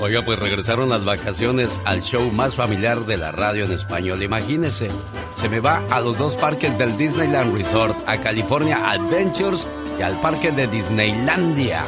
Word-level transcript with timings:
Oiga, 0.00 0.22
pues 0.22 0.38
regresaron 0.38 0.88
las 0.88 1.04
vacaciones 1.04 1.78
al 1.84 2.00
show 2.02 2.30
más 2.32 2.54
familiar 2.54 3.00
de 3.00 3.18
la 3.18 3.32
radio 3.32 3.66
en 3.66 3.72
español. 3.72 4.22
Imagínese, 4.22 4.88
se 5.36 5.48
me 5.50 5.60
va 5.60 5.82
a 5.90 6.00
los 6.00 6.16
dos 6.16 6.36
parques 6.36 6.76
del 6.78 6.96
Disneyland 6.96 7.54
Resort, 7.54 7.94
a 8.08 8.16
California 8.16 8.90
Adventures 8.90 9.66
y 9.98 10.02
al 10.02 10.18
parque 10.22 10.52
de 10.52 10.66
Disneylandia. 10.68 11.84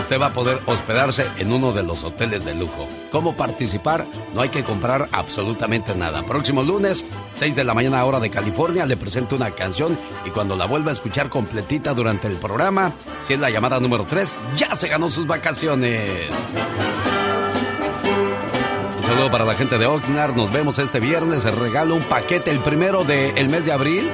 Usted 0.00 0.18
va 0.18 0.28
a 0.28 0.32
poder 0.32 0.62
hospedarse 0.64 1.26
en 1.36 1.52
uno 1.52 1.70
de 1.72 1.82
los 1.82 2.02
hoteles 2.02 2.46
de 2.46 2.54
lujo. 2.54 2.88
¿Cómo 3.12 3.36
participar? 3.36 4.06
No 4.32 4.40
hay 4.40 4.48
que 4.48 4.62
comprar 4.62 5.10
absolutamente 5.12 5.94
nada. 5.94 6.22
Próximo 6.22 6.62
lunes, 6.62 7.04
6 7.36 7.56
de 7.56 7.64
la 7.64 7.74
mañana 7.74 8.02
hora 8.06 8.20
de 8.20 8.30
California, 8.30 8.86
le 8.86 8.96
presento 8.96 9.36
una 9.36 9.50
canción 9.50 9.98
y 10.24 10.30
cuando 10.30 10.56
la 10.56 10.64
vuelva 10.64 10.92
a 10.92 10.94
escuchar 10.94 11.28
completita 11.28 11.92
durante 11.92 12.26
el 12.26 12.36
programa, 12.36 12.92
si 13.26 13.34
es 13.34 13.38
la 13.38 13.50
llamada 13.50 13.78
número 13.78 14.06
3, 14.08 14.38
ya 14.56 14.74
se 14.74 14.88
ganó 14.88 15.10
sus 15.10 15.26
vacaciones. 15.26 16.30
Saludo 19.20 19.32
para 19.32 19.44
la 19.44 19.54
gente 19.54 19.76
de 19.76 19.84
Oxnard. 19.84 20.34
Nos 20.34 20.50
vemos 20.50 20.78
este 20.78 20.98
viernes. 20.98 21.44
Regalo 21.44 21.94
un 21.94 22.00
paquete 22.00 22.50
el 22.50 22.58
primero 22.60 23.04
del 23.04 23.50
mes 23.50 23.66
de 23.66 23.72
abril 23.72 24.10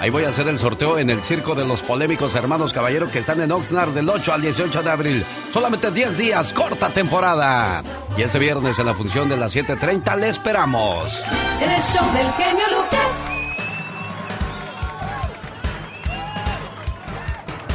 Ahí 0.00 0.10
voy 0.10 0.24
a 0.24 0.30
hacer 0.30 0.48
el 0.48 0.58
sorteo 0.58 0.98
en 0.98 1.08
el 1.08 1.22
Circo 1.22 1.54
de 1.54 1.64
los 1.64 1.82
Polémicos 1.82 2.34
Hermanos 2.34 2.72
Caballero 2.72 3.08
que 3.08 3.20
están 3.20 3.40
en 3.40 3.52
Oxnard 3.52 3.90
del 3.90 4.08
8 4.08 4.32
al 4.32 4.42
18 4.42 4.82
de 4.82 4.90
abril. 4.90 5.24
Solamente 5.52 5.92
10 5.92 6.18
días, 6.18 6.52
corta 6.52 6.88
temporada. 6.88 7.84
Y 8.16 8.22
este 8.22 8.40
viernes 8.40 8.76
en 8.80 8.86
la 8.86 8.94
función 8.94 9.28
de 9.28 9.36
las 9.36 9.54
7.30 9.54 10.16
le 10.18 10.30
esperamos. 10.30 11.16
El 11.60 11.80
show 11.80 12.12
del 12.12 12.32
genio 12.32 12.64
Lucas. 12.70 13.10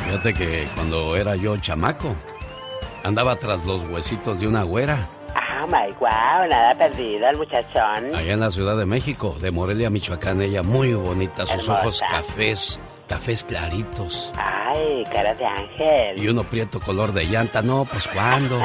Fíjate 0.04 0.34
que 0.34 0.68
cuando 0.76 1.16
era 1.16 1.38
yo 1.38 1.56
chamaco, 1.56 2.18
andaba 3.06 3.38
tras 3.38 3.66
los 3.66 3.82
huesitos 3.84 4.42
de 4.42 4.48
una 4.50 4.64
güera. 4.64 5.08
My 5.70 5.94
wow, 6.00 6.50
nada 6.50 6.74
perdido 6.76 7.30
el 7.30 7.38
muchachón. 7.38 8.16
Allá 8.16 8.34
en 8.34 8.40
la 8.40 8.50
Ciudad 8.50 8.76
de 8.76 8.88
México, 8.88 9.36
de 9.40 9.52
Morelia, 9.52 9.92
Michoacán, 9.92 10.42
ella 10.42 10.64
muy 10.64 10.96
bonita, 10.96 11.46
sus 11.46 11.70
ojos 11.70 12.02
cafés, 12.10 12.80
cafés 13.08 13.44
claritos. 13.44 14.32
Ay, 14.36 15.04
cara 15.14 15.36
de 15.36 15.46
ángel. 15.46 16.24
Y 16.24 16.28
uno 16.28 16.44
prieto 16.44 16.80
color 16.80 17.14
de 17.14 17.26
llanta, 17.26 17.62
no, 17.62 17.86
pues 17.86 18.08
¿cuándo? 18.08 18.60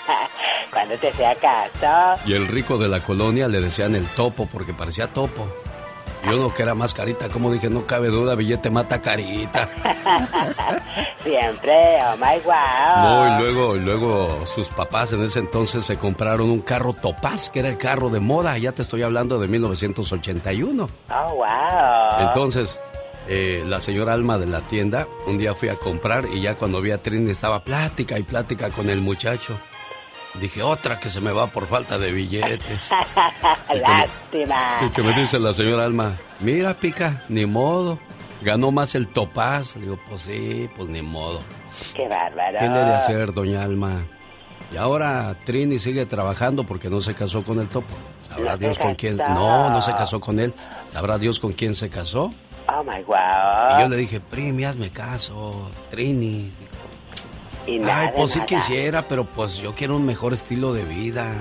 Cuando 0.72 0.94
te 0.98 1.12
sea 1.14 1.34
caso. 1.34 2.22
Y 2.24 2.34
el 2.34 2.46
rico 2.46 2.78
de 2.78 2.88
la 2.88 3.00
colonia 3.00 3.48
le 3.48 3.60
decían 3.60 3.96
el 3.96 4.06
topo 4.06 4.48
porque 4.52 4.72
parecía 4.72 5.08
topo. 5.08 5.48
Y 6.24 6.28
uno 6.28 6.52
que 6.52 6.62
era 6.62 6.74
más 6.74 6.92
carita, 6.92 7.28
como 7.28 7.52
dije, 7.52 7.70
no 7.70 7.86
cabe 7.86 8.08
duda, 8.08 8.34
billete 8.34 8.70
mata 8.70 9.00
carita. 9.00 9.68
Siempre, 11.22 11.98
oh 12.04 12.16
my 12.16 12.40
wow. 12.44 13.02
No, 13.02 13.28
y 13.28 13.42
luego, 13.42 13.74
luego 13.76 14.46
sus 14.46 14.68
papás 14.68 15.12
en 15.12 15.22
ese 15.22 15.38
entonces 15.38 15.84
se 15.86 15.96
compraron 15.96 16.50
un 16.50 16.60
carro 16.60 16.92
Topaz, 16.92 17.50
que 17.50 17.60
era 17.60 17.68
el 17.68 17.78
carro 17.78 18.10
de 18.10 18.20
moda, 18.20 18.56
ya 18.58 18.72
te 18.72 18.82
estoy 18.82 19.02
hablando 19.02 19.38
de 19.38 19.48
1981. 19.48 20.88
Oh 21.10 21.34
wow. 21.34 22.28
Entonces, 22.28 22.78
eh, 23.28 23.64
la 23.66 23.80
señora 23.80 24.12
Alma 24.12 24.38
de 24.38 24.46
la 24.46 24.60
tienda, 24.60 25.06
un 25.26 25.38
día 25.38 25.54
fui 25.54 25.68
a 25.68 25.76
comprar 25.76 26.26
y 26.32 26.40
ya 26.40 26.56
cuando 26.56 26.80
vi 26.80 26.90
a 26.90 26.98
Trini 26.98 27.30
estaba 27.30 27.62
plática 27.62 28.18
y 28.18 28.22
plática 28.22 28.70
con 28.70 28.90
el 28.90 29.00
muchacho. 29.00 29.56
Dije, 30.34 30.62
otra 30.62 31.00
que 31.00 31.10
se 31.10 31.20
me 31.20 31.32
va 31.32 31.48
por 31.48 31.66
falta 31.66 31.98
de 31.98 32.12
billetes. 32.12 32.90
Lástima. 33.74 34.78
y 34.86 34.90
que 34.90 35.02
me 35.02 35.12
dice 35.12 35.38
la 35.38 35.52
señora 35.52 35.84
Alma, 35.84 36.16
mira, 36.38 36.74
pica, 36.74 37.22
ni 37.28 37.46
modo. 37.46 37.98
Ganó 38.42 38.70
más 38.70 38.94
el 38.94 39.08
topaz. 39.08 39.74
Digo, 39.74 39.98
pues 40.08 40.22
sí, 40.22 40.68
pues 40.76 40.88
ni 40.88 41.02
modo. 41.02 41.40
Qué 41.94 42.08
bárbaro. 42.08 42.58
¿Qué 42.58 42.68
le 42.68 42.78
de 42.78 42.94
hacer, 42.94 43.34
doña 43.34 43.62
Alma? 43.62 44.04
Y 44.72 44.76
ahora 44.76 45.34
Trini 45.44 45.78
sigue 45.78 46.06
trabajando 46.06 46.64
porque 46.64 46.88
no 46.88 47.00
se 47.00 47.14
casó 47.14 47.42
con 47.42 47.58
el 47.58 47.68
topo. 47.68 47.94
¿Sabrá 48.28 48.56
Dios 48.56 48.78
con 48.78 48.94
quién? 48.94 49.16
No, 49.16 49.68
no 49.68 49.82
se 49.82 49.92
casó 49.92 50.20
con 50.20 50.38
él. 50.38 50.54
¿Sabrá 50.90 51.18
Dios 51.18 51.40
con 51.40 51.52
quién 51.52 51.74
se 51.74 51.90
casó? 51.90 52.30
Oh 52.68 52.84
my 52.84 53.02
wow. 53.02 53.78
Y 53.78 53.82
yo 53.82 53.88
le 53.88 53.96
dije, 53.96 54.20
Primi, 54.20 54.64
hazme 54.64 54.90
caso. 54.90 55.68
Trini. 55.90 56.52
Y 57.70 57.78
nada, 57.78 58.00
Ay, 58.00 58.08
pues 58.16 58.32
sí 58.32 58.38
nada. 58.38 58.46
quisiera, 58.48 59.08
pero 59.08 59.30
pues 59.30 59.58
yo 59.58 59.72
quiero 59.74 59.96
un 59.96 60.04
mejor 60.04 60.32
estilo 60.32 60.72
de 60.72 60.84
vida. 60.84 61.32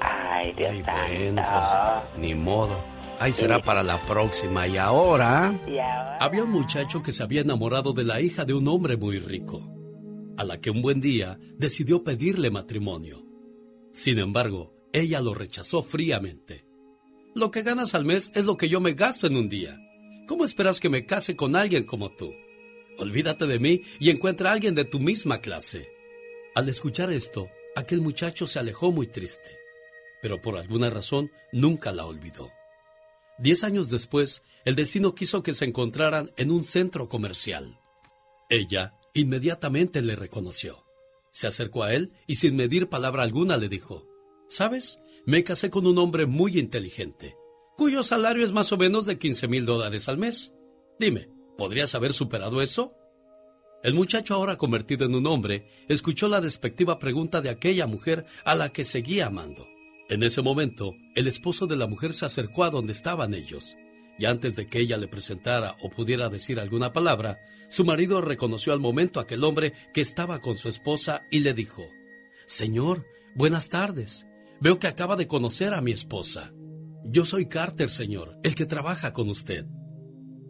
Ay, 0.00 0.52
Dios 0.56 0.74
Y 0.74 0.82
bueno, 0.82 1.42
pues 1.42 2.18
ni 2.22 2.34
modo. 2.34 2.76
Ay, 3.18 3.34
será 3.34 3.60
para 3.60 3.82
la 3.82 3.98
próxima. 3.98 4.66
Y 4.66 4.78
ahora... 4.78 5.54
Y 5.66 5.78
ahora... 5.78 6.16
Había 6.18 6.44
un 6.44 6.50
muchacho 6.50 7.02
que 7.02 7.12
se 7.12 7.22
había 7.22 7.42
enamorado 7.42 7.92
de 7.92 8.04
la 8.04 8.20
hija 8.20 8.44
de 8.46 8.54
un 8.54 8.66
hombre 8.68 8.96
muy 8.96 9.18
rico, 9.18 9.70
a 10.38 10.44
la 10.44 10.58
que 10.58 10.70
un 10.70 10.80
buen 10.80 11.00
día 11.00 11.38
decidió 11.58 12.02
pedirle 12.02 12.50
matrimonio. 12.50 13.26
Sin 13.92 14.18
embargo, 14.18 14.72
ella 14.94 15.20
lo 15.20 15.34
rechazó 15.34 15.82
fríamente. 15.82 16.64
Lo 17.34 17.50
que 17.50 17.62
ganas 17.62 17.94
al 17.94 18.06
mes 18.06 18.32
es 18.34 18.46
lo 18.46 18.56
que 18.56 18.68
yo 18.70 18.80
me 18.80 18.94
gasto 18.94 19.26
en 19.26 19.36
un 19.36 19.50
día. 19.50 19.76
¿Cómo 20.26 20.44
esperas 20.44 20.80
que 20.80 20.88
me 20.88 21.04
case 21.04 21.36
con 21.36 21.56
alguien 21.56 21.84
como 21.84 22.08
tú? 22.08 22.32
Olvídate 23.00 23.46
de 23.46 23.58
mí 23.58 23.80
y 23.98 24.10
encuentra 24.10 24.50
a 24.50 24.52
alguien 24.52 24.74
de 24.74 24.84
tu 24.84 25.00
misma 25.00 25.40
clase. 25.40 25.88
Al 26.54 26.68
escuchar 26.68 27.10
esto, 27.10 27.48
aquel 27.74 28.02
muchacho 28.02 28.46
se 28.46 28.58
alejó 28.58 28.92
muy 28.92 29.06
triste, 29.06 29.56
pero 30.20 30.42
por 30.42 30.58
alguna 30.58 30.90
razón 30.90 31.30
nunca 31.50 31.92
la 31.92 32.04
olvidó. 32.04 32.50
Diez 33.38 33.64
años 33.64 33.88
después, 33.88 34.42
el 34.66 34.76
destino 34.76 35.14
quiso 35.14 35.42
que 35.42 35.54
se 35.54 35.64
encontraran 35.64 36.30
en 36.36 36.50
un 36.50 36.62
centro 36.62 37.08
comercial. 37.08 37.80
Ella 38.50 38.98
inmediatamente 39.14 40.02
le 40.02 40.14
reconoció. 40.14 40.84
Se 41.30 41.46
acercó 41.46 41.84
a 41.84 41.94
él 41.94 42.12
y 42.26 42.34
sin 42.34 42.54
medir 42.54 42.90
palabra 42.90 43.22
alguna 43.22 43.56
le 43.56 43.70
dijo, 43.70 44.06
¿Sabes? 44.50 44.98
Me 45.24 45.42
casé 45.42 45.70
con 45.70 45.86
un 45.86 45.96
hombre 45.96 46.26
muy 46.26 46.58
inteligente, 46.58 47.34
cuyo 47.78 48.02
salario 48.02 48.44
es 48.44 48.52
más 48.52 48.72
o 48.72 48.76
menos 48.76 49.06
de 49.06 49.18
15 49.18 49.48
mil 49.48 49.64
dólares 49.64 50.06
al 50.10 50.18
mes. 50.18 50.52
Dime, 50.98 51.30
¿podrías 51.60 51.94
haber 51.94 52.14
superado 52.14 52.62
eso? 52.62 52.96
El 53.82 53.92
muchacho, 53.92 54.32
ahora 54.32 54.56
convertido 54.56 55.04
en 55.04 55.14
un 55.14 55.26
hombre, 55.26 55.68
escuchó 55.90 56.26
la 56.26 56.40
despectiva 56.40 56.98
pregunta 56.98 57.42
de 57.42 57.50
aquella 57.50 57.86
mujer 57.86 58.24
a 58.46 58.54
la 58.54 58.70
que 58.70 58.82
seguía 58.82 59.26
amando. 59.26 59.66
En 60.08 60.22
ese 60.22 60.40
momento, 60.40 60.94
el 61.14 61.26
esposo 61.26 61.66
de 61.66 61.76
la 61.76 61.86
mujer 61.86 62.14
se 62.14 62.24
acercó 62.24 62.64
a 62.64 62.70
donde 62.70 62.92
estaban 62.92 63.34
ellos, 63.34 63.76
y 64.18 64.24
antes 64.24 64.56
de 64.56 64.68
que 64.68 64.80
ella 64.80 64.96
le 64.96 65.06
presentara 65.06 65.76
o 65.82 65.90
pudiera 65.90 66.30
decir 66.30 66.58
alguna 66.58 66.94
palabra, 66.94 67.40
su 67.68 67.84
marido 67.84 68.22
reconoció 68.22 68.72
al 68.72 68.80
momento 68.80 69.20
a 69.20 69.24
aquel 69.24 69.44
hombre 69.44 69.74
que 69.92 70.00
estaba 70.00 70.40
con 70.40 70.56
su 70.56 70.70
esposa 70.70 71.26
y 71.30 71.40
le 71.40 71.52
dijo, 71.52 71.84
Señor, 72.46 73.04
buenas 73.34 73.68
tardes. 73.68 74.26
Veo 74.62 74.78
que 74.78 74.86
acaba 74.86 75.14
de 75.14 75.28
conocer 75.28 75.74
a 75.74 75.82
mi 75.82 75.92
esposa. 75.92 76.54
Yo 77.04 77.26
soy 77.26 77.48
Carter, 77.48 77.90
señor, 77.90 78.38
el 78.44 78.54
que 78.54 78.64
trabaja 78.64 79.12
con 79.12 79.28
usted. 79.28 79.66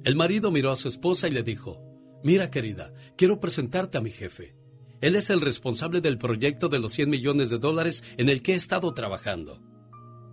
El 0.04 0.16
marido 0.16 0.50
miró 0.50 0.72
a 0.72 0.76
su 0.76 0.88
esposa 0.88 1.28
y 1.28 1.30
le 1.30 1.42
dijo, 1.42 1.82
Mira, 2.22 2.50
querida, 2.50 2.92
quiero 3.16 3.40
presentarte 3.40 3.98
a 3.98 4.00
mi 4.00 4.10
jefe. 4.10 4.54
Él 5.00 5.16
es 5.16 5.30
el 5.30 5.40
responsable 5.40 6.00
del 6.00 6.18
proyecto 6.18 6.68
de 6.68 6.78
los 6.78 6.92
100 6.92 7.10
millones 7.10 7.50
de 7.50 7.58
dólares 7.58 8.02
en 8.18 8.28
el 8.28 8.42
que 8.42 8.52
he 8.52 8.56
estado 8.56 8.92
trabajando. 8.92 9.62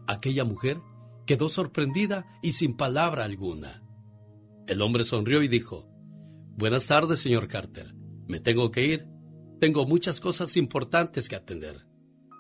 Aquella 0.08 0.44
mujer 0.44 0.78
quedó 1.26 1.50
sorprendida 1.50 2.26
y 2.42 2.52
sin 2.52 2.76
palabra 2.76 3.26
alguna. 3.26 3.84
El 4.68 4.82
hombre 4.82 5.04
sonrió 5.04 5.42
y 5.42 5.48
dijo, 5.48 5.90
Buenas 6.58 6.88
tardes, 6.88 7.22
señor 7.22 7.48
Carter. 7.48 7.94
Me 8.28 8.40
tengo 8.40 8.72
que 8.72 8.86
ir. 8.86 9.08
Tengo 9.60 9.86
muchas 9.86 10.20
cosas 10.20 10.58
importantes 10.58 11.30
que 11.30 11.36
atender. 11.36 11.86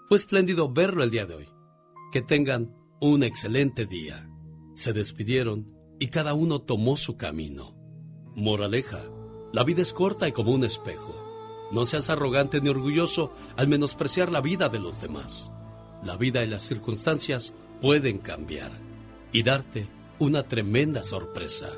Fue 0.07 0.17
espléndido 0.17 0.71
verlo 0.71 1.03
el 1.03 1.11
día 1.11 1.25
de 1.25 1.35
hoy. 1.35 1.49
Que 2.11 2.21
tengan 2.21 2.73
un 2.99 3.23
excelente 3.23 3.85
día. 3.85 4.29
Se 4.75 4.91
despidieron 4.91 5.76
y 5.99 6.07
cada 6.07 6.33
uno 6.33 6.59
tomó 6.59 6.95
su 6.97 7.17
camino. 7.17 7.75
Moraleja, 8.35 9.01
la 9.53 9.63
vida 9.63 9.81
es 9.81 9.93
corta 9.93 10.27
y 10.27 10.31
como 10.31 10.51
un 10.51 10.63
espejo. 10.63 11.15
No 11.71 11.85
seas 11.85 12.09
arrogante 12.09 12.61
ni 12.61 12.69
orgulloso 12.69 13.33
al 13.57 13.67
menospreciar 13.67 14.31
la 14.31 14.41
vida 14.41 14.69
de 14.69 14.79
los 14.79 15.01
demás. 15.01 15.51
La 16.03 16.15
vida 16.15 16.43
y 16.43 16.47
las 16.47 16.63
circunstancias 16.63 17.53
pueden 17.81 18.19
cambiar 18.19 18.71
y 19.31 19.43
darte 19.43 19.87
una 20.19 20.43
tremenda 20.43 21.03
sorpresa. 21.03 21.69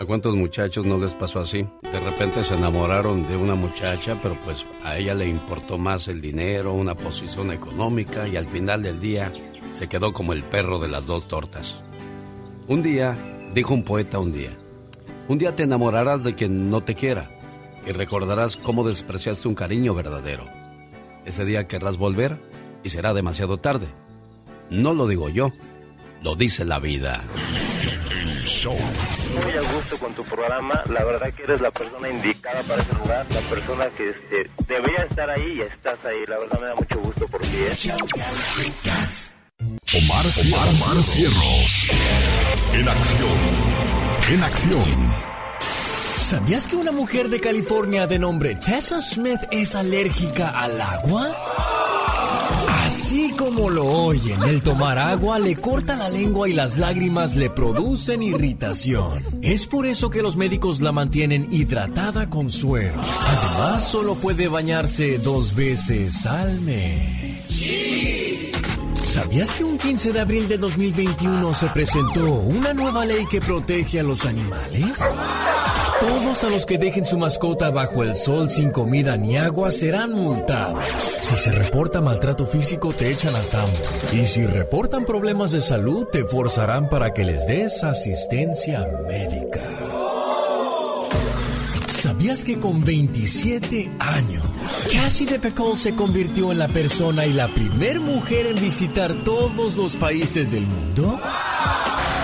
¿A 0.00 0.04
cuántos 0.04 0.34
muchachos 0.34 0.84
no 0.84 0.98
les 0.98 1.14
pasó 1.14 1.38
así? 1.38 1.64
De 1.82 2.00
repente 2.00 2.42
se 2.42 2.54
enamoraron 2.54 3.26
de 3.28 3.36
una 3.36 3.54
muchacha, 3.54 4.18
pero 4.20 4.36
pues 4.44 4.64
a 4.82 4.96
ella 4.96 5.14
le 5.14 5.28
importó 5.28 5.78
más 5.78 6.08
el 6.08 6.20
dinero, 6.20 6.72
una 6.72 6.96
posición 6.96 7.52
económica 7.52 8.26
y 8.26 8.36
al 8.36 8.48
final 8.48 8.82
del 8.82 9.00
día 9.00 9.32
se 9.70 9.88
quedó 9.88 10.12
como 10.12 10.32
el 10.32 10.42
perro 10.42 10.80
de 10.80 10.88
las 10.88 11.06
dos 11.06 11.28
tortas. 11.28 11.76
Un 12.72 12.82
día, 12.82 13.14
dijo 13.52 13.74
un 13.74 13.84
poeta 13.84 14.18
un 14.18 14.32
día, 14.32 14.56
un 15.28 15.36
día 15.36 15.54
te 15.54 15.64
enamorarás 15.64 16.24
de 16.24 16.34
quien 16.34 16.70
no 16.70 16.80
te 16.80 16.94
quiera 16.94 17.28
y 17.86 17.92
recordarás 17.92 18.56
cómo 18.56 18.82
despreciaste 18.82 19.46
un 19.46 19.54
cariño 19.54 19.92
verdadero. 19.92 20.46
Ese 21.26 21.44
día 21.44 21.68
querrás 21.68 21.98
volver 21.98 22.38
y 22.82 22.88
será 22.88 23.12
demasiado 23.12 23.58
tarde. 23.58 23.88
No 24.70 24.94
lo 24.94 25.06
digo 25.06 25.28
yo, 25.28 25.52
lo 26.22 26.34
dice 26.34 26.64
la 26.64 26.78
vida. 26.78 27.22
Show 28.46 28.72
muy 28.72 29.52
a 29.52 29.74
gusto 29.74 29.98
con 29.98 30.14
tu 30.14 30.24
programa. 30.24 30.82
La 30.88 31.04
verdad 31.04 31.30
que 31.30 31.42
eres 31.42 31.60
la 31.60 31.72
persona 31.72 32.08
indicada 32.08 32.62
para 32.62 32.80
ese 32.80 32.94
lugar, 32.94 33.26
la 33.34 33.40
persona 33.50 33.84
que 33.98 34.08
este, 34.08 34.50
debería 34.66 35.04
estar 35.04 35.28
ahí 35.28 35.58
y 35.58 35.60
estás 35.60 36.02
ahí. 36.06 36.24
La 36.26 36.38
verdad 36.38 36.58
me 36.58 36.68
da 36.68 36.74
mucho 36.74 37.00
gusto 37.00 37.28
por 37.28 37.42
ti. 37.42 37.48
¿eh? 37.54 39.41
Omar, 39.94 40.24
Omar, 40.40 40.68
Omar 40.68 41.02
Cierros. 41.02 41.86
En 42.72 42.88
acción. 42.88 44.32
En 44.32 44.42
acción. 44.42 45.12
¿Sabías 46.16 46.66
que 46.66 46.76
una 46.76 46.92
mujer 46.92 47.28
de 47.28 47.40
California 47.40 48.06
de 48.06 48.18
nombre 48.18 48.54
Tessa 48.54 49.02
Smith 49.02 49.40
es 49.50 49.74
alérgica 49.76 50.48
al 50.58 50.80
agua? 50.80 51.30
Así 52.86 53.32
como 53.36 53.68
lo 53.68 53.84
oyen, 53.84 54.42
el 54.44 54.62
tomar 54.62 54.96
agua 54.96 55.38
le 55.38 55.56
corta 55.56 55.94
la 55.94 56.08
lengua 56.08 56.48
y 56.48 56.54
las 56.54 56.78
lágrimas 56.78 57.36
le 57.36 57.50
producen 57.50 58.22
irritación. 58.22 59.22
Es 59.42 59.66
por 59.66 59.84
eso 59.84 60.08
que 60.08 60.22
los 60.22 60.36
médicos 60.38 60.80
la 60.80 60.92
mantienen 60.92 61.52
hidratada 61.52 62.30
con 62.30 62.48
suero. 62.48 62.98
Además, 62.98 63.86
solo 63.86 64.14
puede 64.14 64.48
bañarse 64.48 65.18
dos 65.18 65.54
veces 65.54 66.24
al 66.24 66.62
mes. 66.62 68.21
¿Sabías 69.12 69.52
que 69.52 69.62
un 69.62 69.76
15 69.76 70.14
de 70.14 70.20
abril 70.20 70.48
de 70.48 70.56
2021 70.56 71.52
se 71.52 71.66
presentó 71.66 72.32
una 72.32 72.72
nueva 72.72 73.04
ley 73.04 73.26
que 73.30 73.42
protege 73.42 74.00
a 74.00 74.02
los 74.02 74.24
animales? 74.24 74.86
Todos 76.00 76.44
a 76.44 76.48
los 76.48 76.64
que 76.64 76.78
dejen 76.78 77.04
su 77.04 77.18
mascota 77.18 77.68
bajo 77.68 78.04
el 78.04 78.16
sol 78.16 78.48
sin 78.48 78.70
comida 78.70 79.18
ni 79.18 79.36
agua 79.36 79.70
serán 79.70 80.12
multados. 80.12 80.88
Si 80.88 81.36
se 81.36 81.52
reporta 81.52 82.00
maltrato 82.00 82.46
físico 82.46 82.90
te 82.90 83.10
echan 83.10 83.36
al 83.36 83.46
tambo. 83.48 83.76
Y 84.14 84.24
si 84.24 84.46
reportan 84.46 85.04
problemas 85.04 85.52
de 85.52 85.60
salud 85.60 86.06
te 86.10 86.24
forzarán 86.24 86.88
para 86.88 87.12
que 87.12 87.24
les 87.24 87.46
des 87.46 87.84
asistencia 87.84 88.88
médica. 89.06 89.60
¿Sabías 92.02 92.44
que 92.44 92.58
con 92.58 92.84
27 92.84 93.92
años, 94.00 94.42
Cassie 94.92 95.24
DePecol 95.24 95.78
se 95.78 95.94
convirtió 95.94 96.50
en 96.50 96.58
la 96.58 96.66
persona 96.66 97.26
y 97.26 97.32
la 97.32 97.46
primer 97.54 98.00
mujer 98.00 98.46
en 98.46 98.56
visitar 98.56 99.22
todos 99.22 99.76
los 99.76 99.94
países 99.94 100.50
del 100.50 100.66
mundo? 100.66 101.20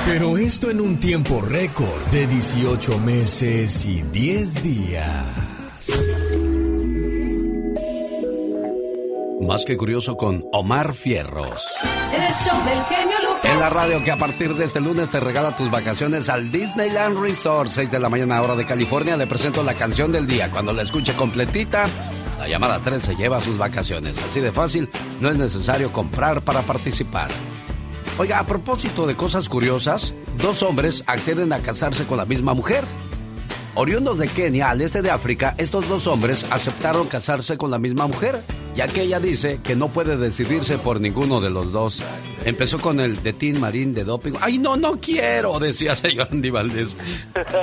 Pero 0.05 0.37
esto 0.37 0.69
en 0.69 0.81
un 0.81 0.99
tiempo 0.99 1.41
récord 1.41 2.03
de 2.11 2.27
18 2.27 2.99
meses 2.99 3.87
y 3.87 4.03
10 4.03 4.63
días. 4.65 5.07
Más 9.41 9.65
que 9.65 9.77
curioso 9.77 10.17
con 10.17 10.45
Omar 10.51 10.93
Fierros. 10.93 11.63
El 12.13 12.35
show 12.35 12.65
del 12.65 12.83
genio. 12.87 13.28
En 13.45 13.61
la 13.61 13.71
radio 13.71 14.03
que 14.05 14.11
a 14.11 14.17
partir 14.17 14.55
de 14.55 14.65
este 14.65 14.81
lunes 14.81 15.11
te 15.11 15.21
regala 15.21 15.57
tus 15.57 15.71
vacaciones 15.71 16.29
al 16.29 16.51
Disneyland 16.51 17.19
Resort. 17.19 17.71
6 17.71 17.91
de 17.91 17.99
la 17.99 18.09
mañana 18.09 18.41
hora 18.43 18.57
de 18.57 18.67
California. 18.67 19.17
Le 19.17 19.27
presento 19.27 19.63
la 19.63 19.75
canción 19.75 20.13
del 20.13 20.27
día. 20.27 20.51
Cuando 20.51 20.73
la 20.73 20.83
escuche 20.83 21.15
completita, 21.15 21.87
la 22.39 22.49
llamada 22.49 22.81
3 22.81 23.03
se 23.03 23.17
lleva 23.17 23.41
sus 23.41 23.57
vacaciones. 23.59 24.19
Así 24.19 24.41
de 24.41 24.53
fácil, 24.53 24.89
no 25.21 25.31
es 25.31 25.37
necesario 25.37 25.93
comprar 25.93 26.43
para 26.43 26.63
participar. 26.63 27.31
Oiga, 28.19 28.39
a 28.41 28.47
propósito 28.47 29.07
de 29.07 29.15
cosas 29.15 29.49
curiosas, 29.49 30.15
dos 30.39 30.63
hombres 30.63 31.05
acceden 31.07 31.53
a 31.53 31.61
casarse 31.61 32.05
con 32.05 32.19
la 32.19 32.25
misma 32.25 32.55
mujer. 32.55 32.85
Oriundos 33.75 34.19
de 34.19 34.27
Kenia, 34.27 34.71
al 34.71 34.81
este 34.81 35.03
de 35.03 35.11
África, 35.13 35.55
estos 35.57 35.89
dos 35.89 36.09
hombres 36.09 36.45
aceptaron 36.51 37.07
casarse 37.07 37.57
con 37.57 37.71
la 37.71 37.79
misma 37.79 38.09
mujer, 38.09 38.43
ya 38.79 38.87
que 38.87 39.03
ella 39.03 39.19
dice 39.19 39.59
que 39.65 39.75
no 39.75 39.89
puede 39.89 40.17
decidirse 40.17 40.79
por 40.79 41.01
ninguno 41.01 41.41
de 41.41 41.51
los 41.51 41.73
dos. 41.73 42.01
Empezó 42.45 42.79
con 42.79 43.01
el 43.01 43.21
de 43.25 43.33
Tin 43.33 43.59
Marín 43.59 43.93
de 43.93 44.05
doping. 44.05 44.35
¡Ay, 44.41 44.59
no, 44.59 44.77
no 44.77 45.01
quiero! 45.01 45.59
decía 45.59 45.97
señor 45.97 46.29
Andy 46.31 46.51
Valdés. 46.51 46.97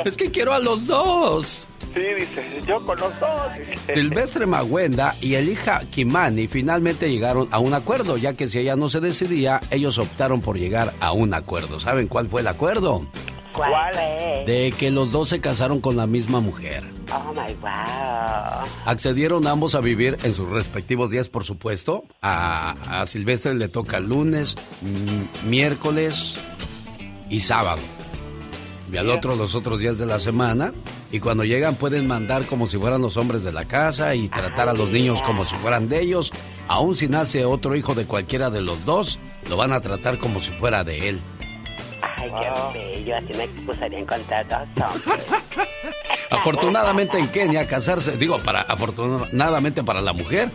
Es 0.03 0.17
que 0.17 0.29
quiero 0.29 0.51
a 0.51 0.59
los 0.59 0.85
dos. 0.85 1.65
Sí, 1.93 2.01
dice, 2.19 2.61
yo 2.67 2.85
con 2.85 2.99
los 2.99 3.17
dos. 3.17 3.31
Silvestre 3.93 4.45
Magüenda 4.45 5.15
y 5.21 5.35
el 5.35 5.47
hija 5.47 5.83
Kimani 5.89 6.49
finalmente 6.49 7.09
llegaron 7.09 7.47
a 7.51 7.59
un 7.59 7.73
acuerdo, 7.73 8.17
ya 8.17 8.33
que 8.33 8.47
si 8.47 8.59
ella 8.59 8.75
no 8.75 8.89
se 8.89 8.99
decidía, 8.99 9.61
ellos 9.71 9.97
optaron 9.97 10.41
por 10.41 10.57
llegar 10.57 10.91
a 10.99 11.13
un 11.13 11.33
acuerdo. 11.33 11.79
¿Saben 11.79 12.09
cuál 12.09 12.27
fue 12.27 12.41
el 12.41 12.47
acuerdo? 12.49 13.07
¿Cuál 13.55 13.95
es? 13.95 14.45
De 14.45 14.73
que 14.77 14.91
los 14.91 15.11
dos 15.11 15.29
se 15.29 15.39
casaron 15.39 15.81
con 15.81 15.95
la 15.95 16.07
misma 16.07 16.39
mujer. 16.39 16.83
Oh 17.11 17.33
my 17.33 17.53
wow. 17.61 18.67
Accedieron 18.85 19.47
ambos 19.47 19.75
a 19.75 19.81
vivir 19.81 20.17
en 20.23 20.33
sus 20.33 20.49
respectivos 20.49 21.11
días, 21.11 21.29
por 21.29 21.43
supuesto. 21.43 22.03
A, 22.21 23.01
a 23.01 23.05
Silvestre 23.05 23.53
le 23.55 23.67
toca 23.67 23.99
lunes, 23.99 24.55
miércoles 25.45 26.33
y 27.29 27.39
sábado. 27.39 27.81
Y 28.91 28.97
al 28.97 29.09
otro 29.09 29.35
los 29.35 29.55
otros 29.55 29.79
días 29.79 29.97
de 29.97 30.05
la 30.05 30.19
semana. 30.19 30.73
Y 31.11 31.19
cuando 31.19 31.43
llegan 31.43 31.75
pueden 31.75 32.07
mandar 32.07 32.45
como 32.45 32.67
si 32.67 32.77
fueran 32.77 33.01
los 33.01 33.17
hombres 33.17 33.43
de 33.43 33.51
la 33.51 33.65
casa 33.65 34.15
y 34.15 34.27
tratar 34.27 34.69
a 34.69 34.73
los 34.73 34.89
niños 34.89 35.21
como 35.21 35.45
si 35.45 35.55
fueran 35.55 35.89
de 35.89 36.01
ellos. 36.01 36.31
Aún 36.67 36.95
si 36.95 37.07
nace 37.07 37.45
otro 37.45 37.75
hijo 37.75 37.93
de 37.93 38.05
cualquiera 38.05 38.49
de 38.49 38.61
los 38.61 38.85
dos, 38.85 39.19
lo 39.49 39.57
van 39.57 39.71
a 39.71 39.81
tratar 39.81 40.17
como 40.17 40.41
si 40.41 40.51
fuera 40.51 40.83
de 40.83 41.09
él. 41.09 41.19
Ay, 42.33 42.73
qué 42.73 42.79
bello. 42.79 43.15
Así 43.15 43.33
me 43.37 43.65
gustaría 43.65 43.99
encontrar 43.99 44.47
dos 44.47 44.85
hombres. 45.05 45.25
Afortunadamente 46.29 47.17
en 47.17 47.27
Kenia 47.27 47.67
casarse, 47.67 48.17
digo, 48.17 48.39
para 48.39 48.61
afortunadamente 48.61 49.83
para 49.83 50.01
la 50.01 50.13
mujer, 50.13 50.49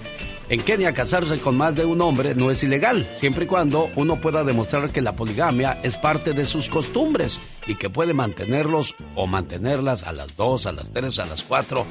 en 0.48 0.60
Kenia 0.62 0.92
casarse 0.92 1.38
con 1.38 1.56
más 1.56 1.76
de 1.76 1.84
un 1.84 2.00
hombre 2.00 2.34
no 2.34 2.50
es 2.50 2.62
ilegal, 2.64 3.08
siempre 3.12 3.44
y 3.44 3.46
cuando 3.46 3.88
uno 3.94 4.16
pueda 4.16 4.42
demostrar 4.42 4.90
que 4.90 5.00
la 5.00 5.12
poligamia 5.12 5.78
es 5.82 5.96
parte 5.96 6.32
de 6.32 6.44
sus 6.44 6.68
costumbres 6.68 7.38
y 7.66 7.76
que 7.76 7.88
puede 7.88 8.14
mantenerlos 8.14 8.94
o 9.14 9.26
mantenerlas 9.26 10.02
a 10.02 10.12
las 10.12 10.36
dos, 10.36 10.66
a 10.66 10.72
las 10.72 10.92
tres, 10.92 11.18
a 11.18 11.26
las 11.26 11.42
cuatro. 11.42 11.86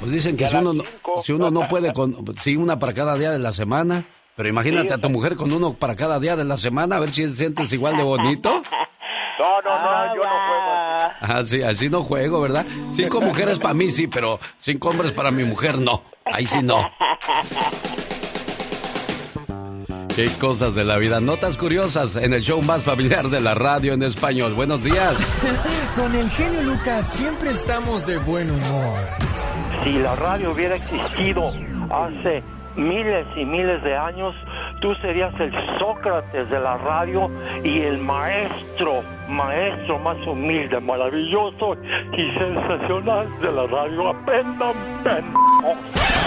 Pues 0.00 0.12
dicen 0.12 0.36
que 0.36 0.46
si 0.46 0.56
uno, 0.56 0.74
no, 0.74 0.84
si 1.22 1.32
uno 1.32 1.50
no 1.50 1.66
puede 1.68 1.94
con, 1.94 2.36
si 2.38 2.56
una 2.56 2.78
para 2.78 2.92
cada 2.92 3.16
día 3.16 3.30
de 3.30 3.38
la 3.38 3.52
semana, 3.52 4.06
pero 4.36 4.48
imagínate 4.48 4.94
a 4.94 4.98
tu 4.98 5.08
mujer 5.10 5.36
con 5.36 5.52
uno 5.52 5.74
para 5.74 5.96
cada 5.96 6.18
día 6.18 6.36
de 6.36 6.44
la 6.44 6.56
semana, 6.56 6.96
a 6.96 7.00
ver 7.00 7.12
si 7.12 7.28
sientes 7.30 7.72
igual 7.72 7.96
de 7.96 8.02
bonito. 8.02 8.62
No, 9.36 9.60
no, 9.62 9.70
no, 9.70 10.14
yo 10.14 10.22
no 10.22 10.28
juego. 10.28 11.12
Ah, 11.20 11.42
sí, 11.44 11.60
así 11.60 11.88
no 11.90 12.04
juego, 12.04 12.40
¿verdad? 12.40 12.64
Cinco 12.94 13.20
mujeres 13.20 13.58
para 13.58 13.74
mí 13.74 13.90
sí, 13.90 14.06
pero 14.06 14.38
cinco 14.58 14.90
hombres 14.90 15.10
para 15.10 15.32
mi 15.32 15.42
mujer 15.42 15.76
no. 15.76 16.04
Ahí 16.24 16.46
sí 16.46 16.62
no. 16.62 16.76
Qué 20.14 20.28
cosas 20.38 20.76
de 20.76 20.84
la 20.84 20.96
vida. 20.98 21.18
Notas 21.18 21.56
curiosas 21.56 22.14
en 22.14 22.32
el 22.32 22.42
show 22.42 22.62
más 22.62 22.84
familiar 22.84 23.28
de 23.28 23.40
la 23.40 23.54
radio 23.54 23.94
en 23.94 24.04
español. 24.04 24.54
Buenos 24.54 24.84
días. 24.84 25.14
Con 25.96 26.14
el 26.14 26.30
genio 26.30 26.62
Lucas 26.62 27.12
siempre 27.12 27.50
estamos 27.50 28.06
de 28.06 28.18
buen 28.18 28.48
humor. 28.48 29.00
Si 29.82 29.90
la 29.94 30.14
radio 30.14 30.52
hubiera 30.52 30.76
existido 30.76 31.52
hace 31.90 32.44
miles 32.76 33.26
y 33.36 33.44
miles 33.44 33.82
de 33.82 33.96
años, 33.96 34.34
tú 34.80 34.94
serías 34.96 35.32
el 35.40 35.52
Sócrates 35.78 36.48
de 36.50 36.60
la 36.60 36.76
radio 36.78 37.30
y 37.62 37.80
el 37.82 37.98
maestro, 37.98 39.02
maestro 39.28 39.98
más 39.98 40.16
humilde, 40.26 40.80
maravilloso 40.80 41.76
y 42.12 42.38
sensacional 42.38 43.28
de 43.40 43.52
la 43.52 43.66
radio. 43.66 44.08
Aprendan, 44.08 44.74
pendejos. 45.02 46.24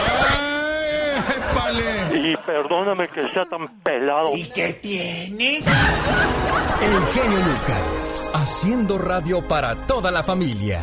Y 2.14 2.36
perdóname 2.38 3.10
que 3.10 3.28
sea 3.30 3.46
tan 3.46 3.68
pelado. 3.84 4.36
¿Y 4.36 4.46
qué 4.50 4.74
tiene? 4.74 5.58
El 5.58 7.06
genio 7.14 7.40
Lucas, 7.40 8.32
haciendo 8.36 8.98
radio 8.98 9.42
para 9.48 9.76
toda 9.88 10.12
la 10.12 10.24
familia. 10.24 10.80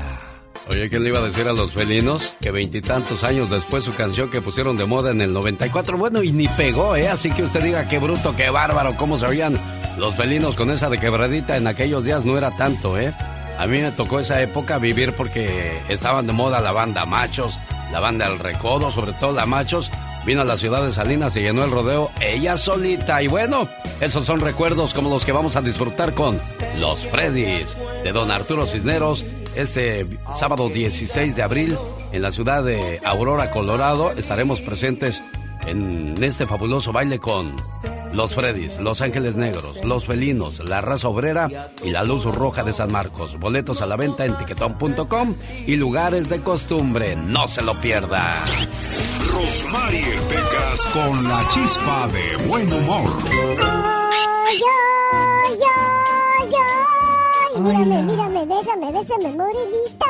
Oye, 0.69 0.89
¿qué 0.89 0.99
le 0.99 1.11
iba 1.11 1.19
a 1.19 1.23
decir 1.23 1.47
a 1.47 1.53
los 1.53 1.73
felinos? 1.73 2.33
Que 2.41 2.51
veintitantos 2.51 3.23
años 3.23 3.51
después 3.51 3.85
su 3.85 3.95
canción 3.95 4.31
que 4.31 4.41
pusieron 4.41 4.77
de 4.77 4.87
moda 4.87 5.11
en 5.11 5.21
el 5.21 5.33
94, 5.33 5.99
bueno, 5.99 6.23
y 6.23 6.33
ni 6.33 6.49
pegó, 6.49 6.97
¿eh? 6.97 7.09
Así 7.09 7.31
que 7.31 7.43
usted 7.43 7.63
diga 7.63 7.87
qué 7.87 7.99
bruto, 7.99 8.35
qué 8.35 8.49
bárbaro, 8.49 8.97
cómo 8.97 9.19
se 9.19 9.27
oían 9.27 9.59
los 9.99 10.15
felinos 10.15 10.55
con 10.57 10.71
esa 10.71 10.89
de 10.89 10.99
quebradita 10.99 11.57
en 11.57 11.67
aquellos 11.67 12.05
días 12.05 12.25
no 12.25 12.39
era 12.39 12.51
tanto, 12.51 12.99
¿eh? 12.99 13.13
A 13.59 13.67
mí 13.67 13.79
me 13.79 13.93
tocó 13.93 14.21
esa 14.21 14.41
época 14.43 14.79
vivir 14.79 15.13
porque 15.13 15.79
estaban 15.89 16.27
de 16.27 16.33
moda 16.33 16.61
la 16.61 16.73
banda 16.73 17.05
Machos, 17.05 17.59
la 17.93 18.01
banda 18.01 18.27
El 18.27 18.39
Recodo, 18.39 18.91
sobre 18.91 19.13
todo 19.13 19.33
la 19.33 19.47
Machos. 19.47 19.91
Vino 20.27 20.41
a 20.41 20.45
la 20.45 20.57
ciudad 20.57 20.83
de 20.83 20.93
Salinas 20.93 21.37
y 21.37 21.41
llenó 21.41 21.65
el 21.65 21.71
rodeo 21.71 22.11
ella 22.21 22.57
solita. 22.57 23.23
Y 23.23 23.29
bueno, 23.29 23.69
esos 24.01 24.25
son 24.25 24.41
recuerdos 24.41 24.95
como 24.95 25.11
los 25.11 25.25
que 25.25 25.33
vamos 25.33 25.55
a 25.55 25.61
disfrutar 25.61 26.15
con 26.15 26.41
Los 26.79 27.05
Freddys 27.05 27.77
de 28.03 28.11
don 28.11 28.31
Arturo 28.31 28.67
Cisneros 28.67 29.23
este 29.57 30.07
sábado 30.39 30.69
16 30.69 31.37
de 31.37 31.43
abril 31.43 31.77
en 32.13 32.23
la 32.23 32.33
ciudad 32.33 32.63
de 32.65 33.01
Aurora, 33.05 33.51
Colorado. 33.51 34.13
Estaremos 34.13 34.61
presentes 34.61 35.23
en 35.67 36.15
este 36.23 36.47
fabuloso 36.47 36.93
baile 36.93 37.19
con 37.19 37.55
los 38.13 38.35
Freddys, 38.35 38.79
Los 38.79 39.01
Ángeles 39.01 39.37
Negros, 39.37 39.85
Los 39.85 40.07
Felinos, 40.07 40.61
La 40.69 40.81
Raza 40.81 41.09
Obrera 41.09 41.49
y 41.83 41.91
La 41.91 42.05
Luz 42.05 42.25
Roja 42.25 42.63
de 42.63 42.73
San 42.73 42.93
Marcos. 42.93 43.39
Boletos 43.39 43.83
a 43.83 43.87
la 43.87 43.97
venta 43.97 44.25
en 44.25 44.37
tiquetón.com 44.39 45.35
y 45.67 45.77
lugares 45.77 46.29
de 46.29 46.41
costumbre. 46.41 47.17
No 47.17 47.49
se 47.49 47.63
lo 47.63 47.75
pierda. 47.75 48.37
Rosmarie 49.33 50.21
Pecas 50.29 50.81
con 50.93 51.25
la 51.25 51.49
chispa 51.49 52.09
de 52.09 52.47
buen 52.47 52.73
humor. 52.73 53.11
Ay, 53.31 54.61
ay, 54.61 54.61
ay, 55.49 55.84
ay. 57.55 57.61
mírame, 57.61 58.03
mírame, 58.03 58.47
bésame, 58.47 58.93
bésame, 58.93 59.31
morenito. 59.31 60.07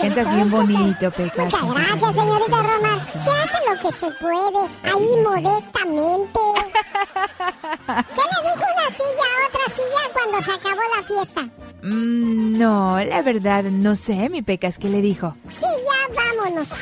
Cantas 0.00 0.34
bien 0.34 0.50
bonito, 0.50 1.10
Pecas. 1.10 1.44
Muchas 1.46 1.74
gracias, 1.74 2.14
señorita 2.14 2.62
Roma. 2.62 3.06
Se 3.12 3.30
hace 3.30 3.58
lo 3.68 3.80
que 3.82 3.96
se 3.96 4.10
puede, 4.12 4.60
ahí 4.82 5.16
modestamente. 5.24 6.40
¿Qué 7.86 8.22
le 8.22 8.38
dijo 8.48 8.64
una 8.74 8.90
silla 8.90 9.26
a 9.26 9.48
otra 9.48 9.74
silla 9.74 10.02
cuando 10.12 10.42
se 10.42 10.52
acabó 10.52 10.80
la 10.96 11.02
fiesta? 11.02 11.42
Mm, 11.82 12.58
no, 12.58 13.00
la 13.00 13.22
verdad, 13.22 13.64
no 13.64 13.94
sé, 13.96 14.28
mi 14.28 14.42
Pecas, 14.42 14.78
¿qué 14.78 14.88
le 14.88 15.00
dijo? 15.00 15.34
Sí, 15.52 15.66
ya 15.66 16.14
vámonos. 16.14 16.68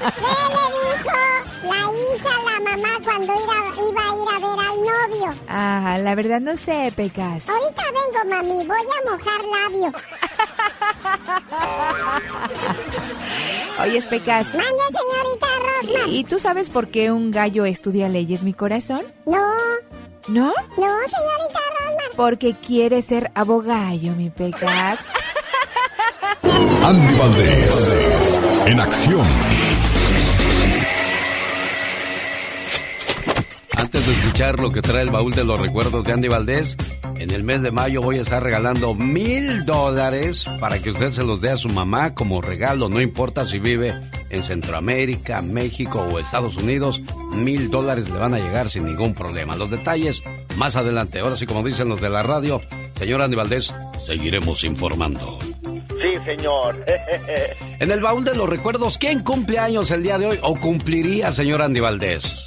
¿Qué 0.00 0.32
le 0.54 0.64
dijo 0.76 1.18
la 1.64 1.80
hija 1.92 2.30
a 2.36 2.42
la 2.44 2.56
mamá 2.70 2.92
cuando 3.04 3.32
iba, 3.34 3.58
iba 3.88 4.02
a 4.02 4.14
ir 4.14 4.28
a 4.28 4.38
ver 4.38 4.58
al 4.66 4.76
novio? 4.80 5.28
Ah, 5.48 5.98
la 6.00 6.14
verdad 6.14 6.40
no 6.40 6.56
sé, 6.56 6.92
Pecas. 6.96 7.48
Ahorita 7.48 7.82
vengo, 7.92 8.20
mami, 8.36 8.66
voy 8.66 8.78
a 8.78 9.10
mojar 9.10 9.40
labio. 9.44 9.92
Oye, 13.82 14.02
Pecas. 14.02 14.54
Mande, 14.54 14.84
señorita 14.90 15.46
Rosman. 15.80 16.08
¿Y 16.10 16.24
tú 16.24 16.38
sabes 16.38 16.70
por 16.70 16.88
qué 16.88 17.10
un 17.10 17.30
gallo 17.30 17.64
estudia 17.64 18.08
leyes, 18.08 18.44
mi 18.44 18.52
corazón? 18.52 19.02
No. 19.26 19.40
¿No? 20.28 20.52
No, 20.76 20.96
señorita 21.08 21.60
Rosman. 21.78 22.10
Porque 22.16 22.52
quiere 22.52 23.02
ser 23.02 23.30
abogallo, 23.34 24.12
mi 24.12 24.30
Pecas. 24.30 25.00
Andy 26.84 27.14
Valdés, 27.14 27.98
en 28.66 28.80
acción. 28.80 29.26
Antes 33.76 34.06
de 34.06 34.12
escuchar 34.12 34.60
lo 34.60 34.70
que 34.70 34.82
trae 34.82 35.02
el 35.02 35.10
baúl 35.10 35.34
de 35.34 35.44
los 35.44 35.58
recuerdos 35.58 36.04
de 36.04 36.12
Andy 36.12 36.28
Valdés, 36.28 36.76
en 37.20 37.30
el 37.30 37.44
mes 37.44 37.60
de 37.60 37.70
mayo 37.70 38.00
voy 38.00 38.16
a 38.16 38.22
estar 38.22 38.42
regalando 38.42 38.94
mil 38.94 39.66
dólares 39.66 40.46
para 40.58 40.78
que 40.78 40.88
usted 40.88 41.12
se 41.12 41.22
los 41.22 41.42
dé 41.42 41.50
a 41.50 41.56
su 41.56 41.68
mamá 41.68 42.14
como 42.14 42.40
regalo. 42.40 42.88
No 42.88 42.98
importa 42.98 43.44
si 43.44 43.58
vive 43.58 43.92
en 44.30 44.42
Centroamérica, 44.42 45.42
México 45.42 46.00
o 46.00 46.18
Estados 46.18 46.56
Unidos, 46.56 47.02
mil 47.34 47.70
dólares 47.70 48.08
le 48.08 48.18
van 48.18 48.32
a 48.32 48.38
llegar 48.38 48.70
sin 48.70 48.86
ningún 48.86 49.14
problema. 49.14 49.54
Los 49.54 49.70
detalles 49.70 50.22
más 50.56 50.76
adelante. 50.76 51.20
Ahora 51.20 51.36
sí, 51.36 51.44
como 51.44 51.62
dicen 51.62 51.90
los 51.90 52.00
de 52.00 52.08
la 52.08 52.22
radio, 52.22 52.62
señor 52.94 53.20
Andy 53.20 53.36
Valdés, 53.36 53.74
seguiremos 54.02 54.64
informando. 54.64 55.38
Sí, 55.42 56.24
señor. 56.24 56.82
en 57.80 57.90
el 57.90 58.00
baúl 58.00 58.24
de 58.24 58.34
los 58.34 58.48
recuerdos, 58.48 58.96
¿quién 58.96 59.22
cumple 59.22 59.58
años 59.58 59.90
el 59.90 60.02
día 60.02 60.16
de 60.16 60.24
hoy 60.24 60.38
o 60.40 60.56
cumpliría, 60.56 61.32
señor 61.32 61.60
Andy 61.60 61.80
Valdés? 61.80 62.46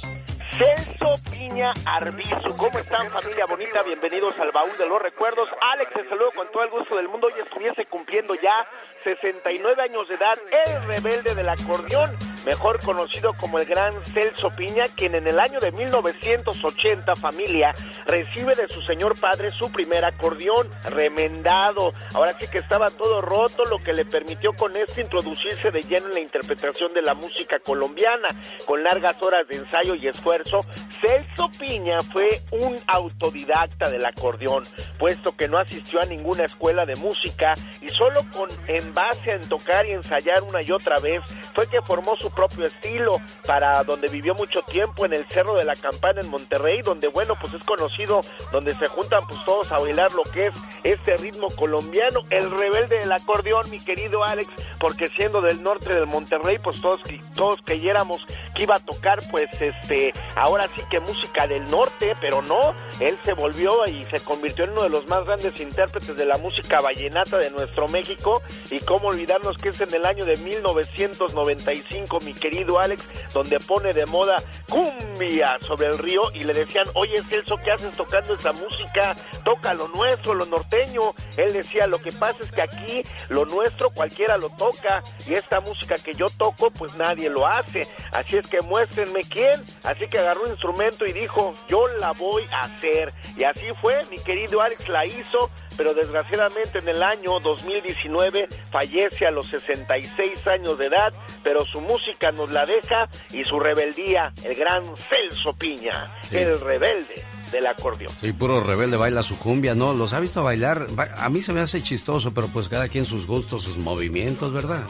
Celso 0.56 1.14
Piña 1.32 1.72
Arbizu. 1.84 2.56
¿Cómo 2.56 2.78
están, 2.78 3.10
familia 3.10 3.44
bonita? 3.46 3.82
Bienvenidos 3.82 4.38
al 4.38 4.52
baúl 4.52 4.76
de 4.78 4.86
los 4.86 5.02
recuerdos. 5.02 5.48
Alex, 5.72 5.92
te 5.92 6.08
saludo 6.08 6.30
con 6.30 6.46
todo 6.52 6.62
el 6.62 6.70
gusto 6.70 6.94
del 6.94 7.08
mundo. 7.08 7.26
Hoy 7.26 7.40
estuviese 7.42 7.86
cumpliendo 7.86 8.36
ya 8.36 8.64
69 9.02 9.82
años 9.82 10.06
de 10.08 10.14
edad, 10.14 10.38
el 10.66 10.82
rebelde 10.84 11.34
del 11.34 11.48
acordeón, 11.48 12.16
mejor 12.44 12.80
conocido 12.80 13.32
como 13.34 13.58
el 13.58 13.66
gran 13.66 13.94
Celso 14.04 14.50
Piña, 14.50 14.84
quien 14.94 15.14
en 15.14 15.26
el 15.26 15.38
año 15.40 15.58
de 15.60 15.72
1980, 15.72 17.16
familia, 17.16 17.74
recibe 18.06 18.54
de 18.54 18.68
su 18.68 18.82
señor 18.82 19.18
padre 19.18 19.50
su 19.50 19.70
primer 19.72 20.04
acordeón, 20.04 20.68
remendado. 20.90 21.92
Ahora 22.14 22.36
sí 22.38 22.46
que 22.48 22.58
estaba 22.58 22.90
todo 22.90 23.20
roto, 23.20 23.64
lo 23.64 23.78
que 23.78 23.92
le 23.92 24.04
permitió 24.04 24.52
con 24.52 24.76
esto 24.76 25.00
introducirse 25.00 25.70
de 25.70 25.82
lleno 25.82 26.08
en 26.08 26.14
la 26.14 26.20
interpretación 26.20 26.92
de 26.92 27.02
la 27.02 27.14
música 27.14 27.58
colombiana, 27.58 28.28
con 28.66 28.82
largas 28.82 29.20
horas 29.22 29.46
de 29.48 29.56
ensayo 29.56 29.94
y 29.94 30.08
esfuerzo. 30.08 30.60
Celso 31.00 31.50
Piña 31.58 31.98
fue 32.12 32.40
un 32.50 32.76
autodidacta 32.86 33.90
del 33.90 34.04
acordeón, 34.04 34.64
puesto 34.98 35.36
que 35.36 35.48
no 35.48 35.58
asistió 35.58 36.00
a 36.00 36.06
ninguna 36.06 36.44
escuela 36.44 36.84
de 36.84 36.96
música 36.96 37.54
y 37.80 37.88
solo 37.88 38.24
con 38.32 38.48
en 38.66 38.92
base 38.94 39.32
en 39.32 39.48
tocar 39.48 39.86
y 39.86 39.92
ensayar 39.92 40.42
una 40.42 40.62
y 40.62 40.70
otra 40.70 40.98
vez 41.00 41.22
fue 41.54 41.68
que 41.68 41.82
formó 41.82 42.16
su 42.16 42.30
propio 42.34 42.64
estilo 42.64 43.20
para 43.46 43.82
donde 43.84 44.08
vivió 44.08 44.34
mucho 44.34 44.62
tiempo 44.62 45.04
en 45.04 45.12
el 45.12 45.26
Cerro 45.28 45.54
de 45.56 45.64
la 45.64 45.74
Campana 45.74 46.20
en 46.20 46.28
Monterrey, 46.28 46.82
donde 46.82 47.08
bueno, 47.08 47.34
pues 47.40 47.54
es 47.54 47.64
conocido, 47.64 48.20
donde 48.52 48.74
se 48.74 48.88
juntan 48.88 49.26
pues 49.26 49.44
todos 49.44 49.70
a 49.72 49.78
bailar 49.78 50.12
lo 50.12 50.22
que 50.24 50.46
es 50.46 50.54
este 50.82 51.16
ritmo 51.16 51.48
colombiano, 51.48 52.20
el 52.30 52.50
rebelde 52.50 52.98
del 52.98 53.12
acordeón, 53.12 53.70
mi 53.70 53.78
querido 53.78 54.24
Alex, 54.24 54.50
porque 54.78 55.08
siendo 55.08 55.40
del 55.40 55.62
norte 55.62 55.94
del 55.94 56.06
Monterrey, 56.06 56.58
pues 56.58 56.80
todos 56.80 57.00
todos 57.34 57.60
creyéramos 57.64 58.26
que 58.54 58.64
iba 58.64 58.76
a 58.76 58.80
tocar 58.80 59.18
pues 59.30 59.48
este, 59.60 60.12
ahora 60.36 60.68
sí 60.74 60.82
que 60.90 61.00
música 61.00 61.46
del 61.46 61.64
norte, 61.70 62.16
pero 62.20 62.42
no, 62.42 62.74
él 63.00 63.18
se 63.24 63.32
volvió 63.32 63.86
y 63.86 64.04
se 64.06 64.20
convirtió 64.20 64.64
en 64.64 64.72
uno 64.72 64.82
de 64.82 64.88
los 64.88 65.06
más 65.08 65.24
grandes 65.26 65.60
intérpretes 65.60 66.16
de 66.16 66.24
la 66.24 66.38
música 66.38 66.80
vallenata 66.80 67.38
de 67.38 67.50
nuestro 67.50 67.88
México 67.88 68.42
y 68.70 68.78
cómo 68.80 69.08
olvidarnos 69.08 69.58
que 69.58 69.70
es 69.70 69.80
en 69.80 69.92
el 69.94 70.04
año 70.06 70.24
de 70.24 70.36
1995, 70.36 72.20
mi 72.24 72.34
querido 72.34 72.78
Alex, 72.78 73.08
donde 73.32 73.60
pone 73.60 73.92
de 73.92 74.06
moda 74.06 74.42
cumbia 74.68 75.58
sobre 75.60 75.88
el 75.88 75.98
río 75.98 76.22
y 76.32 76.44
le 76.44 76.52
decían, 76.52 76.86
oye 76.94 77.22
Celso, 77.28 77.56
¿qué 77.58 77.72
haces 77.72 77.96
tocando 77.96 78.34
esa 78.34 78.52
música? 78.52 79.14
Toca 79.44 79.74
lo 79.74 79.88
nuestro, 79.88 80.34
lo 80.34 80.46
norteño. 80.46 81.14
Él 81.36 81.52
decía, 81.52 81.86
lo 81.86 81.98
que 81.98 82.12
pasa 82.12 82.38
es 82.42 82.50
que 82.50 82.62
aquí 82.62 83.02
lo 83.28 83.44
nuestro 83.44 83.90
cualquiera 83.90 84.36
lo 84.36 84.50
toca 84.50 85.02
y 85.26 85.34
esta 85.34 85.60
música 85.60 85.96
que 85.96 86.14
yo 86.14 86.26
toco, 86.38 86.70
pues 86.70 86.94
nadie 86.96 87.30
lo 87.30 87.46
hace. 87.46 87.82
Así 88.12 88.36
es 88.36 88.46
que 88.48 88.60
muéstrenme 88.62 89.20
quién. 89.20 89.62
Así 89.82 90.08
que 90.08 90.18
agarró 90.18 90.44
un 90.44 90.50
instrumento 90.50 91.06
y 91.06 91.12
dijo, 91.12 91.52
yo 91.68 91.86
la 91.98 92.12
voy 92.12 92.44
a 92.52 92.64
hacer. 92.64 93.12
Y 93.36 93.44
así 93.44 93.66
fue, 93.80 94.00
mi 94.10 94.18
querido 94.18 94.60
Alex 94.62 94.88
la 94.88 95.04
hizo, 95.06 95.50
pero 95.76 95.94
desgraciadamente 95.94 96.78
en 96.78 96.88
el 96.88 97.02
año 97.02 97.38
2019 97.40 98.48
fallece 98.70 99.26
a 99.26 99.30
los 99.30 99.46
66 99.46 100.46
años 100.46 100.78
de 100.78 100.86
edad, 100.86 101.12
pero 101.42 101.64
su 101.64 101.80
música 101.80 102.32
nos 102.32 102.50
la 102.50 102.64
deja 102.64 103.08
y 103.32 103.44
su 103.44 103.58
rebeldía, 103.58 104.32
el 104.44 104.54
gran 104.54 104.84
Celso 104.96 105.52
Piña, 105.54 106.14
el 106.30 106.60
rebelde 106.60 107.24
del 107.52 107.66
acordeón. 107.66 108.12
Sí, 108.20 108.32
puro 108.32 108.62
rebelde 108.62 108.96
baila 108.96 109.22
su 109.22 109.38
cumbia, 109.38 109.74
¿no? 109.74 109.92
¿Los 109.92 110.12
ha 110.12 110.20
visto 110.20 110.42
bailar? 110.42 110.86
A 111.16 111.28
mí 111.28 111.42
se 111.42 111.52
me 111.52 111.60
hace 111.60 111.82
chistoso, 111.82 112.32
pero 112.34 112.48
pues 112.48 112.68
cada 112.68 112.88
quien 112.88 113.04
sus 113.04 113.26
gustos, 113.26 113.62
sus 113.62 113.76
movimientos, 113.78 114.52
¿verdad? 114.52 114.82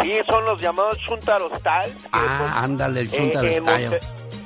Sí, 0.00 0.12
son 0.26 0.44
los 0.44 0.60
llamados 0.60 0.98
chuntarostal. 1.06 1.92
Ah, 2.12 2.60
ándale, 2.62 3.00
el 3.00 3.10
chuntarostal. 3.10 4.00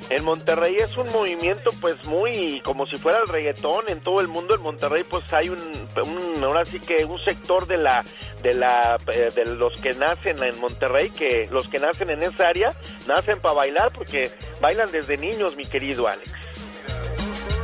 En 0.08 0.24
Monterrey 0.24 0.76
es 0.76 0.96
un 0.96 1.10
movimiento 1.10 1.70
pues 1.80 2.06
muy 2.06 2.60
como 2.60 2.86
si 2.86 2.96
fuera 2.96 3.18
el 3.18 3.26
reggaetón 3.26 3.86
en 3.88 4.00
todo 4.00 4.20
el 4.20 4.28
mundo. 4.28 4.54
En 4.54 4.62
Monterrey 4.62 5.04
pues 5.08 5.24
hay 5.32 5.48
un, 5.48 5.58
un 5.58 6.44
ahora 6.44 6.64
sí 6.64 6.78
que 6.78 7.04
un 7.04 7.18
sector 7.24 7.66
de 7.66 7.78
la 7.78 8.04
de 8.42 8.54
la 8.54 8.98
eh, 9.12 9.30
de 9.34 9.46
los 9.56 9.80
que 9.80 9.94
nacen 9.94 10.40
en 10.42 10.58
Monterrey 10.60 11.10
que 11.10 11.48
los 11.50 11.68
que 11.68 11.80
nacen 11.80 12.10
en 12.10 12.22
esa 12.22 12.48
área 12.48 12.72
nacen 13.08 13.40
para 13.40 13.54
bailar 13.54 13.90
porque 13.92 14.30
bailan 14.60 14.92
desde 14.92 15.16
niños, 15.16 15.56
mi 15.56 15.64
querido 15.64 16.06
Alex. 16.06 16.45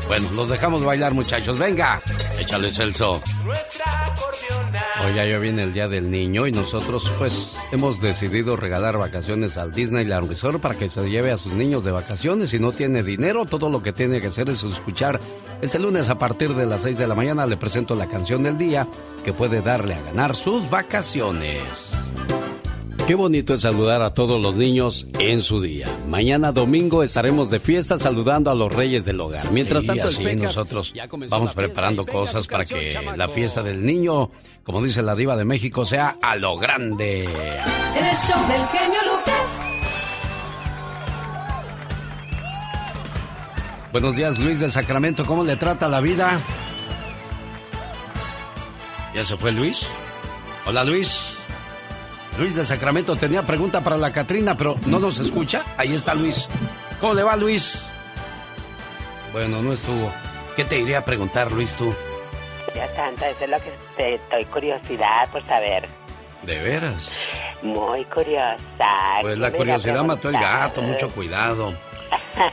Bueno, 0.09 0.29
los 0.35 0.49
dejamos 0.49 0.85
bailar, 0.85 1.15
muchachos. 1.15 1.59
Venga, 1.59 2.01
échale 2.39 2.71
Celso. 2.71 3.23
Hoy 5.05 5.15
ya 5.15 5.39
viene 5.39 5.63
el 5.63 5.73
Día 5.73 5.89
del 5.89 6.11
Niño 6.11 6.47
y 6.47 6.53
nosotros 6.53 7.11
pues 7.19 7.51
hemos 7.73 8.01
decidido 8.01 8.57
regalar 8.57 8.99
vacaciones 8.99 9.57
al 9.57 9.73
Disneyland 9.73 10.29
Resort 10.29 10.61
para 10.61 10.77
que 10.77 10.89
se 10.89 11.09
lleve 11.09 11.33
a 11.33 11.39
sus 11.39 11.53
niños 11.53 11.85
de 11.85 11.91
vacaciones. 11.91 12.51
Si 12.51 12.59
no 12.59 12.73
tiene 12.73 13.03
dinero, 13.03 13.45
todo 13.45 13.69
lo 13.69 13.83
que 13.83 13.93
tiene 13.93 14.21
que 14.21 14.29
hacer 14.29 14.49
es 14.51 14.63
escuchar. 14.63 15.19
Este 15.61 15.79
lunes 15.79 16.09
a 16.09 16.19
partir 16.19 16.55
de 16.55 16.67
las 16.67 16.83
6 16.83 16.99
de 16.99 17.07
la 17.07 17.15
mañana 17.15 17.47
le 17.47 17.57
presento 17.57 17.95
la 17.95 18.09
canción 18.09 18.43
del 18.43 18.59
día 18.59 18.87
que 19.25 19.33
puede 19.33 19.61
darle 19.61 19.95
a 19.95 20.03
ganar 20.03 20.37
sus 20.37 20.69
vacaciones. 20.71 21.63
Qué 23.07 23.17
bonito 23.17 23.55
es 23.55 23.63
saludar 23.63 24.01
a 24.01 24.15
todos 24.15 24.41
los 24.41 24.55
niños 24.55 25.07
en 25.19 25.43
su 25.43 25.61
día. 25.61 25.89
Mañana 26.07 26.53
domingo 26.53 27.03
estaremos 27.03 27.51
de 27.51 27.59
fiesta 27.59 27.99
saludando 27.99 28.49
a 28.51 28.55
los 28.55 28.73
reyes 28.73 29.05
del 29.05 29.21
hogar. 29.21 29.51
Mientras 29.51 29.85
tanto, 29.85 30.09
nosotros 30.37 30.95
vamos 31.29 31.53
preparando 31.53 32.07
cosas 32.07 32.47
para 32.47 32.65
que 32.65 32.97
la 33.17 33.29
fiesta 33.29 33.63
del 33.63 33.85
niño, 33.85 34.31
como 34.63 34.83
dice 34.83 35.03
la 35.03 35.17
diva 35.17 35.37
de 35.37 35.45
México, 35.45 35.85
sea 35.85 36.17
a 36.23 36.37
lo 36.37 36.57
grande. 36.57 37.25
El 37.25 38.17
show 38.17 38.41
del 38.49 38.65
genio 38.69 39.01
Lucas. 39.11 39.47
Buenos 43.91 44.15
días, 44.15 44.39
Luis 44.39 44.61
del 44.61 44.71
Sacramento. 44.71 45.25
¿Cómo 45.25 45.43
le 45.43 45.57
trata 45.57 45.89
la 45.89 46.01
vida? 46.01 46.41
¿Ya 49.13 49.25
se 49.25 49.37
fue 49.37 49.51
Luis? 49.51 49.81
Hola, 50.65 50.85
Luis. 50.85 51.35
Luis 52.43 52.57
de 52.57 52.65
Sacramento 52.65 53.15
tenía 53.15 53.43
pregunta 53.43 53.83
para 53.83 53.97
la 53.97 54.13
Catrina, 54.13 54.57
pero 54.57 54.75
no 54.87 54.99
nos 54.99 55.21
escucha. 55.21 55.63
Ahí 55.77 55.95
está 55.95 56.13
Luis. 56.13 56.49
¿Cómo 57.01 57.15
le 57.15 57.23
va, 57.23 57.37
Luis? 57.37 57.81
Bueno, 59.33 59.63
no 59.63 59.73
estuvo. 59.73 60.11
¿Qué 60.57 60.65
te 60.65 60.81
iría 60.81 60.99
a 60.99 61.05
preguntar, 61.05 61.53
Luis, 61.53 61.77
tú? 61.77 61.95
Ya 62.75 62.89
tanto, 62.95 63.25
eso 63.27 63.45
es 63.45 63.49
lo 63.49 63.57
que 63.59 63.73
te, 63.97 64.15
estoy 64.17 64.45
curiosidad 64.47 65.31
por 65.31 65.47
saber. 65.47 65.89
¿De 66.43 66.61
veras? 66.61 67.09
Muy 67.63 68.05
curiosa. 68.07 68.59
Pues 69.21 69.39
la 69.39 69.53
curiosidad 69.53 70.03
mató 70.03 70.29
el 70.29 70.35
gato, 70.35 70.83
mucho 70.83 71.11
cuidado. 71.11 71.73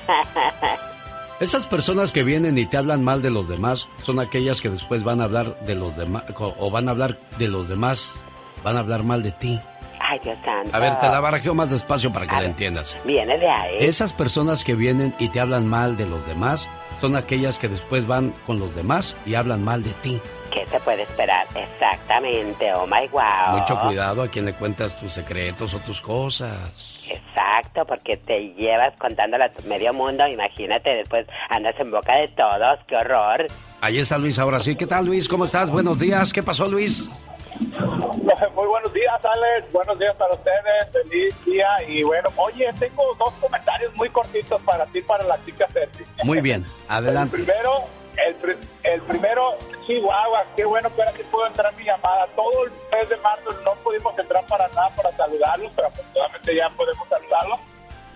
Esas 1.40 1.66
personas 1.66 2.12
que 2.12 2.22
vienen 2.22 2.60
y 2.60 2.68
te 2.68 2.78
hablan 2.78 3.04
mal 3.04 3.24
de 3.24 3.32
los 3.32 3.48
demás 3.48 3.88
son 4.04 4.20
aquellas 4.20 4.62
que 4.62 4.70
después 4.70 5.04
van 5.04 5.20
a 5.20 5.24
hablar 5.24 5.60
de 5.62 5.74
los 5.74 5.96
demás 5.96 6.26
o 6.38 6.70
van 6.70 6.90
a 6.90 6.92
hablar 6.92 7.18
de 7.40 7.48
los 7.48 7.68
demás, 7.68 8.14
van 8.64 8.78
a 8.78 8.82
hablar 8.82 9.04
mal 9.04 9.24
de 9.24 9.32
ti. 9.32 9.60
Ay, 10.00 10.20
Dios 10.24 10.38
santo. 10.44 10.76
A 10.76 10.80
ver, 10.80 11.00
te 11.00 11.08
la 11.08 11.20
barajeo 11.20 11.54
más 11.54 11.70
despacio 11.70 12.12
para 12.12 12.28
que 12.28 12.36
la 12.36 12.46
entiendas. 12.46 12.96
Viene 13.06 13.38
de 13.38 13.50
ahí. 13.50 13.78
Esas 13.80 14.14
personas 14.14 14.64
que 14.64 14.76
vienen 14.76 15.14
y 15.20 15.30
te 15.30 15.40
hablan 15.40 15.68
mal 15.68 15.98
de 15.98 16.06
los 16.06 16.26
demás 16.26 16.70
son 17.00 17.16
aquellas 17.16 17.58
que 17.60 17.68
después 17.68 18.08
van 18.08 18.34
con 18.46 18.60
los 18.60 18.76
demás 18.76 19.16
y 19.26 19.36
hablan 19.36 19.64
mal 19.64 19.84
de 19.84 19.92
ti. 20.02 20.20
¿Qué 20.52 20.66
se 20.66 20.80
puede 20.80 21.04
esperar? 21.04 21.46
Exactamente, 21.56 22.74
oh 22.74 22.88
my 22.88 23.08
wow. 23.12 23.60
Mucho 23.60 23.80
cuidado 23.82 24.24
a 24.24 24.28
quien 24.28 24.46
le 24.46 24.54
cuentas 24.54 25.00
tus 25.00 25.14
secretos 25.14 25.74
o 25.74 25.80
tus 25.80 26.02
cosas. 26.02 27.00
Exacto, 27.08 27.86
porque 27.86 28.18
te 28.18 28.54
llevas 28.58 28.96
contándola 28.98 29.46
a 29.46 29.68
medio 29.68 29.94
mundo, 29.94 30.28
imagínate, 30.28 30.92
después 30.96 31.28
andas 31.50 31.76
en 31.80 31.92
boca 31.92 32.16
de 32.16 32.28
todos, 32.30 32.80
qué 32.88 32.96
horror. 32.96 33.48
Ahí 33.82 34.00
está 34.00 34.18
Luis 34.18 34.38
ahora 34.40 34.60
sí. 34.60 34.76
¿Qué 34.76 34.88
tal 34.88 35.06
Luis? 35.06 35.28
¿Cómo 35.28 35.46
estás? 35.46 35.70
Buenos 35.70 36.00
días. 36.00 36.34
¿Qué 36.34 36.44
pasó 36.44 36.68
Luis? 36.68 37.10
Muy 38.56 38.68
buenos 38.68 38.94
días, 38.94 39.26
Alex. 39.26 39.72
Buenos 39.74 40.00
días 40.00 40.16
para 40.16 40.34
ustedes. 40.34 40.90
Feliz 40.94 41.46
día. 41.46 41.68
Y 41.88 42.04
bueno, 42.04 42.30
oye, 42.38 42.72
tengo 42.80 43.04
dos 43.16 43.34
comentarios 43.42 43.94
muy 43.96 44.10
cortitos 44.10 44.62
para 44.62 44.86
ti, 44.88 45.02
para 45.02 45.26
la 45.26 45.44
chica 45.44 45.68
Ceci. 45.68 46.06
Muy 46.24 46.40
bien, 46.40 46.66
adelante. 46.88 47.36
El 47.36 47.44
primero, 47.44 47.84
el, 48.26 48.58
el 48.84 49.02
primero, 49.02 49.58
Chihuahua, 49.86 50.46
qué 50.56 50.64
bueno 50.64 50.94
que 50.96 51.02
ahora 51.02 51.14
sí 51.18 51.24
puedo 51.30 51.48
entrar 51.48 51.74
mi 51.76 51.84
llamada. 51.84 52.28
Todo 52.36 52.66
el 52.66 52.72
mes 52.94 53.10
de 53.10 53.18
marzo 53.18 53.50
no 53.66 53.74
pudimos 53.84 54.18
entrar 54.18 54.46
para 54.46 54.68
nada 54.70 54.90
para 54.96 55.12
saludarlos, 55.18 55.72
pero 55.76 55.88
afortunadamente 55.90 56.56
ya 56.56 56.70
podemos 56.70 57.08
saludarlos. 57.10 57.60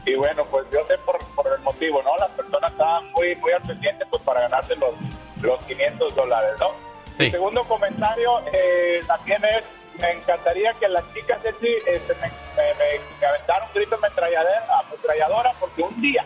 Y 0.05 0.15
bueno, 0.15 0.45
pues 0.45 0.65
yo 0.71 0.85
sé 0.87 0.97
por, 0.99 1.17
por 1.35 1.53
el 1.53 1.61
motivo, 1.61 2.01
¿no? 2.03 2.15
Las 2.17 2.29
personas 2.31 2.71
estaban 2.71 3.11
muy, 3.11 3.35
muy 3.37 3.51
al 3.51 3.61
pendiente 3.61 4.05
pues 4.09 4.21
para 4.23 4.41
ganarse 4.41 4.75
los, 4.77 4.93
los 5.41 5.61
500 5.63 6.15
dólares, 6.15 6.51
¿no? 6.59 6.92
Sí. 7.17 7.25
El 7.25 7.31
segundo 7.31 7.63
comentario 7.65 8.41
eh, 8.51 9.01
también 9.07 9.43
es, 9.45 9.63
me 9.99 10.11
encantaría 10.11 10.73
que 10.73 10.87
las 10.89 11.03
chicas 11.13 11.41
de 11.43 11.53
ti 11.53 11.69
este, 11.87 12.13
me, 12.15 12.27
me, 12.27 12.73
me, 12.73 12.99
me 13.21 13.27
aventaran 13.27 13.67
un 13.67 13.73
grito 13.75 13.95
ametralladora, 13.95 14.79
ametralladora 14.87 15.51
porque 15.59 15.81
un 15.83 16.01
día 16.01 16.25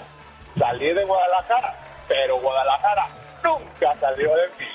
salí 0.57 0.93
de 0.93 1.03
Guadalajara, 1.03 1.75
pero 2.07 2.39
Guadalajara 2.39 3.07
nunca 3.43 3.95
salió 3.99 4.33
de 4.35 4.47
mí. 4.59 4.65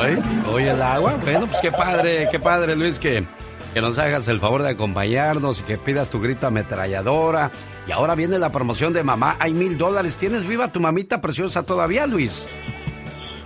¿Hoy? 0.00 0.22
¿Hoy 0.52 0.68
el 0.68 0.82
agua? 0.82 1.16
Bueno, 1.22 1.46
pues 1.46 1.60
qué 1.60 1.72
padre, 1.72 2.28
qué 2.30 2.38
padre 2.38 2.76
Luis 2.76 2.98
que, 2.98 3.24
que 3.74 3.80
nos 3.80 3.98
hagas 3.98 4.26
el 4.28 4.40
favor 4.40 4.62
de 4.62 4.70
acompañarnos 4.70 5.60
y 5.60 5.62
que 5.64 5.78
pidas 5.78 6.10
tu 6.10 6.20
grito 6.20 6.46
ametralladora. 6.46 7.50
Y 7.86 7.92
ahora 7.92 8.14
viene 8.14 8.38
la 8.38 8.50
promoción 8.50 8.92
de 8.92 9.02
mamá, 9.02 9.36
hay 9.38 9.52
mil 9.52 9.78
dólares. 9.78 10.16
¿Tienes 10.16 10.46
viva 10.46 10.68
tu 10.68 10.80
mamita 10.80 11.20
preciosa 11.20 11.62
todavía, 11.62 12.06
Luis? 12.06 12.46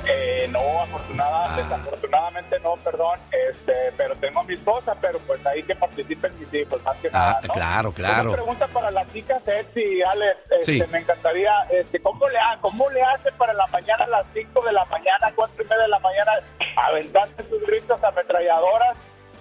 Eh, 0.05 0.49
no, 0.51 0.83
afortunadamente, 0.83 1.63
desafortunadamente 1.63 2.59
no, 2.61 2.75
perdón, 2.83 3.21
este, 3.51 3.73
pero 3.97 4.17
tengo 4.17 4.41
a 4.41 4.43
mi 4.43 4.55
esposa, 4.55 4.97
pero 5.01 5.21
pues 5.21 5.45
ahí 5.47 5.63
que 5.63 5.77
participen 5.77 6.33
mis 6.41 6.53
hijos, 6.53 6.83
más 6.83 6.97
que 6.97 7.07
Ah, 7.13 7.39
nada, 7.39 7.41
¿no? 7.47 7.55
claro, 7.55 7.93
claro. 7.93 8.23
Una 8.31 8.33
pregunta 8.33 8.67
para 8.67 8.91
la 8.91 9.05
chica 9.13 9.39
Sexy, 9.45 10.03
Alex, 10.03 10.39
este, 10.61 10.65
Sí. 10.65 10.83
me 10.91 10.99
encantaría, 10.99 11.53
este, 11.71 12.01
¿cómo 12.01 12.29
le, 12.29 12.39
¿cómo 12.61 12.91
le 12.91 13.01
hace 13.01 13.31
para 13.33 13.53
la 13.53 13.67
mañana 13.69 14.03
a 14.05 14.09
las 14.09 14.27
5 14.35 14.61
de 14.65 14.73
la 14.73 14.85
mañana, 14.87 15.33
4 15.37 15.63
y 15.63 15.69
media 15.69 15.83
de 15.85 15.89
la 15.89 15.99
mañana, 16.01 16.33
aventarse 16.77 17.45
sus 17.49 17.65
gritos 17.65 18.03
ametralladoras 18.03 18.97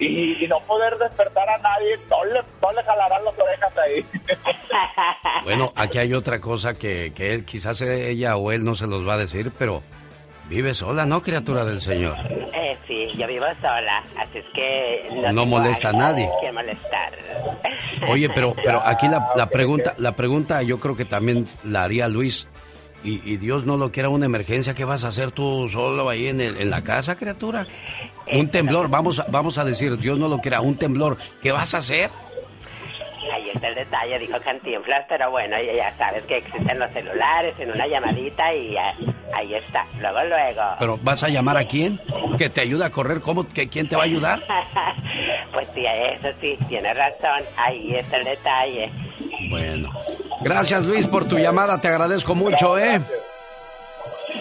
y, 0.06 0.44
y 0.44 0.48
no 0.48 0.60
poder 0.62 0.98
despertar 0.98 1.50
a 1.50 1.58
nadie? 1.60 1.98
No 2.10 2.24
le, 2.26 2.42
no 2.62 2.72
le 2.74 2.84
jalarán 2.84 3.24
las 3.26 3.34
orejas 3.40 3.78
ahí. 3.78 4.06
Bueno, 5.44 5.74
aquí 5.76 5.98
hay 5.98 6.14
otra 6.14 6.40
cosa 6.40 6.76
que, 6.76 7.12
que 7.16 7.34
él, 7.34 7.46
quizás 7.46 7.82
ella 7.82 8.38
o 8.38 8.52
él 8.52 8.64
no 8.64 8.76
se 8.76 8.88
los 8.88 9.08
va 9.08 9.16
a 9.16 9.18
decir, 9.18 9.52
pero 9.58 9.82
vive 10.48 10.74
sola, 10.74 11.06
¿no, 11.06 11.22
criatura 11.22 11.66
del 11.66 11.82
Señor? 11.82 12.16
Eh, 12.54 12.78
sí, 12.88 13.08
yo 13.18 13.28
vivo 13.28 13.46
sola, 13.60 14.04
así 14.18 14.38
es 14.38 14.46
que... 14.54 15.32
No 15.34 15.46
molesta 15.46 15.90
a 15.90 15.94
nadie. 15.94 16.30
Que 16.42 16.52
molestar. 16.52 17.12
Oye, 18.08 18.30
pero, 18.30 18.54
pero 18.64 18.82
aquí 18.86 19.08
la, 19.08 19.32
la 19.36 19.46
pregunta, 19.50 19.94
la 19.98 20.12
pregunta 20.14 20.62
yo 20.62 20.80
creo 20.80 20.96
que 20.96 21.06
también 21.06 21.46
la 21.64 21.84
haría 21.84 22.08
Luis. 22.08 22.48
Y, 23.04 23.22
y 23.34 23.38
Dios 23.38 23.66
no 23.66 23.78
lo 23.78 23.92
quiera 23.92 24.10
una 24.10 24.26
emergencia, 24.28 24.76
¿qué 24.76 24.86
vas 24.86 25.04
a 25.04 25.08
hacer 25.08 25.32
tú 25.32 25.68
solo 25.70 26.08
ahí 26.10 26.28
en, 26.28 26.40
el- 26.40 26.58
en 26.62 26.70
la 26.70 26.84
casa, 26.84 27.16
criatura? 27.16 27.66
Un 28.32 28.50
temblor, 28.50 28.90
vamos, 28.90 29.18
a- 29.20 29.26
vamos 29.30 29.58
a 29.58 29.66
decir, 29.66 29.98
Dios 29.98 30.20
no 30.20 30.28
lo 30.28 30.38
quiera, 30.40 30.62
un 30.62 30.76
temblor, 30.76 31.18
¿qué 31.42 31.52
vas 31.52 31.74
a 31.74 31.80
hacer? 31.80 32.10
Ahí 33.34 33.50
está 33.54 33.68
el 33.70 33.76
detalle, 33.76 34.20
dijo 34.20 34.38
Cantinflas, 34.44 35.06
pero 35.08 35.32
bueno, 35.32 35.56
ya, 35.62 35.74
ya 35.74 35.94
sabes 35.96 36.24
que 36.24 36.38
existen 36.38 36.78
los 36.78 36.92
celulares 36.92 37.56
en 37.60 37.72
una 37.72 37.88
llamadita 37.88 38.54
y 38.54 38.76
ah, 38.76 38.94
ahí 39.36 39.54
está. 39.54 39.86
Luego, 40.00 40.20
luego. 40.26 40.62
Pero 40.80 41.00
¿vas 41.02 41.24
a 41.24 41.30
llamar 41.30 41.56
a 41.58 41.64
quién? 41.66 42.00
¿Que 42.38 42.50
te 42.50 42.62
ayuda 42.62 42.88
a 42.88 42.90
correr? 42.90 43.22
¿Cómo? 43.22 43.48
¿Que 43.48 43.70
¿Quién 43.70 43.88
te 43.88 43.96
va 43.96 44.04
a 44.04 44.06
ayudar? 44.06 44.44
Pues 45.54 45.68
sí, 45.76 45.84
eso 45.86 46.30
sí, 46.40 46.58
tiene 46.70 46.94
razón. 46.94 47.44
Ahí 47.58 47.94
está 47.96 48.18
el 48.18 48.24
detalle. 48.24 48.90
Bueno. 49.52 49.92
Gracias 50.40 50.86
Luis 50.86 51.06
por 51.06 51.28
tu 51.28 51.38
llamada, 51.38 51.80
te 51.80 51.90
agradezco 51.90 52.34
mucho, 52.34 52.80
¿eh? 52.80 53.00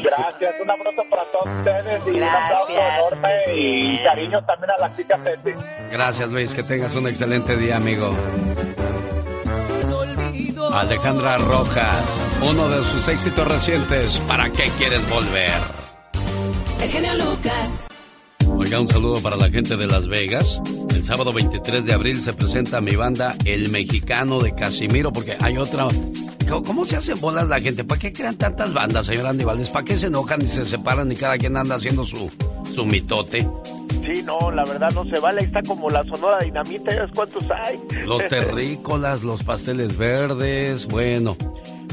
Gracias, 0.02 0.54
un 0.62 0.70
abrazo 0.70 1.02
para 1.10 1.24
todos 1.24 1.56
ustedes 1.58 2.02
y 2.06 2.10
un 2.10 2.22
abrazo 2.22 2.68
enorme 2.70 3.28
y 3.54 4.04
cariño 4.04 4.44
también 4.44 4.70
a 4.70 4.78
la 4.78 4.96
chica 4.96 5.18
Sexy. 5.22 5.50
Gracias 5.90 6.28
Luis, 6.30 6.54
que 6.54 6.62
tengas 6.62 6.94
un 6.94 7.08
excelente 7.08 7.56
día, 7.56 7.76
amigo. 7.76 8.14
Alejandra 10.72 11.36
Rojas, 11.38 12.04
uno 12.48 12.68
de 12.68 12.84
sus 12.84 13.08
éxitos 13.08 13.46
recientes, 13.48 14.20
¿Para 14.20 14.48
qué 14.50 14.70
quieres 14.78 15.06
volver? 15.10 15.50
El 16.80 16.88
genio 16.88 17.14
Lucas. 17.14 17.89
Oiga, 18.60 18.78
un 18.78 18.88
saludo 18.88 19.22
para 19.22 19.36
la 19.36 19.48
gente 19.48 19.74
de 19.76 19.86
Las 19.86 20.06
Vegas. 20.06 20.60
El 20.94 21.02
sábado 21.02 21.32
23 21.32 21.84
de 21.84 21.92
abril 21.94 22.16
se 22.20 22.32
presenta 22.34 22.80
mi 22.82 22.94
banda 22.94 23.34
El 23.46 23.70
Mexicano 23.70 24.38
de 24.38 24.54
Casimiro, 24.54 25.12
porque 25.12 25.34
hay 25.40 25.56
otra... 25.56 25.88
¿Cómo- 26.48 26.62
¿Cómo 26.62 26.86
se 26.86 26.96
hacen 26.96 27.18
bolas 27.20 27.48
la 27.48 27.60
gente? 27.60 27.84
¿Para 27.84 27.98
qué 28.00 28.12
crean 28.12 28.36
tantas 28.36 28.74
bandas, 28.74 29.06
señor 29.06 29.26
Andy 29.26 29.44
Valdés? 29.44 29.68
¿Para 29.70 29.84
qué 29.84 29.96
se 29.96 30.06
enojan 30.08 30.42
y 30.42 30.48
se 30.48 30.64
separan 30.66 31.10
y 31.10 31.16
cada 31.16 31.38
quien 31.38 31.56
anda 31.56 31.76
haciendo 31.76 32.04
su, 32.04 32.30
su 32.74 32.84
mitote? 32.84 33.48
Sí, 34.02 34.22
no, 34.24 34.50
la 34.50 34.64
verdad 34.64 34.90
no 34.94 35.04
se 35.04 35.18
vale. 35.20 35.40
Ahí 35.40 35.46
está 35.46 35.62
como 35.62 35.88
la 35.88 36.02
sonora 36.04 36.38
dinamita, 36.44 36.94
¿ya 36.94 37.02
ves 37.04 37.12
cuántos 37.14 37.44
hay? 37.50 37.78
Los 38.04 38.26
terrícolas, 38.28 39.22
los 39.22 39.42
pasteles 39.42 39.96
verdes, 39.96 40.86
bueno. 40.86 41.36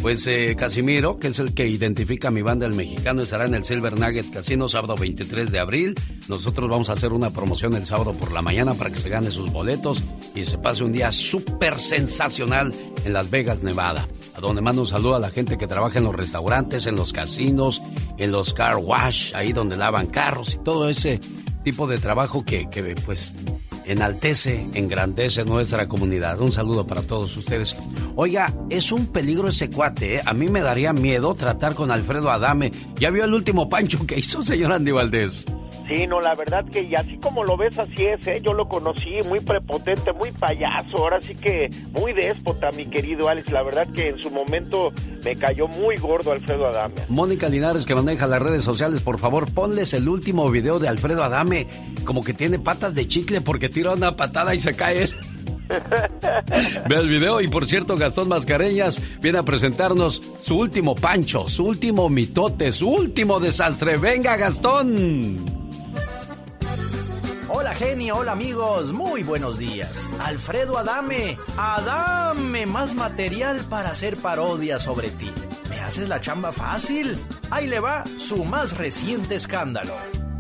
Pues 0.01 0.25
eh, 0.27 0.55
Casimiro, 0.55 1.17
que 1.19 1.29
es 1.29 1.39
el 1.39 1.53
que 1.53 1.67
identifica 1.67 2.27
a 2.27 2.31
mi 2.31 2.41
banda 2.41 2.65
El 2.65 2.75
Mexicano, 2.75 3.21
estará 3.21 3.45
en 3.45 3.55
el 3.55 3.65
Silver 3.65 3.99
Nugget 3.99 4.31
Casino 4.31 4.69
sábado 4.69 4.95
23 4.95 5.51
de 5.51 5.60
abril. 5.60 5.95
Nosotros 6.29 6.69
vamos 6.69 6.89
a 6.89 6.93
hacer 6.93 7.13
una 7.13 7.31
promoción 7.31 7.73
el 7.73 7.86
sábado 7.86 8.13
por 8.13 8.31
la 8.31 8.41
mañana 8.41 8.73
para 8.75 8.91
que 8.91 8.99
se 8.99 9.10
gane 9.10 9.31
sus 9.31 9.51
boletos 9.51 10.03
y 10.36 10.45
se 10.45 10.57
pase 10.60 10.83
un 10.83 10.91
día 10.91 11.12
súper 11.12 11.79
sensacional 11.79 12.73
en 13.05 13.13
Las 13.13 13.31
Vegas, 13.31 13.63
Nevada. 13.63 14.07
A 14.36 14.39
donde 14.39 14.62
mando 14.62 14.83
un 14.83 14.88
saludo 14.88 15.15
a 15.15 15.19
la 15.19 15.31
gente 15.31 15.57
que 15.57 15.67
trabaja 15.67 15.97
en 15.97 16.05
los 16.05 16.15
restaurantes, 16.15 16.86
en 16.86 16.95
los 16.95 17.12
casinos, 17.12 17.81
en 18.17 18.31
los 18.31 18.53
car 18.53 18.77
wash, 18.77 19.33
ahí 19.33 19.51
donde 19.51 19.77
lavan 19.77 20.07
carros 20.07 20.53
y 20.53 20.63
todo 20.63 20.89
ese 20.89 21.19
tipo 21.63 21.88
de 21.88 21.97
trabajo 21.97 22.45
que, 22.45 22.69
que 22.69 22.95
pues 23.03 23.33
enaltece, 23.88 24.67
engrandece 24.73 25.45
nuestra 25.45 25.88
comunidad. 25.88 26.39
Un 26.41 26.52
saludo 26.52 26.86
para 26.86 27.02
todos 27.02 27.36
ustedes. 27.38 27.76
Oiga, 28.15 28.52
es 28.69 28.91
un 28.91 29.08
peligro 29.08 29.50
ese 29.50 29.69
cuate, 29.69 30.15
¿eh? 30.15 30.21
A 30.26 30.34
mí 30.34 30.47
me 30.47 30.62
daría 30.62 30.93
miedo 30.93 31.34
tratar 31.36 31.76
con 31.76 31.91
Alfredo 31.91 32.32
Adame. 32.32 32.71
¿Ya 32.95 33.10
vio 33.10 33.26
el 33.26 33.34
último 33.34 33.69
pancho 33.69 34.06
que 34.06 34.19
hizo, 34.19 34.43
señor 34.43 34.73
Andy 34.73 34.91
Valdés? 34.91 35.45
Sí, 35.88 36.06
no, 36.06 36.19
la 36.19 36.36
verdad 36.36 36.65
que 36.65 36.84
y 36.84 36.95
así 36.95 37.17
como 37.17 37.45
lo 37.45 37.56
ves, 37.56 37.80
así 37.80 38.06
es, 38.06 38.28
¿eh? 38.28 38.41
Yo 38.43 38.54
lo 38.54 38.67
conocí, 38.67 39.19
muy 39.26 39.39
prepotente, 39.39 40.12
muy 40.12 40.32
payaso, 40.32 40.97
ahora 40.97 41.21
sí 41.21 41.34
que 41.34 41.69
muy 41.93 42.12
déspota, 42.12 42.71
mi 42.71 42.86
querido 42.88 43.30
Alex. 43.30 43.52
La 43.52 43.63
verdad 43.63 43.88
que 43.93 44.10
en 44.10 44.19
su 44.19 44.30
momento 44.30 44.91
me 45.23 45.38
cayó 45.38 45.67
muy 45.67 45.95
gordo 45.95 46.34
Alfredo 46.34 46.67
Adame. 46.67 46.95
Mónica 47.08 47.47
Linares, 47.47 47.86
que 47.86 47.95
maneja 47.95 48.28
las 48.28 48.41
redes 48.41 48.63
sociales, 48.63 49.02
por 49.02 49.19
favor, 49.19 49.50
ponles 49.54 49.93
el 49.93 50.10
último 50.10 50.50
video 50.50 50.80
de 50.80 50.89
Alfredo 50.89 51.23
Adame. 51.23 51.67
Como 52.04 52.21
que 52.21 52.34
tiene 52.34 52.60
patas 52.60 52.93
de 52.93 53.08
chicle 53.08 53.39
porque 53.39 53.69
tira 53.69 53.93
una 53.93 54.17
patada 54.17 54.54
y 54.54 54.60
se 54.60 54.76
cae. 54.76 55.08
Ve 56.89 56.95
el 56.95 57.10
video 57.10 57.39
y 57.41 57.47
por 57.47 57.65
cierto, 57.65 57.95
Gastón 57.95 58.28
Mascareñas 58.28 59.02
viene 59.21 59.39
a 59.39 59.43
presentarnos 59.43 60.21
su 60.43 60.58
último 60.58 60.95
pancho, 60.95 61.47
su 61.47 61.65
último 61.65 62.10
mitote, 62.10 62.71
su 62.73 62.89
último 62.89 63.39
desastre. 63.39 63.97
Venga, 63.97 64.36
Gastón. 64.36 65.56
Hola 67.49 67.73
genio, 67.73 68.17
hola 68.17 68.33
amigos, 68.33 68.91
muy 68.91 69.23
buenos 69.23 69.57
días. 69.57 70.10
Alfredo 70.19 70.77
Adame, 70.77 71.38
Adame, 71.57 72.65
más 72.65 72.93
material 72.93 73.62
para 73.69 73.91
hacer 73.91 74.17
parodias 74.17 74.83
sobre 74.83 75.10
ti. 75.12 75.31
¿Me 75.69 75.79
haces 75.79 76.10
la 76.10 76.19
chamba 76.19 76.51
fácil? 76.51 77.17
Ahí 77.49 77.67
le 77.67 77.79
va 77.79 78.03
su 78.17 78.43
más 78.43 78.75
reciente 78.77 79.36
escándalo. 79.36 79.93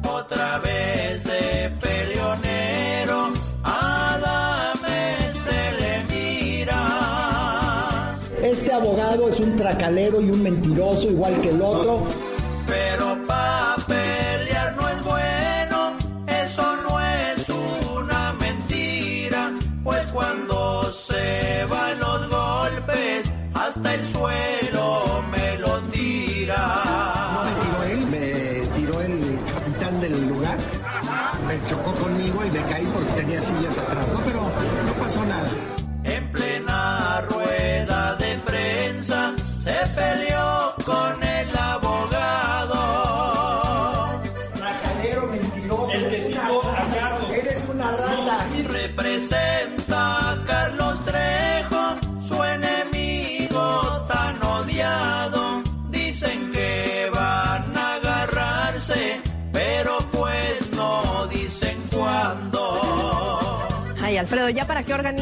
Otra 0.03 0.59
vez 0.59 1.23
de 1.23 1.71
peleonero, 1.79 3.29
Adame 3.63 5.15
se 5.45 5.71
le 5.79 6.03
mira. 6.09 8.17
Este 8.41 8.73
abogado 8.73 9.29
es 9.29 9.39
un 9.39 9.55
tracalero 9.55 10.19
y 10.19 10.29
un 10.29 10.43
mentiroso 10.43 11.07
igual 11.07 11.39
que 11.39 11.51
el 11.51 11.61
otro 11.61 12.03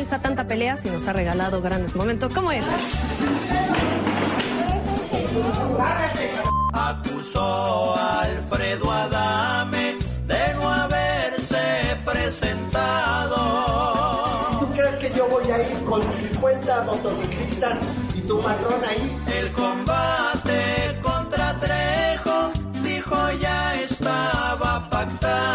organiza 0.06 0.20
tanta 0.20 0.48
pelea 0.48 0.78
si 0.78 0.90
nos 0.90 1.08
ha 1.08 1.14
regalado 1.14 1.62
grandes 1.62 1.96
momentos? 1.96 2.34
¿Cómo 2.34 2.52
es? 2.52 2.66
Acusó 6.74 7.96
a 7.96 8.22
Alfredo 8.22 8.92
Adame 8.92 9.96
de 10.28 10.54
no 10.56 10.70
haberse 10.70 11.98
presentado. 12.06 13.40
¿Tú 14.60 14.68
crees 14.72 14.98
que 14.98 15.12
yo 15.16 15.28
voy 15.28 15.50
a 15.50 15.58
ir 15.60 15.84
con 15.86 16.02
50 16.12 16.84
motociclistas 16.84 17.80
y 18.14 18.22
tu 18.22 18.40
patrón 18.42 18.82
ahí? 18.88 19.18
El 19.36 19.52
combate 19.54 21.00
contra 21.02 21.56
Trejo, 21.60 22.52
dijo 22.84 23.32
ya 23.40 23.76
estaba 23.76 24.88
pactado. 24.90 25.55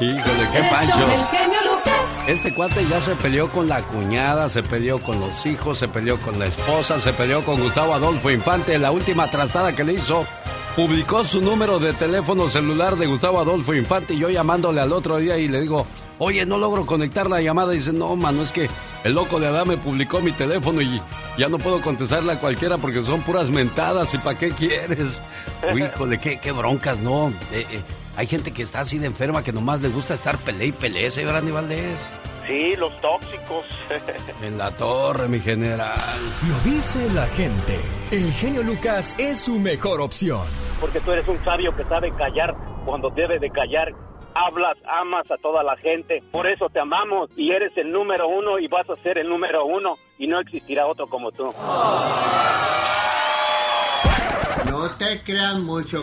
Híjole, 0.00 0.48
qué 0.52 0.60
pancho. 0.70 1.06
del 1.06 1.26
genio 1.26 1.58
Lucas. 1.64 2.00
Este 2.26 2.54
cuate 2.54 2.86
ya 2.86 3.00
se 3.02 3.14
peleó 3.16 3.50
con 3.50 3.68
la 3.68 3.82
cuñada, 3.82 4.48
se 4.48 4.62
peleó 4.62 4.98
con 4.98 5.20
los 5.20 5.44
hijos, 5.44 5.78
se 5.78 5.88
peleó 5.88 6.16
con 6.18 6.38
la 6.38 6.46
esposa, 6.46 6.98
se 7.00 7.12
peleó 7.12 7.44
con 7.44 7.60
Gustavo 7.60 7.92
Adolfo 7.92 8.30
Infante. 8.30 8.78
La 8.78 8.92
última 8.92 9.28
trastada 9.28 9.74
que 9.74 9.84
le 9.84 9.94
hizo, 9.94 10.24
publicó 10.74 11.24
su 11.24 11.42
número 11.42 11.78
de 11.78 11.92
teléfono 11.92 12.48
celular 12.48 12.96
de 12.96 13.06
Gustavo 13.06 13.40
Adolfo 13.40 13.74
Infante 13.74 14.14
y 14.14 14.18
yo 14.18 14.30
llamándole 14.30 14.80
al 14.80 14.92
otro 14.92 15.18
día 15.18 15.36
y 15.36 15.48
le 15.48 15.60
digo, 15.60 15.86
oye, 16.18 16.46
no 16.46 16.56
logro 16.56 16.86
conectar 16.86 17.28
la 17.28 17.42
llamada. 17.42 17.74
Y 17.74 17.78
dice, 17.78 17.92
no, 17.92 18.16
mano, 18.16 18.42
es 18.42 18.52
que 18.52 18.70
el 19.04 19.12
loco 19.12 19.38
de 19.38 19.48
Adame 19.48 19.76
publicó 19.76 20.20
mi 20.20 20.32
teléfono 20.32 20.80
y 20.80 21.00
ya 21.36 21.48
no 21.48 21.58
puedo 21.58 21.82
contestarle 21.82 22.32
a 22.32 22.40
cualquiera 22.40 22.78
porque 22.78 23.02
son 23.02 23.20
puras 23.20 23.50
mentadas. 23.50 24.14
¿Y 24.14 24.18
para 24.18 24.38
qué 24.38 24.50
quieres? 24.50 25.20
Híjole, 25.76 26.18
qué, 26.18 26.38
qué 26.38 26.52
broncas, 26.52 27.00
¿no? 27.00 27.28
Eh, 27.52 27.66
eh, 27.70 27.82
hay 28.16 28.26
gente 28.26 28.52
que 28.52 28.62
está 28.62 28.80
así 28.80 28.98
de 28.98 29.06
enferma 29.06 29.42
que 29.42 29.52
nomás 29.52 29.80
le 29.80 29.88
gusta 29.88 30.14
estar 30.14 30.36
pele 30.38 30.66
y 30.66 30.72
pele, 30.72 31.10
señor 31.10 31.36
Andy 31.36 31.50
Valdés. 31.50 32.10
Sí, 32.46 32.74
los 32.76 32.92
tóxicos. 33.00 33.64
En 34.42 34.56
la 34.58 34.70
torre, 34.70 35.28
mi 35.28 35.38
general. 35.38 36.18
Lo 36.48 36.58
dice 36.70 37.08
la 37.12 37.26
gente. 37.26 37.78
El 38.10 38.32
genio 38.32 38.62
Lucas 38.62 39.14
es 39.18 39.38
su 39.38 39.58
mejor 39.58 40.00
opción. 40.00 40.40
Porque 40.80 40.98
tú 41.00 41.12
eres 41.12 41.28
un 41.28 41.42
sabio 41.44 41.76
que 41.76 41.84
sabe 41.84 42.10
callar 42.12 42.56
cuando 42.84 43.10
debe 43.10 43.38
de 43.38 43.50
callar. 43.50 43.92
Hablas, 44.34 44.78
amas 44.88 45.30
a 45.30 45.36
toda 45.36 45.62
la 45.62 45.76
gente. 45.76 46.22
Por 46.32 46.46
eso 46.46 46.68
te 46.70 46.80
amamos 46.80 47.30
y 47.36 47.50
eres 47.50 47.76
el 47.76 47.92
número 47.92 48.28
uno 48.28 48.58
y 48.58 48.66
vas 48.66 48.88
a 48.88 48.96
ser 48.96 49.18
el 49.18 49.28
número 49.28 49.66
uno 49.66 49.96
y 50.18 50.26
no 50.26 50.40
existirá 50.40 50.86
otro 50.86 51.06
como 51.06 51.30
tú. 51.30 51.52
No 54.90 54.96
te 54.96 55.22
creas 55.22 55.56
mucho. 55.56 56.02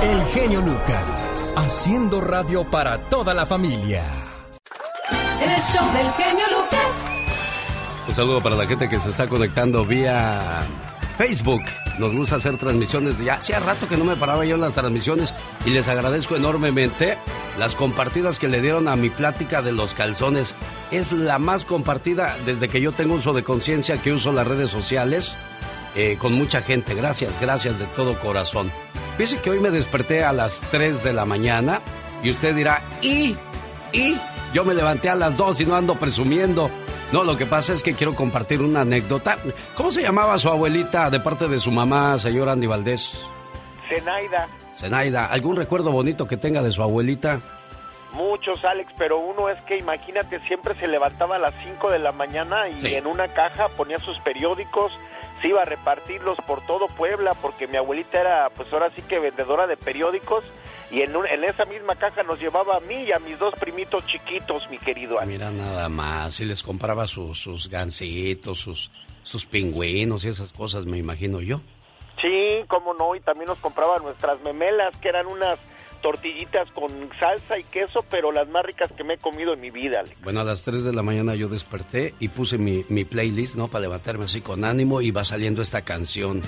El 0.00 0.24
genio 0.26 0.60
Lucas. 0.60 1.52
Haciendo 1.56 2.20
radio 2.20 2.62
para 2.62 2.98
toda 2.98 3.34
la 3.34 3.44
familia. 3.44 4.04
El 5.42 5.60
show 5.60 5.84
del 5.92 6.08
genio 6.12 6.44
Lucas. 6.50 6.92
Un 8.06 8.14
saludo 8.14 8.40
para 8.40 8.54
la 8.54 8.66
gente 8.66 8.88
que 8.88 9.00
se 9.00 9.10
está 9.10 9.28
conectando 9.28 9.84
vía 9.84 10.64
Facebook. 11.18 11.62
Nos 11.98 12.14
gusta 12.14 12.36
hacer 12.36 12.58
transmisiones. 12.58 13.18
Ya 13.18 13.34
hacía 13.34 13.58
rato 13.58 13.88
que 13.88 13.96
no 13.96 14.04
me 14.04 14.14
paraba 14.14 14.44
yo 14.44 14.54
en 14.54 14.60
las 14.60 14.74
transmisiones 14.74 15.34
y 15.66 15.70
les 15.70 15.88
agradezco 15.88 16.36
enormemente 16.36 17.18
las 17.58 17.74
compartidas 17.74 18.38
que 18.38 18.46
le 18.46 18.62
dieron 18.62 18.86
a 18.86 18.94
mi 18.94 19.10
plática 19.10 19.62
de 19.62 19.72
los 19.72 19.94
calzones. 19.94 20.54
Es 20.92 21.10
la 21.10 21.40
más 21.40 21.64
compartida 21.64 22.36
desde 22.46 22.68
que 22.68 22.80
yo 22.80 22.92
tengo 22.92 23.14
uso 23.14 23.32
de 23.32 23.42
conciencia, 23.42 24.00
que 24.00 24.12
uso 24.12 24.30
las 24.30 24.46
redes 24.46 24.70
sociales 24.70 25.34
eh, 25.94 26.16
con 26.20 26.32
mucha 26.32 26.62
gente. 26.62 26.94
Gracias, 26.94 27.32
gracias 27.40 27.78
de 27.78 27.86
todo 27.86 28.18
corazón. 28.18 28.70
Fíjese 29.16 29.40
que 29.42 29.50
hoy 29.50 29.60
me 29.60 29.70
desperté 29.70 30.24
a 30.24 30.32
las 30.32 30.60
3 30.70 31.02
de 31.04 31.12
la 31.12 31.24
mañana 31.24 31.80
y 32.22 32.30
usted 32.30 32.54
dirá, 32.54 32.80
¿y? 33.02 33.36
¿y? 33.92 34.16
Yo 34.54 34.64
me 34.64 34.74
levanté 34.74 35.08
a 35.10 35.14
las 35.14 35.36
2 35.36 35.60
y 35.60 35.66
no 35.66 35.76
ando 35.76 35.94
presumiendo. 35.94 36.70
No, 37.12 37.24
lo 37.24 37.36
que 37.36 37.44
pasa 37.46 37.72
es 37.72 37.82
que 37.82 37.94
quiero 37.94 38.14
compartir 38.14 38.60
una 38.62 38.82
anécdota. 38.82 39.36
¿Cómo 39.76 39.90
se 39.90 40.02
llamaba 40.02 40.38
su 40.38 40.48
abuelita 40.48 41.10
de 41.10 41.18
parte 41.20 41.48
de 41.48 41.58
su 41.58 41.70
mamá, 41.72 42.18
señor 42.18 42.48
Andy 42.48 42.66
Valdés? 42.68 43.18
Zenaida, 43.88 44.46
Zenaida, 44.76 45.26
¿algún 45.26 45.56
recuerdo 45.56 45.90
bonito 45.90 46.26
que 46.28 46.36
tenga 46.36 46.62
de 46.62 46.70
su 46.70 46.82
abuelita? 46.82 47.40
muchos 48.12 48.64
Alex, 48.64 48.92
pero 48.98 49.18
uno 49.18 49.48
es 49.48 49.60
que 49.62 49.78
imagínate, 49.78 50.40
siempre 50.48 50.74
se 50.74 50.88
levantaba 50.88 51.36
a 51.36 51.38
las 51.38 51.54
5 51.62 51.90
de 51.92 52.00
la 52.00 52.10
mañana 52.10 52.68
y 52.68 52.80
Sí. 52.80 52.94
en 52.94 53.06
una 53.06 53.28
caja 53.28 53.68
ponía 53.76 53.98
sus 53.98 54.18
periódicos, 54.20 54.90
se 55.40 55.48
iba 55.48 55.62
a 55.62 55.64
repartirlos 55.64 56.38
por 56.46 56.60
todo 56.66 56.86
Puebla, 56.88 57.34
porque 57.40 57.66
mi 57.66 57.76
abuelita 57.76 58.20
era 58.20 58.50
pues 58.50 58.72
ahora 58.72 58.90
sí 58.94 59.02
que 59.02 59.18
vendedora 59.18 59.66
de 59.66 59.76
periódicos 59.76 60.44
y 60.90 61.02
en, 61.02 61.14
un- 61.16 61.26
en 61.26 61.44
esa 61.44 61.64
misma 61.64 61.94
caja 61.96 62.22
nos 62.24 62.40
llevaba 62.40 62.76
a 62.76 62.80
mí 62.80 63.04
y 63.04 63.12
a 63.12 63.18
mis 63.20 63.38
dos 63.38 63.54
primitos 63.54 64.04
chiquitos, 64.06 64.68
mi 64.70 64.78
querido 64.78 65.18
Alex. 65.18 65.32
Mira 65.32 65.50
nada 65.50 65.88
más, 65.88 66.40
y 66.40 66.44
les 66.44 66.62
compraba 66.62 67.06
sus, 67.06 67.38
sus 67.38 67.68
gancitos, 67.70 68.58
sus, 68.58 68.90
sus 69.22 69.46
pingüinos 69.46 70.24
y 70.24 70.28
esas 70.28 70.52
cosas, 70.52 70.84
me 70.86 70.98
imagino 70.98 71.40
yo. 71.40 71.60
Sí, 72.20 72.64
cómo 72.68 72.92
no, 72.94 73.14
y 73.14 73.20
también 73.20 73.46
nos 73.48 73.58
compraba 73.58 73.98
nuestras 73.98 74.40
memelas, 74.42 74.94
que 74.98 75.08
eran 75.08 75.26
unas 75.26 75.58
tortillitas 76.00 76.70
con 76.72 76.90
salsa 77.18 77.58
y 77.58 77.64
queso, 77.64 78.04
pero 78.10 78.32
las 78.32 78.48
más 78.48 78.64
ricas 78.64 78.90
que 78.92 79.04
me 79.04 79.14
he 79.14 79.18
comido 79.18 79.54
en 79.54 79.60
mi 79.60 79.70
vida, 79.70 80.00
Alex. 80.00 80.20
Bueno, 80.22 80.40
a 80.40 80.44
las 80.44 80.62
3 80.62 80.84
de 80.84 80.92
la 80.92 81.02
mañana 81.02 81.34
yo 81.34 81.48
desperté 81.48 82.14
y 82.18 82.28
puse 82.28 82.58
mi, 82.58 82.84
mi 82.88 83.04
playlist, 83.04 83.56
¿no? 83.56 83.68
Para 83.68 83.82
levantarme 83.82 84.24
así 84.24 84.40
con 84.40 84.64
ánimo 84.64 85.00
y 85.00 85.10
va 85.10 85.24
saliendo 85.24 85.62
esta 85.62 85.82
canción. 85.82 86.42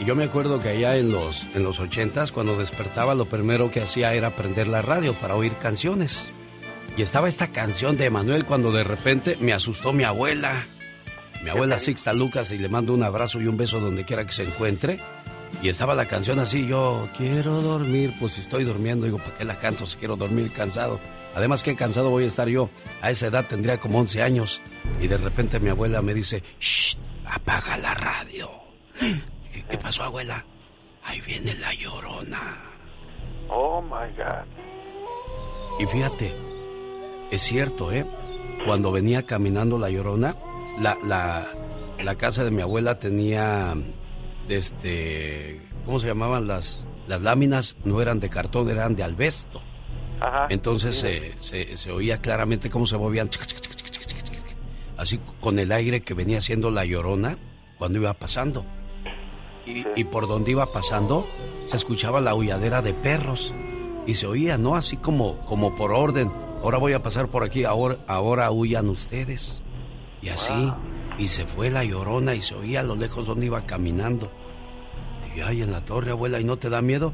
Y 0.00 0.06
yo 0.06 0.16
me 0.16 0.24
acuerdo 0.24 0.60
que 0.60 0.70
allá 0.70 0.96
en 0.96 1.12
los, 1.12 1.46
en 1.54 1.62
los 1.62 1.78
80s, 1.78 2.32
cuando 2.32 2.56
despertaba, 2.56 3.14
lo 3.14 3.26
primero 3.26 3.70
que 3.70 3.82
hacía 3.82 4.14
era 4.14 4.34
prender 4.34 4.66
la 4.66 4.80
radio 4.80 5.12
para 5.12 5.36
oír 5.36 5.56
canciones. 5.58 6.32
Y 6.96 7.02
estaba 7.02 7.28
esta 7.28 7.48
canción 7.48 7.98
de 7.98 8.06
Emanuel 8.06 8.46
cuando 8.46 8.72
de 8.72 8.82
repente 8.82 9.36
me 9.40 9.52
asustó 9.52 9.92
mi 9.92 10.04
abuela. 10.04 10.66
Mi 11.44 11.50
abuela 11.50 11.78
Sixta 11.78 12.14
Lucas 12.14 12.50
y 12.50 12.58
le 12.58 12.70
mando 12.70 12.94
un 12.94 13.02
abrazo 13.02 13.40
y 13.40 13.46
un 13.46 13.58
beso 13.58 13.78
donde 13.78 14.06
quiera 14.06 14.24
que 14.24 14.32
se 14.32 14.44
encuentre. 14.44 15.00
Y 15.62 15.68
estaba 15.68 15.94
la 15.94 16.06
canción 16.06 16.38
así, 16.38 16.66
yo 16.66 17.08
quiero 17.16 17.60
dormir, 17.60 18.14
pues 18.18 18.34
si 18.34 18.40
estoy 18.40 18.64
durmiendo, 18.64 19.06
digo, 19.06 19.18
¿para 19.18 19.36
qué 19.36 19.44
la 19.44 19.58
canto 19.58 19.86
si 19.86 19.96
quiero 19.98 20.16
dormir 20.16 20.52
cansado? 20.52 21.00
Además, 21.34 21.62
qué 21.62 21.76
cansado 21.76 22.10
voy 22.10 22.24
a 22.24 22.28
estar 22.28 22.48
yo. 22.48 22.68
A 23.02 23.10
esa 23.10 23.26
edad 23.26 23.46
tendría 23.46 23.78
como 23.78 23.98
11 23.98 24.22
años. 24.22 24.60
Y 25.00 25.06
de 25.06 25.16
repente 25.16 25.60
mi 25.60 25.68
abuela 25.68 26.02
me 26.02 26.14
dice, 26.14 26.42
shh, 26.58 26.96
apaga 27.26 27.76
la 27.76 27.94
radio. 27.94 28.50
¿Qué, 28.98 29.62
qué 29.68 29.78
pasó, 29.78 30.02
abuela? 30.02 30.44
Ahí 31.04 31.20
viene 31.20 31.54
la 31.54 31.72
llorona. 31.74 32.58
Oh, 33.48 33.80
my 33.82 34.12
God. 34.16 34.44
Y 35.78 35.86
fíjate, 35.86 36.34
es 37.30 37.42
cierto, 37.42 37.92
¿eh? 37.92 38.06
Cuando 38.66 38.92
venía 38.92 39.24
caminando 39.24 39.78
la 39.78 39.88
llorona, 39.88 40.36
la, 40.78 40.98
la, 41.04 41.46
la 42.02 42.14
casa 42.16 42.44
de 42.44 42.50
mi 42.50 42.60
abuela 42.60 42.98
tenía, 42.98 43.74
este, 44.52 45.60
¿cómo 45.84 46.00
se 46.00 46.06
llamaban 46.08 46.46
las, 46.46 46.84
las 47.06 47.20
láminas? 47.22 47.76
No 47.84 48.00
eran 48.00 48.20
de 48.20 48.28
cartón, 48.28 48.70
eran 48.70 48.96
de 48.96 49.02
albesto. 49.02 49.60
Ajá. 50.20 50.46
Entonces 50.50 50.96
se, 50.96 51.34
se, 51.40 51.76
se 51.76 51.90
oía 51.90 52.20
claramente 52.20 52.68
cómo 52.68 52.86
se 52.86 52.96
movían, 52.98 53.30
así 54.96 55.18
con 55.40 55.58
el 55.58 55.72
aire 55.72 56.02
que 56.02 56.12
venía 56.12 56.38
haciendo 56.38 56.70
la 56.70 56.84
llorona 56.84 57.38
cuando 57.78 57.98
iba 57.98 58.12
pasando. 58.14 58.66
Y, 59.66 59.84
y 59.96 60.04
por 60.04 60.28
donde 60.28 60.50
iba 60.50 60.72
pasando, 60.72 61.26
se 61.64 61.76
escuchaba 61.76 62.20
la 62.20 62.32
aulladera 62.32 62.82
de 62.82 62.92
perros. 62.92 63.54
Y 64.06 64.14
se 64.14 64.26
oía, 64.26 64.58
¿no? 64.58 64.74
Así 64.76 64.96
como, 64.96 65.38
como 65.40 65.76
por 65.76 65.92
orden. 65.92 66.30
Ahora 66.62 66.78
voy 66.78 66.92
a 66.92 67.02
pasar 67.02 67.28
por 67.28 67.44
aquí, 67.44 67.64
ahora, 67.64 67.98
ahora 68.06 68.50
huyan 68.50 68.88
ustedes. 68.88 69.62
Y 70.22 70.28
así, 70.28 70.72
y 71.18 71.28
se 71.28 71.46
fue 71.46 71.70
la 71.70 71.84
llorona 71.84 72.34
y 72.34 72.42
se 72.42 72.54
oía 72.54 72.80
a 72.80 72.82
lo 72.82 72.96
lejos 72.96 73.26
donde 73.26 73.46
iba 73.46 73.62
caminando. 73.62 74.30
Dije, 75.34 75.42
ay, 75.42 75.62
en 75.62 75.72
la 75.72 75.84
torre, 75.84 76.10
abuela, 76.10 76.40
¿y 76.40 76.44
no 76.44 76.56
te 76.56 76.68
da 76.68 76.82
miedo? 76.82 77.12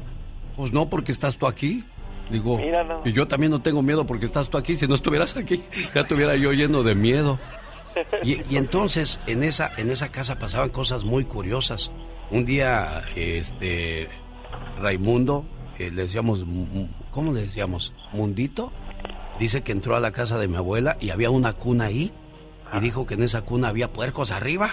Pues 0.55 0.71
no, 0.73 0.89
porque 0.89 1.11
estás 1.11 1.37
tú 1.37 1.47
aquí. 1.47 1.83
Digo, 2.29 2.59
y 3.05 3.13
yo 3.13 3.27
también 3.27 3.51
no 3.51 3.61
tengo 3.61 3.81
miedo 3.81 4.05
porque 4.05 4.25
estás 4.25 4.49
tú 4.49 4.57
aquí. 4.57 4.75
Si 4.75 4.85
no 4.87 4.95
estuvieras 4.95 5.37
aquí, 5.37 5.63
ya 5.95 6.01
estuviera 6.01 6.35
yo 6.35 6.51
lleno 6.51 6.83
de 6.83 6.93
miedo. 6.93 7.39
Y, 8.21 8.41
y 8.53 8.57
entonces 8.57 9.19
en 9.27 9.43
esa, 9.43 9.71
en 9.77 9.89
esa 9.89 10.09
casa 10.11 10.37
pasaban 10.37 10.69
cosas 10.69 11.05
muy 11.05 11.23
curiosas. 11.23 11.89
Un 12.29 12.43
día, 12.43 13.03
este, 13.15 14.09
Raimundo, 14.81 15.45
eh, 15.79 15.89
le 15.89 16.03
decíamos, 16.03 16.43
¿cómo 17.11 17.33
le 17.33 17.41
decíamos? 17.41 17.93
Mundito, 18.11 18.71
dice 19.39 19.61
que 19.61 19.71
entró 19.71 19.95
a 19.95 19.99
la 19.99 20.11
casa 20.11 20.37
de 20.37 20.47
mi 20.47 20.57
abuela 20.57 20.97
y 20.99 21.11
había 21.11 21.29
una 21.29 21.53
cuna 21.53 21.85
ahí. 21.85 22.11
Y 22.73 22.79
dijo 22.81 23.05
que 23.05 23.13
en 23.13 23.23
esa 23.23 23.43
cuna 23.43 23.69
había 23.69 23.93
puercos 23.93 24.31
arriba. 24.31 24.71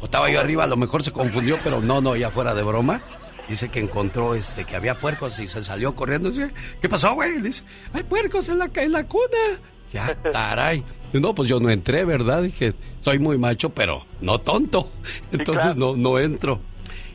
O 0.00 0.04
estaba 0.04 0.30
yo 0.30 0.40
arriba, 0.40 0.64
a 0.64 0.66
lo 0.66 0.76
mejor 0.76 1.02
se 1.02 1.12
confundió, 1.12 1.58
pero 1.64 1.80
no, 1.80 2.00
no, 2.00 2.16
ya 2.16 2.30
fuera 2.30 2.54
de 2.54 2.62
broma. 2.62 3.02
Dice 3.48 3.68
que 3.68 3.78
encontró 3.78 4.34
este 4.34 4.64
que 4.64 4.74
había 4.74 4.96
puercos 4.96 5.38
y 5.38 5.46
se 5.46 5.62
salió 5.62 5.94
corriendo. 5.94 6.30
Dice, 6.30 6.50
¿qué 6.80 6.88
pasó, 6.88 7.14
güey? 7.14 7.40
Dice, 7.40 7.62
hay 7.92 8.02
puercos 8.02 8.48
en 8.48 8.58
la, 8.58 8.70
en 8.74 8.92
la 8.92 9.06
cuna. 9.06 9.60
Ya, 9.92 10.14
caray. 10.32 10.84
No, 11.12 11.34
pues 11.34 11.48
yo 11.48 11.60
no 11.60 11.70
entré, 11.70 12.04
¿verdad? 12.04 12.42
Dije, 12.42 12.74
soy 13.00 13.18
muy 13.18 13.38
macho, 13.38 13.70
pero 13.70 14.04
no 14.20 14.38
tonto. 14.38 14.90
Entonces 15.32 15.76
no, 15.76 15.96
no 15.96 16.18
entro. 16.18 16.60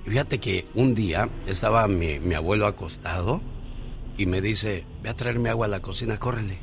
Y 0.06 0.10
fíjate 0.10 0.40
que 0.40 0.68
un 0.74 0.96
día 0.96 1.30
estaba 1.48 1.88
mi, 1.88 2.20
mi 2.20 2.34
abuelo 2.34 2.66
acostado 2.66 3.42
y 4.18 4.26
me 4.26 4.42
dice, 4.42 4.86
ve 5.04 5.10
a 5.10 5.16
traerme 5.16 5.50
agua 5.50 5.66
a 5.66 5.70
la 5.70 5.82
cocina, 5.82 6.18
córrele. 6.18 6.60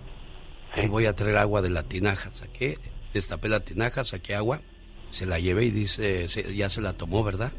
Ahí 0.75 0.89
voy 0.89 1.07
a 1.07 1.15
traer 1.15 1.37
agua 1.37 1.63
de 1.63 1.71
la 1.71 1.83
tinaja. 1.83 2.31
Saqué, 2.33 2.79
destapé 3.13 3.49
la 3.49 3.61
tinaja, 3.61 4.05
saqué 4.05 4.35
agua, 4.35 4.61
se 5.11 5.27
la 5.27 5.38
llevé 5.38 5.64
y 5.66 5.71
dice, 5.71 6.29
se- 6.29 6.55
ya 6.55 6.68
se 6.68 6.81
la 6.81 6.92
tomó, 6.94 7.23
¿verdad? 7.25 7.53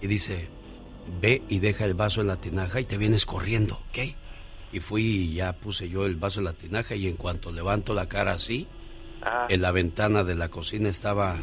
Y 0.00 0.06
dice, 0.06 0.48
ve 1.20 1.42
y 1.48 1.58
deja 1.58 1.84
el 1.84 1.94
vaso 1.94 2.20
en 2.20 2.26
la 2.28 2.36
tinaja 2.36 2.80
y 2.80 2.84
te 2.84 2.96
vienes 2.98 3.26
corriendo, 3.26 3.80
¿ok? 3.90 3.98
Y 4.72 4.80
fui 4.80 5.02
y 5.02 5.34
ya 5.34 5.54
puse 5.54 5.88
yo 5.88 6.04
el 6.06 6.16
vaso 6.16 6.40
en 6.40 6.44
la 6.44 6.52
tinaja 6.52 6.94
y 6.94 7.06
en 7.08 7.16
cuanto 7.16 7.50
levanto 7.50 7.94
la 7.94 8.08
cara 8.08 8.32
así, 8.32 8.66
Ah, 9.20 9.46
en 9.48 9.62
la 9.62 9.72
ventana 9.72 10.22
de 10.22 10.36
la 10.36 10.48
cocina 10.48 10.88
estaba 10.88 11.34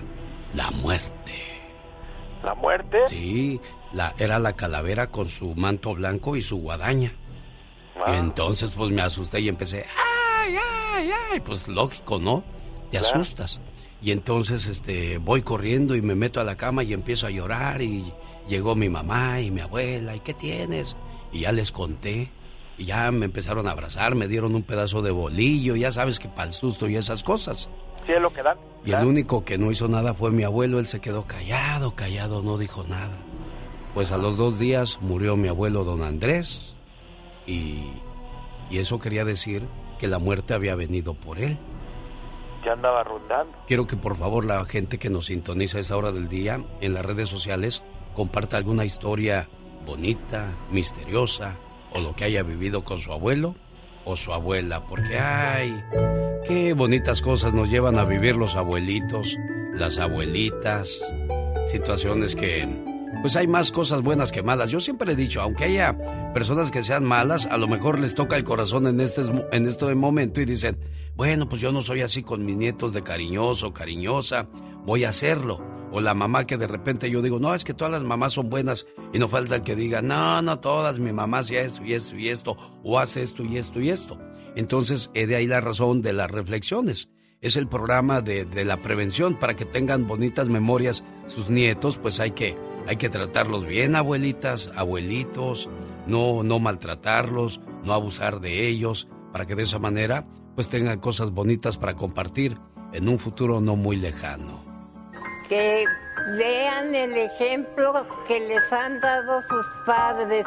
la 0.54 0.72
muerte. 0.72 1.44
¿La 2.42 2.56
muerte? 2.56 3.00
Sí, 3.10 3.60
la, 3.92 4.16
era 4.18 4.40
la 4.40 4.54
calavera 4.54 5.08
con 5.08 5.28
su 5.28 5.54
manto 5.56 5.94
blanco 5.94 6.38
y 6.38 6.42
su 6.42 6.56
guadaña. 6.58 7.12
Ah. 7.98 8.16
Entonces 8.16 8.72
pues 8.72 8.92
me 8.92 9.02
asusté 9.02 9.42
y 9.42 9.50
empecé, 9.50 9.86
ay, 10.46 10.56
ay, 10.56 11.10
ay, 11.34 11.40
pues 11.42 11.68
lógico, 11.68 12.18
¿no? 12.18 12.46
Te 12.92 13.00
Claro. 13.00 13.20
asustas. 13.22 13.60
Y 14.06 14.12
entonces 14.12 14.68
este 14.68 15.18
voy 15.18 15.42
corriendo 15.42 15.96
y 15.96 16.02
me 16.04 16.14
meto 16.14 16.40
a 16.40 16.44
la 16.44 16.56
cama 16.56 16.84
y 16.84 16.94
empiezo 16.94 17.26
a 17.26 17.32
llorar 17.32 17.82
y 17.82 18.14
llegó 18.48 18.76
mi 18.76 18.88
mamá 18.88 19.42
y 19.42 19.50
mi 19.50 19.62
abuela, 19.62 20.16
¿y 20.16 20.20
qué 20.20 20.36
tienes? 20.36 20.96
Y 21.32 21.40
ya 21.40 21.52
les 21.52 21.72
conté. 21.72 22.30
Y 22.78 22.86
ya 22.86 23.10
me 23.10 23.26
empezaron 23.26 23.68
a 23.68 23.72
abrazar, 23.72 24.14
me 24.14 24.28
dieron 24.28 24.54
un 24.54 24.62
pedazo 24.62 25.02
de 25.02 25.10
bolillo, 25.10 25.76
ya 25.76 25.92
sabes 25.92 26.20
que 26.20 26.30
para 26.30 26.50
el 26.50 26.54
susto 26.54 26.88
y 26.88 26.98
esas 26.98 27.24
cosas. 27.24 27.68
Sí, 28.06 28.12
es 28.12 28.22
lo 28.22 28.32
que 28.32 28.44
dan. 28.44 28.60
Y 28.86 28.92
el 28.92 29.06
único 29.06 29.44
que 29.44 29.58
no 29.58 29.72
hizo 29.72 29.88
nada 29.88 30.14
fue 30.14 30.30
mi 30.30 30.44
abuelo. 30.44 30.78
Él 30.78 30.86
se 30.86 31.02
quedó 31.02 31.26
callado, 31.26 31.96
callado, 31.96 32.44
no 32.44 32.60
dijo 32.60 32.84
nada. 32.84 33.18
Pues 33.96 34.12
a 34.12 34.20
los 34.20 34.38
dos 34.38 34.60
días 34.60 35.00
murió 35.02 35.36
mi 35.36 35.48
abuelo 35.48 35.84
don 35.84 36.04
Andrés. 36.04 36.76
Y, 37.48 37.90
y 38.70 38.78
eso 38.78 39.00
quería 39.00 39.26
decir 39.26 39.64
que 39.98 40.08
la 40.08 40.20
muerte 40.20 40.54
había 40.54 40.76
venido 40.76 41.16
por 41.16 41.40
él. 41.40 41.58
Ya 42.66 42.74
andaba 42.74 43.04
rondando. 43.04 43.56
Quiero 43.68 43.86
que 43.86 43.96
por 43.96 44.18
favor 44.18 44.44
la 44.44 44.66
gente 44.66 44.98
que 44.98 45.10
nos 45.12 45.28
sintoniza 45.28 45.78
a 45.78 45.82
esa 45.82 45.98
hora 45.98 46.12
del 46.12 46.28
día 46.28 46.64
en 46.82 46.94
las 46.96 47.06
redes 47.06 47.30
sociales 47.30 47.84
comparta 48.16 48.58
alguna 48.58 48.86
historia 48.86 49.48
bonita, 49.86 50.52
misteriosa 50.72 51.58
o 51.94 52.00
lo 52.00 52.16
que 52.16 52.24
haya 52.24 52.42
vivido 52.42 52.84
con 52.84 52.98
su 52.98 53.14
abuelo 53.14 53.56
o 54.04 54.16
su 54.16 54.34
abuela. 54.34 54.86
Porque, 54.86 55.20
ay, 55.20 55.84
qué 56.48 56.74
bonitas 56.74 57.22
cosas 57.22 57.54
nos 57.54 57.70
llevan 57.70 58.00
a 58.00 58.06
vivir 58.06 58.36
los 58.36 58.56
abuelitos, 58.56 59.38
las 59.74 60.00
abuelitas. 60.00 61.02
Situaciones 61.68 62.36
que, 62.36 62.68
pues 63.26 63.38
hay 63.38 63.48
más 63.48 63.72
cosas 63.72 64.04
buenas 64.04 64.32
que 64.32 64.44
malas. 64.44 64.70
Yo 64.70 64.80
siempre 64.80 65.14
he 65.14 65.16
dicho, 65.16 65.42
aunque 65.42 65.64
haya 65.64 65.98
personas 66.32 66.70
que 66.70 66.84
sean 66.84 67.04
malas, 67.04 67.48
a 67.48 67.58
lo 67.58 67.68
mejor 67.68 68.00
les 68.00 68.14
toca 68.14 68.36
el 68.36 68.44
corazón 68.44 68.86
en 68.86 69.00
este, 69.00 69.24
en 69.52 69.66
este 69.66 69.96
momento 69.96 70.42
y 70.42 70.46
dicen, 70.46 70.78
bueno, 71.16 71.50
pues 71.50 71.60
yo 71.60 71.72
no 71.72 71.82
soy 71.82 72.02
así 72.02 72.22
con 72.22 72.46
mis 72.46 72.56
nietos 72.56 72.94
de 72.94 73.02
cariñoso, 73.02 73.74
cariñosa, 73.74 74.48
voy 74.86 75.06
a 75.06 75.10
hacerlo. 75.10 75.60
O 75.92 76.02
la 76.02 76.14
mamá 76.14 76.46
que 76.46 76.56
de 76.58 76.68
repente 76.68 77.10
yo 77.10 77.24
digo, 77.24 77.40
no, 77.40 77.56
es 77.56 77.64
que 77.64 77.74
todas 77.74 77.94
las 77.94 78.04
mamás 78.04 78.34
son 78.34 78.52
buenas 78.52 78.86
y 79.12 79.18
no 79.18 79.28
falta 79.28 79.64
que 79.64 79.76
diga, 79.76 80.04
no, 80.04 80.44
no 80.44 80.60
todas, 80.60 81.00
mi 81.00 81.12
mamá 81.12 81.40
hacía 81.40 81.62
esto 81.62 81.84
y 81.84 81.94
esto 81.94 82.16
y 82.16 82.30
esto, 82.30 82.56
o 82.84 83.00
hace 83.00 83.24
esto 83.24 83.44
y 83.44 83.58
esto 83.58 83.82
y 83.82 83.90
esto. 83.90 84.20
Entonces, 84.56 85.10
he 85.16 85.26
de 85.26 85.36
ahí 85.36 85.48
la 85.48 85.62
razón 85.62 86.04
de 86.04 86.14
las 86.14 86.30
reflexiones. 86.30 87.10
Es 87.42 87.56
el 87.56 87.68
programa 87.68 88.22
de, 88.22 88.46
de 88.46 88.66
la 88.66 88.78
prevención 88.78 89.40
para 89.40 89.56
que 89.56 89.66
tengan 89.66 90.06
bonitas 90.06 90.48
memorias 90.48 91.04
sus 91.26 91.50
nietos, 91.50 91.98
pues 91.98 92.20
hay 92.20 92.32
que, 92.32 92.56
hay 92.88 92.98
que 92.98 93.10
tratarlos 93.10 93.66
bien, 93.66 93.96
abuelitas, 93.96 94.70
abuelitos, 94.76 95.70
no, 96.08 96.44
no 96.44 96.60
maltratarlos, 96.60 97.60
no 97.84 97.94
abusar 97.94 98.40
de 98.40 98.68
ellos, 98.68 99.08
para 99.32 99.46
que 99.46 99.56
de 99.56 99.64
esa 99.64 99.80
manera 99.80 100.26
pues 100.56 100.70
tengan 100.70 101.00
cosas 101.00 101.32
bonitas 101.32 101.78
para 101.78 101.96
compartir 101.96 102.58
en 102.94 103.10
un 103.10 103.20
futuro 103.20 103.60
no 103.60 103.76
muy 103.76 103.98
lejano. 103.98 104.64
Que 105.50 105.86
vean 106.38 106.96
el 106.96 107.14
ejemplo 107.14 108.08
que 108.28 108.40
les 108.40 108.72
han 108.72 109.00
dado 109.02 109.42
sus 109.42 109.66
padres. 109.86 110.46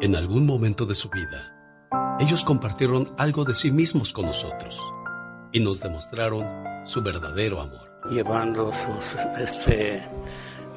En 0.00 0.14
algún 0.14 0.46
momento 0.46 0.86
de 0.86 0.94
su 0.94 1.10
vida, 1.10 1.52
ellos 2.20 2.44
compartieron 2.44 3.12
algo 3.18 3.44
de 3.44 3.54
sí 3.54 3.70
mismos 3.70 4.12
con 4.12 4.26
nosotros 4.26 4.80
y 5.52 5.60
nos 5.60 5.80
demostraron 5.80 6.46
su 6.84 7.02
verdadero 7.02 7.60
amor. 7.60 7.90
llevando 8.10 8.72
sus 8.72 9.14
este, 9.38 10.02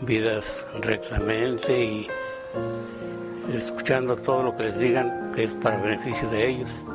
vidas 0.06 0.66
rectamente 0.82 1.84
y 1.84 2.08
escuchando 3.54 4.16
todo 4.16 4.44
lo 4.44 4.56
que 4.56 4.64
les 4.64 4.80
digan 4.80 5.32
que 5.36 5.44
es 5.44 5.54
para 5.56 5.78
beneficio 5.82 6.30
de 6.30 6.50
ellos. 6.50 6.86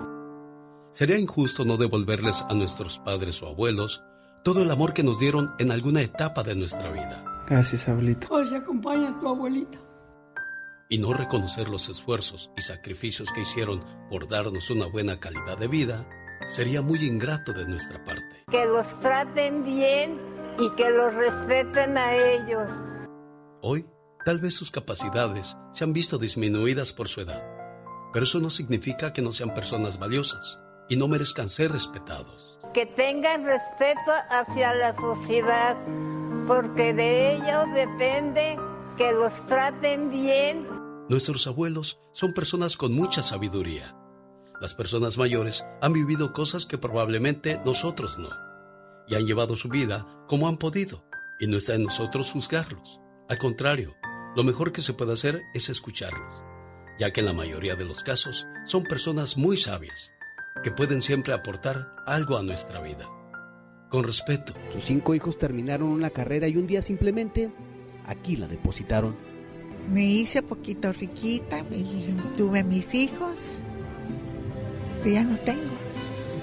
Sería 0.92 1.18
injusto 1.18 1.64
no 1.64 1.77
devolverles 1.77 2.44
a 2.49 2.55
nuestros 2.55 2.99
padres 2.99 3.42
o 3.42 3.49
abuelos 3.49 4.03
todo 4.44 4.62
el 4.62 4.71
amor 4.71 4.94
que 4.94 5.03
nos 5.03 5.18
dieron 5.18 5.53
en 5.59 5.71
alguna 5.71 6.01
etapa 6.01 6.42
de 6.42 6.55
nuestra 6.55 6.90
vida 6.90 7.25
Gracias, 7.49 7.88
abuelita. 7.88 8.27
Hoy 8.31 8.55
acompaña 8.55 9.09
a 9.11 9.21
tu 9.21 9.29
abuelita. 9.29 9.79
y 10.90 10.99
no 10.99 11.12
reconocer 11.12 11.68
los 11.68 11.88
esfuerzos 11.88 12.51
y 12.57 12.62
sacrificios 12.62 13.31
que 13.33 13.42
hicieron 13.42 13.85
por 14.11 14.27
darnos 14.29 14.71
una 14.71 14.87
buena 14.87 15.21
calidad 15.21 15.59
de 15.59 15.68
vida 15.68 16.07
sería 16.49 16.81
muy 16.83 17.05
ingrato 17.05 17.53
de 17.53 17.66
nuestra 17.66 18.03
parte. 18.05 18.44
Que 18.51 18.64
los 18.64 18.99
traten 19.01 19.64
bien 19.64 20.18
y 20.59 20.71
que 20.77 20.88
los 20.90 21.14
respeten 21.14 21.99
a 21.99 22.16
ellos. 22.16 22.71
Hoy, 23.61 23.87
tal 24.25 24.38
vez 24.38 24.55
sus 24.55 24.71
capacidades 24.71 25.57
se 25.73 25.83
han 25.83 25.92
visto 25.92 26.16
disminuidas 26.16 26.92
por 26.92 27.09
su 27.09 27.23
edad, 27.23 27.42
pero 28.12 28.25
eso 28.25 28.38
no 28.38 28.51
significa 28.51 29.12
que 29.12 29.21
no 29.21 29.33
sean 29.33 29.53
personas 29.53 29.99
valiosas 29.99 30.61
y 30.88 30.97
no 30.97 31.09
merezcan 31.09 31.49
ser 31.49 31.73
respetados. 31.73 32.61
Que 32.73 32.87
tengan 32.87 33.44
respeto 33.44 34.12
hacia 34.31 34.75
la 34.77 34.94
sociedad, 34.94 35.77
porque 36.47 36.94
de 36.94 37.35
ellos 37.35 37.66
depende 37.75 38.57
que 38.97 39.12
los 39.12 39.35
traten 39.47 40.11
bien. 40.11 40.68
Nuestros 41.09 41.49
abuelos 41.49 41.99
son 42.12 42.35
personas 42.35 42.77
con 42.77 42.92
mucha 42.92 43.25
sabiduría. 43.25 43.97
Las 44.61 44.75
personas 44.75 45.18
mayores 45.18 45.64
han 45.81 45.92
vivido 45.92 46.33
cosas 46.33 46.64
que 46.64 46.79
probablemente 46.79 47.61
nosotros 47.64 48.18
no, 48.18 48.31
y 49.09 49.16
han 49.16 49.27
llevado 49.27 49.57
su 49.57 49.68
vida 49.68 50.07
como 50.29 50.47
han 50.47 50.59
podido, 50.59 51.03
y 51.40 51.49
no 51.49 51.57
está 51.57 51.75
en 51.75 51.85
nosotros 51.85 52.31
juzgarlos. 52.31 53.01
Al 53.29 53.38
contrario, 53.38 53.95
lo 54.37 54.43
mejor 54.45 54.73
que 54.73 54.81
se 54.81 54.93
puede 54.95 55.12
hacer 55.12 55.43
es 55.55 55.69
escucharlos, 55.69 56.33
ya 56.99 57.12
que 57.12 57.21
en 57.21 57.27
la 57.27 57.33
mayoría 57.33 57.75
de 57.77 57.85
los 57.85 58.03
casos 58.03 58.47
son 58.67 58.85
personas 58.85 59.37
muy 59.37 59.57
sabias, 59.59 60.12
que 60.62 60.71
pueden 60.71 61.03
siempre 61.03 61.33
aportar 61.35 61.95
algo 62.07 62.37
a 62.38 62.43
nuestra 62.43 62.81
vida. 62.81 63.07
Con 63.91 64.05
respeto, 64.05 64.55
Sus 64.73 64.85
cinco 64.85 65.14
hijos 65.14 65.38
terminaron 65.38 65.88
una 65.88 66.11
carrera 66.11 66.49
y 66.49 66.57
un 66.57 66.67
día 66.67 66.83
simplemente 66.83 67.51
aquí 68.07 68.37
la 68.37 68.47
depositaron. 68.49 69.14
Me 69.91 70.05
hice 70.05 70.43
poquito 70.43 70.93
riquita, 70.93 71.61
y 71.71 72.14
tuve 72.37 72.62
mis 72.64 72.95
hijos, 72.95 73.38
que 75.03 75.12
ya 75.12 75.25
no 75.25 75.37
tengo. 75.38 75.62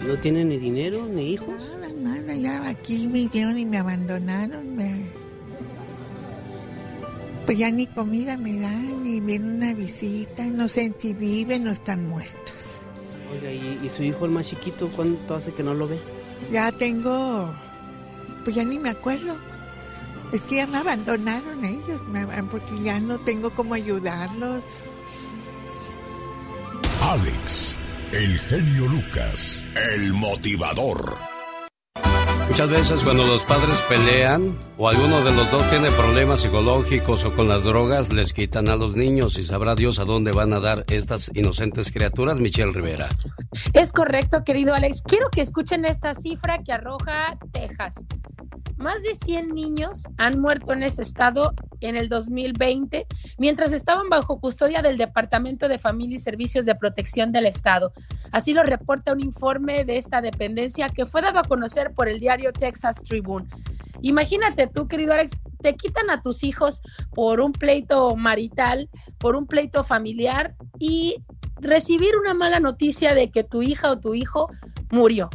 ¿No 0.08 0.18
tienen 0.18 0.50
ni 0.50 0.58
dinero 0.58 1.06
ni 1.08 1.34
hijos? 1.34 1.56
Nada, 1.80 1.94
nada, 1.94 2.36
ya 2.36 2.68
aquí 2.68 3.08
me 3.08 3.14
vinieron 3.26 3.58
y 3.58 3.66
me 3.66 3.78
abandonaron. 3.78 4.76
me- 4.76 5.25
pues 7.46 7.58
ya 7.58 7.70
ni 7.72 7.88
comida 7.88 8.38
me 8.38 8.60
dan, 8.60 9.04
ni 9.04 9.20
viene 9.20 9.46
una 9.54 9.74
visita, 9.74 10.44
no 10.46 10.68
sé 10.68 10.94
si 11.00 11.14
viven 11.14 11.68
o 11.68 11.72
están 11.72 12.08
muertos. 12.08 12.80
Oiga, 13.32 13.52
¿y, 13.52 13.80
y 13.84 13.90
su 13.90 14.04
hijo 14.04 14.26
el 14.26 14.32
más 14.32 14.48
chiquito 14.48 14.90
cuánto 14.96 15.36
hace 15.36 15.54
que 15.54 15.64
no 15.64 15.74
lo 15.74 15.88
ve? 15.88 16.00
Ya 16.52 16.72
tengo, 16.72 17.54
pues 18.44 18.56
ya 18.56 18.64
ni 18.64 18.80
me 18.80 18.90
acuerdo. 18.90 19.36
Es 20.32 20.42
que 20.44 20.56
ya 20.58 20.68
me 20.68 20.78
abandonaron 20.78 21.64
ellos, 21.64 22.02
me- 22.08 22.26
porque 22.46 22.72
ya 22.84 23.00
no 23.00 23.20
tengo 23.20 23.52
cómo 23.54 23.74
ayudarlos. 23.76 24.64
Alex, 27.02 27.78
el 28.12 28.38
genio 28.40 28.88
Lucas, 28.88 29.66
el 29.94 30.14
motivador. 30.14 31.16
Muchas 32.48 32.70
veces 32.70 33.02
cuando 33.04 33.26
los 33.26 33.42
padres 33.44 33.82
pelean 33.90 34.56
o 34.78 34.88
alguno 34.88 35.24
de 35.24 35.34
los 35.34 35.50
dos 35.52 35.68
tiene 35.72 35.90
problemas 35.92 36.42
psicológicos 36.42 37.26
o 37.26 37.36
con 37.36 37.48
las 37.48 37.64
drogas, 37.64 38.14
les 38.14 38.34
quitan 38.34 38.70
a 38.70 38.76
los 38.76 38.96
niños 38.96 39.40
y 39.40 39.44
sabrá 39.44 39.74
Dios 39.74 39.98
a 40.00 40.06
dónde 40.06 40.32
van 40.32 40.54
a 40.54 40.60
dar 40.60 40.86
estas 40.88 41.32
inocentes 41.34 41.92
criaturas, 41.92 42.38
Michelle 42.40 42.72
Rivera. 42.72 43.10
Es 43.74 43.92
correcto, 43.92 44.44
querido 44.44 44.76
Alex. 44.76 45.02
Quiero 45.02 45.30
que 45.32 45.42
escuchen 45.42 45.86
esta 45.86 46.14
cifra 46.14 46.62
que 46.64 46.72
arroja 46.72 47.38
Texas. 47.52 48.06
Más 48.78 49.02
de 49.04 49.16
100 49.16 49.50
niños 49.50 50.04
han 50.18 50.40
muerto 50.40 50.74
en 50.74 50.84
ese 50.84 51.02
estado 51.02 51.54
en 51.80 51.96
el 51.96 52.10
2020 52.10 53.08
mientras 53.38 53.72
estaban 53.72 54.10
bajo 54.10 54.40
custodia 54.40 54.82
del 54.82 54.98
Departamento 54.98 55.70
de 55.70 55.80
Familia 55.80 56.16
y 56.16 56.20
Servicios 56.20 56.66
de 56.66 56.76
Protección 56.76 57.32
del 57.32 57.46
Estado. 57.46 57.94
Así 58.32 58.54
lo 58.54 58.64
reporta 58.64 59.14
un 59.14 59.22
informe 59.22 59.86
de 59.86 59.98
esta 59.98 60.20
dependencia 60.20 60.90
que 60.90 61.06
fue 61.06 61.22
dado 61.22 61.40
a 61.40 61.44
conocer 61.44 61.94
por 61.94 62.10
el 62.10 62.20
diario 62.20 62.35
Texas 62.54 63.04
Tribune. 63.04 63.48
Imagínate 64.02 64.68
tú, 64.68 64.88
querido 64.88 65.14
Alex, 65.14 65.40
te 65.62 65.76
quitan 65.76 66.10
a 66.10 66.22
tus 66.22 66.44
hijos 66.44 66.82
por 67.14 67.40
un 67.42 67.52
pleito 67.52 68.16
marital, 68.16 68.90
por 69.20 69.36
un 69.36 69.48
pleito 69.48 69.84
familiar 69.84 70.56
y 70.80 71.24
recibir 71.58 72.16
una 72.18 72.34
mala 72.34 72.60
noticia 72.60 73.16
de 73.16 73.32
que 73.32 73.44
tu 73.44 73.62
hija 73.62 73.92
o 73.92 74.00
tu 74.00 74.14
hijo 74.14 74.48
murió. 74.92 75.30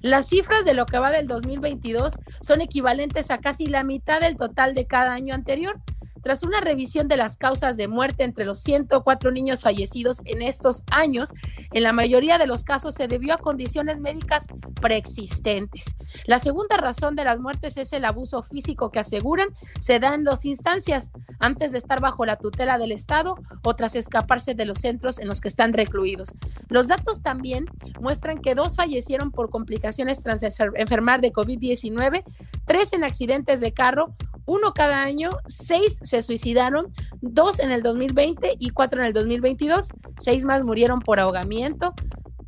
Las 0.00 0.28
cifras 0.28 0.64
de 0.64 0.74
lo 0.74 0.86
que 0.86 0.98
va 0.98 1.10
del 1.10 1.26
2022 1.26 2.18
son 2.40 2.60
equivalentes 2.60 3.30
a 3.30 3.38
casi 3.38 3.68
la 3.68 3.84
mitad 3.84 4.20
del 4.20 4.36
total 4.36 4.74
de 4.74 4.86
cada 4.86 5.14
año 5.14 5.34
anterior. 5.34 5.80
Tras 6.24 6.42
una 6.42 6.60
revisión 6.60 7.06
de 7.06 7.18
las 7.18 7.36
causas 7.36 7.76
de 7.76 7.86
muerte 7.86 8.24
entre 8.24 8.46
los 8.46 8.60
104 8.60 9.30
niños 9.30 9.60
fallecidos 9.60 10.22
en 10.24 10.40
estos 10.42 10.82
años, 10.90 11.32
en 11.72 11.82
la 11.82 11.92
mayoría 11.92 12.38
de 12.38 12.46
los 12.46 12.64
casos 12.64 12.94
se 12.94 13.06
debió 13.08 13.34
a 13.34 13.38
condiciones 13.38 14.00
médicas 14.00 14.46
preexistentes. 14.80 15.94
La 16.26 16.38
segunda 16.38 16.76
razón 16.78 17.14
de 17.14 17.24
las 17.24 17.38
muertes 17.40 17.76
es 17.76 17.92
el 17.92 18.04
abuso 18.04 18.42
físico 18.42 18.90
que 18.90 19.00
aseguran 19.00 19.48
se 19.80 20.00
da 20.00 20.14
en 20.14 20.24
dos 20.24 20.44
instancias, 20.46 21.10
antes 21.40 21.72
de 21.72 21.78
estar 21.78 22.00
bajo 22.00 22.24
la 22.24 22.36
tutela 22.36 22.78
del 22.78 22.92
Estado 22.92 23.34
o 23.62 23.74
tras 23.76 23.94
escaparse 23.94 24.54
de 24.54 24.64
los 24.64 24.78
centros 24.80 25.18
en 25.18 25.28
los 25.28 25.40
que 25.40 25.48
están 25.48 25.72
recluidos. 25.74 26.32
Los 26.68 26.88
datos 26.88 27.20
también 27.22 27.66
muestran 28.00 28.40
que 28.40 28.54
dos 28.54 28.76
fallecieron 28.76 29.30
por 29.30 29.50
complicaciones 29.50 30.22
tras 30.22 30.42
enfer- 30.42 30.72
enfermar 30.76 31.20
de 31.20 31.32
COVID-19, 31.32 32.22
tres 32.64 32.92
en 32.94 33.04
accidentes 33.04 33.60
de 33.60 33.72
carro, 33.72 34.14
uno 34.46 34.72
cada 34.74 35.02
año, 35.02 35.30
seis 35.46 35.98
se 36.02 36.13
suicidaron, 36.22 36.92
dos 37.20 37.60
en 37.60 37.70
el 37.70 37.82
2020 37.82 38.56
y 38.58 38.70
cuatro 38.70 39.00
en 39.00 39.06
el 39.06 39.12
2022, 39.12 39.88
seis 40.18 40.44
más 40.44 40.62
murieron 40.62 41.00
por 41.00 41.20
ahogamiento, 41.20 41.94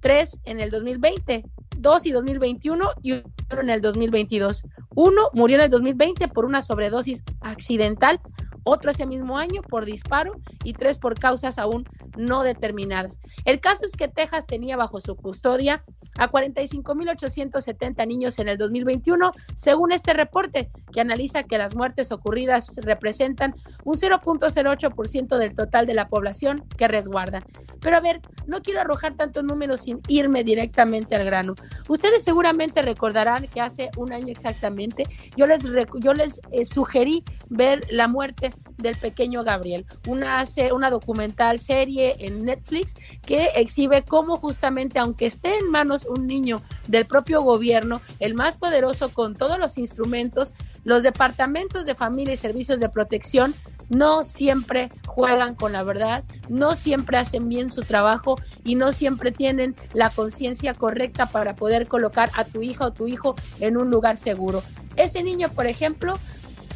tres 0.01 0.39
en 0.45 0.61
el 0.61 0.71
2020, 0.71 1.45
dos 1.79 2.07
y 2.07 2.13
2021 2.13 2.91
y 3.03 3.13
uno 3.13 3.63
en 3.63 3.71
el 3.71 3.81
2022. 3.81 4.63
Uno 4.95 5.31
murió 5.33 5.57
en 5.57 5.65
el 5.65 5.71
2020 5.71 6.29
por 6.29 6.45
una 6.45 6.63
sobredosis 6.63 7.23
accidental, 7.41 8.21
otro 8.65 8.91
ese 8.91 9.07
mismo 9.07 9.39
año 9.39 9.63
por 9.63 9.85
disparo 9.85 10.33
y 10.65 10.73
tres 10.73 10.99
por 10.99 11.19
causas 11.19 11.59
aún 11.59 11.85
no 12.17 12.43
determinadas. 12.43 13.19
El 13.45 13.61
caso 13.61 13.85
es 13.85 13.93
que 13.93 14.09
Texas 14.09 14.47
tenía 14.47 14.77
bajo 14.77 15.01
su 15.01 15.17
custodia 15.17 15.85
a 16.19 16.31
45.870 16.31 18.07
niños 18.07 18.39
en 18.39 18.49
el 18.49 18.59
2021, 18.59 19.33
según 19.55 19.93
este 19.93 20.13
reporte 20.13 20.71
que 20.93 21.01
analiza 21.01 21.45
que 21.45 21.59
las 21.59 21.75
muertes 21.75 22.13
ocurridas 22.13 22.79
representan 22.83 23.55
un 23.85 23.97
0.08% 23.97 25.37
del 25.37 25.55
total 25.55 25.87
de 25.87 25.95
la 25.95 26.09
población 26.09 26.65
que 26.77 26.89
resguardan. 26.89 27.45
Pero 27.81 27.97
a 27.97 28.01
ver, 28.01 28.21
no 28.47 28.63
quiero 28.63 28.81
arrojar 28.81 29.15
tantos 29.15 29.45
números 29.45 29.83
sin 29.83 30.01
irme 30.09 30.43
directamente 30.45 31.15
al 31.15 31.25
grano. 31.25 31.55
Ustedes 31.89 32.25
seguramente 32.25 32.83
recordarán 32.83 33.47
que 33.49 33.61
hace 33.61 33.91
un 33.97 34.13
año 34.13 34.29
exactamente 34.29 35.05
yo 35.37 35.47
les, 35.47 35.65
yo 36.01 36.15
les 36.15 36.41
eh, 36.51 36.65
sugerí 36.65 37.25
ver 37.49 37.85
la 37.91 38.09
muerte 38.09 38.53
del 38.79 38.97
pequeño 38.97 39.43
Gabriel, 39.45 39.87
una, 40.09 40.43
una 40.73 40.91
documental 40.91 41.61
serie 41.61 42.06
en 42.19 42.45
Netflix 42.45 42.95
que 43.25 43.51
exhibe 43.57 44.05
cómo 44.05 44.37
justamente, 44.37 44.99
aunque 44.99 45.27
esté 45.27 45.57
en 45.59 45.71
manos 45.71 46.07
un 46.07 46.27
niño 46.27 46.63
del 46.87 47.07
propio 47.07 47.43
gobierno, 47.43 48.01
el 48.21 48.35
más 48.35 48.57
poderoso 48.57 49.09
con 49.09 49.35
todos 49.35 49.59
los 49.59 49.79
instrumentos, 49.79 50.55
los 50.85 51.03
departamentos 51.03 51.87
de 51.87 51.95
familia 51.95 52.35
y 52.35 52.37
servicios 52.37 52.79
de 52.81 52.89
protección 52.89 53.55
no 53.89 54.25
siempre 54.25 54.91
juegan 55.07 55.55
con 55.55 55.73
la 55.73 55.83
verdad, 55.83 56.25
no 56.49 56.75
siempre 56.75 57.19
hacen 57.19 57.49
bien 57.49 57.71
su 57.71 57.83
trabajo 57.83 58.37
y 58.65 58.75
no 58.75 58.93
siempre 58.93 59.31
tienen 59.31 59.75
la 59.93 60.11
conciencia 60.11 60.75
correcta 60.75 61.27
para 61.27 61.55
poder 61.55 61.87
colocar 61.87 62.31
a 62.35 62.45
tu 62.45 62.63
hija 62.63 62.87
o 62.87 62.93
tu 62.93 63.07
hijo 63.07 63.37
en 63.61 63.77
un 63.77 63.91
lugar 63.91 64.17
seguro. 64.17 64.63
Ese 64.97 65.23
niño, 65.23 65.49
por 65.51 65.67
ejemplo, 65.67 66.19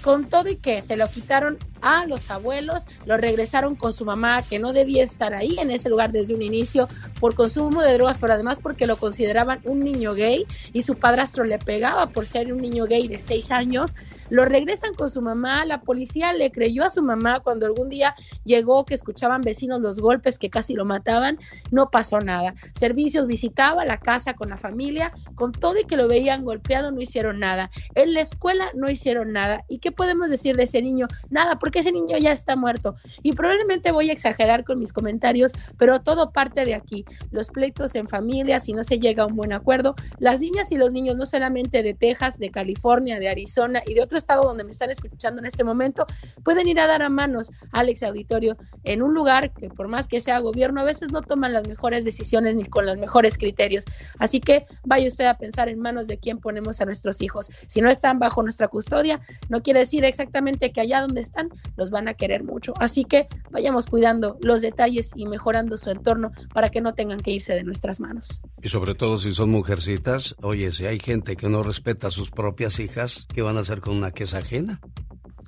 con 0.03 0.29
todo 0.29 0.49
y 0.49 0.57
que 0.57 0.83
se 0.83 0.97
lo 0.97 1.09
quitaron 1.09 1.59
a 1.83 2.07
los 2.07 2.31
abuelos, 2.31 2.87
lo 3.07 3.17
regresaron 3.17 3.75
con 3.75 3.93
su 3.93 4.05
mamá, 4.05 4.43
que 4.43 4.59
no 4.59 4.73
debía 4.73 5.03
estar 5.03 5.35
ahí 5.35 5.57
en 5.59 5.71
ese 5.71 5.89
lugar 5.89 6.13
desde 6.13 6.35
un 6.35 6.43
inicio 6.43 6.89
por 7.19 7.35
consumo 7.35 7.83
de 7.83 7.95
drogas, 7.95 8.19
pero 8.19 8.35
además 8.35 8.59
porque 8.61 8.87
lo 8.87 8.97
consideraban 8.97 9.61
un 9.65 9.81
niño 9.81 10.15
gay 10.15 10.47
y 10.73 10.83
su 10.83 10.97
padrastro 10.97 11.45
le 11.45 11.59
pegaba 11.59 12.07
por 12.07 12.27
ser 12.27 12.53
un 12.53 12.61
niño 12.61 12.85
gay 12.85 13.09
de 13.09 13.19
seis 13.19 13.51
años. 13.51 13.95
Lo 14.31 14.45
regresan 14.45 14.95
con 14.95 15.11
su 15.11 15.21
mamá, 15.23 15.65
la 15.65 15.83
policía 15.83 16.33
le 16.33 16.51
creyó 16.51 16.85
a 16.85 16.91
su 16.91 17.03
mamá 17.03 17.41
cuando 17.41 17.67
algún 17.67 17.89
día 17.91 18.15
llegó 18.45 18.87
que 18.87 18.95
escuchaban 18.95 19.43
vecinos 19.43 19.81
los 19.81 20.01
golpes 20.01 20.39
que 20.39 20.51
casi 20.51 20.75
lo 20.75 20.85
mataban, 20.85 21.39
no 21.71 21.91
pasó 21.91 22.21
nada. 22.21 22.55
Servicios 22.73 23.27
visitaba 23.27 23.85
la 23.85 23.99
casa 23.99 24.35
con 24.35 24.51
la 24.51 24.57
familia, 24.57 25.13
con 25.35 25.53
todo 25.53 25.79
y 25.81 25.85
que 25.85 25.97
lo 25.97 26.09
veían 26.09 26.45
golpeado 26.45 26.93
no 26.93 27.01
hicieron 27.01 27.41
nada. 27.41 27.71
En 27.95 28.15
la 28.15 28.21
escuela 28.21 28.67
no 28.75 28.89
hicieron 28.89 29.33
nada. 29.33 29.65
¿Y 29.69 29.79
qué 29.79 29.93
podemos 29.93 30.31
decir 30.31 30.57
de 30.57 30.65
ese 30.65 30.81
niño? 30.81 31.09
Nada, 31.29 31.59
porque 31.59 31.81
ese 31.81 31.93
niño 31.93 32.17
ya 32.19 32.33
está 32.33 32.57
muerto. 32.57 32.97
Y 33.23 33.33
probablemente 33.33 33.93
voy 33.93 34.11
a 34.11 34.13
exagerar 34.13 34.65
con 34.65 34.79
mis 34.79 34.93
comentarios, 34.93 35.53
pero 35.77 36.01
todo 36.01 36.31
parte 36.31 36.65
de 36.65 36.75
aquí. 36.75 37.05
Los 37.31 37.51
pleitos 37.51 37.95
en 37.95 38.09
familia, 38.09 38.61
si 38.61 38.73
no 38.73 38.85
se 38.85 38.99
llega 38.99 39.25
a 39.25 39.27
un 39.27 39.37
buen 39.37 39.53
acuerdo, 39.53 39.97
las 40.19 40.41
niñas 40.41 40.71
y 40.73 40.77
los 40.77 40.93
niños, 40.93 41.17
no 41.17 41.27
solamente 41.27 41.83
de 41.83 41.95
Texas, 41.95 42.39
de 42.39 42.51
California, 42.51 43.19
de 43.19 43.29
Arizona 43.29 43.83
y 43.87 43.95
de 43.95 44.03
otro 44.03 44.20
estado 44.21 44.45
donde 44.45 44.65
me 44.65 44.71
están 44.71 44.91
escuchando 44.91 45.41
en 45.41 45.47
este 45.47 45.65
momento, 45.65 46.07
pueden 46.45 46.69
ir 46.69 46.79
a 46.79 46.87
dar 46.87 47.03
a 47.03 47.09
manos, 47.09 47.51
Alex 47.73 48.03
Auditorio, 48.05 48.57
en 48.85 49.03
un 49.03 49.15
lugar 49.15 49.53
que 49.53 49.69
por 49.69 49.89
más 49.89 50.07
que 50.07 50.21
sea 50.21 50.39
gobierno, 50.39 50.81
a 50.81 50.85
veces 50.85 51.11
no 51.11 51.23
toman 51.23 51.53
las 51.53 51.67
mejores 51.67 52.05
decisiones 52.05 52.57
ni 52.57 52.65
con 52.65 52.87
los 52.87 52.97
mejores 52.97 53.37
criterios. 53.37 53.85
Así 54.19 54.41
que 54.41 54.67
vaya 54.85 55.09
usted 55.09 55.27
a 55.27 55.37
pensar 55.37 55.69
en 55.69 55.81
manos 55.81 56.07
de 56.07 56.19
quién 56.19 56.39
ponemos 56.39 56.81
a 56.81 56.85
nuestros 56.85 57.21
hijos. 57.21 57.51
Si 57.67 57.81
no 57.81 57.91
están 57.91 58.19
bajo 58.19 58.43
nuestra 58.43 58.69
custodia, 58.69 59.21
no 59.49 59.63
quiere 59.63 59.81
decir 59.81 60.05
exactamente 60.05 60.73
que 60.73 60.81
allá 60.81 61.01
donde 61.01 61.21
están 61.21 61.51
los 61.77 61.91
van 61.91 62.09
a 62.09 62.15
querer 62.15 62.45
mucho. 62.45 62.75
Así 62.79 63.05
que 63.05 63.29
vayamos 63.51 63.87
cuidando 63.87 64.39
los 64.41 64.61
detalles 64.61 65.13
y 65.17 65.27
mejorando 65.27 65.77
su 65.77 65.91
entorno 65.91 66.33
para 66.53 66.69
que 66.69 66.81
no 66.81 66.95
tengan 66.95 67.21
que 67.21 67.33
irse 67.33 67.55
de 67.55 67.65
nuestras 67.65 68.01
manos. 68.01 68.41
Y 68.63 68.69
sobre 68.69 68.95
todo 68.95 69.19
si 69.19 69.33
son 69.33 69.51
mujercitas, 69.51 70.37
oye, 70.43 70.73
si 70.73 70.87
hay 70.87 70.99
gente 70.99 71.37
que 71.37 71.49
no 71.49 71.63
respeta 71.63 72.09
a 72.09 72.11
sus 72.11 72.31
propias 72.31 72.79
hijas, 72.79 73.27
¿qué 73.35 73.43
van 73.43 73.57
a 73.57 73.61
hacer 73.61 73.81
con 73.81 73.97
una 73.97 74.10
que 74.13 74.25
es 74.25 74.35
ajena? 74.35 74.81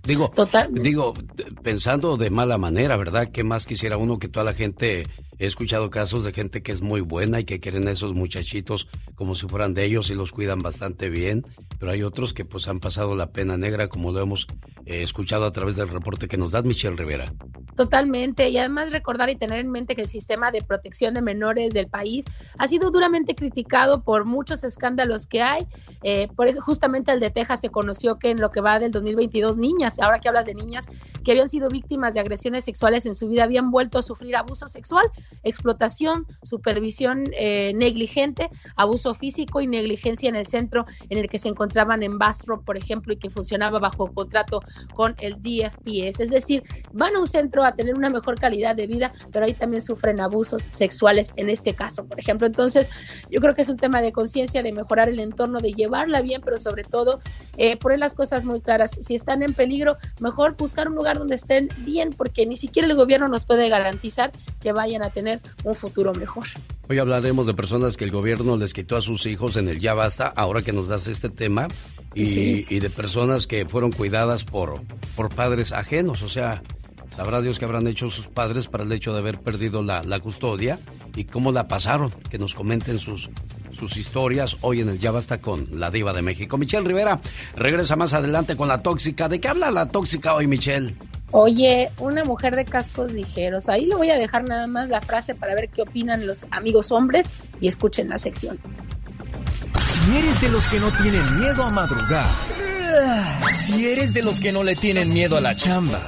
Digo, 0.05 0.33
digo, 0.73 1.15
pensando 1.63 2.17
de 2.17 2.31
mala 2.31 2.59
manera, 2.59 2.97
¿verdad? 2.97 3.29
¿Qué 3.33 3.45
más 3.45 3.67
quisiera 3.67 3.97
uno 3.97 4.19
que 4.19 4.29
toda 4.29 4.45
la 4.45 4.53
gente, 4.53 5.07
he 5.43 5.47
escuchado 5.47 5.91
casos 5.91 6.23
de 6.23 6.33
gente 6.33 6.63
que 6.63 6.71
es 6.71 6.83
muy 6.83 7.01
buena 7.01 7.41
y 7.41 7.45
que 7.45 7.59
quieren 7.59 7.89
a 7.89 7.91
esos 7.91 8.15
muchachitos 8.15 8.87
como 9.17 9.35
si 9.35 9.49
fueran 9.49 9.75
de 9.75 9.85
ellos 9.85 10.09
y 10.09 10.15
los 10.15 10.31
cuidan 10.31 10.63
bastante 10.63 11.09
bien, 11.09 11.43
pero 11.81 11.91
hay 11.91 12.05
otros 12.05 12.33
que 12.33 12.45
pues 12.45 12.69
han 12.69 12.79
pasado 12.79 13.17
la 13.17 13.33
pena 13.33 13.57
negra 13.57 13.89
como 13.89 14.13
lo 14.13 14.21
hemos 14.21 14.47
eh, 14.87 15.03
escuchado 15.03 15.45
a 15.45 15.51
través 15.51 15.75
del 15.75 15.89
reporte 15.89 16.29
que 16.29 16.37
nos 16.37 16.53
da 16.53 16.63
Michelle 16.63 16.95
Rivera. 16.95 17.35
Totalmente, 17.75 18.51
y 18.51 18.59
además 18.59 18.93
recordar 18.93 19.31
y 19.31 19.35
tener 19.35 19.59
en 19.59 19.71
mente 19.71 19.97
que 19.97 20.03
el 20.03 20.09
sistema 20.09 20.51
de 20.51 20.63
protección 20.63 21.15
de 21.15 21.23
menores 21.23 21.73
del 21.73 21.89
país 21.89 22.25
ha 22.59 22.69
sido 22.69 22.91
duramente 22.91 23.35
criticado 23.35 24.05
por 24.05 24.27
muchos 24.27 24.63
escándalos 24.63 25.27
que 25.27 25.43
hay. 25.43 25.67
Eh, 26.03 26.29
por 26.37 26.49
eso 26.49 26.61
justamente 26.61 27.13
el 27.13 27.19
de 27.19 27.31
Texas 27.31 27.63
se 27.63 27.71
conoció 27.71 28.19
que 28.19 28.31
en 28.31 28.41
lo 28.41 28.51
que 28.51 28.61
va 28.61 28.79
del 28.79 28.93
2022 28.93 29.57
niñas, 29.57 29.99
ahora 30.01 30.21
que 30.21 30.29
hablas 30.29 30.47
de 30.47 30.55
niñas 30.55 30.87
que 31.25 31.31
habían 31.33 31.49
sido 31.49 31.71
víctimas 31.71 32.15
de 32.15 32.21
agresiones 32.21 32.65
sexuales 32.65 33.07
en 33.07 33.15
su 33.15 33.27
vida, 33.27 33.45
habían 33.45 33.71
vuelto 33.71 33.99
a 33.99 34.03
sufrir 34.03 34.37
abuso 34.37 34.69
sexual, 34.69 35.11
explotación, 35.43 36.27
supervisión 36.43 37.31
eh, 37.37 37.73
negligente, 37.75 38.51
abuso 38.77 39.15
físico 39.15 39.61
y 39.61 39.67
negligencia 39.67 40.29
en 40.29 40.37
el 40.37 40.47
centro 40.47 40.87
en 41.11 41.19
el 41.19 41.29
que 41.29 41.39
se 41.39 41.49
encontraban 41.49 42.03
en 42.03 42.19
Bastrop, 42.19 42.65
por 42.65 42.77
ejemplo, 42.77 43.13
y 43.13 43.17
que 43.17 43.31
funcionaba 43.31 43.79
bajo 43.79 44.13
contrato 44.13 44.61
con 44.95 45.15
el 45.19 45.41
DFPS. 45.41 46.21
Es 46.21 46.31
decir, 46.31 46.63
van 46.93 47.17
a 47.17 47.21
un 47.21 47.29
centro 47.29 47.65
a 47.65 47.73
tener 47.73 47.95
una 47.95 48.11
mejor 48.11 48.39
calidad 48.39 48.77
de 48.77 48.87
vida, 48.87 49.13
pero 49.33 49.45
ahí 49.45 49.55
también 49.55 49.83
sufren 49.83 50.21
abusos 50.21 50.69
sexuales 50.71 51.33
en 51.37 51.51
este 51.51 51.75
caso, 51.75 52.05
por 52.05 52.19
ejemplo. 52.19 52.47
Entonces, 52.47 52.91
yo 53.31 53.41
creo 53.41 53.55
que 53.55 53.63
es 53.63 53.69
un 53.69 53.77
tema 53.77 54.01
de 54.01 54.13
conciencia, 54.13 54.63
de 54.63 54.73
mejorar 54.73 55.09
el 55.09 55.21
entorno, 55.21 55.61
de 55.61 55.73
llevarla 55.73 56.23
bien, 56.23 56.41
pero 56.45 56.59
sobre 56.59 56.85
todo 56.85 57.21
eh, 57.57 57.77
poner 57.77 57.99
las 57.99 58.15
cosas 58.15 58.45
muy 58.45 58.61
claras. 58.61 58.99
Si 59.01 59.15
están 59.15 59.43
en 59.43 59.55
peligro, 59.55 59.97
mejor 60.21 60.57
buscar 60.57 60.89
un 60.89 60.95
lugar 60.95 61.19
donde 61.19 61.35
estén 61.35 61.69
bien, 61.79 62.11
porque 62.11 62.47
ni 62.47 62.57
siquiera 62.57 62.89
el 62.89 62.95
gobierno 62.95 63.29
nos 63.29 63.45
puede 63.45 63.69
garantizar 63.69 64.33
que 64.61 64.73
vayan 64.73 65.03
a 65.03 65.11
tener 65.11 65.22
un 65.65 65.75
futuro 65.75 66.13
mejor. 66.15 66.45
Hoy 66.89 66.99
hablaremos 66.99 67.47
de 67.47 67.55
personas 67.55 67.97
que 67.97 68.05
el 68.05 68.11
gobierno 68.11 68.57
les 68.57 68.75
quitó 68.75 68.97
a 68.97 69.03
sus 69.03 69.27
hijos 69.27 69.57
en 69.57 69.69
el 69.69 69.81
ya 69.81 69.95
basta, 69.95 70.27
ahora 70.27 70.63
que 70.63 70.73
nos 70.73 70.89
das 70.89 71.07
este 71.07 71.31
tema, 71.31 71.69
y, 72.15 72.67
y 72.75 72.81
de 72.81 72.91
personas 72.91 73.47
que 73.47 73.65
fueron 73.65 73.93
cuidadas 73.93 74.45
por, 74.45 74.83
por 75.17 75.35
padres 75.35 75.73
ajenos, 75.73 76.23
o 76.23 76.29
sea, 76.29 76.63
sabrá 77.17 77.41
Dios 77.41 77.59
qué 77.59 77.65
habrán 77.65 77.87
hecho 77.87 78.11
sus 78.11 78.27
padres 78.29 78.69
para 78.69 78.85
el 78.85 78.93
hecho 78.93 79.13
de 79.13 79.21
haber 79.21 79.39
perdido 79.41 79.83
la, 79.83 80.03
la 80.03 80.21
custodia 80.21 80.79
y 81.17 81.25
cómo 81.25 81.53
la 81.53 81.69
pasaron, 81.69 82.11
que 82.31 82.39
nos 82.39 82.55
comenten 82.55 82.99
sus, 82.99 83.31
sus 83.73 83.97
historias 83.97 84.57
hoy 84.61 84.81
en 84.81 84.89
el 84.89 84.99
Ya 84.99 85.11
Basta 85.11 85.41
con 85.41 85.69
la 85.79 85.91
Diva 85.91 86.13
de 86.13 86.23
México. 86.23 86.59
Michelle 86.59 86.87
Rivera 86.87 87.21
regresa 87.57 87.97
más 87.97 88.15
adelante 88.15 88.57
con 88.57 88.69
la 88.69 88.83
tóxica. 88.83 89.29
¿De 89.29 89.41
qué 89.41 89.49
habla 89.49 89.71
la 89.71 89.89
tóxica 89.89 90.35
hoy, 90.35 90.47
Michelle? 90.47 90.95
Oye, 91.33 91.91
una 91.99 92.25
mujer 92.25 92.55
de 92.57 92.67
cascos 92.67 93.13
ligeros. 93.13 93.71
Ahí 93.71 93.87
le 93.87 93.95
voy 93.95 94.11
a 94.11 94.19
dejar 94.19 94.45
nada 94.45 94.67
más 94.67 94.91
la 94.91 95.01
frase 95.01 95.35
para 95.35 95.55
ver 95.55 95.71
qué 95.71 95.83
opinan 95.83 96.27
los 96.27 96.47
amigos 96.51 96.93
hombres 96.93 97.31
y 97.59 97.69
escuchen 97.69 98.11
la 98.11 98.19
sección. 98.19 98.59
Si 99.79 100.17
eres 100.19 100.41
de 100.43 100.51
los 100.51 100.69
que 100.69 100.79
no 100.79 100.93
tienen 100.93 101.41
miedo 101.41 101.63
a 101.63 101.71
madrugar, 101.71 102.27
si 103.51 103.87
eres 103.89 104.13
de 104.13 104.23
los 104.23 104.41
que 104.41 104.53
no 104.53 104.63
le 104.63 104.77
tienen 104.77 105.13
miedo 105.13 105.39
a 105.39 105.41
la 105.41 105.57
chamba, 105.57 105.99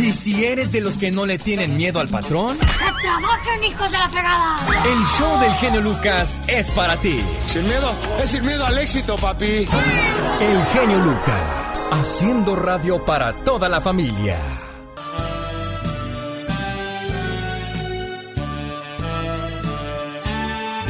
y 0.00 0.12
si 0.12 0.44
eres 0.44 0.72
de 0.72 0.80
los 0.80 0.96
que 0.98 1.10
no 1.10 1.26
le 1.26 1.38
tienen 1.38 1.76
miedo 1.76 2.00
al 2.00 2.08
patrón, 2.08 2.58
¡Que 2.58 3.02
trabajen, 3.02 3.64
hijos 3.64 3.92
de 3.92 3.98
la 3.98 4.08
fregada! 4.08 4.56
el 4.84 5.06
show 5.18 5.40
del 5.40 5.52
genio 5.54 5.80
Lucas 5.80 6.40
es 6.48 6.70
para 6.70 6.96
ti. 6.96 7.20
Sin 7.46 7.64
miedo, 7.64 7.92
es 8.22 8.30
sin 8.30 8.44
miedo 8.44 8.64
al 8.66 8.78
éxito, 8.78 9.16
papi. 9.16 9.68
El 10.40 10.64
genio 10.72 10.98
Lucas, 10.98 11.88
haciendo 11.92 12.56
radio 12.56 13.04
para 13.04 13.32
toda 13.44 13.68
la 13.68 13.80
familia. 13.80 14.38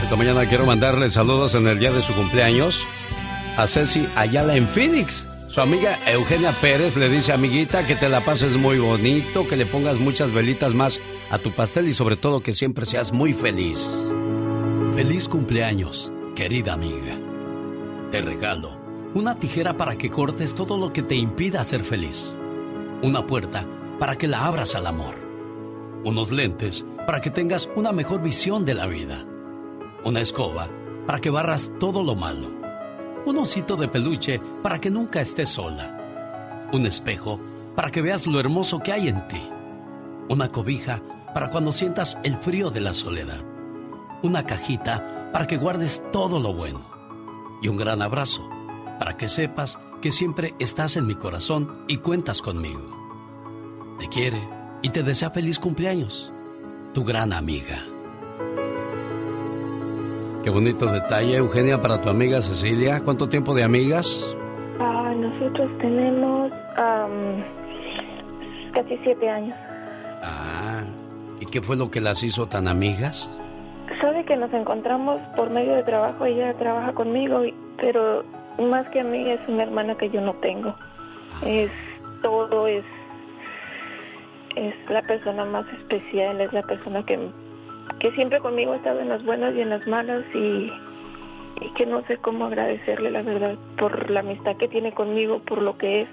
Esta 0.02 0.16
mañana 0.16 0.48
quiero 0.48 0.66
mandarle 0.66 1.10
saludos 1.10 1.54
en 1.54 1.66
el 1.68 1.78
día 1.78 1.92
de 1.92 2.02
su 2.02 2.14
cumpleaños 2.14 2.78
a 3.56 3.66
Ceci 3.66 4.08
Ayala 4.16 4.56
en 4.56 4.66
Phoenix. 4.68 5.24
Su 5.50 5.60
amiga 5.60 5.98
Eugenia 6.06 6.52
Pérez 6.52 6.96
le 6.96 7.08
dice, 7.08 7.32
amiguita, 7.32 7.84
que 7.84 7.96
te 7.96 8.08
la 8.08 8.20
pases 8.20 8.56
muy 8.56 8.78
bonito, 8.78 9.48
que 9.48 9.56
le 9.56 9.66
pongas 9.66 9.98
muchas 9.98 10.32
velitas 10.32 10.74
más 10.74 11.00
a 11.28 11.38
tu 11.38 11.50
pastel 11.50 11.88
y 11.88 11.92
sobre 11.92 12.14
todo 12.14 12.40
que 12.40 12.54
siempre 12.54 12.86
seas 12.86 13.12
muy 13.12 13.32
feliz. 13.32 13.90
Feliz 14.94 15.28
cumpleaños, 15.28 16.12
querida 16.36 16.74
amiga. 16.74 17.18
Te 18.12 18.20
regalo 18.20 18.78
una 19.12 19.34
tijera 19.34 19.76
para 19.76 19.98
que 19.98 20.08
cortes 20.08 20.54
todo 20.54 20.78
lo 20.78 20.92
que 20.92 21.02
te 21.02 21.16
impida 21.16 21.64
ser 21.64 21.82
feliz. 21.82 22.32
Una 23.02 23.26
puerta 23.26 23.66
para 23.98 24.14
que 24.14 24.28
la 24.28 24.46
abras 24.46 24.76
al 24.76 24.86
amor. 24.86 25.16
Unos 26.04 26.30
lentes 26.30 26.86
para 27.06 27.20
que 27.20 27.30
tengas 27.30 27.68
una 27.74 27.90
mejor 27.90 28.22
visión 28.22 28.64
de 28.64 28.74
la 28.74 28.86
vida. 28.86 29.26
Una 30.04 30.20
escoba 30.20 30.70
para 31.08 31.18
que 31.18 31.30
barras 31.30 31.72
todo 31.80 32.04
lo 32.04 32.14
malo. 32.14 32.59
Un 33.26 33.38
osito 33.38 33.76
de 33.76 33.88
peluche 33.88 34.40
para 34.62 34.80
que 34.80 34.90
nunca 34.90 35.20
estés 35.20 35.50
sola. 35.50 36.68
Un 36.72 36.86
espejo 36.86 37.38
para 37.76 37.90
que 37.90 38.02
veas 38.02 38.26
lo 38.26 38.40
hermoso 38.40 38.80
que 38.80 38.92
hay 38.92 39.08
en 39.08 39.26
ti. 39.28 39.42
Una 40.28 40.50
cobija 40.50 41.02
para 41.34 41.50
cuando 41.50 41.72
sientas 41.72 42.18
el 42.24 42.36
frío 42.38 42.70
de 42.70 42.80
la 42.80 42.94
soledad. 42.94 43.44
Una 44.22 44.46
cajita 44.46 45.30
para 45.32 45.46
que 45.46 45.56
guardes 45.56 46.02
todo 46.12 46.40
lo 46.40 46.54
bueno. 46.54 46.88
Y 47.62 47.68
un 47.68 47.76
gran 47.76 48.02
abrazo 48.02 48.48
para 48.98 49.16
que 49.16 49.28
sepas 49.28 49.78
que 50.00 50.12
siempre 50.12 50.54
estás 50.58 50.96
en 50.96 51.06
mi 51.06 51.14
corazón 51.14 51.84
y 51.88 51.98
cuentas 51.98 52.40
conmigo. 52.40 53.00
Te 53.98 54.08
quiere 54.08 54.48
y 54.82 54.90
te 54.90 55.02
desea 55.02 55.30
feliz 55.30 55.58
cumpleaños. 55.58 56.32
Tu 56.94 57.04
gran 57.04 57.32
amiga. 57.32 57.84
Qué 60.42 60.48
bonito 60.48 60.86
detalle, 60.86 61.36
Eugenia, 61.36 61.82
para 61.82 62.00
tu 62.00 62.08
amiga 62.08 62.40
Cecilia. 62.40 63.02
¿Cuánto 63.04 63.28
tiempo 63.28 63.54
de 63.54 63.62
amigas? 63.62 64.34
Ah, 64.78 65.12
nosotros 65.14 65.70
tenemos 65.78 66.50
casi 68.72 68.96
siete 69.04 69.28
años. 69.28 69.54
Ah, 70.22 70.84
¿y 71.40 71.44
qué 71.44 71.60
fue 71.60 71.76
lo 71.76 71.90
que 71.90 72.00
las 72.00 72.22
hizo 72.22 72.46
tan 72.46 72.68
amigas? 72.68 73.30
Sabe 74.00 74.24
que 74.24 74.34
nos 74.34 74.50
encontramos 74.54 75.20
por 75.36 75.50
medio 75.50 75.74
de 75.74 75.82
trabajo, 75.82 76.24
ella 76.24 76.54
trabaja 76.54 76.94
conmigo, 76.94 77.42
pero 77.76 78.24
más 78.62 78.88
que 78.88 79.00
a 79.00 79.04
mí 79.04 79.30
es 79.30 79.40
una 79.46 79.64
hermana 79.64 79.94
que 79.96 80.08
yo 80.08 80.22
no 80.22 80.32
tengo. 80.36 80.74
Es 81.44 81.70
todo, 82.22 82.66
es, 82.66 82.84
es 84.56 84.74
la 84.88 85.02
persona 85.02 85.44
más 85.44 85.66
especial, 85.80 86.40
es 86.40 86.50
la 86.54 86.62
persona 86.62 87.04
que, 87.04 87.30
que 87.98 88.10
siempre 88.12 88.40
conmigo 88.40 88.72
ha 88.72 88.76
estado 88.76 89.00
en 89.00 89.08
las 89.08 89.24
buenas 89.24 89.54
y 89.54 89.60
en 89.60 89.70
las 89.70 89.86
malas 89.86 90.24
y, 90.34 90.70
y 91.60 91.72
que 91.76 91.86
no 91.86 92.04
sé 92.06 92.16
cómo 92.18 92.46
agradecerle 92.46 93.10
la 93.10 93.22
verdad 93.22 93.56
por 93.78 94.10
la 94.10 94.20
amistad 94.20 94.56
que 94.56 94.68
tiene 94.68 94.92
conmigo, 94.92 95.40
por 95.40 95.60
lo 95.62 95.76
que 95.76 96.02
es. 96.02 96.08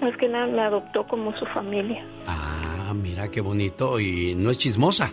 Más 0.00 0.16
que 0.16 0.28
nada 0.28 0.46
me 0.46 0.60
adoptó 0.60 1.06
como 1.06 1.32
su 1.38 1.46
familia. 1.46 2.04
Ah, 2.26 2.92
mira 2.94 3.30
qué 3.30 3.40
bonito. 3.40 4.00
Y 4.00 4.34
no 4.34 4.50
es 4.50 4.58
chismosa. 4.58 5.12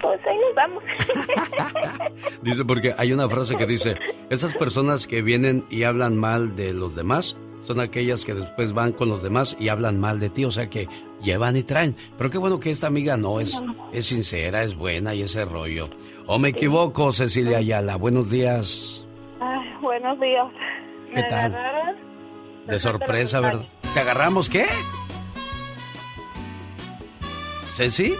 Pues 0.00 0.20
ahí 0.26 0.38
nos 0.38 0.54
vamos. 0.54 0.84
Dice, 2.42 2.64
porque 2.64 2.94
hay 2.96 3.12
una 3.12 3.28
frase 3.28 3.56
que 3.56 3.66
dice, 3.66 3.94
esas 4.30 4.54
personas 4.54 5.06
que 5.06 5.22
vienen 5.22 5.64
y 5.70 5.84
hablan 5.84 6.16
mal 6.16 6.56
de 6.56 6.72
los 6.72 6.96
demás 6.96 7.36
son 7.62 7.80
aquellas 7.80 8.24
que 8.24 8.34
después 8.34 8.72
van 8.72 8.92
con 8.92 9.08
los 9.08 9.22
demás 9.22 9.56
y 9.58 9.68
hablan 9.68 9.98
mal 10.00 10.18
de 10.20 10.30
ti, 10.30 10.44
o 10.44 10.50
sea 10.50 10.68
que 10.68 10.88
llevan 11.22 11.56
y 11.56 11.62
traen. 11.62 11.96
Pero 12.18 12.30
qué 12.30 12.38
bueno 12.38 12.58
que 12.60 12.70
esta 12.70 12.86
amiga 12.88 13.16
no 13.16 13.40
es, 13.40 13.62
es 13.92 14.06
sincera, 14.06 14.62
es 14.62 14.74
buena 14.74 15.14
y 15.14 15.22
ese 15.22 15.44
rollo. 15.44 15.88
¿O 16.26 16.38
me 16.38 16.48
equivoco, 16.50 17.12
Cecilia 17.12 17.58
Ayala? 17.58 17.96
Buenos 17.96 18.30
días. 18.30 19.04
Ay, 19.40 19.68
buenos 19.80 20.18
días. 20.20 20.46
¿Qué 21.08 21.14
¿Me 21.14 21.22
tal? 21.24 21.54
agarraron? 21.54 21.96
De 22.66 22.78
sorpresa, 22.78 23.40
¿verdad? 23.40 23.66
¿Te 23.94 24.00
agarramos 24.00 24.48
qué? 24.48 24.66
¿Ceci? 27.74 28.14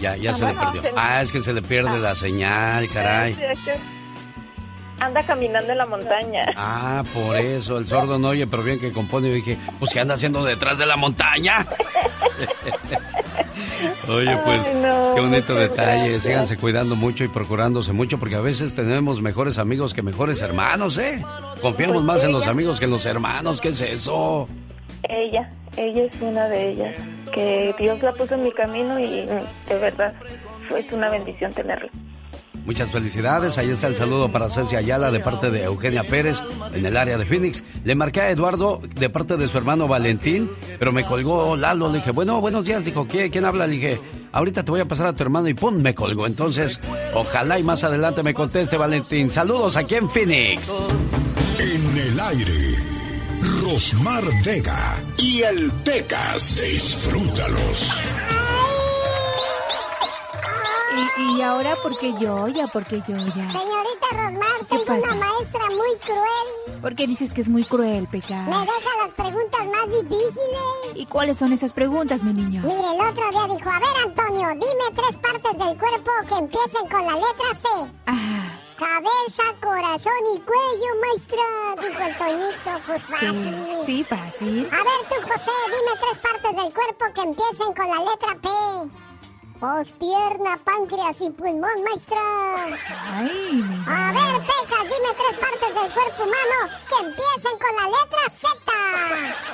Ya, 0.00 0.16
ya 0.16 0.30
Ah, 0.32 0.34
se 0.34 0.46
le 0.46 0.52
perdió. 0.54 0.82
se- 0.82 0.92
Ah, 0.94 1.22
es 1.22 1.32
que 1.32 1.40
se 1.40 1.52
le 1.52 1.62
pierde 1.62 1.98
la 1.98 2.14
señal, 2.14 2.88
caray. 2.90 3.34
Sí, 3.34 3.42
es 3.50 3.60
que 3.64 3.74
Anda 4.98 5.22
caminando 5.24 5.72
en 5.72 5.78
la 5.78 5.86
montaña. 5.86 6.46
Ah, 6.56 7.02
por 7.12 7.36
eso, 7.36 7.76
el 7.78 7.86
sordo 7.86 8.18
no 8.18 8.28
oye, 8.28 8.46
pero 8.46 8.62
bien 8.62 8.80
que 8.80 8.92
compone. 8.92 9.28
Y 9.28 9.32
dije, 9.34 9.58
pues, 9.78 9.92
¿qué 9.92 10.00
anda 10.00 10.14
haciendo 10.14 10.42
detrás 10.44 10.78
de 10.78 10.86
la 10.86 10.96
montaña? 10.96 11.66
Oye, 14.08 14.36
pues, 14.44 14.60
Ay, 14.66 14.74
no, 14.82 15.14
qué 15.14 15.20
bonito 15.20 15.54
detalle. 15.54 15.98
gracias. 16.02 16.22
Síganse 16.22 16.56
cuidando 16.56 16.94
mucho 16.96 17.24
y 17.24 17.28
procurándose 17.28 17.92
mucho, 17.92 18.18
porque 18.18 18.36
a 18.36 18.40
veces 18.40 18.74
tenemos 18.74 19.20
mejores 19.20 19.58
amigos 19.58 19.92
que 19.94 20.02
mejores 20.02 20.40
hermanos, 20.42 20.96
¿eh? 20.98 21.22
Confiamos 21.60 21.96
Pues 21.96 22.04
más 22.04 22.24
en 22.24 22.32
los 22.32 22.46
amigos 22.46 22.78
que 22.78 22.84
en 22.84 22.90
los 22.92 23.04
hermanos. 23.06 23.60
¿Qué 23.60 23.68
es 23.70 23.80
eso? 23.80 24.48
Ella, 25.08 25.50
ella 25.76 26.04
es 26.04 26.12
una 26.20 26.48
de 26.48 26.70
ellas. 26.70 26.94
Que 27.32 27.74
Dios 27.78 28.00
la 28.02 28.12
puso 28.12 28.34
en 28.34 28.44
mi 28.44 28.52
camino 28.52 28.98
y 29.00 29.26
de 29.26 29.78
verdad 29.78 30.14
fue 30.68 30.86
una 30.92 31.10
bendición 31.10 31.52
tenerla. 31.52 31.90
Muchas 32.66 32.90
felicidades. 32.90 33.58
Ahí 33.58 33.70
está 33.70 33.86
el 33.86 33.94
saludo 33.94 34.30
para 34.30 34.50
Ceci 34.50 34.74
Ayala 34.74 35.12
de 35.12 35.20
parte 35.20 35.52
de 35.52 35.62
Eugenia 35.62 36.02
Pérez 36.02 36.38
en 36.74 36.84
el 36.84 36.96
área 36.96 37.16
de 37.16 37.24
Phoenix. 37.24 37.62
Le 37.84 37.94
marqué 37.94 38.20
a 38.22 38.30
Eduardo 38.30 38.82
de 38.96 39.08
parte 39.08 39.36
de 39.36 39.46
su 39.46 39.56
hermano 39.56 39.86
Valentín, 39.86 40.50
pero 40.78 40.92
me 40.92 41.04
colgó 41.04 41.54
Lalo. 41.54 41.88
Le 41.88 41.98
dije, 41.98 42.10
bueno, 42.10 42.40
buenos 42.40 42.64
días. 42.64 42.84
Dijo, 42.84 43.06
¿qué? 43.06 43.30
¿quién 43.30 43.44
habla? 43.44 43.68
Le 43.68 43.74
dije, 43.74 44.00
ahorita 44.32 44.64
te 44.64 44.72
voy 44.72 44.80
a 44.80 44.84
pasar 44.84 45.06
a 45.06 45.12
tu 45.12 45.22
hermano 45.22 45.48
y 45.48 45.54
pum, 45.54 45.76
me 45.76 45.94
colgó. 45.94 46.26
Entonces, 46.26 46.80
ojalá 47.14 47.56
y 47.56 47.62
más 47.62 47.84
adelante 47.84 48.24
me 48.24 48.34
conteste 48.34 48.76
Valentín. 48.76 49.30
Saludos 49.30 49.76
aquí 49.76 49.94
en 49.94 50.10
Phoenix. 50.10 50.68
En 51.58 51.96
el 51.96 52.20
aire, 52.20 52.74
Rosmar 53.62 54.24
Vega 54.44 55.00
y 55.18 55.42
el 55.42 55.70
Pecas. 55.84 56.60
Disfrútalos. 56.64 58.35
Y, 61.18 61.38
y 61.38 61.42
ahora, 61.42 61.74
¿por 61.82 61.98
qué 61.98 62.14
yo? 62.18 62.48
Ya, 62.48 62.66
porque 62.68 63.00
yo 63.06 63.16
ya. 63.16 63.32
Señorita 63.50 64.06
Rosmar, 64.12 64.58
¿Qué 64.60 64.78
tengo 64.78 64.84
pasa? 64.86 65.14
una 65.14 65.26
maestra 65.26 65.60
muy 65.70 65.96
cruel. 66.00 66.80
¿Por 66.80 66.94
qué 66.94 67.06
dices 67.06 67.32
que 67.32 67.40
es 67.42 67.48
muy 67.48 67.64
cruel, 67.64 68.06
Pecas? 68.08 68.46
Me 68.48 68.56
deja 68.60 69.04
las 69.04 69.14
preguntas 69.14 69.60
más 69.66 69.86
difíciles. 69.90 70.94
¿Y 70.94 71.06
cuáles 71.06 71.36
son 71.38 71.52
esas 71.52 71.72
preguntas, 71.72 72.22
mi 72.22 72.32
niño? 72.32 72.62
Mire, 72.64 72.78
el 72.80 73.00
otro 73.08 73.30
día 73.30 73.56
dijo, 73.56 73.70
a 73.70 73.78
ver, 73.78 73.88
Antonio, 74.04 74.48
dime 74.50 74.84
tres 74.94 75.16
partes 75.16 75.52
del 75.58 75.78
cuerpo 75.78 76.10
que 76.28 76.34
empiecen 76.38 76.88
con 76.88 77.04
la 77.06 77.14
letra 77.14 77.54
C. 77.54 77.68
Cabeza, 78.76 79.42
corazón 79.62 80.12
y 80.34 80.40
cuello, 80.40 80.90
maestra. 81.00 81.42
Dijo 81.80 82.02
el 82.08 82.18
Toñito, 82.18 82.86
pues 82.86 83.02
fácil. 83.04 83.54
Sí, 83.86 84.04
fácil. 84.04 84.68
A 84.70 84.76
ver 84.76 85.08
tú, 85.08 85.14
José, 85.22 85.50
dime 85.66 85.98
tres 85.98 86.18
partes 86.18 86.62
del 86.62 86.74
cuerpo 86.74 87.04
que 87.14 87.20
empiecen 87.22 87.74
con 87.74 87.88
la 87.88 88.10
letra 88.10 88.36
P. 88.42 88.48
Pues 89.58 89.90
pierna, 89.92 90.60
páncreas 90.64 91.18
y 91.20 91.30
pulmón, 91.30 91.82
maestra. 91.82 92.18
Ay, 93.10 93.50
mira. 93.52 94.08
A 94.08 94.12
ver, 94.12 94.46
Pecas, 94.46 94.82
dime 94.84 95.10
tres 95.16 95.38
partes 95.40 95.74
del 95.74 95.92
cuerpo 95.92 96.22
humano 96.24 96.58
que 96.88 97.06
empiecen 97.06 97.58
con 97.58 97.76
la 97.76 97.86
letra 97.88 98.22
Z. 98.30 98.48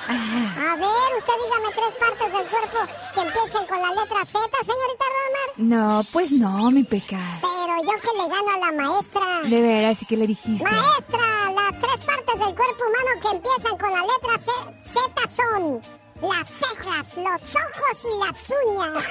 A 0.09 0.77
ver, 0.77 1.19
usted 1.19 1.35
dígame 1.45 1.69
tres 1.75 1.95
partes 2.01 2.33
del 2.33 2.49
cuerpo 2.49 2.79
que 3.15 3.21
empiecen 3.21 3.67
con 3.67 3.81
la 3.81 3.91
letra 3.91 4.25
Z, 4.25 4.39
señorita 4.65 5.05
Romer. 5.15 5.69
No, 5.69 6.03
pues 6.13 6.33
no, 6.33 6.71
mi 6.73 6.83
pecas. 6.83 7.41
Pero 7.41 7.77
yo 7.85 7.97
que 8.03 8.23
le 8.23 8.29
gano 8.29 8.51
a 8.51 8.59
la 8.59 8.73
maestra. 8.73 9.41
De 9.43 9.63
veras, 9.63 10.03
¿y 10.03 10.07
qué 10.07 10.17
le 10.17 10.27
dijiste? 10.27 10.65
Maestra, 10.65 11.53
las 11.55 11.79
tres 11.79 12.05
partes 12.05 12.41
del 12.41 12.55
cuerpo 12.57 12.85
humano 12.89 13.21
que 13.23 13.37
empiezan 13.37 13.79
con 13.79 13.93
la 13.93 14.03
letra 14.03 14.39
Z 14.83 15.27
son 15.29 15.81
las 16.23 16.49
cejas, 16.49 17.15
los 17.17 17.57
ojos 17.57 18.05
y 18.05 18.19
las 18.25 18.51
uñas. 18.67 19.05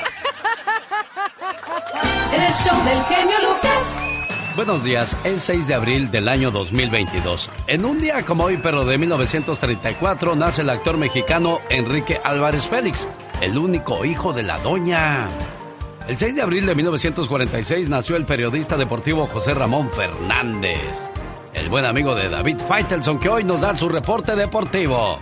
El 2.33 2.53
show 2.53 2.83
del 2.85 3.03
genio 3.03 3.37
Lucas. 3.41 3.83
Buenos 4.55 4.83
días, 4.83 5.15
es 5.25 5.41
6 5.43 5.67
de 5.67 5.73
abril 5.73 6.11
del 6.11 6.27
año 6.27 6.51
2022. 6.51 7.49
En 7.67 7.85
un 7.85 7.99
día 7.99 8.25
como 8.25 8.43
hoy, 8.45 8.59
pero 8.61 8.83
de 8.85 8.97
1934, 8.97 10.35
nace 10.35 10.61
el 10.61 10.69
actor 10.69 10.97
mexicano 10.97 11.59
Enrique 11.69 12.19
Álvarez 12.23 12.67
Félix, 12.67 13.07
el 13.41 13.57
único 13.57 14.03
hijo 14.03 14.33
de 14.33 14.43
la 14.43 14.57
doña. 14.59 15.29
El 16.07 16.17
6 16.17 16.35
de 16.35 16.41
abril 16.41 16.65
de 16.65 16.75
1946 16.75 17.87
nació 17.89 18.17
el 18.17 18.25
periodista 18.25 18.75
deportivo 18.75 19.27
José 19.27 19.53
Ramón 19.53 19.89
Fernández, 19.91 20.99
el 21.53 21.69
buen 21.69 21.85
amigo 21.85 22.13
de 22.15 22.29
David 22.29 22.57
Faitelson 22.67 23.19
que 23.19 23.29
hoy 23.29 23.45
nos 23.45 23.61
da 23.61 23.73
su 23.75 23.87
reporte 23.87 24.35
deportivo. 24.35 25.19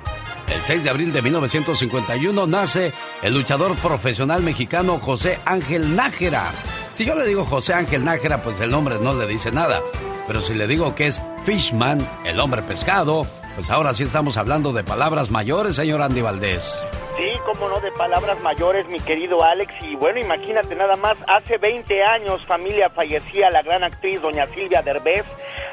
El 0.54 0.62
6 0.62 0.84
de 0.84 0.89
abril 0.89 1.14
de 1.14 1.22
1951 1.22 2.47
nace 2.47 2.91
el 3.22 3.34
luchador 3.34 3.76
profesional 3.76 4.41
mexicano 4.41 5.00
José 5.00 5.39
Ángel 5.45 5.95
Nájera. 5.95 6.52
Si 6.95 7.06
yo 7.06 7.14
le 7.16 7.26
digo 7.26 7.45
José 7.45 7.74
Ángel 7.74 8.04
Nájera, 8.04 8.41
pues 8.41 8.60
el 8.60 8.72
nombre 8.72 8.97
no 9.02 9.14
le 9.14 9.28
dice 9.28 9.52
nada. 9.52 9.80
Pero 10.28 10.41
si 10.41 10.54
le 10.54 10.68
digo 10.68 10.95
que 10.95 11.08
es 11.08 11.22
Fishman, 11.45 12.08
el 12.26 12.39
hombre 12.39 12.62
pescado, 12.64 13.26
pues 13.56 13.70
ahora 13.70 13.93
sí 13.93 14.04
estamos 14.04 14.38
hablando 14.38 14.74
de 14.74 14.84
palabras 14.84 15.30
mayores, 15.30 15.76
señor 15.76 16.02
Andy 16.02 16.22
Valdés. 16.22 16.76
Sí, 17.20 17.34
como 17.45 17.67
no, 17.67 17.82
de 17.82 17.91
palabras 17.91 18.41
mayores, 18.41 18.88
mi 18.88 18.97
querido 19.01 19.43
Alex. 19.43 19.74
Y 19.82 19.93
bueno, 19.97 20.22
imagínate 20.22 20.74
nada 20.74 20.95
más, 20.95 21.17
hace 21.28 21.57
20 21.57 22.01
años, 22.01 22.45
familia, 22.45 22.89
fallecía 22.89 23.49
la 23.49 23.61
gran 23.61 23.84
actriz 23.84 24.22
doña 24.22 24.47
Silvia 24.55 24.82
Derbez, 24.84 25.26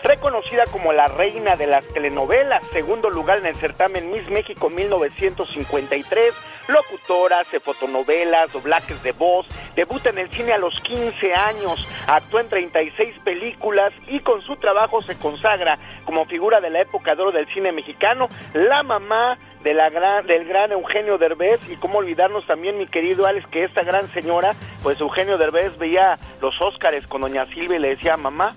reconocida 0.03 0.64
como 0.72 0.92
la 0.92 1.07
reina 1.07 1.55
de 1.55 1.68
las 1.68 1.86
telenovelas, 1.86 2.66
segundo 2.72 3.11
lugar 3.11 3.38
en 3.38 3.47
el 3.47 3.55
certamen 3.55 4.11
Miss 4.11 4.28
México 4.28 4.68
1953, 4.68 6.34
locutora, 6.66 7.38
hace 7.38 7.61
fotonovelas, 7.61 8.53
doblajes 8.53 9.01
de 9.05 9.12
voz, 9.12 9.47
debuta 9.76 10.11
en 10.11 10.18
el 10.18 10.30
cine 10.32 10.53
a 10.53 10.59
los 10.59 10.80
15 10.80 11.32
años, 11.32 11.86
actuó 12.09 12.40
en 12.40 12.49
36 12.49 13.20
películas 13.22 13.92
y 14.09 14.18
con 14.18 14.42
su 14.42 14.57
trabajo 14.57 15.01
se 15.01 15.16
consagra 15.16 15.78
como 16.07 16.24
figura 16.24 16.61
de 16.61 16.70
la 16.70 16.80
época 16.80 17.14
de 17.14 17.22
oro 17.22 17.30
del 17.30 17.47
cine 17.55 17.70
mexicano, 17.70 18.28
la 18.53 18.82
mamá 18.82 19.38
de 19.66 19.74
la 19.74 19.90
gran, 19.90 20.24
del 20.28 20.44
gran 20.46 20.70
Eugenio 20.70 21.18
Derbez 21.18 21.58
y 21.68 21.74
cómo 21.74 21.98
olvidarnos 21.98 22.46
también 22.46 22.78
mi 22.78 22.86
querido 22.86 23.26
Alex 23.26 23.48
que 23.48 23.64
esta 23.64 23.82
gran 23.82 24.08
señora 24.12 24.54
pues 24.80 25.00
Eugenio 25.00 25.38
Derbez 25.38 25.76
veía 25.76 26.20
los 26.40 26.54
Óscares 26.60 27.08
con 27.08 27.22
doña 27.22 27.46
Silvia 27.46 27.76
y 27.76 27.80
le 27.80 27.88
decía 27.88 28.16
mamá 28.16 28.54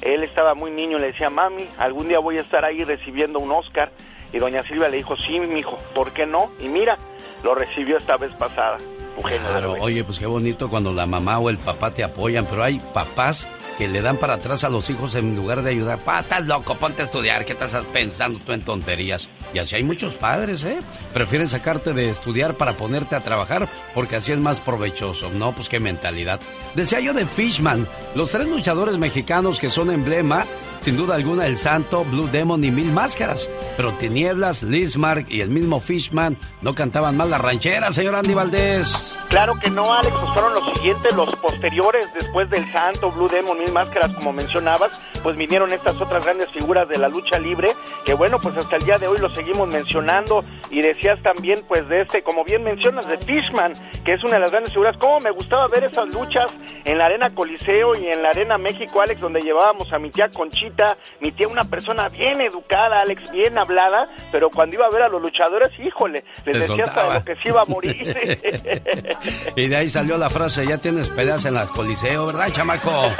él 0.00 0.24
estaba 0.24 0.54
muy 0.54 0.72
niño 0.72 0.98
le 0.98 1.12
decía 1.12 1.30
mami 1.30 1.68
algún 1.78 2.08
día 2.08 2.18
voy 2.18 2.38
a 2.38 2.40
estar 2.40 2.64
ahí 2.64 2.82
recibiendo 2.82 3.38
un 3.38 3.52
Óscar 3.52 3.92
y 4.32 4.38
doña 4.38 4.64
Silvia 4.64 4.88
le 4.88 4.96
dijo 4.96 5.14
sí 5.14 5.38
mi 5.38 5.60
hijo 5.60 5.78
¿por 5.94 6.10
qué 6.12 6.26
no? 6.26 6.50
y 6.58 6.66
mira 6.66 6.98
lo 7.44 7.54
recibió 7.54 7.96
esta 7.96 8.16
vez 8.16 8.32
pasada 8.32 8.78
Eugenio 9.16 9.46
Claro, 9.48 9.68
Derbez. 9.68 9.82
oye, 9.84 10.02
pues 10.02 10.18
qué 10.18 10.26
bonito 10.26 10.68
cuando 10.68 10.92
la 10.92 11.06
mamá 11.06 11.38
o 11.38 11.50
el 11.50 11.58
papá 11.58 11.92
te 11.92 12.02
apoyan, 12.02 12.46
pero 12.46 12.64
hay 12.64 12.80
papás 12.92 13.46
que 13.78 13.88
le 13.88 14.02
dan 14.02 14.16
para 14.16 14.34
atrás 14.34 14.64
a 14.64 14.68
los 14.68 14.88
hijos 14.90 15.14
en 15.14 15.36
lugar 15.36 15.62
de 15.62 15.70
ayudar. 15.70 15.98
Pa, 15.98 16.20
estás 16.20 16.46
loco, 16.46 16.74
ponte 16.76 17.02
a 17.02 17.04
estudiar, 17.04 17.44
¿qué 17.44 17.52
estás 17.52 17.74
pensando 17.92 18.38
tú 18.44 18.52
en 18.52 18.62
tonterías? 18.62 19.28
Y 19.54 19.58
así 19.58 19.76
hay 19.76 19.84
muchos 19.84 20.14
padres, 20.14 20.64
¿eh? 20.64 20.78
Prefieren 21.12 21.48
sacarte 21.48 21.92
de 21.92 22.08
estudiar 22.08 22.54
para 22.54 22.76
ponerte 22.76 23.16
a 23.16 23.20
trabajar 23.20 23.68
porque 23.94 24.16
así 24.16 24.32
es 24.32 24.38
más 24.38 24.60
provechoso. 24.60 25.30
No, 25.30 25.54
pues 25.54 25.68
qué 25.68 25.80
mentalidad. 25.80 26.40
Decía 26.74 27.00
yo 27.00 27.12
de 27.12 27.26
Fishman, 27.26 27.86
los 28.14 28.30
tres 28.30 28.46
luchadores 28.48 28.98
mexicanos 28.98 29.58
que 29.58 29.70
son 29.70 29.90
emblema, 29.90 30.44
sin 30.82 30.96
duda 30.96 31.14
alguna, 31.14 31.46
el 31.46 31.56
Santo, 31.56 32.04
Blue 32.04 32.28
Demon 32.28 32.62
y 32.64 32.70
Mil 32.70 32.92
Máscaras. 32.92 33.48
Pero 33.76 33.92
Tinieblas, 33.92 34.62
Lismark 34.62 35.26
y 35.30 35.40
el 35.40 35.48
mismo 35.48 35.80
Fishman 35.80 36.36
no 36.60 36.74
cantaban 36.74 37.16
mal 37.16 37.30
la 37.30 37.38
ranchera, 37.38 37.92
señor 37.92 38.16
Andy 38.16 38.34
Valdés. 38.34 39.18
Claro 39.28 39.54
que 39.58 39.70
no, 39.70 39.94
Alex, 39.94 40.14
pues 40.14 40.32
fueron 40.34 40.52
los 40.52 40.76
siguientes, 40.76 41.14
los 41.16 41.34
posteriores, 41.36 42.06
después 42.12 42.50
del 42.50 42.70
Santo, 42.70 43.10
Blue 43.12 43.28
Demon, 43.28 43.58
Mil 43.58 43.72
Máscaras, 43.72 44.10
como 44.10 44.32
mencionabas, 44.32 45.00
pues 45.22 45.36
vinieron 45.36 45.72
estas 45.72 45.98
otras 45.98 46.24
grandes 46.24 46.50
figuras 46.50 46.86
de 46.88 46.98
la 46.98 47.08
lucha 47.08 47.38
libre, 47.38 47.72
que 48.04 48.12
bueno, 48.12 48.38
pues 48.42 48.54
hasta 48.58 48.76
el 48.76 48.84
día 48.84 48.98
de 48.98 49.06
hoy 49.06 49.18
lo 49.18 49.30
seguimos 49.30 49.68
mencionando, 49.68 50.44
y 50.70 50.82
decías 50.82 51.22
también, 51.22 51.60
pues 51.66 51.88
de 51.88 52.02
este, 52.02 52.22
como 52.22 52.44
bien 52.44 52.62
mencionas, 52.62 53.08
de 53.08 53.16
Fishman, 53.16 53.72
que 54.04 54.12
es 54.12 54.22
una 54.22 54.34
de 54.34 54.40
las 54.40 54.50
grandes 54.50 54.72
figuras, 54.74 54.96
cómo 54.98 55.20
me 55.20 55.30
gustaba 55.30 55.66
ver 55.68 55.84
esas 55.84 56.14
luchas 56.14 56.54
en 56.84 56.98
la 56.98 57.06
Arena 57.06 57.34
Coliseo 57.34 57.96
y 57.96 58.08
en 58.08 58.22
la 58.22 58.30
Arena 58.30 58.58
México, 58.58 59.00
Alex, 59.00 59.18
donde 59.18 59.40
llevábamos 59.40 59.90
a 59.94 59.98
mi 59.98 60.10
tía 60.10 60.28
Conchita, 60.28 60.71
mi 61.20 61.32
tía 61.32 61.48
una 61.48 61.64
persona 61.64 62.08
bien 62.08 62.40
educada, 62.40 63.00
Alex, 63.02 63.30
bien 63.30 63.58
hablada, 63.58 64.08
pero 64.30 64.50
cuando 64.50 64.76
iba 64.76 64.86
a 64.86 64.90
ver 64.90 65.02
a 65.02 65.08
los 65.08 65.20
luchadores, 65.20 65.70
híjole, 65.78 66.24
les 66.44 66.44
Se 66.44 66.52
decía 66.60 66.84
hasta 66.84 67.02
soltaba. 67.02 67.14
lo 67.14 67.24
que 67.24 67.34
se 67.36 67.48
iba 67.48 67.62
a 67.62 67.66
morir. 67.66 68.02
Y 69.56 69.68
de 69.68 69.76
ahí 69.76 69.88
salió 69.88 70.16
la 70.18 70.28
frase, 70.28 70.66
ya 70.66 70.78
tienes 70.78 71.08
peleas 71.08 71.44
en 71.44 71.54
la 71.54 71.66
Coliseo, 71.66 72.26
¿verdad, 72.26 72.48
chamaco? 72.52 72.90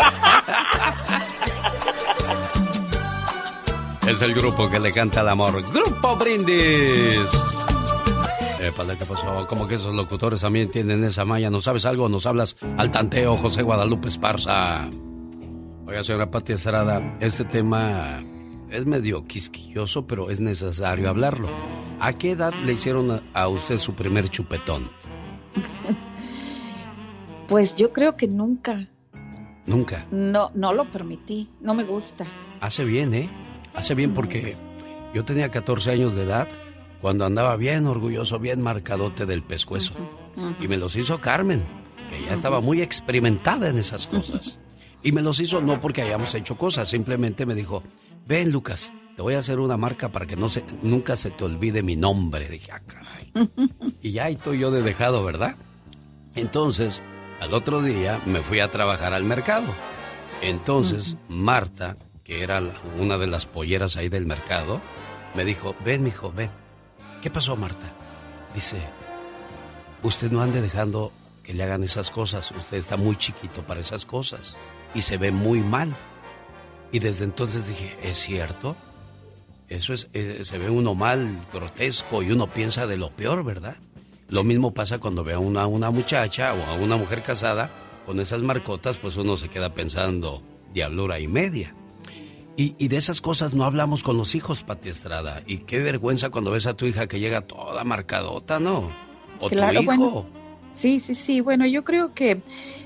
es 4.06 4.22
el 4.22 4.34
grupo 4.34 4.68
que 4.68 4.80
le 4.80 4.92
canta 4.92 5.20
el 5.20 5.28
amor. 5.28 5.62
¡Grupo 5.72 6.16
Brindis! 6.16 7.18
Épale, 8.60 8.96
¿qué 8.96 9.04
pasó? 9.04 9.46
Como 9.46 9.66
que 9.66 9.74
esos 9.74 9.94
locutores 9.94 10.40
también 10.40 10.70
tienen 10.70 11.04
esa 11.04 11.24
maña. 11.24 11.50
¿No 11.50 11.60
sabes 11.60 11.84
algo? 11.84 12.08
Nos 12.08 12.26
hablas 12.26 12.56
al 12.78 12.90
tanteo, 12.90 13.36
José 13.36 13.62
Guadalupe 13.62 14.08
Esparza. 14.08 14.88
Oiga, 15.84 16.04
señora 16.04 16.30
Pati 16.30 16.52
Estrada, 16.52 17.16
este 17.18 17.44
tema 17.44 18.22
es 18.70 18.86
medio 18.86 19.26
quisquilloso, 19.26 20.06
pero 20.06 20.30
es 20.30 20.40
necesario 20.40 21.10
hablarlo. 21.10 21.48
¿A 21.98 22.12
qué 22.12 22.30
edad 22.32 22.54
le 22.54 22.74
hicieron 22.74 23.20
a, 23.34 23.48
usted 23.48 23.78
su 23.78 23.94
primer 23.94 24.28
chupetón? 24.28 24.90
Pues 27.48 27.76
yo 27.76 27.92
creo 27.92 28.16
que 28.16 28.28
nunca. 28.28 28.88
Nunca. 29.66 30.06
No, 30.10 30.50
no 30.54 30.72
lo 30.72 30.90
permití. 30.90 31.50
No 31.60 31.74
me 31.74 31.84
gusta. 31.84 32.24
Hace 32.62 32.82
bien, 32.82 33.12
¿eh? 33.12 33.28
Hace 33.74 33.94
bien 33.94 34.14
porque 34.14 34.56
yo 35.12 35.22
tenía 35.26 35.50
14 35.50 35.90
años 35.90 36.14
de 36.14 36.22
edad 36.22 36.48
cuando 37.02 37.26
andaba 37.26 37.56
bien 37.56 37.86
orgulloso, 37.86 38.38
bien 38.38 38.62
marcadote 38.62 39.26
del 39.26 39.42
pescuezo. 39.42 39.92
Y 40.62 40.68
me 40.68 40.78
los 40.78 40.96
hizo 40.96 41.20
Carmen, 41.20 41.62
que 42.08 42.24
ya 42.24 42.32
estaba 42.32 42.62
muy 42.62 42.80
experimentada 42.80 43.68
en 43.68 43.76
esas 43.76 44.06
cosas. 44.08 44.58
Y 45.02 45.12
me 45.12 45.22
los 45.22 45.40
hizo 45.40 45.60
no 45.60 45.80
porque 45.80 46.02
hayamos 46.02 46.34
hecho 46.34 46.56
cosas, 46.56 46.88
simplemente 46.88 47.46
me 47.46 47.54
dijo, 47.54 47.82
ven 48.26 48.52
Lucas, 48.52 48.92
te 49.16 49.22
voy 49.22 49.34
a 49.34 49.40
hacer 49.40 49.58
una 49.58 49.76
marca 49.76 50.10
para 50.10 50.26
que 50.26 50.36
no 50.36 50.48
se, 50.48 50.64
nunca 50.82 51.16
se 51.16 51.30
te 51.30 51.44
olvide 51.44 51.82
mi 51.82 51.96
nombre. 51.96 52.48
Dije, 52.48 52.72
ah, 52.72 52.80
caray. 52.80 53.32
Y 54.00 54.12
ya 54.12 54.28
estoy 54.28 54.58
yo 54.58 54.70
de 54.70 54.82
dejado, 54.82 55.24
¿verdad? 55.24 55.56
Entonces, 56.34 57.02
al 57.40 57.52
otro 57.52 57.82
día 57.82 58.20
me 58.26 58.42
fui 58.42 58.60
a 58.60 58.70
trabajar 58.70 59.12
al 59.12 59.24
mercado. 59.24 59.66
Entonces, 60.40 61.16
Marta, 61.28 61.94
que 62.24 62.42
era 62.42 62.62
una 62.98 63.18
de 63.18 63.26
las 63.26 63.46
polleras 63.46 63.96
ahí 63.96 64.08
del 64.08 64.26
mercado, 64.26 64.80
me 65.34 65.44
dijo, 65.44 65.74
ven, 65.84 66.04
mijo, 66.04 66.32
ven. 66.32 66.50
¿Qué 67.20 67.30
pasó, 67.30 67.56
Marta? 67.56 67.92
Dice, 68.54 68.78
usted 70.02 70.30
no 70.30 70.42
ande 70.42 70.62
dejando 70.62 71.12
que 71.42 71.54
le 71.54 71.62
hagan 71.62 71.84
esas 71.84 72.10
cosas. 72.10 72.50
Usted 72.52 72.78
está 72.78 72.96
muy 72.96 73.16
chiquito 73.16 73.62
para 73.62 73.80
esas 73.80 74.04
cosas. 74.04 74.56
Y 74.94 75.00
se 75.02 75.16
ve 75.16 75.30
muy 75.30 75.60
mal. 75.60 75.94
Y 76.90 76.98
desde 76.98 77.24
entonces 77.24 77.66
dije, 77.66 77.96
¿es 78.02 78.18
cierto? 78.18 78.76
Eso 79.68 79.94
es, 79.94 80.08
eh, 80.12 80.42
se 80.44 80.58
ve 80.58 80.68
uno 80.68 80.94
mal, 80.94 81.38
grotesco, 81.52 82.22
y 82.22 82.30
uno 82.30 82.46
piensa 82.46 82.86
de 82.86 82.98
lo 82.98 83.10
peor, 83.10 83.42
¿verdad? 83.44 83.76
Lo 84.28 84.44
mismo 84.44 84.72
pasa 84.74 84.98
cuando 84.98 85.24
ve 85.24 85.32
a 85.32 85.38
una, 85.38 85.66
una 85.66 85.90
muchacha 85.90 86.52
o 86.54 86.62
a 86.70 86.74
una 86.74 86.96
mujer 86.96 87.22
casada 87.22 87.70
con 88.04 88.20
esas 88.20 88.42
marcotas, 88.42 88.98
pues 88.98 89.16
uno 89.16 89.36
se 89.36 89.48
queda 89.48 89.72
pensando 89.72 90.42
diablura 90.74 91.20
y 91.20 91.28
media. 91.28 91.74
Y, 92.56 92.74
y 92.78 92.88
de 92.88 92.98
esas 92.98 93.22
cosas 93.22 93.54
no 93.54 93.64
hablamos 93.64 94.02
con 94.02 94.18
los 94.18 94.34
hijos, 94.34 94.62
Pati 94.62 94.90
Estrada. 94.90 95.42
Y 95.46 95.58
qué 95.58 95.78
vergüenza 95.78 96.28
cuando 96.28 96.50
ves 96.50 96.66
a 96.66 96.74
tu 96.74 96.84
hija 96.84 97.06
que 97.06 97.18
llega 97.18 97.40
toda 97.42 97.82
marcadota, 97.84 98.60
¿no? 98.60 98.90
O 99.40 99.48
Claro, 99.48 99.78
tu 99.80 99.82
hijo. 99.82 99.86
bueno. 99.86 100.26
Sí, 100.74 101.00
sí, 101.00 101.14
sí. 101.14 101.40
Bueno, 101.40 101.66
yo 101.66 101.84
creo 101.84 102.12
que 102.12 102.42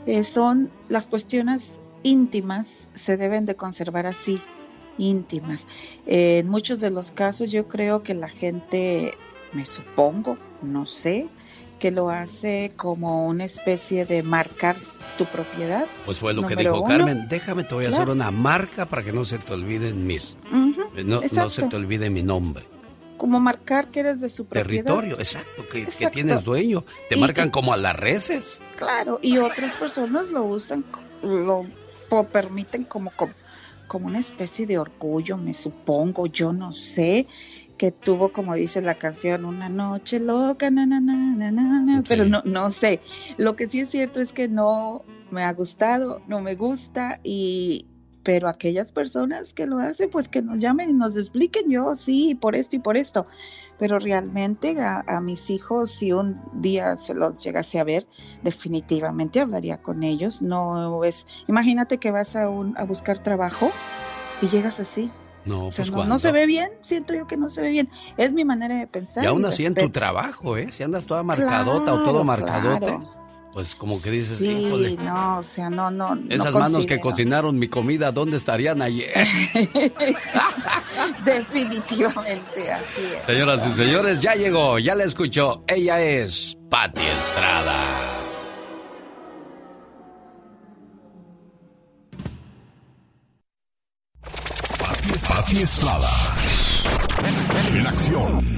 eh, 0.06 0.22
son 0.22 0.70
las 0.88 1.08
cuestiones 1.08 1.80
íntimas 2.06 2.88
se 2.94 3.16
deben 3.16 3.46
de 3.46 3.56
conservar 3.56 4.06
así, 4.06 4.40
íntimas. 4.96 5.66
Eh, 6.06 6.38
en 6.38 6.48
muchos 6.48 6.80
de 6.80 6.90
los 6.90 7.10
casos 7.10 7.50
yo 7.50 7.66
creo 7.66 8.02
que 8.02 8.14
la 8.14 8.28
gente, 8.28 9.14
me 9.52 9.66
supongo, 9.66 10.38
no 10.62 10.86
sé, 10.86 11.28
que 11.80 11.90
lo 11.90 12.08
hace 12.08 12.72
como 12.76 13.26
una 13.26 13.44
especie 13.44 14.06
de 14.06 14.22
marcar 14.22 14.76
tu 15.18 15.24
propiedad. 15.26 15.86
Pues 16.04 16.18
fue 16.18 16.32
lo 16.32 16.46
que 16.46 16.56
dijo 16.56 16.82
Carmen, 16.84 17.26
déjame, 17.28 17.64
te 17.64 17.74
voy 17.74 17.84
a 17.84 17.88
hacer 17.88 18.08
una 18.08 18.30
marca 18.30 18.86
para 18.86 19.02
que 19.02 19.12
no 19.12 19.24
se 19.24 19.38
te 19.38 19.52
olviden 19.52 20.06
mis, 20.06 20.36
eh, 20.96 21.04
no, 21.04 21.18
no, 21.20 21.50
se 21.50 21.66
te 21.66 21.76
olvide 21.76 22.08
mi 22.08 22.22
nombre. 22.22 22.64
Como 23.18 23.40
marcar 23.40 23.88
que 23.88 24.00
eres 24.00 24.20
de 24.20 24.28
su 24.28 24.44
propiedad. 24.44 24.84
Territorio, 24.84 25.18
exacto, 25.18 25.66
que, 25.68 25.86
tienes 26.12 26.44
dueño. 26.44 26.84
Te 27.08 27.16
marcan 27.16 27.50
como 27.50 27.72
a 27.72 27.78
las 27.78 27.96
reses. 27.96 28.60
Claro, 28.76 29.18
y 29.22 29.38
otras 29.38 29.74
personas 29.74 30.30
lo 30.30 30.44
usan, 30.44 30.84
lo 31.22 31.64
permiten 32.30 32.84
como, 32.84 33.10
como, 33.10 33.32
como 33.86 34.06
una 34.06 34.18
especie 34.18 34.66
de 34.66 34.78
orgullo, 34.78 35.36
me 35.36 35.54
supongo, 35.54 36.26
yo 36.26 36.52
no 36.52 36.72
sé 36.72 37.26
que 37.76 37.90
tuvo, 37.90 38.32
como 38.32 38.54
dice 38.54 38.80
la 38.80 38.98
canción, 38.98 39.44
una 39.44 39.68
noche 39.68 40.18
loca, 40.18 40.70
na, 40.70 40.86
na, 40.86 41.00
na, 41.00 42.02
pero 42.08 42.24
no, 42.24 42.42
no 42.44 42.70
sé. 42.70 43.00
Lo 43.36 43.54
que 43.54 43.68
sí 43.68 43.80
es 43.80 43.90
cierto 43.90 44.20
es 44.20 44.32
que 44.32 44.48
no 44.48 45.04
me 45.30 45.42
ha 45.42 45.52
gustado, 45.52 46.22
no 46.26 46.40
me 46.40 46.54
gusta, 46.54 47.20
y 47.22 47.86
pero 48.22 48.48
aquellas 48.48 48.90
personas 48.90 49.54
que 49.54 49.66
lo 49.66 49.78
hacen, 49.78 50.10
pues 50.10 50.28
que 50.28 50.42
nos 50.42 50.58
llamen 50.60 50.90
y 50.90 50.92
nos 50.92 51.16
expliquen 51.16 51.70
yo, 51.70 51.94
sí, 51.94 52.34
por 52.34 52.56
esto 52.56 52.74
y 52.74 52.80
por 52.80 52.96
esto. 52.96 53.26
Pero 53.78 53.98
realmente 53.98 54.80
a, 54.80 55.04
a 55.06 55.20
mis 55.20 55.50
hijos, 55.50 55.90
si 55.90 56.12
un 56.12 56.40
día 56.54 56.96
se 56.96 57.14
los 57.14 57.42
llegase 57.42 57.78
a 57.78 57.84
ver, 57.84 58.06
definitivamente 58.42 59.40
hablaría 59.40 59.82
con 59.82 60.02
ellos. 60.02 60.42
No 60.42 61.04
es, 61.04 61.26
imagínate 61.46 61.98
que 61.98 62.10
vas 62.10 62.36
a, 62.36 62.48
un, 62.48 62.76
a 62.78 62.84
buscar 62.84 63.18
trabajo 63.18 63.70
y 64.40 64.48
llegas 64.48 64.80
así, 64.80 65.10
no, 65.46 65.68
pues 65.74 65.90
no, 65.92 66.18
se 66.18 66.32
ve 66.32 66.46
bien, 66.46 66.70
siento 66.82 67.14
yo 67.14 67.26
que 67.26 67.36
no 67.36 67.48
se 67.48 67.62
ve 67.62 67.70
bien. 67.70 67.88
Es 68.16 68.32
mi 68.32 68.44
manera 68.44 68.74
de 68.74 68.86
pensar. 68.88 69.22
Y 69.22 69.28
aún 69.28 69.44
así 69.44 69.64
en 69.64 69.74
tu 69.74 69.88
trabajo, 69.90 70.56
¿eh? 70.56 70.72
Si 70.72 70.82
andas 70.82 71.06
toda 71.06 71.22
marcadota 71.22 71.94
o 71.94 72.02
todo 72.02 72.24
marcadote, 72.24 72.98
pues 73.56 73.74
como 73.74 74.02
que 74.02 74.10
dices, 74.10 74.36
sí, 74.36 74.98
no, 75.02 75.38
o 75.38 75.42
sea, 75.42 75.70
no, 75.70 75.90
no. 75.90 76.18
Esas 76.28 76.52
manos 76.52 76.84
que 76.84 77.00
cocinaron 77.00 77.58
mi 77.58 77.68
comida, 77.68 78.12
¿dónde 78.12 78.36
estarían 78.36 78.82
ayer? 78.82 79.14
Definitivamente, 81.24 82.70
así 82.70 83.00
es. 83.16 83.24
Señoras 83.24 83.66
y 83.66 83.72
señores, 83.72 84.20
ya 84.20 84.34
llegó, 84.34 84.78
ya 84.78 84.94
la 84.94 85.04
escuchó. 85.04 85.64
Ella 85.66 86.02
es 86.02 86.54
Patti 86.68 87.00
Estrada. 87.00 87.76
Pati 95.26 95.56
Estrada. 95.62 96.10
En 97.72 97.86
acción. 97.86 98.55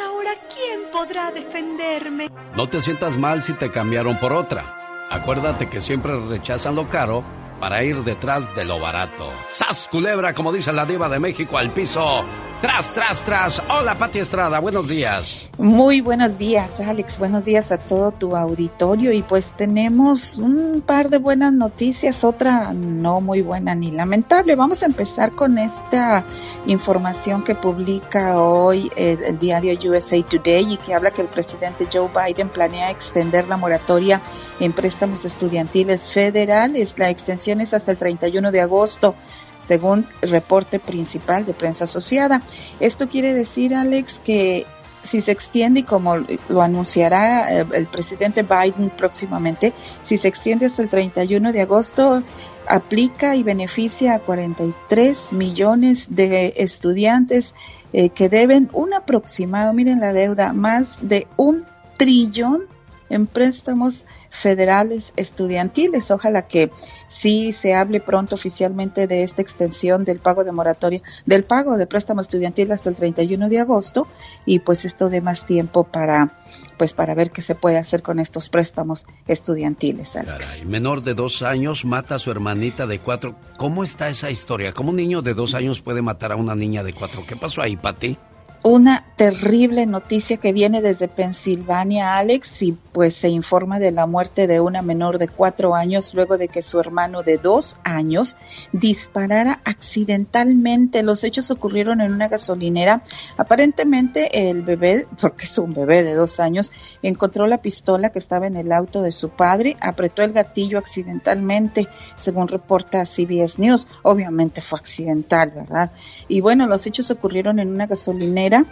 Oh, 0.00 0.22
¿y 0.22 0.26
ahora 0.26 0.30
quién 0.52 0.90
podrá 0.92 1.30
defenderme? 1.30 2.28
No 2.56 2.68
te 2.68 2.80
sientas 2.82 3.16
mal 3.16 3.42
si 3.42 3.52
te 3.54 3.70
cambiaron 3.70 4.18
por 4.18 4.32
otra. 4.32 5.08
Acuérdate 5.10 5.68
que 5.68 5.80
siempre 5.80 6.18
rechazan 6.28 6.74
lo 6.76 6.88
caro 6.88 7.24
para 7.60 7.84
ir 7.84 8.02
detrás 8.02 8.54
de 8.54 8.64
lo 8.64 8.80
barato. 8.80 9.30
¡Sas, 9.52 9.88
culebra! 9.90 10.34
Como 10.34 10.52
dice 10.52 10.72
la 10.72 10.86
diva 10.86 11.08
de 11.08 11.20
México, 11.20 11.58
al 11.58 11.70
piso. 11.70 12.24
Tras, 12.60 12.92
tras, 12.92 13.24
tras. 13.24 13.62
Hola, 13.70 13.94
Pati 13.94 14.18
Estrada, 14.18 14.58
buenos 14.58 14.86
días. 14.86 15.48
Muy 15.56 16.02
buenos 16.02 16.36
días, 16.36 16.78
Alex. 16.80 17.18
Buenos 17.18 17.46
días 17.46 17.72
a 17.72 17.78
todo 17.78 18.12
tu 18.12 18.36
auditorio. 18.36 19.12
Y 19.12 19.22
pues 19.22 19.50
tenemos 19.56 20.36
un 20.36 20.82
par 20.84 21.08
de 21.08 21.16
buenas 21.16 21.54
noticias, 21.54 22.22
otra 22.22 22.74
no 22.74 23.22
muy 23.22 23.40
buena 23.40 23.74
ni 23.74 23.90
lamentable. 23.90 24.56
Vamos 24.56 24.82
a 24.82 24.86
empezar 24.86 25.32
con 25.32 25.56
esta 25.56 26.22
información 26.66 27.44
que 27.44 27.54
publica 27.54 28.38
hoy 28.38 28.92
el, 28.94 29.22
el 29.22 29.38
diario 29.38 29.78
USA 29.90 30.22
Today 30.22 30.74
y 30.74 30.76
que 30.76 30.92
habla 30.92 31.12
que 31.12 31.22
el 31.22 31.28
presidente 31.28 31.88
Joe 31.90 32.10
Biden 32.14 32.50
planea 32.50 32.90
extender 32.90 33.48
la 33.48 33.56
moratoria 33.56 34.20
en 34.60 34.74
préstamos 34.74 35.24
estudiantiles 35.24 36.10
federales. 36.10 36.94
La 36.98 37.08
extensión 37.08 37.49
hasta 37.58 37.90
el 37.90 37.98
31 37.98 38.52
de 38.52 38.60
agosto 38.60 39.14
según 39.60 40.04
el 40.22 40.30
reporte 40.30 40.78
principal 40.78 41.44
de 41.44 41.52
prensa 41.52 41.84
asociada. 41.84 42.42
Esto 42.80 43.08
quiere 43.08 43.34
decir, 43.34 43.74
Alex, 43.74 44.18
que 44.18 44.66
si 45.02 45.22
se 45.22 45.32
extiende 45.32 45.80
y 45.80 45.82
como 45.82 46.16
lo 46.48 46.62
anunciará 46.62 47.52
eh, 47.52 47.66
el 47.72 47.86
presidente 47.86 48.42
Biden 48.42 48.90
próximamente, 48.90 49.72
si 50.02 50.18
se 50.18 50.28
extiende 50.28 50.66
hasta 50.66 50.82
el 50.82 50.88
31 50.88 51.52
de 51.52 51.60
agosto, 51.60 52.22
aplica 52.66 53.36
y 53.36 53.42
beneficia 53.42 54.14
a 54.14 54.18
43 54.18 55.32
millones 55.32 56.14
de 56.14 56.54
estudiantes 56.56 57.54
eh, 57.92 58.10
que 58.10 58.28
deben 58.28 58.68
un 58.72 58.92
aproximado, 58.92 59.72
miren 59.72 60.00
la 60.00 60.12
deuda, 60.12 60.52
más 60.52 60.98
de 61.00 61.26
un 61.36 61.64
trillón 61.96 62.64
en 63.08 63.26
préstamos 63.26 64.06
federales 64.30 65.12
estudiantiles. 65.16 66.10
Ojalá 66.10 66.46
que 66.46 66.70
sí 67.08 67.52
se 67.52 67.74
hable 67.74 68.00
pronto 68.00 68.36
oficialmente 68.36 69.06
de 69.06 69.22
esta 69.24 69.42
extensión 69.42 70.04
del 70.04 70.20
pago 70.20 70.44
de 70.44 70.52
moratoria, 70.52 71.02
del 71.26 71.44
pago 71.44 71.76
de 71.76 71.86
préstamo 71.86 72.20
estudiantil 72.20 72.72
hasta 72.72 72.88
el 72.88 72.96
31 72.96 73.48
de 73.48 73.58
agosto 73.58 74.06
y 74.46 74.60
pues 74.60 74.84
esto 74.84 75.10
dé 75.10 75.20
más 75.20 75.44
tiempo 75.44 75.84
para 75.84 76.38
pues 76.78 76.94
para 76.94 77.14
ver 77.14 77.30
qué 77.30 77.42
se 77.42 77.56
puede 77.56 77.76
hacer 77.76 78.02
con 78.02 78.20
estos 78.20 78.48
préstamos 78.48 79.04
estudiantiles. 79.26 80.12
Caray, 80.12 80.64
menor 80.66 81.02
de 81.02 81.14
dos 81.14 81.42
años 81.42 81.84
mata 81.84 82.14
a 82.14 82.18
su 82.18 82.30
hermanita 82.30 82.86
de 82.86 83.00
cuatro. 83.00 83.34
¿Cómo 83.58 83.84
está 83.84 84.08
esa 84.08 84.30
historia? 84.30 84.72
¿Cómo 84.72 84.90
un 84.90 84.96
niño 84.96 85.20
de 85.20 85.34
dos 85.34 85.54
años 85.54 85.80
puede 85.80 86.02
matar 86.02 86.32
a 86.32 86.36
una 86.36 86.54
niña 86.54 86.84
de 86.84 86.92
cuatro? 86.92 87.24
¿Qué 87.26 87.36
pasó 87.36 87.60
ahí, 87.60 87.76
Pati? 87.76 88.16
Una 88.62 89.06
terrible 89.16 89.86
noticia 89.86 90.36
que 90.36 90.52
viene 90.52 90.82
desde 90.82 91.08
Pensilvania, 91.08 92.16
Alex, 92.18 92.62
y 92.62 92.72
pues 92.72 93.14
se 93.14 93.28
informa 93.28 93.78
de 93.78 93.90
la 93.90 94.06
muerte 94.06 94.46
de 94.46 94.60
una 94.60 94.82
menor 94.82 95.18
de 95.18 95.28
cuatro 95.28 95.74
años 95.74 96.14
luego 96.14 96.36
de 96.36 96.48
que 96.48 96.60
su 96.60 96.78
hermano 96.78 97.22
de 97.22 97.38
dos 97.38 97.80
años 97.84 98.36
disparara 98.72 99.60
accidentalmente. 99.64 101.02
Los 101.02 101.24
hechos 101.24 101.50
ocurrieron 101.50 102.00
en 102.00 102.12
una 102.12 102.28
gasolinera. 102.28 103.02
Aparentemente 103.38 104.50
el 104.50 104.62
bebé, 104.62 105.06
porque 105.20 105.44
es 105.44 105.56
un 105.58 105.72
bebé 105.72 106.02
de 106.02 106.14
dos 106.14 106.38
años, 106.38 106.70
encontró 107.02 107.46
la 107.46 107.62
pistola 107.62 108.10
que 108.10 108.18
estaba 108.18 108.46
en 108.46 108.56
el 108.56 108.72
auto 108.72 109.00
de 109.00 109.12
su 109.12 109.30
padre, 109.30 109.76
apretó 109.80 110.22
el 110.22 110.32
gatillo 110.32 110.78
accidentalmente, 110.78 111.88
según 112.16 112.48
reporta 112.48 113.04
CBS 113.04 113.58
News. 113.58 113.88
Obviamente 114.02 114.60
fue 114.60 114.78
accidental, 114.78 115.50
¿verdad? 115.54 115.90
Y 116.30 116.40
bueno, 116.40 116.68
los 116.68 116.86
hechos 116.86 117.10
ocurrieron 117.10 117.58
en 117.58 117.68
una 117.68 117.88
gasolinera 117.88 118.64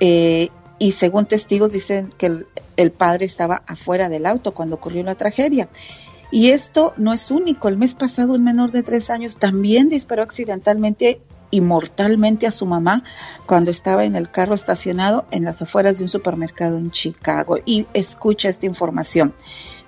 eh, 0.00 0.48
y 0.78 0.92
según 0.92 1.26
testigos 1.26 1.72
dicen 1.72 2.08
que 2.16 2.46
el, 2.76 2.90
padre 2.90 3.26
estaba 3.26 3.62
afuera 3.66 4.08
del 4.08 4.24
auto 4.24 4.54
cuando 4.54 4.76
ocurrió 4.76 5.04
la 5.04 5.14
tragedia. 5.14 5.68
Y 6.30 6.50
esto 6.50 6.94
no 6.96 7.12
es 7.12 7.30
único. 7.30 7.68
El 7.68 7.76
mes 7.76 7.94
pasado 7.94 8.32
un 8.32 8.42
menor 8.42 8.72
de 8.72 8.82
tres 8.82 9.10
años 9.10 9.36
también 9.36 9.90
disparó 9.90 10.22
accidentalmente 10.22 11.20
y 11.50 11.60
mortalmente 11.60 12.46
a 12.46 12.50
su 12.50 12.64
mamá 12.64 13.04
cuando 13.44 13.70
estaba 13.70 14.06
en 14.06 14.16
el 14.16 14.30
carro 14.30 14.54
estacionado 14.54 15.26
en 15.30 15.44
las 15.44 15.60
afueras 15.60 15.98
de 15.98 16.04
un 16.04 16.08
supermercado 16.08 16.78
en 16.78 16.90
Chicago. 16.90 17.58
Y 17.66 17.86
escucha 17.92 18.48
esta 18.48 18.64
información. 18.64 19.34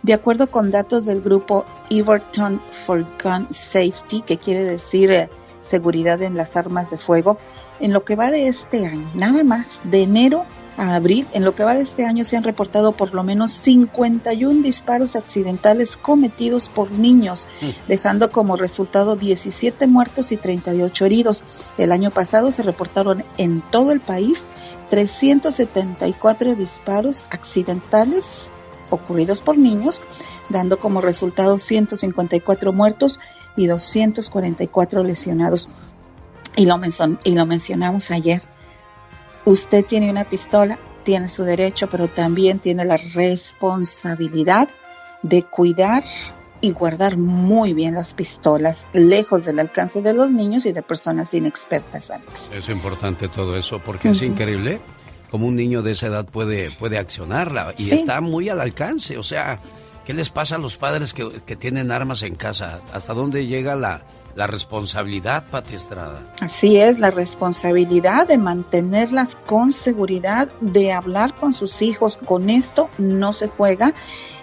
De 0.02 0.12
acuerdo 0.12 0.50
con 0.50 0.70
datos 0.70 1.06
del 1.06 1.22
grupo 1.22 1.64
Everton 1.88 2.60
for 2.70 3.06
Gun 3.22 3.46
Safety, 3.50 4.20
que 4.20 4.36
quiere 4.36 4.64
decir 4.64 5.10
eh, 5.10 5.30
seguridad 5.64 6.22
en 6.22 6.36
las 6.36 6.56
armas 6.56 6.90
de 6.90 6.98
fuego, 6.98 7.38
en 7.80 7.92
lo 7.92 8.04
que 8.04 8.16
va 8.16 8.30
de 8.30 8.48
este 8.48 8.86
año, 8.86 9.10
nada 9.14 9.42
más, 9.44 9.80
de 9.84 10.02
enero 10.02 10.44
a 10.76 10.96
abril, 10.96 11.26
en 11.32 11.44
lo 11.44 11.54
que 11.54 11.64
va 11.64 11.74
de 11.74 11.82
este 11.82 12.04
año 12.04 12.24
se 12.24 12.36
han 12.36 12.42
reportado 12.42 12.92
por 12.92 13.14
lo 13.14 13.22
menos 13.22 13.52
51 13.52 14.62
disparos 14.62 15.16
accidentales 15.16 15.96
cometidos 15.96 16.68
por 16.68 16.90
niños, 16.90 17.46
mm. 17.60 17.88
dejando 17.88 18.30
como 18.30 18.56
resultado 18.56 19.16
17 19.16 19.86
muertos 19.86 20.32
y 20.32 20.36
38 20.36 21.06
heridos. 21.06 21.68
El 21.78 21.92
año 21.92 22.10
pasado 22.10 22.50
se 22.50 22.62
reportaron 22.62 23.24
en 23.36 23.62
todo 23.70 23.92
el 23.92 24.00
país 24.00 24.46
374 24.90 26.54
disparos 26.56 27.24
accidentales 27.30 28.50
ocurridos 28.90 29.42
por 29.42 29.58
niños, 29.58 30.00
dando 30.48 30.78
como 30.78 31.00
resultado 31.00 31.58
154 31.58 32.72
muertos 32.72 33.20
y 33.56 33.66
244 33.66 35.04
lesionados. 35.04 35.68
Y 36.56 36.66
lo, 36.66 36.80
y 37.24 37.34
lo 37.34 37.46
mencionamos 37.46 38.10
ayer. 38.10 38.42
Usted 39.44 39.84
tiene 39.84 40.10
una 40.10 40.24
pistola, 40.24 40.78
tiene 41.02 41.28
su 41.28 41.44
derecho, 41.44 41.88
pero 41.88 42.08
también 42.08 42.58
tiene 42.58 42.84
la 42.84 42.96
responsabilidad 42.96 44.68
de 45.22 45.42
cuidar 45.42 46.04
y 46.60 46.70
guardar 46.70 47.18
muy 47.18 47.74
bien 47.74 47.94
las 47.94 48.14
pistolas 48.14 48.88
lejos 48.94 49.44
del 49.44 49.58
alcance 49.58 50.00
de 50.00 50.14
los 50.14 50.30
niños 50.30 50.64
y 50.64 50.72
de 50.72 50.82
personas 50.82 51.34
inexpertas, 51.34 52.10
Alex. 52.10 52.50
Es 52.52 52.68
importante 52.70 53.28
todo 53.28 53.56
eso 53.56 53.80
porque 53.80 54.10
es 54.10 54.22
increíble 54.22 54.80
cómo 55.30 55.46
un 55.46 55.56
niño 55.56 55.82
de 55.82 55.92
esa 55.92 56.06
edad 56.06 56.24
puede, 56.24 56.70
puede 56.70 56.96
accionarla 56.96 57.74
y 57.76 57.92
está 57.92 58.22
muy 58.22 58.48
al 58.48 58.60
alcance. 58.60 59.18
O 59.18 59.22
sea, 59.22 59.60
¿qué 60.04 60.14
les 60.14 60.30
pasa 60.30 60.56
a 60.56 60.58
los 60.58 60.76
padres 60.76 61.14
que, 61.14 61.56
tienen 61.56 61.90
armas 61.90 62.22
en 62.22 62.34
casa? 62.34 62.80
¿Hasta 62.92 63.14
dónde 63.14 63.46
llega 63.46 63.74
la, 63.74 64.02
responsabilidad, 64.36 65.44
Pati 65.48 65.76
Estrada. 65.76 66.20
Así 66.40 66.76
es, 66.76 66.98
la 66.98 67.12
responsabilidad 67.12 68.26
de 68.26 68.36
mantenerlas 68.36 69.36
con 69.36 69.70
seguridad, 69.70 70.48
de 70.60 70.92
hablar 70.92 71.36
con 71.36 71.52
sus 71.52 71.82
hijos. 71.82 72.16
Con 72.16 72.50
esto 72.50 72.90
no 72.98 73.32
se 73.32 73.46
juega 73.46 73.94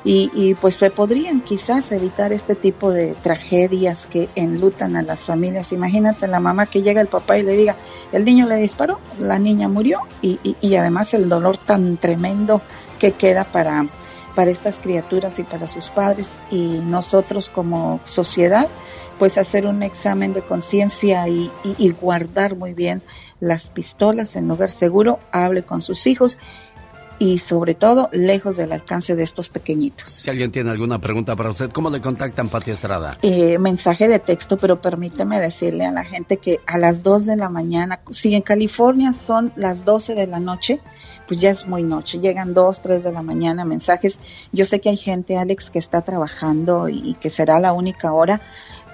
y, 0.05 0.55
pues 0.61 0.75
se 0.75 0.91
podrían 0.91 1.41
quizás 1.41 1.91
evitar 1.91 2.31
este 2.31 2.55
tipo 2.55 2.91
de 2.91 3.15
tragedias 3.15 4.07
que 4.07 4.29
enlutan 4.35 4.95
a 4.95 5.03
las 5.03 5.25
familias. 5.25 5.73
Imagínate 5.73 6.25
la 6.27 6.39
mamá 6.39 6.67
que 6.67 6.81
llega 6.81 7.01
el 7.01 7.07
papá 7.07 7.37
y 7.37 7.43
le 7.43 7.57
diga, 7.57 7.75
el 8.13 8.23
niño 8.23 8.47
le 8.47 8.55
disparó, 8.55 9.01
la 9.19 9.39
niña 9.39 9.67
murió 9.67 9.99
y, 10.21 10.39
y 10.61 10.75
además 10.75 11.13
el 11.13 11.27
dolor 11.27 11.57
tan 11.57 11.97
tremendo 11.97 12.61
que 12.97 13.11
queda 13.11 13.43
para 13.43 13.87
para 14.35 14.51
estas 14.51 14.79
criaturas 14.79 15.39
y 15.39 15.43
para 15.43 15.67
sus 15.67 15.89
padres 15.89 16.41
y 16.51 16.79
nosotros 16.85 17.49
como 17.49 17.99
sociedad 18.03 18.69
pues 19.21 19.37
hacer 19.37 19.67
un 19.67 19.83
examen 19.83 20.33
de 20.33 20.41
conciencia 20.41 21.27
y, 21.27 21.51
guardar 22.01 22.55
muy 22.55 22.73
bien 22.73 23.03
las 23.39 23.69
pistolas 23.69 24.35
en 24.35 24.47
lugar 24.47 24.71
seguro, 24.71 25.19
hable 25.31 25.61
con 25.61 25.83
sus 25.83 26.07
hijos 26.07 26.39
y 27.19 27.37
sobre 27.37 27.75
todo 27.75 28.09
lejos 28.13 28.57
del 28.57 28.71
alcance 28.71 29.15
de 29.15 29.21
estos 29.21 29.49
pequeñitos. 29.49 30.11
Si 30.11 30.29
alguien 30.31 30.51
tiene 30.51 30.71
alguna 30.71 30.97
pregunta 30.97 31.35
para 31.35 31.51
usted, 31.51 31.69
¿cómo 31.69 31.91
le 31.91 32.01
contactan, 32.01 32.49
Pati 32.49 32.71
Estrada? 32.71 33.19
Eh, 33.21 33.59
mensaje 33.59 34.07
de 34.07 34.17
texto, 34.17 34.57
pero 34.57 34.81
permíteme 34.81 35.39
decirle 35.39 35.85
a 35.85 35.91
la 35.91 36.03
gente 36.03 36.37
que 36.37 36.59
a 36.65 36.79
las 36.79 37.03
2 37.03 37.27
de 37.27 37.35
la 37.35 37.49
mañana, 37.49 37.99
si 38.09 38.33
en 38.33 38.41
California 38.41 39.13
son 39.13 39.53
las 39.55 39.85
12 39.85 40.15
de 40.15 40.25
la 40.25 40.39
noche, 40.39 40.81
pues 41.31 41.39
ya 41.39 41.49
es 41.49 41.65
muy 41.65 41.83
noche, 41.83 42.19
llegan 42.19 42.53
2, 42.53 42.81
3 42.81 43.05
de 43.05 43.11
la 43.13 43.21
mañana 43.21 43.63
mensajes. 43.63 44.19
Yo 44.51 44.65
sé 44.65 44.81
que 44.81 44.89
hay 44.89 44.97
gente, 44.97 45.37
Alex, 45.37 45.71
que 45.71 45.79
está 45.79 46.01
trabajando 46.01 46.89
y 46.89 47.13
que 47.21 47.29
será 47.29 47.57
la 47.61 47.71
única 47.71 48.11
hora, 48.11 48.41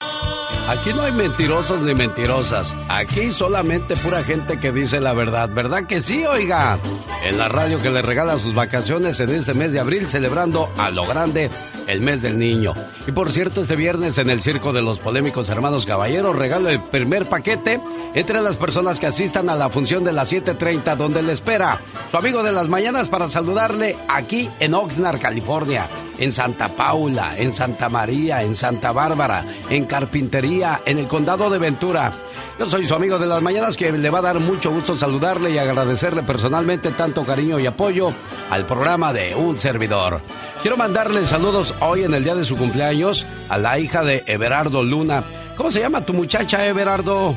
Aquí 0.67 0.93
no 0.93 1.03
hay 1.03 1.13
mentirosos 1.13 1.81
ni 1.81 1.95
mentirosas. 1.95 2.75
Aquí 2.89 3.31
solamente 3.31 3.95
pura 3.95 4.21
gente 4.21 4.59
que 4.59 4.73
dice 4.73 4.99
la 4.99 5.13
verdad. 5.13 5.49
¿Verdad 5.49 5.87
que 5.87 6.01
sí, 6.01 6.25
oiga? 6.25 6.77
En 7.23 7.37
la 7.37 7.47
radio 7.47 7.79
que 7.79 7.89
le 7.89 8.01
regala 8.01 8.37
sus 8.37 8.53
vacaciones 8.53 9.19
en 9.21 9.29
este 9.29 9.53
mes 9.53 9.71
de 9.71 9.79
abril, 9.79 10.09
celebrando 10.09 10.69
a 10.77 10.91
lo 10.91 11.07
grande 11.07 11.49
el 11.87 12.01
mes 12.01 12.21
del 12.21 12.37
niño. 12.37 12.73
Y 13.07 13.13
por 13.13 13.31
cierto, 13.31 13.61
este 13.61 13.77
viernes 13.77 14.17
en 14.17 14.29
el 14.29 14.43
Circo 14.43 14.73
de 14.73 14.81
los 14.81 14.99
Polémicos 14.99 15.47
Hermanos 15.47 15.85
Caballeros 15.85 16.35
regalo 16.35 16.69
el 16.69 16.81
primer 16.81 17.25
paquete 17.25 17.79
entre 18.13 18.41
las 18.41 18.57
personas 18.57 18.99
que 18.99 19.07
asistan 19.07 19.49
a 19.49 19.55
la 19.55 19.69
función 19.69 20.03
de 20.03 20.11
las 20.11 20.31
7.30 20.31 20.97
donde 20.97 21.23
le 21.23 21.31
espera 21.33 21.79
su 22.11 22.17
amigo 22.17 22.43
de 22.43 22.51
las 22.51 22.67
mañanas 22.67 23.07
para 23.07 23.29
saludarle 23.29 23.95
aquí 24.07 24.49
en 24.59 24.73
Oxnard, 24.73 25.19
California, 25.19 25.87
en 26.19 26.31
Santa 26.31 26.67
Paula, 26.69 27.37
en 27.37 27.51
Santa 27.51 27.89
María, 27.89 28.43
en 28.43 28.55
Santa 28.55 28.91
Bárbara, 28.91 29.45
en 29.69 29.85
Carpintería, 29.85 30.81
en 30.85 30.99
el 30.99 31.07
condado 31.07 31.49
de 31.49 31.57
Ventura. 31.57 32.11
Yo 32.59 32.65
soy 32.65 32.85
su 32.85 32.93
amigo 32.93 33.17
de 33.17 33.25
las 33.25 33.41
mañanas 33.41 33.77
que 33.77 33.89
le 33.91 34.09
va 34.09 34.19
a 34.19 34.23
dar 34.23 34.39
mucho 34.39 34.69
gusto 34.69 34.95
saludarle 34.95 35.51
y 35.51 35.57
agradecerle 35.57 36.23
personalmente 36.23 36.91
tanto 36.91 37.23
cariño 37.23 37.57
y 37.57 37.65
apoyo 37.65 38.13
al 38.49 38.65
programa 38.65 39.13
de 39.13 39.33
un 39.33 39.57
servidor. 39.57 40.19
Quiero 40.61 40.75
mandarle 40.75 41.25
saludos 41.25 41.73
hoy 41.79 42.03
en 42.03 42.13
el 42.13 42.23
día 42.25 42.35
de 42.35 42.43
su 42.43 42.57
cumpleaños 42.57 43.25
a 43.47 43.57
la 43.57 43.79
hija 43.79 44.03
de 44.03 44.23
Everardo 44.27 44.83
Luna. 44.83 45.23
¿Cómo 45.55 45.71
se 45.71 45.79
llama 45.79 46.05
tu 46.05 46.13
muchacha, 46.13 46.65
Everardo? 46.65 47.33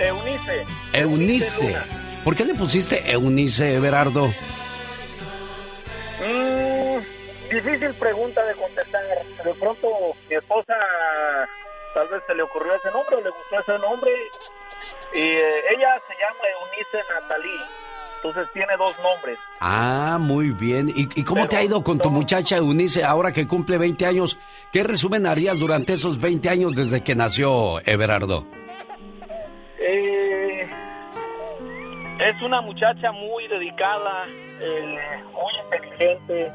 Eunice. 0.00 0.64
Eunice. 0.92 1.76
¿Por 2.24 2.34
qué 2.34 2.44
le 2.44 2.54
pusiste 2.54 3.10
Eunice, 3.10 3.76
Everardo? 3.76 4.32
Difícil 7.50 7.94
pregunta 7.94 8.44
de 8.44 8.54
contestar. 8.54 9.02
De 9.44 9.54
pronto 9.54 9.88
mi 10.28 10.36
esposa 10.36 10.74
tal 11.94 12.08
vez 12.08 12.22
se 12.26 12.34
le 12.34 12.42
ocurrió 12.42 12.74
ese 12.74 12.90
nombre 12.90 13.16
o 13.16 13.20
le 13.20 13.30
gustó 13.30 13.60
ese 13.60 13.78
nombre. 13.78 14.10
Y 15.14 15.20
eh, 15.20 15.64
ella 15.74 16.00
se 16.06 16.14
llama 16.14 16.44
Eunice 16.60 17.12
Natalie. 17.12 17.60
Entonces 18.16 18.52
tiene 18.52 18.76
dos 18.76 18.94
nombres. 19.00 19.38
Ah, 19.60 20.18
muy 20.20 20.50
bien. 20.50 20.88
¿Y, 20.94 21.24
cómo 21.24 21.48
te 21.48 21.56
ha 21.56 21.62
ido 21.62 21.82
con 21.82 21.98
tu 21.98 22.10
muchacha 22.10 22.56
Eunice 22.56 23.04
ahora 23.04 23.32
que 23.32 23.46
cumple 23.46 23.78
20 23.78 24.06
años? 24.06 24.36
¿Qué 24.72 24.82
resumen 24.82 25.24
harías 25.24 25.58
durante 25.58 25.92
esos 25.92 26.20
20 26.20 26.48
años 26.48 26.74
desde 26.74 27.02
que 27.02 27.14
nació 27.14 27.78
Everardo? 27.86 28.44
Eh, 29.80 30.68
es 32.18 32.42
una 32.42 32.60
muchacha 32.60 33.12
muy 33.12 33.46
dedicada, 33.46 34.26
eh, 34.60 34.98
muy 35.32 35.52
inteligente. 35.64 36.52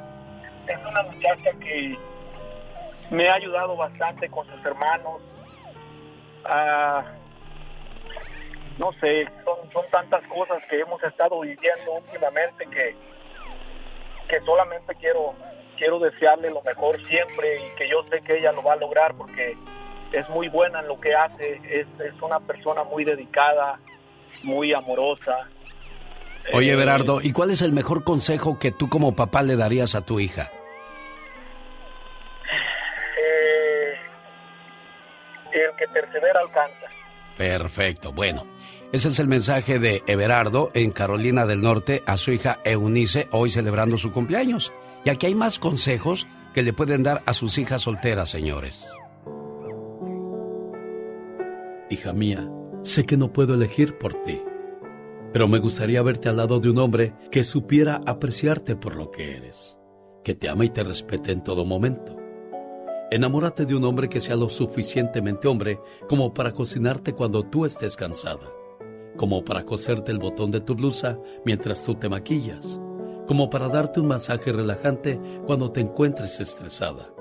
Es 0.67 0.77
una 0.85 1.03
muchacha 1.03 1.51
que 1.59 1.97
me 3.11 3.27
ha 3.27 3.35
ayudado 3.35 3.75
bastante 3.75 4.29
con 4.29 4.47
sus 4.47 4.65
hermanos. 4.65 5.21
Ah, 6.45 7.03
no 8.77 8.91
sé, 8.93 9.27
son, 9.45 9.71
son 9.71 9.85
tantas 9.91 10.25
cosas 10.27 10.63
que 10.69 10.79
hemos 10.79 11.01
estado 11.03 11.39
viviendo 11.41 11.93
últimamente 11.93 12.65
que, 12.65 12.95
que 14.27 14.39
solamente 14.45 14.95
quiero, 14.95 15.35
quiero 15.77 15.99
desearle 15.99 16.49
lo 16.49 16.61
mejor 16.63 16.97
siempre 17.07 17.67
y 17.67 17.75
que 17.75 17.87
yo 17.87 18.03
sé 18.11 18.21
que 18.21 18.39
ella 18.39 18.51
lo 18.51 18.63
va 18.63 18.73
a 18.73 18.77
lograr 18.77 19.13
porque 19.15 19.55
es 20.11 20.27
muy 20.29 20.47
buena 20.47 20.79
en 20.79 20.87
lo 20.87 20.99
que 20.99 21.13
hace, 21.13 21.59
es, 21.69 21.87
es 21.99 22.21
una 22.21 22.39
persona 22.39 22.83
muy 22.83 23.03
dedicada, 23.03 23.79
muy 24.43 24.73
amorosa. 24.73 25.49
Oye, 26.51 26.71
eh, 26.71 26.75
Berardo, 26.75 27.21
¿y 27.21 27.31
cuál 27.31 27.51
es 27.51 27.61
el 27.61 27.71
mejor 27.71 28.03
consejo 28.03 28.59
que 28.59 28.71
tú 28.71 28.89
como 28.89 29.15
papá 29.15 29.43
le 29.43 29.55
darías 29.55 29.95
a 29.95 30.01
tu 30.01 30.19
hija? 30.19 30.51
Eh, 33.17 33.93
el 35.53 35.75
que 35.77 35.87
persevera 35.87 36.41
alcanza. 36.41 36.87
Perfecto, 37.37 38.11
bueno. 38.11 38.45
Ese 38.91 39.07
es 39.07 39.19
el 39.19 39.27
mensaje 39.27 39.79
de 39.79 40.03
Everardo 40.05 40.69
en 40.75 40.91
Carolina 40.91 41.47
del 41.47 41.61
Norte 41.61 42.03
a 42.05 42.15
su 42.17 42.31
hija 42.31 42.59
Eunice, 42.63 43.27
hoy 43.31 43.49
celebrando 43.49 43.97
su 43.97 44.11
cumpleaños. 44.11 44.71
Y 45.03 45.09
aquí 45.09 45.25
hay 45.25 45.33
más 45.33 45.57
consejos 45.57 46.27
que 46.53 46.61
le 46.61 46.73
pueden 46.73 47.01
dar 47.01 47.21
a 47.25 47.33
sus 47.33 47.57
hijas 47.57 47.81
solteras, 47.81 48.29
señores. 48.29 48.87
Hija 51.89 52.13
mía, 52.13 52.47
sé 52.83 53.05
que 53.05 53.17
no 53.17 53.33
puedo 53.33 53.55
elegir 53.55 53.97
por 53.97 54.13
ti, 54.21 54.41
pero 55.33 55.47
me 55.47 55.59
gustaría 55.59 56.01
verte 56.01 56.29
al 56.29 56.37
lado 56.37 56.59
de 56.59 56.69
un 56.69 56.77
hombre 56.77 57.13
que 57.31 57.43
supiera 57.43 58.01
apreciarte 58.05 58.77
por 58.77 58.95
lo 58.95 59.11
que 59.11 59.35
eres, 59.35 59.77
que 60.23 60.35
te 60.35 60.47
ama 60.47 60.63
y 60.63 60.69
te 60.69 60.83
respete 60.83 61.31
en 61.31 61.43
todo 61.43 61.65
momento. 61.65 62.15
Enamórate 63.11 63.65
de 63.65 63.75
un 63.75 63.83
hombre 63.83 64.07
que 64.07 64.21
sea 64.21 64.37
lo 64.37 64.47
suficientemente 64.47 65.47
hombre 65.47 65.79
como 66.07 66.33
para 66.33 66.53
cocinarte 66.53 67.13
cuando 67.13 67.43
tú 67.43 67.65
estés 67.65 67.95
cansada 67.95 68.49
como 69.15 69.43
para 69.43 69.63
coserte 69.63 70.11
el 70.11 70.19
botón 70.19 70.51
de 70.51 70.61
tu 70.61 70.75
blusa 70.75 71.19
mientras 71.45 71.83
tú 71.83 71.95
te 71.95 72.09
maquillas, 72.09 72.79
como 73.27 73.49
para 73.49 73.67
darte 73.67 73.99
un 73.99 74.07
masaje 74.07 74.51
relajante 74.51 75.19
cuando 75.45 75.71
te 75.71 75.81
encuentres 75.81 76.39
estresada. 76.39 77.13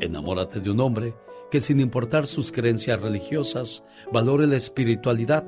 Enamórate 0.00 0.60
de 0.60 0.70
un 0.70 0.80
hombre 0.80 1.14
que 1.50 1.60
sin 1.60 1.78
importar 1.80 2.26
sus 2.26 2.50
creencias 2.50 3.00
religiosas, 3.00 3.84
valore 4.12 4.46
la 4.46 4.56
espiritualidad. 4.56 5.44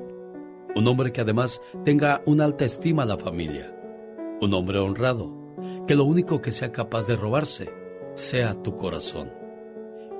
Un 0.77 0.87
hombre 0.87 1.11
que 1.11 1.21
además 1.21 1.59
tenga 1.83 2.21
una 2.27 2.45
alta 2.45 2.63
estima 2.63 3.01
a 3.01 3.07
la 3.07 3.17
familia. 3.17 3.75
Un 4.39 4.53
hombre 4.53 4.77
honrado, 4.77 5.33
que 5.87 5.95
lo 5.95 6.03
único 6.03 6.39
que 6.39 6.51
sea 6.51 6.71
capaz 6.71 7.07
de 7.07 7.15
robarse 7.15 7.67
sea 8.13 8.61
tu 8.61 8.75
corazón. 8.75 9.33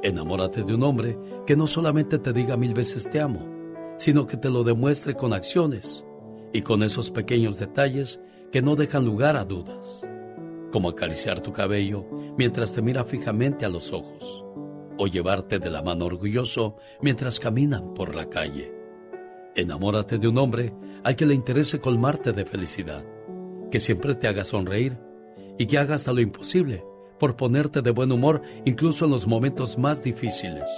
Enamórate 0.02 0.64
de 0.64 0.74
un 0.74 0.82
hombre 0.82 1.16
que 1.46 1.56
no 1.56 1.68
solamente 1.68 2.18
te 2.18 2.34
diga 2.34 2.58
mil 2.58 2.74
veces 2.74 3.08
te 3.08 3.22
amo, 3.22 3.48
sino 3.98 4.26
que 4.26 4.36
te 4.36 4.50
lo 4.50 4.64
demuestre 4.64 5.14
con 5.14 5.32
acciones 5.32 6.04
y 6.52 6.64
con 6.64 6.82
esos 6.82 7.12
pequeños 7.12 7.60
detalles 7.60 8.20
que 8.52 8.64
no 8.64 8.76
dejan 8.76 9.06
lugar 9.06 9.36
a 9.36 9.46
dudas, 9.46 10.02
como 10.72 10.90
acariciar 10.90 11.40
tu 11.40 11.54
cabello 11.54 12.04
mientras 12.36 12.74
te 12.74 12.82
mira 12.82 13.04
fijamente 13.04 13.64
a 13.64 13.70
los 13.70 13.94
ojos, 13.94 14.44
o 14.98 15.06
llevarte 15.06 15.60
de 15.60 15.70
la 15.70 15.84
mano 15.84 16.06
orgulloso 16.06 16.78
mientras 17.00 17.40
caminan 17.40 17.94
por 17.94 18.16
la 18.16 18.28
calle. 18.28 18.77
Enamórate 19.58 20.20
de 20.20 20.28
un 20.28 20.38
hombre 20.38 20.72
al 21.04 21.16
que 21.16 21.26
le 21.26 21.34
interese 21.34 21.80
colmarte 21.80 22.32
de 22.32 22.46
felicidad, 22.46 23.04
que 23.72 23.80
siempre 23.80 24.14
te 24.14 24.28
haga 24.28 24.46
sonreír 24.46 25.00
y 25.58 25.66
que 25.66 25.80
haga 25.80 25.96
hasta 25.96 26.14
lo 26.14 26.22
imposible 26.22 26.86
por 27.20 27.36
ponerte 27.36 27.82
de 27.82 27.90
buen 27.90 28.12
humor 28.12 28.44
incluso 28.66 29.06
en 29.06 29.12
los 29.12 29.26
momentos 29.26 29.80
más 29.80 30.04
difíciles. 30.04 30.70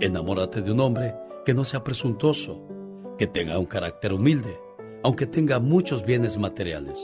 Enamórate 0.00 0.62
de 0.62 0.70
un 0.70 0.78
hombre 0.78 1.16
que 1.44 1.54
no 1.54 1.64
sea 1.64 1.82
presuntuoso, 1.82 2.62
que 3.18 3.26
tenga 3.26 3.58
un 3.58 3.66
carácter 3.66 4.12
humilde, 4.12 4.56
aunque 5.02 5.26
tenga 5.26 5.58
muchos 5.58 6.04
bienes 6.04 6.38
materiales. 6.38 7.00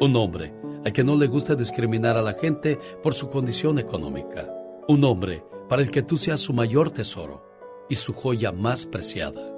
Un 0.00 0.16
hombre 0.16 0.52
al 0.84 0.92
que 0.92 1.04
no 1.04 1.14
le 1.14 1.28
gusta 1.28 1.54
discriminar 1.54 2.16
a 2.16 2.22
la 2.22 2.32
gente 2.32 2.76
por 3.04 3.14
su 3.14 3.30
condición 3.30 3.78
económica. 3.78 4.52
Un 4.88 5.04
hombre 5.04 5.44
para 5.68 5.80
el 5.80 5.92
que 5.92 6.02
tú 6.02 6.16
seas 6.16 6.40
su 6.40 6.52
mayor 6.52 6.90
tesoro 6.90 7.40
y 7.88 7.94
su 7.94 8.12
joya 8.12 8.50
más 8.50 8.84
preciada. 8.84 9.57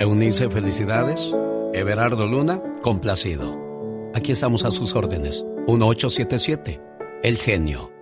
Eunice, 0.00 0.48
felicidades. 0.48 1.30
Everardo 1.74 2.26
Luna, 2.26 2.58
complacido. 2.80 3.54
Aquí 4.14 4.32
estamos 4.32 4.64
a 4.64 4.70
sus 4.70 4.94
órdenes. 4.94 5.44
1877, 5.66 6.80
El 7.22 7.36
Genio. 7.36 7.92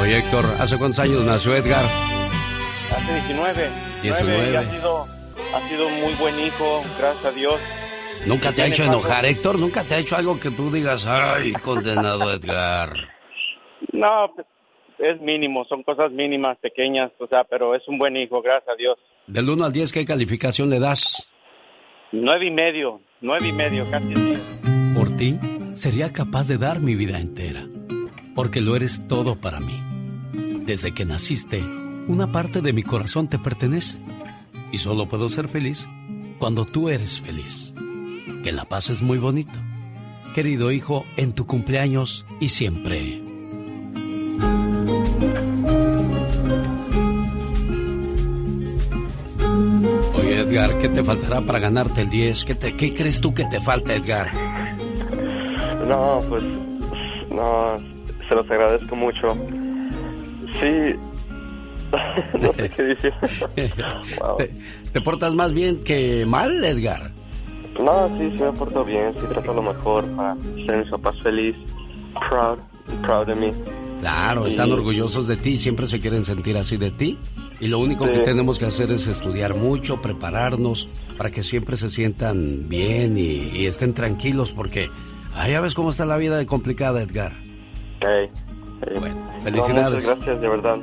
Oye, 0.00 0.18
Héctor, 0.18 0.44
¿hace 0.58 0.76
cuántos 0.76 0.98
años 0.98 1.24
nació 1.24 1.54
Edgar? 1.54 1.84
Hace 2.90 3.14
19. 3.14 3.70
19. 4.02 4.56
ha, 4.56 4.64
sido, 4.64 5.06
ha 5.54 5.68
sido 5.68 5.88
muy 5.88 6.14
buen 6.14 6.40
hijo, 6.40 6.82
gracias 6.98 7.24
a 7.24 7.30
Dios. 7.30 7.60
¿Nunca 8.26 8.50
te 8.50 8.62
ha 8.62 8.66
hecho 8.66 8.82
enojar, 8.82 9.24
Héctor? 9.24 9.56
¿Nunca 9.56 9.84
te 9.84 9.94
ha 9.94 9.98
hecho 9.98 10.16
algo 10.16 10.40
que 10.40 10.50
tú 10.50 10.68
digas, 10.72 11.06
ay, 11.06 11.52
condenado 11.52 12.32
Edgar? 12.32 12.92
No, 13.92 14.32
pues, 14.34 14.46
es 15.02 15.20
mínimo, 15.20 15.64
son 15.64 15.82
cosas 15.82 16.12
mínimas, 16.12 16.56
pequeñas, 16.58 17.10
o 17.18 17.26
sea, 17.26 17.44
pero 17.44 17.74
es 17.74 17.86
un 17.88 17.98
buen 17.98 18.16
hijo, 18.16 18.40
gracias 18.40 18.68
a 18.68 18.76
Dios. 18.76 18.98
Del 19.26 19.50
1 19.50 19.64
al 19.64 19.72
10, 19.72 19.92
¿qué 19.92 20.04
calificación 20.04 20.70
le 20.70 20.78
das? 20.78 21.28
Nueve 22.12 22.46
y 22.46 22.50
medio, 22.50 23.00
nueve 23.20 23.48
y 23.48 23.52
medio, 23.52 23.90
casi 23.90 24.14
Por 24.94 25.16
ti, 25.16 25.38
sería 25.74 26.12
capaz 26.12 26.46
de 26.46 26.58
dar 26.58 26.80
mi 26.80 26.94
vida 26.94 27.18
entera, 27.18 27.66
porque 28.34 28.60
lo 28.60 28.76
eres 28.76 29.06
todo 29.08 29.40
para 29.40 29.60
mí. 29.60 29.80
Desde 30.66 30.94
que 30.94 31.04
naciste, 31.04 31.60
una 32.06 32.30
parte 32.30 32.60
de 32.60 32.72
mi 32.72 32.82
corazón 32.82 33.28
te 33.28 33.38
pertenece, 33.38 33.98
y 34.72 34.78
solo 34.78 35.08
puedo 35.08 35.28
ser 35.28 35.48
feliz 35.48 35.86
cuando 36.38 36.64
tú 36.64 36.88
eres 36.88 37.20
feliz. 37.20 37.74
Que 38.44 38.52
la 38.52 38.64
paz 38.64 38.90
es 38.90 39.02
muy 39.02 39.18
bonito. 39.18 39.54
Querido 40.34 40.70
hijo, 40.72 41.04
en 41.16 41.34
tu 41.34 41.46
cumpleaños 41.46 42.24
y 42.40 42.48
siempre. 42.48 43.21
Edgar, 50.52 50.78
¿qué 50.82 50.88
te 50.90 51.02
faltará 51.02 51.40
para 51.40 51.58
ganarte 51.58 52.02
el 52.02 52.10
10? 52.10 52.44
¿Qué, 52.44 52.54
te, 52.54 52.76
¿Qué 52.76 52.92
crees 52.92 53.22
tú 53.22 53.32
que 53.32 53.46
te 53.46 53.58
falta, 53.58 53.94
Edgar? 53.94 54.30
No, 55.88 56.20
pues, 56.28 56.42
no, 57.30 57.78
se 58.28 58.34
los 58.34 58.50
agradezco 58.50 58.94
mucho. 58.94 59.34
Sí, 60.60 60.94
no 62.38 62.52
sé 62.52 62.68
qué 62.68 62.82
decir. 62.82 63.14
¿Te, 64.92 65.00
portas 65.00 65.32
más 65.32 65.54
bien 65.54 65.82
que 65.84 66.26
mal, 66.26 66.62
Edgar? 66.62 67.10
No, 67.80 68.08
sí, 68.18 68.30
sí 68.36 68.42
me 68.42 68.52
porto 68.52 68.84
bien, 68.84 69.14
sí 69.18 69.26
trato 69.30 69.54
lo 69.54 69.62
mejor 69.62 70.04
para 70.14 70.36
ser 70.66 70.76
mis 70.80 70.90
papás 70.90 71.14
feliz, 71.22 71.56
proud, 72.28 72.58
proud 73.00 73.26
de 73.26 73.34
mí. 73.36 73.52
Claro, 74.02 74.48
están 74.48 74.72
orgullosos 74.72 75.28
de 75.28 75.36
ti, 75.36 75.58
siempre 75.58 75.86
se 75.86 76.00
quieren 76.00 76.24
sentir 76.24 76.56
así 76.56 76.76
de 76.76 76.90
ti. 76.90 77.16
Y 77.60 77.68
lo 77.68 77.78
único 77.78 78.04
que 78.04 78.18
tenemos 78.18 78.58
que 78.58 78.64
hacer 78.64 78.90
es 78.90 79.06
estudiar 79.06 79.54
mucho, 79.54 80.02
prepararnos 80.02 80.88
para 81.16 81.30
que 81.30 81.44
siempre 81.44 81.76
se 81.76 81.88
sientan 81.88 82.68
bien 82.68 83.16
y, 83.16 83.64
estén 83.64 83.94
tranquilos 83.94 84.50
porque 84.50 84.90
ah, 85.36 85.48
ya 85.48 85.60
ves 85.60 85.74
cómo 85.74 85.90
está 85.90 86.04
la 86.04 86.16
vida 86.16 86.36
de 86.36 86.46
complicada, 86.46 87.00
Edgar. 87.00 87.30
Hey, 88.00 88.28
Bueno, 88.98 89.16
felicidades. 89.44 90.04
gracias, 90.04 90.40
de 90.40 90.48
verdad. 90.48 90.78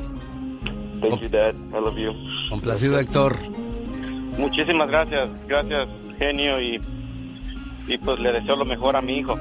Thank 1.01 1.21
you, 1.21 1.27
Dad. 1.27 1.55
I 1.55 1.73
love 1.73 1.97
you. 1.97 2.13
Complacido, 2.49 2.97
Héctor. 2.97 3.35
Muchísimas 4.37 4.87
gracias. 4.87 5.29
Gracias, 5.45 5.89
genio. 6.19 6.61
Y, 6.61 6.79
y 7.85 7.97
pues 7.97 8.17
le 8.21 8.31
deseo 8.31 8.55
lo 8.55 8.63
mejor 8.63 8.95
a 8.95 9.01
mi 9.01 9.17
hijo. 9.17 9.37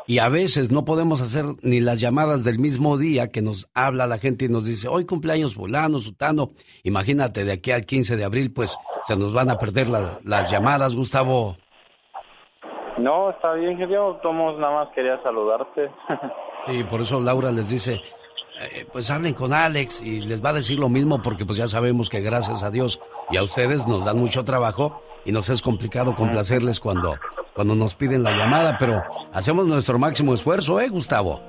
Y 0.08 0.20
a 0.20 0.30
veces 0.30 0.72
no 0.72 0.86
podemos 0.86 1.20
hacer 1.20 1.44
ni 1.60 1.80
las 1.80 2.00
llamadas 2.00 2.42
del 2.42 2.58
mismo 2.58 2.96
día 2.96 3.28
que 3.28 3.42
nos 3.42 3.68
habla 3.74 4.06
la 4.06 4.16
gente 4.16 4.46
y 4.46 4.48
nos 4.48 4.64
dice, 4.64 4.88
hoy 4.88 5.04
cumpleaños 5.04 5.54
fulano, 5.54 5.98
sutano. 5.98 6.52
Imagínate, 6.82 7.44
de 7.44 7.52
aquí 7.52 7.72
al 7.72 7.84
15 7.84 8.16
de 8.16 8.24
abril, 8.24 8.50
pues 8.50 8.74
se 9.02 9.16
nos 9.16 9.34
van 9.34 9.50
a 9.50 9.58
perder 9.58 9.88
las 9.90 10.50
llamadas, 10.50 10.96
Gustavo. 10.96 11.58
No, 12.96 13.28
está 13.28 13.52
bien, 13.52 13.76
genio. 13.76 14.18
Tomos, 14.22 14.58
nada 14.58 14.76
más 14.76 14.88
quería 14.94 15.22
saludarte. 15.22 15.90
sí, 16.66 16.84
por 16.84 17.02
eso 17.02 17.20
Laura 17.20 17.52
les 17.52 17.68
dice, 17.68 18.00
eh, 18.62 18.86
pues 18.90 19.10
hablen 19.10 19.34
con 19.34 19.52
Alex 19.52 20.00
y 20.00 20.22
les 20.22 20.42
va 20.42 20.48
a 20.48 20.54
decir 20.54 20.78
lo 20.78 20.88
mismo 20.88 21.20
porque 21.20 21.44
pues 21.44 21.58
ya 21.58 21.68
sabemos 21.68 22.08
que 22.08 22.22
gracias 22.22 22.62
a 22.62 22.70
Dios 22.70 22.98
y 23.30 23.36
a 23.36 23.42
ustedes 23.42 23.86
nos 23.86 24.06
dan 24.06 24.18
mucho 24.18 24.42
trabajo 24.42 25.02
y 25.28 25.32
nos 25.32 25.50
es 25.50 25.60
complicado 25.60 26.14
complacerles 26.14 26.80
cuando 26.80 27.18
cuando 27.52 27.74
nos 27.74 27.94
piden 27.94 28.22
la 28.22 28.32
llamada, 28.32 28.78
pero 28.78 29.02
hacemos 29.32 29.66
nuestro 29.66 29.98
máximo 29.98 30.32
esfuerzo, 30.32 30.80
¿eh, 30.80 30.88
Gustavo? 30.88 31.42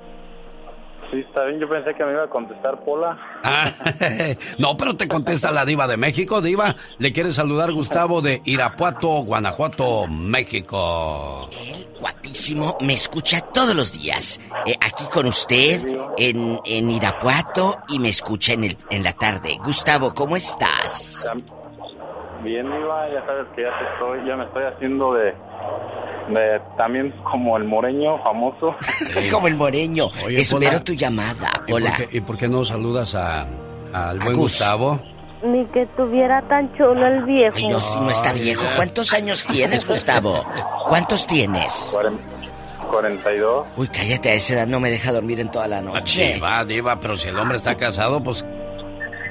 Sí, 1.10 1.20
está 1.20 1.44
bien. 1.44 1.60
Yo 1.60 1.68
pensé 1.68 1.94
que 1.94 2.04
me 2.04 2.12
iba 2.12 2.24
a 2.24 2.28
contestar 2.28 2.84
Pola. 2.84 3.16
Ah, 3.42 3.72
no, 4.58 4.76
pero 4.76 4.96
te 4.96 5.08
contesta 5.08 5.50
la 5.50 5.64
diva 5.64 5.86
de 5.86 5.96
México, 5.96 6.42
diva. 6.42 6.76
Le 6.98 7.12
quiere 7.12 7.30
saludar 7.32 7.72
Gustavo 7.72 8.20
de 8.20 8.42
Irapuato, 8.44 9.22
Guanajuato, 9.22 10.06
México. 10.08 11.48
El 11.52 12.00
guapísimo 12.00 12.76
me 12.80 12.92
escucha 12.92 13.40
todos 13.40 13.74
los 13.74 13.92
días. 13.92 14.40
Eh, 14.66 14.74
aquí 14.80 15.04
con 15.12 15.26
usted 15.26 15.80
en, 16.18 16.60
en, 16.64 16.90
Irapuato 16.90 17.78
y 17.88 17.98
me 17.98 18.10
escucha 18.10 18.52
en, 18.52 18.64
el, 18.64 18.76
en 18.90 19.02
la 19.04 19.12
tarde. 19.12 19.58
Gustavo, 19.64 20.12
¿cómo 20.12 20.36
estás? 20.36 21.30
Bien, 22.42 22.64
diva. 22.70 23.08
Ya 23.12 23.24
sabes 23.26 23.46
que 23.54 23.62
ya, 23.62 23.68
estoy, 23.92 24.26
ya 24.26 24.36
me 24.36 24.44
estoy 24.44 24.64
haciendo 24.64 25.12
de 25.14 25.34
De- 26.30 26.60
también 26.78 27.12
como 27.30 27.56
el 27.56 27.64
moreño 27.64 28.22
famoso. 28.22 28.74
Como 29.32 29.48
el 29.48 29.56
moreño. 29.56 30.06
Oye, 30.24 30.40
Espero 30.42 30.70
Pola. 30.70 30.84
tu 30.84 30.92
llamada, 30.92 31.48
¿Y 31.66 31.72
por, 31.72 31.80
Pola. 31.82 31.92
qué, 31.96 32.08
y 32.16 32.20
por 32.20 32.38
qué 32.38 32.48
no 32.48 32.64
saludas 32.64 33.14
a, 33.16 33.46
al 33.92 34.18
buen 34.20 34.36
Gus. 34.36 34.52
Gustavo? 34.60 35.00
Ni 35.42 35.64
que 35.66 35.86
tuviera 35.96 36.40
tan 36.48 36.72
chulo 36.76 37.06
el 37.06 37.24
viejo. 37.24 37.56
Ay, 37.56 37.64
no, 37.68 37.80
si 37.80 37.98
no 38.00 38.10
está 38.10 38.32
viejo. 38.32 38.62
¿Cuántos 38.76 39.12
años 39.14 39.44
tienes, 39.46 39.86
Gustavo? 39.86 40.44
¿Cuántos 40.88 41.26
tienes? 41.26 41.96
42. 42.90 43.66
Uy, 43.76 43.88
cállate, 43.88 44.30
a 44.30 44.34
esa 44.34 44.54
edad 44.54 44.66
no 44.66 44.80
me 44.80 44.90
deja 44.90 45.12
dormir 45.12 45.40
en 45.40 45.50
toda 45.50 45.66
la 45.68 45.80
noche. 45.80 46.34
Diva, 46.34 46.64
diva, 46.64 46.98
pero 47.00 47.16
si 47.16 47.28
el 47.28 47.38
hombre 47.38 47.56
está 47.56 47.76
casado, 47.76 48.22
pues... 48.22 48.44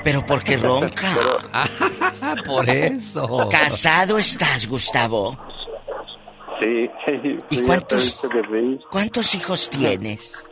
Pero 0.03 0.25
porque 0.25 0.57
ronca. 0.57 1.07
Por 2.45 2.69
eso. 2.69 3.47
¿Casado 3.49 4.17
estás, 4.17 4.67
Gustavo? 4.67 5.37
Sí, 6.61 6.89
¿Y 7.49 7.61
cuántos- 7.61 8.19
sí. 8.21 8.79
¿Cuántos 8.91 9.33
hijos 9.35 9.69
tienes? 9.69 10.47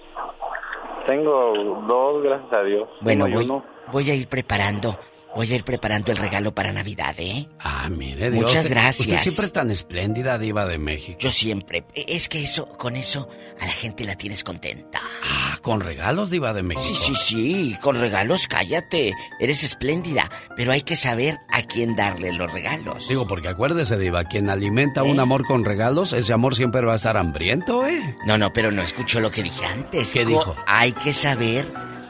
Tengo 1.06 1.84
dos, 1.88 2.24
gracias 2.24 2.54
a 2.58 2.64
Dios. 2.64 2.90
Bueno, 3.02 3.26
uno. 3.26 3.64
voy 3.92 4.10
a 4.12 4.16
ir 4.16 4.28
preparando, 4.28 4.98
voy 5.38 5.52
a 5.54 5.56
ir 5.56 5.64
preparando 5.64 6.12
el 6.12 6.18
regalo 6.18 6.54
para 6.54 6.74
Navidad, 6.74 7.16
¿eh? 7.18 7.48
Ah, 7.60 7.88
mire, 7.90 8.30
Diva, 8.32 8.44
Muchas 8.46 8.70
gracias. 8.70 9.08
Usted 9.20 9.32
siempre 9.32 9.48
tan 9.54 9.72
espléndida, 9.72 10.38
diva 10.38 10.66
de 10.66 10.78
México. 10.78 11.18
Yo 11.22 11.32
siempre. 11.32 11.86
E- 11.96 12.06
Es 12.10 12.28
que 12.28 12.44
eso, 12.44 12.68
con 12.78 12.96
eso, 12.98 13.30
a 13.62 13.66
la 13.66 13.72
gente 13.72 14.04
la 14.04 14.16
tienes 14.16 14.44
contenta. 14.44 15.00
Ah, 15.24 15.58
con 15.62 15.80
regalos, 15.82 16.30
diva 16.30 16.54
de 16.54 16.64
México. 16.64 16.84
Sí, 16.96 17.14
sí, 17.14 17.16
sí, 17.16 17.78
con 17.82 18.00
regalos, 18.00 18.48
cállate. 18.48 19.14
Eres 19.40 19.64
espléndida, 19.64 20.30
pero 20.58 20.72
hay 20.72 20.82
que 20.82 20.96
saber 20.96 21.38
a 21.50 21.62
quién 21.62 21.96
darle 21.96 22.34
los 22.34 22.52
regalos. 22.52 23.08
Digo, 23.08 23.28
porque 23.28 23.48
acuérdese, 23.50 23.98
diva, 23.98 24.24
quien 24.26 24.50
alimenta 24.50 25.04
un 25.04 25.20
amor 25.20 25.46
con 25.46 25.64
regalos, 25.66 26.14
ese 26.14 26.34
amor 26.34 26.56
siempre 26.56 26.82
va 26.82 26.94
a 26.94 26.98
estar 26.98 27.16
hambriento, 27.16 27.86
¿eh? 27.86 28.16
No, 28.26 28.38
no, 28.38 28.52
pero 28.52 28.72
no 28.72 28.82
escuchó 28.82 29.20
lo 29.20 29.30
que 29.32 29.44
dije 29.44 29.66
antes. 29.66 30.12
¿Qué 30.12 30.24
Co- 30.24 30.30
dijo? 30.30 30.56
Hay 30.66 30.92
que 30.94 31.14
saber 31.14 31.66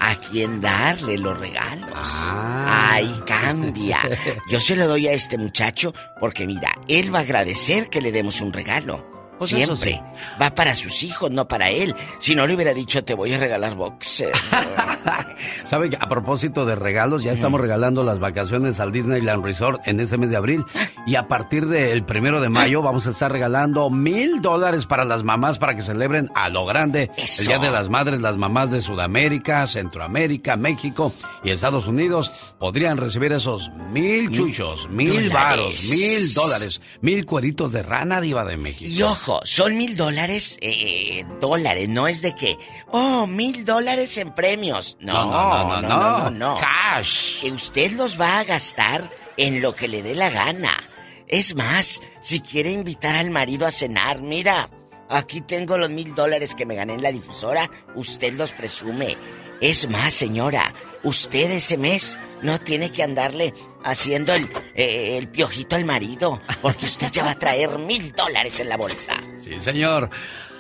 a 0.08 0.16
quién 0.16 0.62
darle 0.62 1.18
los 1.18 1.38
regalos. 1.38 1.90
Ah. 1.94 2.94
Ahí 2.94 3.22
cambia. 3.26 4.00
Yo 4.50 4.60
se 4.60 4.76
lo 4.76 4.88
doy 4.88 5.08
a 5.08 5.12
este 5.12 5.38
muchacho 5.38 5.94
porque 6.20 6.48
mira, 6.48 6.74
él 6.88 7.14
va 7.14 7.20
a 7.20 7.24
agradecer 7.24 7.90
que 7.90 8.02
le 8.02 8.12
demos 8.12 8.42
un 8.42 8.54
regalo. 8.54 9.17
Pues 9.38 9.52
Siempre. 9.52 9.92
sí. 9.92 10.00
Va 10.42 10.54
para 10.54 10.74
sus 10.76 11.04
hijos, 11.04 11.32
no 11.32 11.48
para 11.48 11.70
él. 11.70 11.96
Si 12.20 12.36
no 12.36 12.48
le 12.48 12.56
hubiera 12.56 12.74
dicho, 12.74 13.04
te 13.04 13.14
voy 13.14 13.34
a 13.34 13.38
regalar 13.40 13.76
boxer. 13.76 14.32
¿Sabe 15.64 15.90
que 15.90 15.96
a 15.98 16.08
propósito 16.10 16.66
de 16.66 16.76
regalos, 16.76 17.24
ya 17.24 17.32
estamos 17.32 17.62
regalando 17.62 18.04
las 18.04 18.20
vacaciones 18.20 18.80
al 18.80 18.92
Disneyland 18.92 19.44
Resort 19.44 19.82
en 19.88 20.00
este 20.00 20.18
mes 20.18 20.32
de 20.32 20.38
abril? 20.38 20.66
Y 21.06 21.16
a 21.16 21.28
partir 21.28 21.68
del 21.68 22.04
primero 22.04 22.42
de 22.42 22.50
mayo 22.50 22.82
vamos 22.82 23.08
a 23.08 23.12
estar 23.12 23.32
regalando 23.32 23.90
mil 23.90 24.42
dólares 24.42 24.86
para 24.86 25.06
las 25.06 25.24
mamás 25.24 25.58
para 25.60 25.76
que 25.76 25.82
celebren 25.82 26.30
a 26.36 26.50
lo 26.50 26.66
grande 26.66 27.12
Eso. 27.18 27.42
el 27.42 27.48
Día 27.48 27.60
de 27.60 27.72
las 27.72 27.90
Madres. 27.90 28.22
Las 28.22 28.38
mamás 28.38 28.72
de 28.72 28.82
Sudamérica, 28.82 29.66
Centroamérica, 29.68 30.56
México 30.58 31.14
y 31.44 31.52
Estados 31.52 31.88
Unidos 31.88 32.32
podrían 32.60 32.98
recibir 32.98 33.32
esos 33.32 33.70
mil 33.92 34.32
chuchos, 34.32 34.90
mil 34.90 35.30
varos, 35.30 35.90
mil 35.90 36.34
dólares, 36.34 36.82
mil 37.02 37.26
cueritos 37.26 37.72
de 37.72 37.84
rana 37.84 38.20
diva 38.22 38.44
de 38.46 38.58
México. 38.58 38.90
Y 38.90 39.02
ojo, 39.02 39.27
son 39.44 39.78
mil 39.78 39.96
dólares, 39.96 40.58
eh, 40.62 41.26
dólares, 41.40 41.90
no 41.90 42.08
es 42.08 42.22
de 42.22 42.34
que, 42.36 42.58
oh, 42.92 43.28
mil 43.28 43.66
dólares 43.66 44.18
en 44.18 44.34
premios. 44.34 44.98
No, 45.00 45.14
no, 45.14 45.82
no, 45.82 45.82
no, 45.82 45.90
no, 45.90 46.30
no. 46.30 46.60
Cash. 46.60 47.42
Que 47.42 47.52
usted 47.52 47.92
los 47.92 48.20
va 48.20 48.40
a 48.40 48.44
gastar 48.44 49.10
en 49.38 49.62
lo 49.62 49.76
que 49.76 49.88
le 49.88 50.02
dé 50.02 50.16
la 50.16 50.30
gana. 50.30 50.72
Es 51.28 51.56
más, 51.56 52.02
si 52.22 52.40
quiere 52.40 52.72
invitar 52.72 53.16
al 53.16 53.30
marido 53.30 53.68
a 53.68 53.72
cenar, 53.72 54.22
mira, 54.22 54.70
aquí 55.10 55.42
tengo 55.42 55.78
los 55.78 55.90
mil 55.90 56.16
dólares 56.16 56.56
que 56.56 56.66
me 56.66 56.76
gané 56.76 56.94
en 56.94 57.04
la 57.04 57.12
difusora, 57.12 57.70
usted 57.96 58.34
los 58.34 58.54
presume. 58.54 59.18
Es 59.60 59.90
más, 59.90 60.14
señora, 60.14 60.74
usted 61.04 61.52
ese 61.52 61.78
mes 61.78 62.18
no 62.42 62.60
tiene 62.60 62.92
que 62.92 63.04
andarle 63.04 63.54
haciendo 63.84 64.34
el, 64.34 64.50
eh, 64.76 65.18
el 65.18 65.28
piojito 65.30 65.76
al 65.76 65.86
marido, 65.86 66.42
porque 66.62 66.86
usted 66.86 67.12
ya 67.12 67.24
va 67.24 67.32
a 67.32 67.40
traer 67.40 67.78
mil 67.80 68.12
dólares 68.14 68.60
en 68.60 68.70
la 68.70 68.78
bolsa. 68.78 69.14
Sí, 69.44 69.60
señor. 69.60 70.10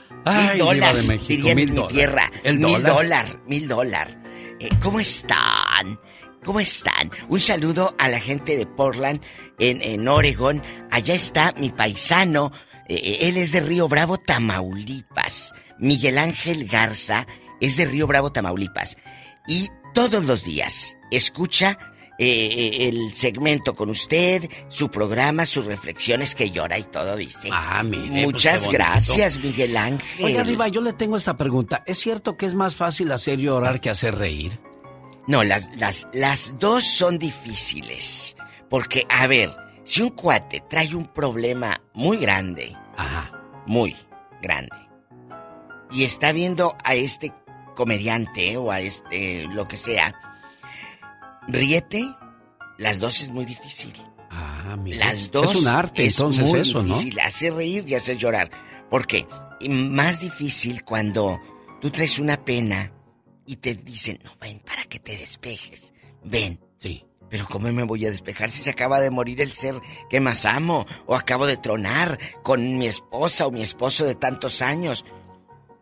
Mil 0.10 0.22
Ay, 0.26 0.60
dólares, 0.60 1.02
de 1.02 1.08
México, 1.08 1.28
dirían 1.30 1.56
mil 1.56 1.70
en 1.70 1.76
mi 1.76 1.88
tierra. 1.88 2.32
El 2.44 2.60
mil 2.60 2.74
dólar. 2.82 2.94
dólar, 2.94 3.40
mil 3.46 3.68
dólar. 3.68 4.24
Eh, 4.60 4.70
¿Cómo 4.82 5.00
están? 5.00 6.00
¿Cómo 6.44 6.60
están? 6.60 7.12
Un 7.30 7.40
saludo 7.40 7.94
a 7.98 8.08
la 8.10 8.20
gente 8.20 8.56
de 8.58 8.66
Portland, 8.66 9.22
en, 9.60 9.82
en 9.82 10.08
Oregon. 10.08 10.62
Allá 10.92 11.14
está 11.14 11.54
mi 11.58 11.70
paisano. 11.70 12.52
eh, 12.90 13.20
él 13.22 13.38
es 13.38 13.52
de 13.52 13.60
Río 13.62 13.88
Bravo, 13.88 14.18
Tamaulipas. 14.18 15.54
Miguel 15.80 16.18
Ángel 16.18 16.66
Garza 16.68 17.28
es 17.62 17.78
de 17.78 17.86
Río 17.86 18.08
Bravo, 18.08 18.32
Tamaulipas. 18.32 18.98
Y 19.48 19.70
todos 19.98 20.26
los 20.26 20.44
días 20.44 20.96
escucha 21.10 21.80
eh, 22.20 22.88
el 22.88 23.16
segmento 23.16 23.74
con 23.74 23.90
usted, 23.90 24.48
su 24.68 24.92
programa, 24.92 25.44
sus 25.48 25.66
reflexiones 25.66 26.36
que 26.36 26.52
llora 26.52 26.78
y 26.78 26.84
todo, 26.84 27.16
dice. 27.16 27.50
Ah, 27.52 27.82
mire, 27.82 28.10
pues, 28.10 28.26
Muchas 28.26 28.68
gracias, 28.70 29.40
Miguel 29.40 29.76
Ángel. 29.76 30.24
Oiga, 30.24 30.44
Diva, 30.44 30.68
yo 30.68 30.82
le 30.82 30.94
tengo 30.94 31.18
esta 31.18 31.36
pregunta. 31.36 31.82
¿Es 31.88 31.98
cierto 31.98 32.38
que 32.38 32.46
es 32.46 32.54
más 32.54 32.76
fácil 32.76 33.12
hacer 33.12 33.40
llorar 33.40 33.82
que 33.82 33.90
hacer 33.90 34.16
reír? 34.16 34.60
No, 35.26 35.44
las, 35.44 35.76
las, 35.78 36.08
las 36.14 36.60
dos 36.60 36.84
son 36.84 37.18
difíciles. 37.18 38.38
Porque, 38.70 39.08
a 39.10 39.26
ver, 39.26 39.50
si 39.84 40.04
un 40.04 40.12
cuate 40.12 40.64
trae 40.70 40.94
un 40.94 41.08
problema 41.08 41.82
muy 41.96 42.18
grande, 42.18 42.78
muy 43.66 43.96
grande, 44.44 44.78
y 45.90 46.04
está 46.04 46.34
viendo 46.34 46.76
a 46.84 46.94
este 46.94 47.34
comediante 47.78 48.58
o 48.58 48.72
a 48.72 48.82
este 48.82 49.48
lo 49.54 49.68
que 49.68 49.78
sea, 49.78 50.14
ríete, 51.48 52.04
las 52.78 53.00
dos 53.00 53.22
es 53.22 53.30
muy 53.30 53.46
difícil. 53.46 53.94
Ah, 54.32 54.76
mire. 54.78 54.98
Las 54.98 55.32
dos 55.32 55.52
Es 55.52 55.62
un 55.62 55.68
arte, 55.68 56.06
es 56.06 56.18
entonces, 56.18 56.44
muy 56.44 56.60
eso, 56.60 56.82
¿no? 56.82 56.96
difícil, 56.96 57.20
hacer 57.20 57.54
reír 57.54 57.86
y 57.88 57.94
hacer 57.94 58.18
llorar. 58.18 58.50
¿Por 58.90 59.06
qué? 59.06 59.28
Y 59.60 59.70
más 59.70 60.20
difícil 60.20 60.84
cuando 60.84 61.40
tú 61.80 61.92
traes 61.92 62.18
una 62.20 62.44
pena 62.44 62.92
y 63.46 63.58
te 63.58 63.76
dicen, 63.76 64.20
no, 64.24 64.32
ven, 64.42 64.60
para 64.60 64.84
que 64.86 65.00
te 65.00 65.16
despejes. 65.16 65.94
Ven. 66.24 66.60
Sí. 66.78 67.06
Pero 67.30 67.46
¿cómo 67.46 67.72
me 67.72 67.84
voy 67.84 68.06
a 68.06 68.10
despejar 68.10 68.50
si 68.50 68.62
se 68.64 68.70
acaba 68.70 69.00
de 69.00 69.10
morir 69.10 69.42
el 69.42 69.54
ser 69.54 69.76
que 70.10 70.20
más 70.20 70.46
amo? 70.46 70.86
O 71.06 71.16
acabo 71.16 71.46
de 71.46 71.58
tronar 71.58 72.18
con 72.42 72.78
mi 72.78 72.88
esposa 72.88 73.48
o 73.48 73.52
mi 73.52 73.62
esposo 73.62 74.06
de 74.06 74.16
tantos 74.16 74.62
años. 74.62 75.06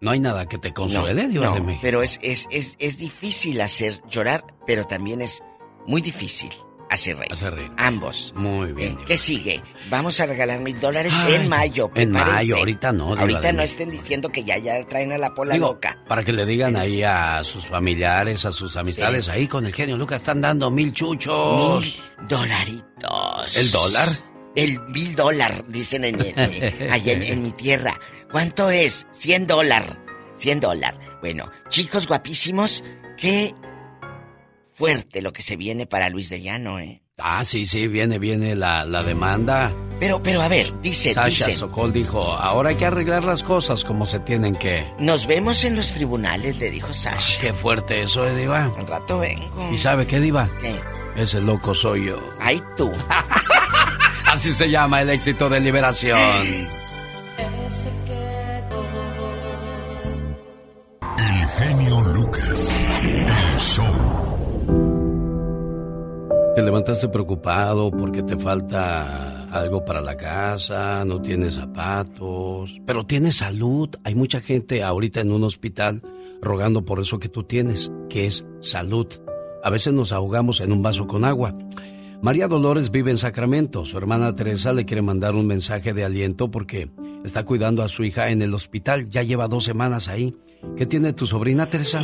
No 0.01 0.11
hay 0.11 0.19
nada 0.19 0.45
que 0.47 0.57
te 0.57 0.73
consuele, 0.73 1.23
no, 1.23 1.29
Diva 1.29 1.45
no, 1.47 1.53
de 1.55 1.61
México. 1.61 1.79
pero 1.81 2.03
es, 2.03 2.19
es, 2.21 2.47
es, 2.51 2.75
es 2.79 2.97
difícil 2.97 3.59
hacer 3.61 4.01
llorar, 4.09 4.43
pero 4.67 4.85
también 4.85 5.21
es 5.21 5.41
muy 5.87 6.01
difícil 6.01 6.51
hacer 6.89 7.17
reír. 7.17 7.33
Hacer 7.33 7.53
reír. 7.55 7.71
Ambos. 7.77 8.31
Muy 8.35 8.71
bien. 8.73 8.93
Eh, 8.99 9.03
¿Qué 9.07 9.17
sigue? 9.17 9.63
Vamos 9.89 10.19
a 10.19 10.25
regalar 10.27 10.59
mil 10.59 10.79
dólares 10.79 11.13
Ay, 11.15 11.33
en 11.35 11.49
mayo. 11.49 11.85
en 11.95 12.11
prepárense. 12.11 12.31
mayo, 12.33 12.57
ahorita 12.57 12.91
no, 12.91 13.15
Ahorita 13.15 13.51
no 13.53 13.63
estén 13.63 13.89
diciendo 13.89 14.29
que 14.31 14.43
ya, 14.43 14.57
ya 14.59 14.85
traen 14.87 15.11
a 15.11 15.17
la 15.17 15.33
pola 15.33 15.53
Digo, 15.53 15.67
loca. 15.69 15.97
para 16.07 16.23
que 16.23 16.31
le 16.33 16.45
digan 16.45 16.75
ahí 16.75 17.01
a 17.01 17.43
sus 17.43 17.65
familiares, 17.65 18.45
a 18.45 18.51
sus 18.51 18.77
amistades, 18.77 19.29
ahí 19.29 19.47
con 19.47 19.65
el 19.65 19.73
genio 19.73 19.97
Lucas 19.97 20.19
están 20.19 20.41
dando 20.41 20.69
mil 20.69 20.93
chuchos. 20.93 21.81
Mil 21.81 22.27
dolaritos. 22.27 23.57
¿El 23.57 23.71
dólar? 23.71 24.07
El 24.55 24.79
mil 24.89 25.15
dólar, 25.15 25.65
dicen 25.67 26.05
en, 26.05 26.21
en- 26.21 26.91
allá 26.91 27.11
en, 27.13 27.23
en 27.23 27.43
mi 27.43 27.51
tierra. 27.51 27.99
¿Cuánto 28.35 28.69
es? 28.69 29.07
100 29.11 29.47
dólar. 29.47 29.97
100 30.35 30.59
dólar. 30.59 30.99
Bueno, 31.21 31.49
chicos 31.69 32.05
guapísimos, 32.05 32.83
qué 33.15 33.55
fuerte 34.73 35.21
lo 35.21 35.31
que 35.31 35.41
se 35.41 35.55
viene 35.55 35.85
para 35.85 36.09
Luis 36.09 36.27
de 36.27 36.41
Llano, 36.41 36.77
¿eh? 36.79 37.01
Ah, 37.17 37.45
sí, 37.45 37.65
sí, 37.65 37.87
viene, 37.87 38.19
viene 38.19 38.57
la, 38.57 38.83
la 38.83 39.03
demanda. 39.03 39.71
Pero, 40.01 40.21
pero 40.21 40.41
a 40.41 40.49
ver, 40.49 40.69
dice, 40.81 41.13
Sasha 41.13 41.29
dice. 41.29 41.55
Sokol 41.55 41.93
dijo, 41.93 42.23
ahora 42.33 42.71
hay 42.71 42.75
que 42.75 42.85
arreglar 42.85 43.23
las 43.23 43.41
cosas 43.41 43.85
como 43.85 44.05
se 44.05 44.19
tienen 44.19 44.53
que. 44.53 44.85
Nos 44.99 45.27
vemos 45.27 45.63
en 45.63 45.77
los 45.77 45.93
tribunales, 45.93 46.57
le 46.57 46.71
dijo 46.71 46.93
Sasha. 46.93 47.39
Qué 47.39 47.53
fuerte 47.53 48.01
eso, 48.01 48.27
eh, 48.27 48.35
Diva. 48.35 48.65
Al 48.77 48.85
rato 48.85 49.19
vengo. 49.19 49.71
¿Y 49.71 49.77
sabe 49.77 50.05
qué, 50.07 50.19
Diva? 50.19 50.49
¿Qué? 50.61 50.75
Ese 51.15 51.39
loco 51.39 51.73
soy 51.73 52.07
yo. 52.07 52.19
Ay, 52.41 52.61
tú. 52.75 52.91
Así 54.25 54.51
se 54.51 54.69
llama 54.69 55.03
el 55.03 55.09
éxito 55.09 55.47
de 55.47 55.61
liberación. 55.61 56.19
genio 61.57 62.01
Lucas. 62.13 62.87
El 63.01 63.59
show. 63.59 63.85
Te 66.55 66.61
levantaste 66.61 67.09
preocupado 67.09 67.91
porque 67.91 68.23
te 68.23 68.37
falta 68.37 69.43
algo 69.51 69.83
para 69.83 70.01
la 70.01 70.15
casa, 70.15 71.03
no 71.05 71.21
tienes 71.21 71.55
zapatos, 71.55 72.81
pero 72.85 73.05
tienes 73.05 73.37
salud. 73.37 73.89
Hay 74.03 74.15
mucha 74.15 74.41
gente 74.41 74.83
ahorita 74.83 75.21
en 75.21 75.31
un 75.31 75.43
hospital 75.43 76.01
rogando 76.41 76.85
por 76.85 76.99
eso 76.99 77.19
que 77.19 77.29
tú 77.29 77.43
tienes, 77.43 77.91
que 78.09 78.27
es 78.27 78.45
salud. 78.59 79.07
A 79.63 79.69
veces 79.69 79.93
nos 79.93 80.11
ahogamos 80.11 80.61
en 80.61 80.71
un 80.71 80.81
vaso 80.81 81.07
con 81.07 81.25
agua. 81.25 81.55
María 82.21 82.47
Dolores 82.47 82.91
vive 82.91 83.11
en 83.11 83.17
Sacramento. 83.17 83.85
Su 83.85 83.97
hermana 83.97 84.35
Teresa 84.35 84.73
le 84.73 84.85
quiere 84.85 85.01
mandar 85.01 85.35
un 85.35 85.47
mensaje 85.47 85.93
de 85.93 86.05
aliento 86.05 86.49
porque 86.51 86.89
está 87.23 87.43
cuidando 87.43 87.83
a 87.83 87.89
su 87.89 88.03
hija 88.03 88.29
en 88.29 88.41
el 88.41 88.53
hospital. 88.53 89.09
Ya 89.09 89.23
lleva 89.23 89.47
dos 89.47 89.63
semanas 89.63 90.07
ahí. 90.07 90.35
¿Qué 90.77 90.85
tiene 90.85 91.13
tu 91.13 91.25
sobrina, 91.25 91.69
Teresa? 91.69 92.03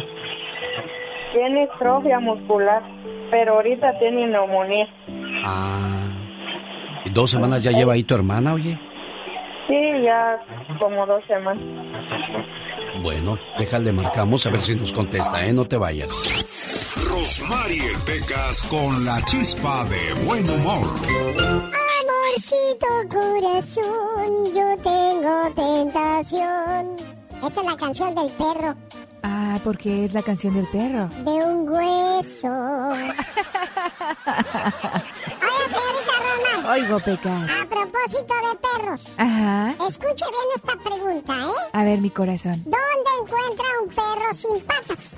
Tiene 1.34 1.64
estrofia 1.64 2.20
muscular, 2.20 2.82
pero 3.32 3.56
ahorita 3.56 3.98
tiene 4.00 4.28
neumonía. 4.28 4.88
Ah. 5.44 6.12
¿Y 7.06 7.10
dos 7.10 7.32
semanas 7.32 7.64
ya 7.64 7.72
lleva 7.72 7.94
ahí 7.94 8.04
tu 8.04 8.16
hermana, 8.16 8.54
oye? 8.54 8.80
Sí, 9.68 9.78
ya 10.04 10.40
como 10.80 11.06
dos 11.06 11.24
semanas. 11.28 11.64
Bueno, 13.02 13.38
déjale, 13.58 13.92
marcamos 13.92 14.46
a 14.46 14.52
ver 14.52 14.62
si 14.62 14.76
nos 14.76 14.92
contesta, 14.92 15.46
¿eh? 15.46 15.54
No 15.54 15.66
te 15.66 15.78
vayas. 15.78 16.10
Rosmarie 17.10 17.92
Pecas 18.06 18.68
con 18.70 19.06
la 19.06 19.22
chispa 19.26 19.86
de 19.86 20.26
buen 20.26 20.50
humor. 20.50 20.88
Amorcito 22.02 22.88
corazón, 23.10 24.54
yo 24.54 24.78
tengo 24.84 25.54
tentación. 25.56 27.11
Esa 27.48 27.60
es 27.62 27.66
la 27.66 27.76
canción 27.78 28.16
del 28.16 28.32
perro. 28.34 28.76
Ah, 29.24 29.60
porque 29.64 30.06
es 30.06 30.14
la 30.14 30.22
canción 30.22 30.54
del 30.54 30.68
perro. 30.68 31.08
De 31.24 31.32
un 31.32 31.70
hueso. 31.70 32.48
Oye, 32.92 33.14
señorita 35.68 36.14
Roma. 36.22 36.72
Oigo, 36.74 37.00
Pecas. 37.00 37.52
A 37.52 37.66
propósito 37.68 38.34
de 38.34 38.56
perros. 38.62 39.02
Ajá. 39.18 39.76
Escuche 39.88 40.26
bien 40.26 40.48
esta 40.56 40.76
pregunta, 40.84 41.34
¿eh? 41.34 41.70
A 41.74 41.84
ver, 41.84 42.00
mi 42.00 42.10
corazón. 42.10 42.64
¿Dónde 42.64 43.12
encuentra 43.22 43.66
un 43.84 43.90
perro 43.90 44.34
sin 44.34 44.66
patas? 44.66 45.18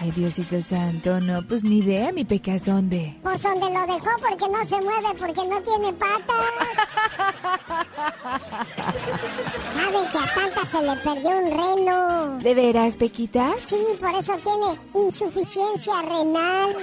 Ay, 0.00 0.12
Diosito 0.12 0.62
Santo, 0.62 1.20
no, 1.20 1.44
pues 1.44 1.64
ni 1.64 1.78
idea, 1.78 2.12
mi 2.12 2.24
Pecas, 2.24 2.66
¿dónde? 2.66 3.18
Pues 3.20 3.42
donde 3.42 3.68
lo 3.68 3.80
dejó 3.80 4.10
porque 4.20 4.48
no 4.48 4.64
se 4.64 4.80
mueve, 4.80 5.08
porque 5.18 5.44
no 5.44 5.60
tiene 5.62 5.92
patas. 5.94 6.36
¿Sabe 9.74 9.98
que 10.12 10.18
a 10.18 10.26
Santa 10.28 10.64
se 10.64 10.80
le 10.82 10.94
perdió 10.98 11.30
un 11.38 11.50
reno? 11.50 12.38
¿De 12.38 12.54
veras, 12.54 12.94
Pequitas? 12.94 13.60
Sí, 13.60 13.84
por 14.00 14.14
eso 14.14 14.38
tiene 14.38 14.78
insuficiencia 14.94 16.00
renal. 16.02 16.76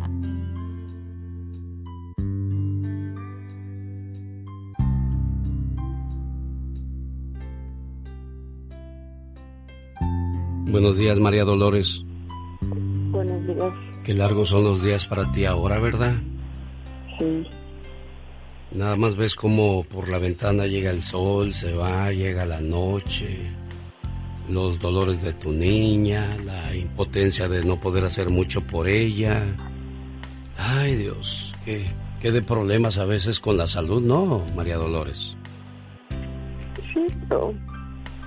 Buenos 10.68 10.98
días, 10.98 11.20
María 11.20 11.44
Dolores. 11.44 12.04
Buenos 12.60 13.46
días. 13.46 13.72
Qué 14.02 14.14
largos 14.14 14.48
son 14.48 14.64
los 14.64 14.82
días 14.82 15.06
para 15.06 15.30
ti 15.32 15.44
ahora, 15.44 15.78
¿verdad? 15.78 16.16
Sí. 17.18 17.46
Nada 18.72 18.96
más 18.96 19.14
ves 19.14 19.36
cómo 19.36 19.84
por 19.84 20.08
la 20.08 20.18
ventana 20.18 20.66
llega 20.66 20.90
el 20.90 21.04
sol, 21.04 21.54
se 21.54 21.72
va, 21.72 22.10
llega 22.10 22.44
la 22.44 22.60
noche, 22.60 23.48
los 24.48 24.80
dolores 24.80 25.22
de 25.22 25.34
tu 25.34 25.52
niña, 25.52 26.28
la 26.44 26.74
impotencia 26.74 27.48
de 27.48 27.62
no 27.62 27.78
poder 27.78 28.04
hacer 28.04 28.28
mucho 28.28 28.60
por 28.60 28.88
ella. 28.88 29.44
Ay 30.58 30.96
Dios, 30.96 31.52
qué, 31.64 31.84
qué 32.20 32.32
de 32.32 32.42
problemas 32.42 32.98
a 32.98 33.04
veces 33.04 33.38
con 33.38 33.56
la 33.56 33.68
salud, 33.68 34.02
¿no, 34.02 34.44
María 34.56 34.78
Dolores? 34.78 35.36
Sí, 36.92 37.06
pero 37.28 37.54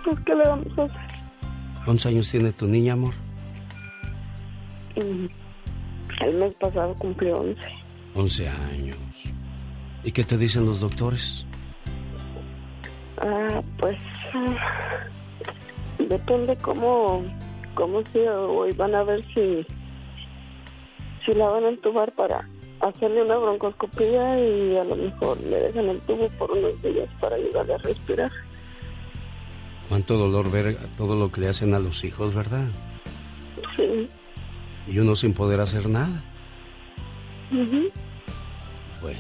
pues, 0.06 0.18
¿qué 0.26 0.36
le 0.36 0.44
vamos 0.46 0.78
a 0.78 0.84
hacer? 0.84 1.19
¿Cuántos 1.90 2.06
años 2.06 2.30
tiene 2.30 2.52
tu 2.52 2.68
niña, 2.68 2.94
amor? 2.94 3.16
Mm, 4.96 5.26
El 6.24 6.38
mes 6.38 6.54
pasado 6.60 6.94
cumplió 6.94 7.40
11. 7.40 7.60
11 8.14 8.48
años. 8.48 8.98
¿Y 10.04 10.12
qué 10.12 10.24
te 10.24 10.38
dicen 10.38 10.68
los 10.68 10.80
doctores? 10.82 11.48
Ah, 13.18 13.64
pues 13.80 13.98
ah, 14.36 15.08
depende 15.98 16.56
cómo, 16.58 17.24
cómo 17.74 18.04
sea 18.14 18.40
hoy 18.40 18.72
van 18.74 18.94
a 18.94 19.02
ver 19.02 19.24
si 19.34 19.66
si 21.26 21.34
la 21.34 21.48
van 21.48 21.64
a 21.64 21.70
entubar 21.70 22.12
para 22.12 22.48
hacerle 22.82 23.24
una 23.24 23.38
broncoscopía 23.38 24.40
y 24.40 24.78
a 24.78 24.84
lo 24.84 24.96
mejor 24.96 25.42
le 25.42 25.60
dejan 25.60 25.90
el 25.90 26.00
tubo 26.02 26.30
por 26.38 26.52
unos 26.52 26.80
días 26.84 27.10
para 27.20 27.36
ayudarle 27.38 27.74
a 27.74 27.78
respirar. 27.80 28.32
Cuánto 29.90 30.18
dolor 30.18 30.52
ver 30.52 30.78
todo 30.98 31.16
lo 31.16 31.32
que 31.32 31.42
le 31.42 31.50
hacen 31.50 31.74
a 31.74 31.80
los 31.80 32.04
hijos, 32.04 32.36
¿verdad? 32.36 32.68
Sí. 33.76 34.08
Y 34.88 35.00
uno 35.00 35.16
sin 35.16 35.34
poder 35.34 35.60
hacer 35.60 35.90
nada. 35.90 36.24
Ujú. 37.52 37.90
Bueno, 39.02 39.20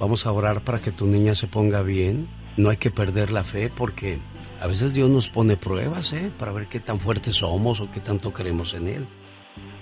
vamos 0.00 0.24
a 0.24 0.32
orar 0.32 0.62
para 0.62 0.78
que 0.78 0.92
tu 0.92 1.06
niña 1.06 1.34
se 1.34 1.46
ponga 1.46 1.82
bien. 1.82 2.26
No 2.56 2.70
hay 2.70 2.78
que 2.78 2.90
perder 2.90 3.30
la 3.30 3.44
fe 3.44 3.70
porque 3.74 4.18
a 4.60 4.66
veces 4.66 4.94
Dios 4.94 5.10
nos 5.10 5.28
pone 5.28 5.58
pruebas, 5.58 6.14
¿eh? 6.14 6.30
Para 6.38 6.52
ver 6.52 6.68
qué 6.68 6.80
tan 6.80 6.98
fuertes 6.98 7.36
somos 7.36 7.80
o 7.80 7.90
qué 7.90 8.00
tanto 8.00 8.32
creemos 8.32 8.72
en 8.72 8.88
Él. 8.88 9.06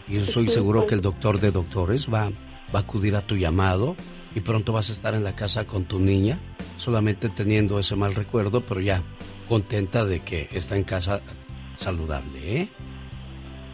Y 0.08 0.14
yo 0.14 0.22
estoy 0.22 0.48
seguro 0.48 0.86
que 0.86 0.94
el 0.94 1.00
doctor 1.00 1.38
de 1.38 1.52
doctores 1.52 2.12
va, 2.12 2.30
va 2.74 2.80
a 2.80 2.82
acudir 2.82 3.14
a 3.14 3.22
tu 3.22 3.36
llamado 3.36 3.94
y 4.34 4.40
pronto 4.40 4.72
vas 4.72 4.90
a 4.90 4.92
estar 4.92 5.14
en 5.14 5.22
la 5.22 5.36
casa 5.36 5.66
con 5.66 5.84
tu 5.84 6.00
niña, 6.00 6.40
solamente 6.78 7.28
teniendo 7.28 7.78
ese 7.78 7.94
mal 7.94 8.16
recuerdo, 8.16 8.60
pero 8.60 8.80
ya 8.80 9.02
contenta 9.48 10.04
de 10.04 10.20
que 10.20 10.48
está 10.52 10.76
en 10.76 10.84
casa 10.84 11.20
saludable, 11.76 12.60
¿eh? 12.60 12.68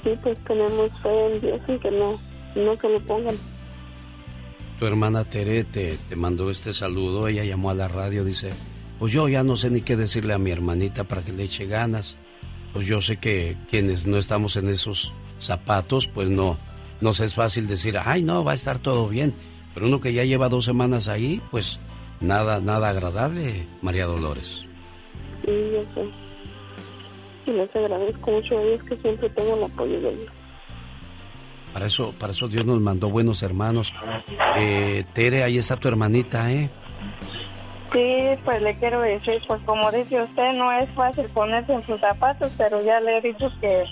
Sí, 0.05 0.11
pues 0.23 0.39
tenemos 0.45 0.91
fe 1.03 1.27
en 1.27 1.41
Dios 1.41 1.61
y 1.69 1.79
que 1.79 1.91
no, 1.91 2.19
no 2.57 2.79
que 2.79 2.89
le 2.89 3.01
pongan. 3.01 3.37
Tu 4.79 4.87
hermana 4.87 5.25
Tere 5.25 5.65
te, 5.65 5.99
te 6.09 6.17
mandó 6.17 6.51
este 6.51 6.73
saludo, 6.73 7.29
ella 7.29 7.45
llamó 7.45 7.71
a 7.71 7.75
la 7.75 7.89
radio, 7.89 8.25
dice, 8.25 8.51
pues 8.99 9.13
yo 9.13 9.29
ya 9.29 9.43
no 9.43 9.57
sé 9.57 9.71
ni 9.71 9.83
qué 9.83 9.97
decirle 9.97 10.33
a 10.33 10.39
mi 10.39 10.51
hermanita 10.51 11.05
para 11.05 11.23
que 11.23 11.33
le 11.33 11.45
eche 11.45 11.67
ganas. 11.67 12.17
Pues 12.73 12.87
yo 12.87 13.03
sé 13.03 13.17
que 13.17 13.57
quienes 13.69 14.07
no 14.07 14.17
estamos 14.17 14.57
en 14.57 14.69
esos 14.69 15.13
zapatos, 15.39 16.07
pues 16.07 16.29
no, 16.29 16.57
nos 17.01 17.21
es 17.21 17.35
fácil 17.35 17.67
decir, 17.67 17.99
ay 18.03 18.23
no, 18.23 18.45
va 18.45 18.53
a 18.53 18.55
estar 18.55 18.79
todo 18.79 19.09
bien. 19.09 19.35
Pero 19.75 19.87
uno 19.87 20.01
que 20.01 20.13
ya 20.13 20.25
lleva 20.25 20.49
dos 20.49 20.65
semanas 20.65 21.09
ahí, 21.09 21.41
pues 21.51 21.79
nada, 22.21 22.61
nada 22.61 22.91
agradable, 22.91 23.67
María 23.83 24.07
Dolores. 24.07 24.65
Sí, 25.51 25.73
yo 25.73 25.83
sé. 25.95 26.11
Y 27.47 27.51
les 27.53 27.75
agradezco 27.75 28.31
mucho 28.31 28.59
a 28.59 28.63
ellos 28.63 28.83
que 28.85 28.97
siempre 28.99 29.29
tengo 29.31 29.57
el 29.57 29.65
apoyo 29.65 30.01
de 30.01 30.11
ellos. 30.11 30.33
Para 31.73 31.87
eso, 31.87 32.15
para 32.19 32.33
eso 32.33 32.47
Dios 32.49 32.65
nos 32.65 32.81
mandó 32.81 33.11
buenos 33.11 33.43
hermanos. 33.43 33.93
Eh, 34.57 35.05
Tere, 35.13 35.43
ahí 35.43 35.59
está 35.59 35.77
tu 35.77 35.89
hermanita, 35.89 36.51
¿eh? 36.53 36.69
Sí, 37.93 38.41
pues 38.45 38.63
le 38.63 38.77
quiero 38.79 39.01
decir, 39.01 39.43
pues 39.49 39.61
como 39.63 39.91
dice 39.91 40.23
usted, 40.23 40.53
no 40.53 40.71
es 40.73 40.89
fácil 40.91 41.27
ponerse 41.31 41.73
en 41.73 41.85
sus 41.85 42.01
zapatos, 42.01 42.53
pero 42.57 42.81
ya 42.83 43.01
le 43.01 43.19
he 43.19 43.21
dicho 43.21 43.51
que, 43.61 43.85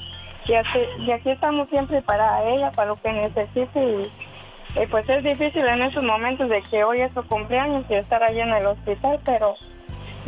que 0.44 0.56
aquí, 0.56 0.78
y 1.00 1.10
aquí 1.10 1.30
estamos 1.30 1.68
siempre 1.70 2.00
para 2.02 2.48
ella, 2.48 2.70
para 2.70 2.90
lo 2.90 3.02
que 3.02 3.12
necesite. 3.12 3.80
Y, 3.80 4.82
y 4.82 4.86
pues 4.86 5.08
es 5.08 5.24
difícil 5.24 5.66
en 5.66 5.82
esos 5.82 6.04
momentos 6.04 6.48
de 6.48 6.62
que 6.62 6.84
hoy 6.84 7.00
es 7.00 7.12
su 7.14 7.22
cumpleaños 7.24 7.84
y 7.88 7.94
estar 7.94 8.22
allí 8.22 8.40
en 8.40 8.50
el 8.50 8.66
hospital, 8.66 9.18
pero 9.24 9.56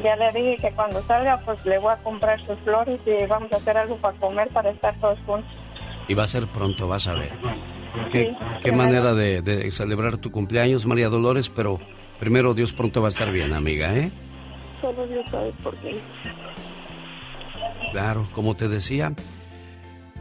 ya 0.03 0.17
le 0.17 0.33
dije 0.33 0.57
que 0.61 0.71
cuando 0.73 1.03
salga, 1.03 1.39
pues 1.45 1.65
le 1.65 1.79
voy 1.79 1.93
a 1.93 1.97
comprar 1.97 2.45
sus 2.47 2.59
flores 2.61 3.01
y 3.07 3.27
vamos 3.27 3.53
a 3.53 3.57
hacer 3.57 3.77
algo 3.77 3.97
para 3.97 4.17
comer, 4.19 4.49
para 4.49 4.71
estar 4.71 4.95
todos 5.01 5.19
juntos. 5.27 5.51
Y 6.09 6.15
va 6.15 6.25
a 6.25 6.29
ser 6.29 6.47
pronto, 6.47 6.89
vas 6.89 7.07
a 7.07 7.15
ver. 7.15 7.33
Qué, 8.11 8.27
Sí, 8.27 8.37
qué 8.63 8.73
manera 8.73 9.15
de, 9.15 9.43
de 9.43 9.71
celebrar 9.71 10.19
tu 10.19 10.31
cumpleaños, 10.31 10.87
María 10.87 11.09
Dolores, 11.09 11.49
pero 11.49 11.81
primero 12.19 12.55
Dios 12.55 12.73
pronto 12.73 13.01
va 13.03 13.09
a 13.09 13.11
estar 13.11 13.31
bien, 13.33 13.53
amiga, 13.53 13.95
¿eh? 13.95 14.11
Solo 14.81 15.07
Dios 15.07 15.25
sabe 15.31 15.53
por 15.63 15.77
qué. 15.77 16.01
Claro, 17.93 18.29
como 18.33 18.55
te 18.55 18.69
decía, 18.69 19.13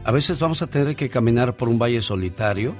a 0.04 0.12
veces 0.12 0.38
vamos 0.40 0.62
a 0.62 0.66
tener 0.66 0.96
que 0.96 1.08
caminar 1.08 1.56
por 1.56 1.68
un 1.68 1.78
valle 1.78 2.02
solitario, 2.02 2.74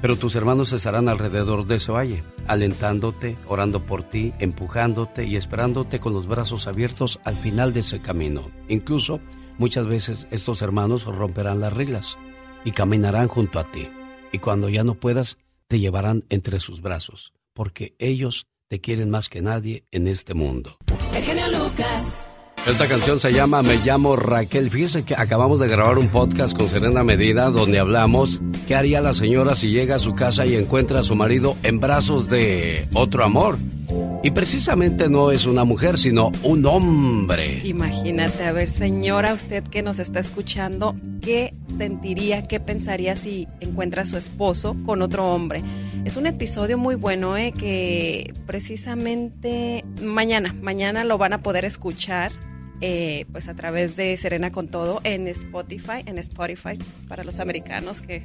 pero 0.00 0.16
tus 0.16 0.34
hermanos 0.34 0.72
estarán 0.72 1.08
alrededor 1.08 1.66
de 1.66 1.76
ese 1.76 1.92
valle, 1.92 2.22
alentándote, 2.46 3.36
orando 3.46 3.84
por 3.84 4.02
ti, 4.02 4.32
empujándote 4.38 5.24
y 5.24 5.36
esperándote 5.36 6.00
con 6.00 6.14
los 6.14 6.26
brazos 6.26 6.66
abiertos 6.66 7.20
al 7.24 7.36
final 7.36 7.72
de 7.72 7.80
ese 7.80 8.00
camino. 8.00 8.50
Incluso 8.68 9.20
muchas 9.58 9.86
veces 9.86 10.26
estos 10.30 10.62
hermanos 10.62 11.04
romperán 11.04 11.60
las 11.60 11.72
reglas 11.72 12.18
y 12.64 12.72
caminarán 12.72 13.28
junto 13.28 13.58
a 13.58 13.64
ti. 13.64 13.88
Y 14.32 14.38
cuando 14.38 14.68
ya 14.68 14.84
no 14.84 14.94
puedas, 14.94 15.38
te 15.68 15.78
llevarán 15.78 16.24
entre 16.30 16.60
sus 16.60 16.80
brazos, 16.80 17.32
porque 17.52 17.94
ellos 17.98 18.46
te 18.68 18.80
quieren 18.80 19.10
más 19.10 19.28
que 19.28 19.42
nadie 19.42 19.84
en 19.90 20.06
este 20.06 20.34
mundo. 20.34 20.76
El 21.14 21.22
genio 21.22 21.46
Lucas. 21.48 22.19
Esta 22.66 22.86
canción 22.86 23.18
se 23.18 23.32
llama 23.32 23.62
Me 23.62 23.76
llamo 23.78 24.16
Raquel. 24.16 24.70
Fíjese 24.70 25.02
que 25.02 25.14
acabamos 25.14 25.58
de 25.60 25.66
grabar 25.66 25.98
un 25.98 26.08
podcast 26.08 26.54
con 26.54 26.68
Serena 26.68 27.02
Medina 27.02 27.46
donde 27.46 27.78
hablamos 27.78 28.42
qué 28.68 28.76
haría 28.76 29.00
la 29.00 29.14
señora 29.14 29.56
si 29.56 29.70
llega 29.70 29.96
a 29.96 29.98
su 29.98 30.12
casa 30.12 30.44
y 30.44 30.54
encuentra 30.54 31.00
a 31.00 31.02
su 31.02 31.16
marido 31.16 31.56
en 31.62 31.80
brazos 31.80 32.28
de 32.28 32.86
otro 32.92 33.24
amor. 33.24 33.58
Y 34.22 34.30
precisamente 34.30 35.08
no 35.08 35.32
es 35.32 35.46
una 35.46 35.64
mujer, 35.64 35.98
sino 35.98 36.30
un 36.42 36.64
hombre. 36.66 37.62
Imagínate, 37.64 38.44
a 38.44 38.52
ver, 38.52 38.68
señora, 38.68 39.32
usted 39.32 39.64
que 39.64 39.82
nos 39.82 39.98
está 39.98 40.20
escuchando, 40.20 40.94
¿qué 41.22 41.54
sentiría, 41.78 42.46
qué 42.46 42.60
pensaría 42.60 43.16
si 43.16 43.48
encuentra 43.60 44.02
a 44.02 44.06
su 44.06 44.18
esposo 44.18 44.76
con 44.84 45.00
otro 45.00 45.32
hombre? 45.32 45.64
Es 46.04 46.16
un 46.16 46.26
episodio 46.26 46.76
muy 46.76 46.94
bueno, 46.94 47.36
¿eh? 47.36 47.52
Que 47.52 48.34
precisamente 48.46 49.84
mañana, 50.02 50.54
mañana 50.60 51.02
lo 51.04 51.16
van 51.18 51.32
a 51.32 51.42
poder 51.42 51.64
escuchar 51.64 52.30
eh, 52.80 53.26
pues 53.32 53.48
a 53.48 53.54
través 53.54 53.96
de 53.96 54.16
Serena 54.16 54.52
con 54.52 54.68
Todo 54.68 55.00
en 55.04 55.28
Spotify, 55.28 56.02
en 56.06 56.18
Spotify 56.18 56.78
para 57.08 57.24
los 57.24 57.38
americanos 57.40 58.00
que 58.00 58.24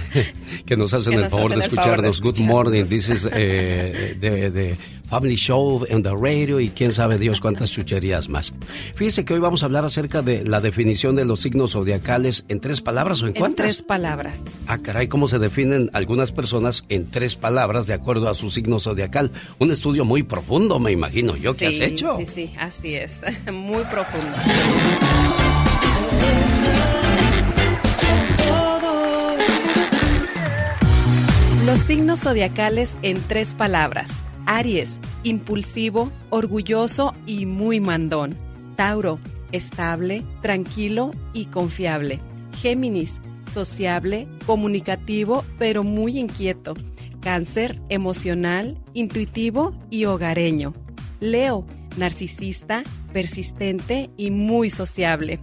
que 0.66 0.76
nos 0.76 0.94
hacen 0.94 1.14
el, 1.14 1.30
favor, 1.30 1.54
de 1.54 1.60
escucharnos. 1.64 2.20
Good 2.20 2.38
morning, 2.40 2.84
this 2.84 3.08
is 3.08 3.28
eh, 3.32 4.16
de 4.20 4.76
Family 5.08 5.36
Show 5.36 5.86
en 5.88 6.02
the 6.02 6.10
radio 6.10 6.60
y 6.60 6.68
quién 6.68 6.92
sabe 6.92 7.18
Dios 7.18 7.40
cuántas 7.40 7.70
chucherías 7.70 8.28
más. 8.28 8.52
Fíjese 8.94 9.24
que 9.24 9.34
hoy 9.34 9.40
vamos 9.40 9.62
a 9.62 9.66
hablar 9.66 9.84
acerca 9.84 10.22
de 10.22 10.44
la 10.44 10.60
definición 10.60 11.16
de 11.16 11.24
los 11.24 11.40
signos 11.40 11.72
zodiacales 11.72 12.44
en 12.48 12.60
tres 12.60 12.80
palabras 12.80 13.22
o 13.22 13.26
en 13.26 13.32
cuántas. 13.32 13.64
En 13.64 13.72
tres 13.72 13.82
palabras. 13.82 14.44
Ah, 14.66 14.78
caray, 14.78 15.08
cómo 15.08 15.28
se 15.28 15.38
definen 15.38 15.90
algunas 15.92 16.32
personas 16.32 16.84
en 16.88 17.10
tres 17.10 17.36
palabras 17.36 17.86
de 17.86 17.94
acuerdo 17.94 18.28
a 18.28 18.34
su 18.34 18.50
signo 18.50 18.80
zodiacal. 18.80 19.32
Un 19.58 19.70
estudio 19.70 20.04
muy 20.04 20.22
profundo, 20.22 20.78
me 20.78 20.92
imagino 20.92 21.36
yo, 21.36 21.54
que 21.54 21.68
has 21.68 21.80
hecho? 21.80 22.18
Sí, 22.18 22.26
sí, 22.26 22.54
así 22.58 22.94
es. 22.94 23.22
muy 23.52 23.84
profundo. 23.84 24.36
Los 31.64 31.80
signos 31.80 32.20
zodiacales 32.20 32.96
en 33.02 33.20
tres 33.20 33.52
palabras. 33.52 34.22
Aries, 34.50 34.98
impulsivo, 35.24 36.10
orgulloso 36.30 37.14
y 37.26 37.44
muy 37.44 37.80
mandón. 37.80 38.34
Tauro, 38.76 39.18
estable, 39.52 40.24
tranquilo 40.40 41.10
y 41.34 41.44
confiable. 41.44 42.18
Géminis, 42.62 43.20
sociable, 43.52 44.26
comunicativo, 44.46 45.44
pero 45.58 45.84
muy 45.84 46.18
inquieto. 46.18 46.72
Cáncer, 47.20 47.78
emocional, 47.90 48.78
intuitivo 48.94 49.74
y 49.90 50.06
hogareño. 50.06 50.72
Leo, 51.20 51.66
narcisista, 51.98 52.84
persistente 53.12 54.08
y 54.16 54.30
muy 54.30 54.70
sociable. 54.70 55.40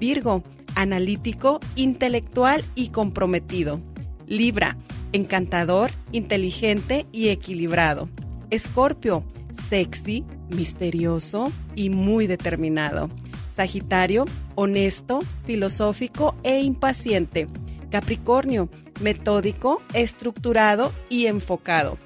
Virgo, 0.00 0.42
analítico, 0.74 1.60
intelectual 1.74 2.64
y 2.74 2.88
comprometido. 2.88 3.82
Libra, 4.26 4.78
encantador, 5.12 5.90
inteligente 6.10 7.04
y 7.12 7.28
equilibrado. 7.28 8.08
Escorpio, 8.50 9.24
sexy, 9.68 10.24
misterioso 10.50 11.50
y 11.74 11.90
muy 11.90 12.26
determinado. 12.26 13.10
Sagitario, 13.52 14.26
honesto, 14.54 15.20
filosófico 15.44 16.36
e 16.42 16.60
impaciente. 16.60 17.48
Capricornio, 17.90 18.68
metódico, 19.00 19.82
estructurado 19.94 20.92
y 21.08 21.26
enfocado. 21.26 21.98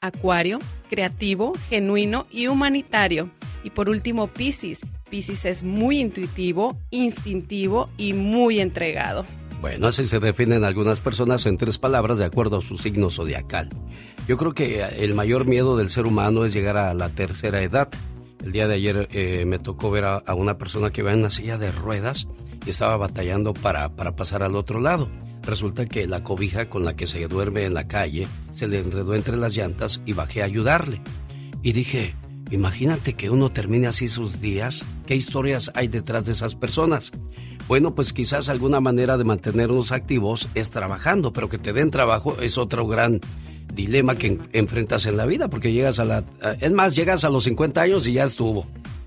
Acuario, 0.00 0.58
creativo, 0.90 1.52
genuino 1.68 2.26
y 2.30 2.48
humanitario. 2.48 3.30
Y 3.64 3.70
por 3.70 3.88
último, 3.88 4.26
Piscis. 4.26 4.80
Piscis 5.08 5.44
es 5.44 5.64
muy 5.64 6.00
intuitivo, 6.00 6.76
instintivo 6.90 7.88
y 7.96 8.12
muy 8.12 8.60
entregado. 8.60 9.24
Bueno, 9.60 9.86
así 9.86 10.08
se 10.08 10.18
definen 10.18 10.64
algunas 10.64 10.98
personas 10.98 11.46
en 11.46 11.56
tres 11.56 11.78
palabras 11.78 12.18
de 12.18 12.24
acuerdo 12.24 12.58
a 12.58 12.62
su 12.62 12.78
signo 12.78 13.10
zodiacal. 13.10 13.68
Yo 14.28 14.36
creo 14.36 14.54
que 14.54 14.82
el 14.82 15.14
mayor 15.14 15.46
miedo 15.46 15.76
del 15.76 15.90
ser 15.90 16.06
humano 16.06 16.44
es 16.44 16.52
llegar 16.52 16.76
a 16.76 16.94
la 16.94 17.08
tercera 17.08 17.60
edad. 17.62 17.88
El 18.42 18.52
día 18.52 18.68
de 18.68 18.74
ayer 18.74 19.08
eh, 19.12 19.44
me 19.46 19.58
tocó 19.58 19.90
ver 19.90 20.04
a, 20.04 20.22
una 20.34 20.58
persona 20.58 20.90
que 20.90 21.02
va 21.02 21.12
en 21.12 21.20
una 21.20 21.30
silla 21.30 21.58
de 21.58 21.72
ruedas 21.72 22.28
y 22.64 22.70
estaba 22.70 22.96
batallando 22.96 23.52
para, 23.52 23.96
para 23.96 24.14
pasar 24.14 24.44
al 24.44 24.54
otro 24.54 24.80
lado. 24.80 25.08
Resulta 25.42 25.86
que 25.86 26.06
la 26.06 26.22
cobija 26.22 26.70
con 26.70 26.84
la 26.84 26.94
que 26.94 27.08
se 27.08 27.26
duerme 27.26 27.64
en 27.64 27.74
la 27.74 27.88
calle 27.88 28.28
se 28.52 28.68
le 28.68 28.78
enredó 28.78 29.14
entre 29.16 29.36
las 29.36 29.56
llantas 29.56 30.00
y 30.06 30.12
bajé 30.12 30.42
a 30.42 30.46
ayudarle. 30.46 31.02
Y 31.62 31.72
dije, 31.72 32.14
imagínate 32.52 33.14
que 33.14 33.28
uno 33.28 33.50
termine 33.50 33.88
así 33.88 34.06
sus 34.06 34.40
días, 34.40 34.84
¿qué 35.04 35.16
historias 35.16 35.72
hay 35.74 35.88
detrás 35.88 36.26
de 36.26 36.32
esas 36.32 36.54
personas? 36.54 37.10
Bueno, 37.66 37.94
pues 37.94 38.12
quizás 38.12 38.48
alguna 38.48 38.80
manera 38.80 39.16
de 39.16 39.24
mantenernos 39.24 39.90
activos 39.90 40.48
es 40.54 40.70
trabajando, 40.70 41.32
pero 41.32 41.48
que 41.48 41.58
te 41.58 41.72
den 41.72 41.90
trabajo 41.90 42.36
es 42.40 42.56
otro 42.56 42.86
gran 42.86 43.20
dilema 43.74 44.14
que 44.14 44.38
enfrentas 44.52 45.06
en 45.06 45.16
la 45.16 45.26
vida, 45.26 45.48
porque 45.48 45.72
llegas 45.72 45.98
a 45.98 46.04
la... 46.04 46.24
Es 46.60 46.72
más, 46.72 46.94
llegas 46.94 47.24
a 47.24 47.28
los 47.28 47.44
50 47.44 47.80
años 47.80 48.06
y 48.06 48.14
ya 48.14 48.24
estuvo. 48.24 48.66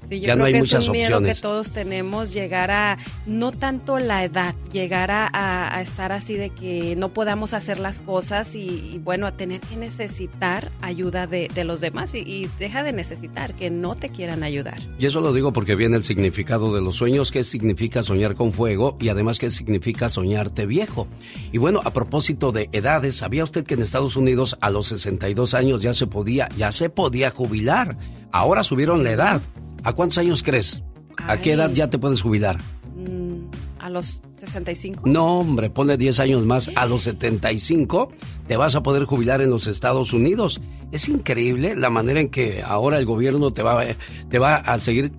Sí, 0.09 0.19
yo 0.19 0.33
creo 0.33 0.45
que 0.45 0.57
es 0.59 0.73
un 0.73 0.91
miedo 0.91 1.21
que 1.21 1.35
todos 1.35 1.71
tenemos, 1.71 2.33
llegar 2.33 2.71
a, 2.71 2.97
no 3.25 3.51
tanto 3.51 3.99
la 3.99 4.23
edad, 4.23 4.55
llegar 4.71 5.09
a, 5.11 5.81
estar 5.81 6.11
así 6.11 6.35
de 6.35 6.49
que 6.49 6.95
no 6.95 7.09
podamos 7.13 7.53
hacer 7.53 7.79
las 7.79 7.99
cosas 7.99 8.55
y, 8.55 8.99
bueno, 9.03 9.27
a 9.27 9.31
tener 9.31 9.61
que 9.61 9.75
necesitar 9.75 10.71
ayuda 10.81 11.27
de, 11.27 11.49
los 11.63 11.81
demás 11.81 12.13
y, 12.15 12.49
deja 12.59 12.83
de 12.83 12.93
necesitar, 12.93 13.55
que 13.55 13.69
no 13.69 13.95
te 13.95 14.09
quieran 14.09 14.43
ayudar. 14.43 14.77
Y 14.99 15.05
eso 15.05 15.21
lo 15.21 15.33
digo 15.33 15.53
porque 15.53 15.75
viene 15.75 15.97
el 15.97 16.03
significado 16.03 16.73
de 16.73 16.81
los 16.81 16.95
sueños, 16.95 17.31
qué 17.31 17.43
significa 17.43 18.03
soñar 18.03 18.35
con 18.35 18.51
fuego 18.51 18.97
y 18.99 19.09
además 19.09 19.39
qué 19.39 19.49
significa 19.49 20.09
soñarte 20.09 20.65
viejo. 20.65 21.07
Y 21.51 21.57
bueno, 21.57 21.81
a 21.83 21.91
propósito 21.91 22.51
de 22.51 22.69
edades, 22.71 23.15
¿sabía 23.15 23.43
usted 23.43 23.65
que 23.65 23.73
en 23.73 23.81
Estados 23.81 24.15
Unidos 24.15 24.57
a 24.61 24.69
los 24.69 24.87
62 24.87 25.53
años 25.53 25.81
ya 25.81 25.93
se 25.93 26.07
podía, 26.07 26.49
ya 26.57 26.71
se 26.71 26.89
podía 26.89 27.31
jubilar? 27.31 27.97
Ahora 28.31 28.63
subieron 28.63 29.03
la 29.03 29.11
edad. 29.11 29.41
¿A 29.85 29.93
cuántos 29.93 30.17
años 30.17 30.41
crees? 30.41 30.81
¿A 31.27 31.37
qué 31.37 31.53
edad 31.53 31.71
ya 31.71 31.87
te 31.87 31.99
puedes 31.99 32.19
jubilar? 32.19 32.57
Mm, 32.95 33.45
¿A 33.79 33.89
los 33.91 34.19
65? 34.37 35.03
No, 35.05 35.37
hombre, 35.39 35.69
ponle 35.69 35.95
10 35.95 36.19
años 36.21 36.43
más. 36.43 36.71
A 36.75 36.87
los 36.87 37.03
75 37.03 38.09
te 38.47 38.57
vas 38.57 38.73
a 38.73 38.81
poder 38.81 39.05
jubilar 39.05 39.41
en 39.43 39.51
los 39.51 39.67
Estados 39.67 40.11
Unidos. 40.11 40.59
Es 40.91 41.07
increíble 41.07 41.75
la 41.75 41.91
manera 41.91 42.19
en 42.19 42.29
que 42.29 42.63
ahora 42.63 42.97
el 42.97 43.05
gobierno 43.05 43.51
te 43.51 43.61
va, 43.61 43.83
te 44.27 44.39
va 44.39 44.55
a 44.55 44.79
seguir 44.79 45.11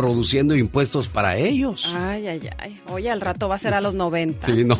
produciendo 0.00 0.56
impuestos 0.56 1.08
para 1.08 1.36
ellos. 1.36 1.84
Ay, 1.94 2.26
ay, 2.26 2.48
ay. 2.56 2.80
Oye, 2.88 3.10
al 3.10 3.20
rato 3.20 3.50
va 3.50 3.56
a 3.56 3.58
ser 3.58 3.74
a 3.74 3.82
los 3.82 3.92
90. 3.92 4.46
Sí, 4.46 4.64
no. 4.64 4.78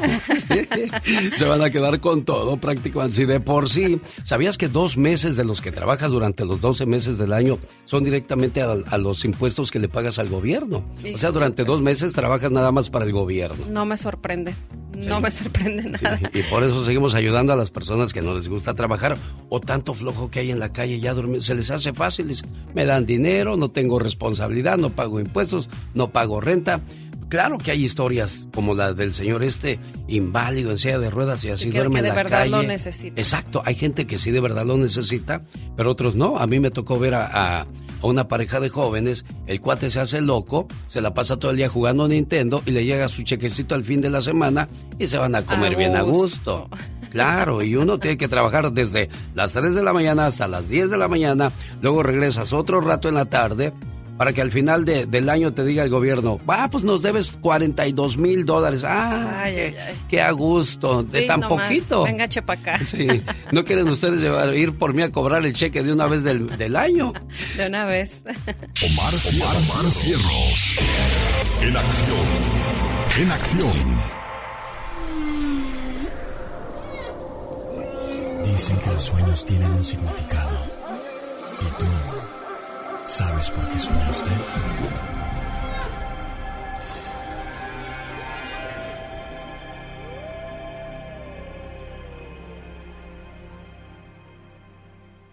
Se 1.37 1.45
van 1.45 1.61
a 1.63 1.69
quedar 1.69 2.01
con 2.01 2.25
todo 2.25 2.57
prácticamente. 2.57 3.17
Si 3.17 3.27
de 3.27 3.39
por 3.39 3.69
sí, 3.69 4.01
¿sabías 4.25 4.57
que 4.57 4.69
dos 4.69 4.97
meses 4.97 5.37
de 5.37 5.45
los 5.45 5.61
que 5.61 5.73
trabajas 5.73 6.11
durante 6.11 6.47
los 6.47 6.63
12 6.63 6.87
meses 6.87 7.19
del 7.19 7.35
año 7.35 7.59
son 7.85 8.03
directamente 8.03 8.63
a, 8.63 8.97
los 8.97 9.27
impuestos 9.27 9.71
que 9.71 9.79
le 9.79 9.89
pagas 9.89 10.19
al 10.19 10.31
gobierno? 10.31 10.87
O 11.15 11.19
sea, 11.19 11.33
durante 11.33 11.65
dos 11.65 11.83
meses 11.83 12.15
trabajas 12.15 12.51
nada 12.51 12.73
más 12.73 12.89
para 12.89 13.05
el 13.05 13.13
gobierno. 13.13 13.67
No 13.71 13.85
me 13.85 13.99
sorprende. 13.99 14.55
No 14.97 15.21
me 15.21 15.31
sorprende 15.31 15.83
nada. 16.03 16.19
y 16.33 16.43
por 16.45 16.65
eso 16.65 16.85
seguimos 16.87 17.15
ayudando 17.15 17.53
a 17.53 17.57
las 17.57 17.71
personas 17.71 18.15
que 18.15 18.23
no 18.23 18.35
les 18.35 18.49
gusta 18.49 18.73
trabajar 18.73 19.19
o 19.51 19.61
tanto 19.61 19.93
flojo 19.93 20.31
que 20.31 20.41
hay 20.41 20.51
en 20.51 20.59
la 20.59 20.73
calle 20.73 20.99
ya 20.99 21.13
dormir. 21.13 21.43
Se 21.43 21.55
les 21.55 21.71
hace 21.71 21.93
fácil. 21.93 22.35
me 22.75 22.87
dan 22.87 23.05
dinero, 23.05 23.57
no 23.57 23.69
tengo 23.69 23.99
responsabilidad, 23.99 24.79
no 24.79 24.91
pago 24.91 25.10
impuestos, 25.19 25.69
no 25.95 26.11
pago 26.11 26.41
renta. 26.41 26.81
Claro 27.29 27.59
que 27.59 27.71
hay 27.71 27.85
historias 27.85 28.47
como 28.53 28.75
la 28.75 28.93
del 28.93 29.15
señor 29.15 29.43
este 29.45 29.79
inválido 30.09 30.73
en 30.73 30.79
silla 30.79 30.99
de 30.99 31.11
ruedas 31.11 31.45
y 31.45 31.51
así 31.51 31.71
duerme 31.71 32.01
en 32.01 32.09
la 32.09 32.15
verdad 32.15 32.47
lo 32.47 32.63
necesita. 32.63 33.21
Exacto, 33.21 33.63
hay 33.65 33.77
gente 33.77 34.07
que 34.07 34.19
sí 34.19 34.31
de 34.31 34.41
verdad 34.41 34.67
lo 34.67 34.77
necesita, 34.77 35.43
pero 35.77 35.93
otros 35.93 36.17
no. 36.17 36.39
A 36.39 36.47
mí 36.47 36.59
me 36.59 36.71
tocó 36.71 36.99
ver 36.99 37.15
a 37.15 37.67
a 38.03 38.07
una 38.07 38.29
pareja 38.29 38.61
de 38.61 38.69
jóvenes, 38.69 39.25
el 39.47 39.61
cuate 39.61 39.91
se 39.91 40.01
hace 40.01 40.21
loco, 40.21 40.67
se 40.89 41.01
la 41.01 41.15
pasa 41.15 41.37
todo 41.37 41.51
el 41.51 41.57
día 41.57 41.69
jugando 41.69 42.05
a 42.05 42.09
Nintendo 42.09 42.63
y 42.67 42.71
le 42.71 42.85
llega 42.85 43.09
su 43.09 43.23
chequecito 43.23 43.75
al 43.75 43.85
fin 43.85 44.01
de 44.01 44.11
la 44.11 44.23
semana 44.23 44.69
y 44.99 45.07
se 45.07 45.19
van 45.19 45.35
a 45.35 45.43
comer 45.43 45.77
bien 45.77 45.97
a 45.97 46.03
gusto. 46.03 46.69
Claro, 47.11 47.63
y 47.63 47.75
uno 47.75 47.99
tiene 47.99 48.17
que 48.17 48.29
trabajar 48.29 48.73
desde 48.73 49.11
las 49.35 49.53
3 49.53 49.75
de 49.75 49.83
la 49.83 49.93
mañana 49.93 50.27
hasta 50.27 50.47
las 50.47 50.69
10 50.69 50.91
de 50.91 50.97
la 50.97 51.09
mañana, 51.09 51.51
luego 51.83 52.03
regresas 52.03 52.53
otro 52.53 52.81
rato 52.81 53.09
en 53.09 53.17
la 53.17 53.25
tarde 53.25 53.73
para 54.21 54.35
que 54.35 54.43
al 54.43 54.53
final 54.53 54.85
del 54.85 55.31
año 55.31 55.55
te 55.55 55.65
diga 55.65 55.83
el 55.83 55.89
gobierno, 55.89 56.39
ah, 56.47 56.69
pues 56.71 56.85
nos 56.85 57.01
debes 57.01 57.33
42 57.41 58.19
mil 58.19 58.45
dólares. 58.45 58.85
Ah, 58.85 59.45
ay, 59.45 59.75
qué, 60.11 60.21
a 60.21 60.31
gusto, 60.33 61.03
de 61.03 61.23
tan 61.23 61.41
poquito. 61.41 62.05
Venga, 62.05 62.29
chepa 62.29 62.53
acá. 62.53 62.85
Sí, 62.85 63.09
¿no 63.51 63.65
quieren 63.65 63.89
ustedes 63.89 64.23
ir 64.55 64.77
por 64.77 64.93
mí 64.93 65.01
a 65.01 65.11
cobrar 65.11 65.47
el 65.47 65.55
cheque 65.55 65.83
de 65.83 65.91
una 65.91 66.05
vez 66.05 66.23
del, 66.23 66.77
año? 66.77 67.15
De 67.57 67.67
una 67.67 67.87
vez. 67.87 68.23
Omar, 68.27 69.15
Omar 69.57 69.91
Cierros. 69.91 70.77
En 71.63 71.77
acción. 71.79 72.27
En 73.21 73.31
acción. 73.33 74.01
Dicen 78.45 78.79
que 78.81 78.91
los 78.91 79.03
sueños 79.03 79.47
tienen 79.47 79.71
un 79.71 79.83
significado. 79.83 80.59
¿Y 81.63 81.79
tú? 81.79 82.20
¿Sabes 83.11 83.51
por 83.51 83.69
qué 83.71 83.79
soñaste? 83.81 84.31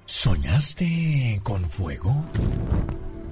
¿Soñaste 0.08 1.40
con 1.44 1.64
fuego? 1.70 2.26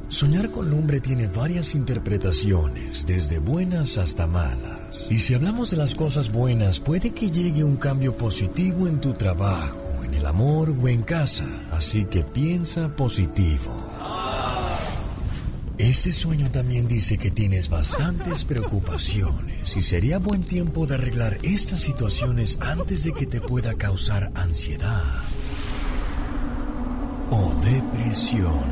Soñar 0.10 0.52
con 0.52 0.70
lumbre 0.70 1.02
tiene 1.02 1.26
varias 1.26 1.74
interpretaciones, 1.74 3.08
desde 3.08 3.40
buenas 3.40 3.98
hasta 3.98 4.28
malas. 4.28 5.08
Y 5.10 5.18
si 5.18 5.34
hablamos 5.34 5.72
de 5.72 5.78
las 5.78 5.96
cosas 5.96 6.32
buenas, 6.32 6.80
puede 6.80 7.10
que 7.16 7.32
llegue 7.32 7.64
un 7.64 7.78
cambio 7.78 8.16
positivo 8.16 8.88
en 8.88 9.02
tu 9.02 9.14
trabajo, 9.14 10.04
en 10.04 10.14
el 10.14 10.28
amor 10.28 10.70
o 10.70 10.88
en 10.88 11.02
casa. 11.02 11.48
Así 11.72 12.06
que 12.06 12.22
piensa 12.22 12.90
positivo. 12.90 13.95
Este 15.78 16.12
sueño 16.12 16.50
también 16.52 16.88
dice 16.88 17.18
que 17.18 17.32
tienes 17.32 17.70
bastantes 17.70 18.46
preocupaciones 18.46 19.76
y 19.76 19.82
sería 19.82 20.20
buen 20.20 20.42
tiempo 20.42 20.88
de 20.88 20.96
arreglar 20.96 21.38
estas 21.44 21.82
situaciones 21.82 22.58
antes 22.62 23.04
de 23.04 23.12
que 23.12 23.26
te 23.26 23.42
pueda 23.42 23.76
causar 23.76 24.32
ansiedad 24.36 25.22
o 27.30 27.54
depresión. 27.64 28.64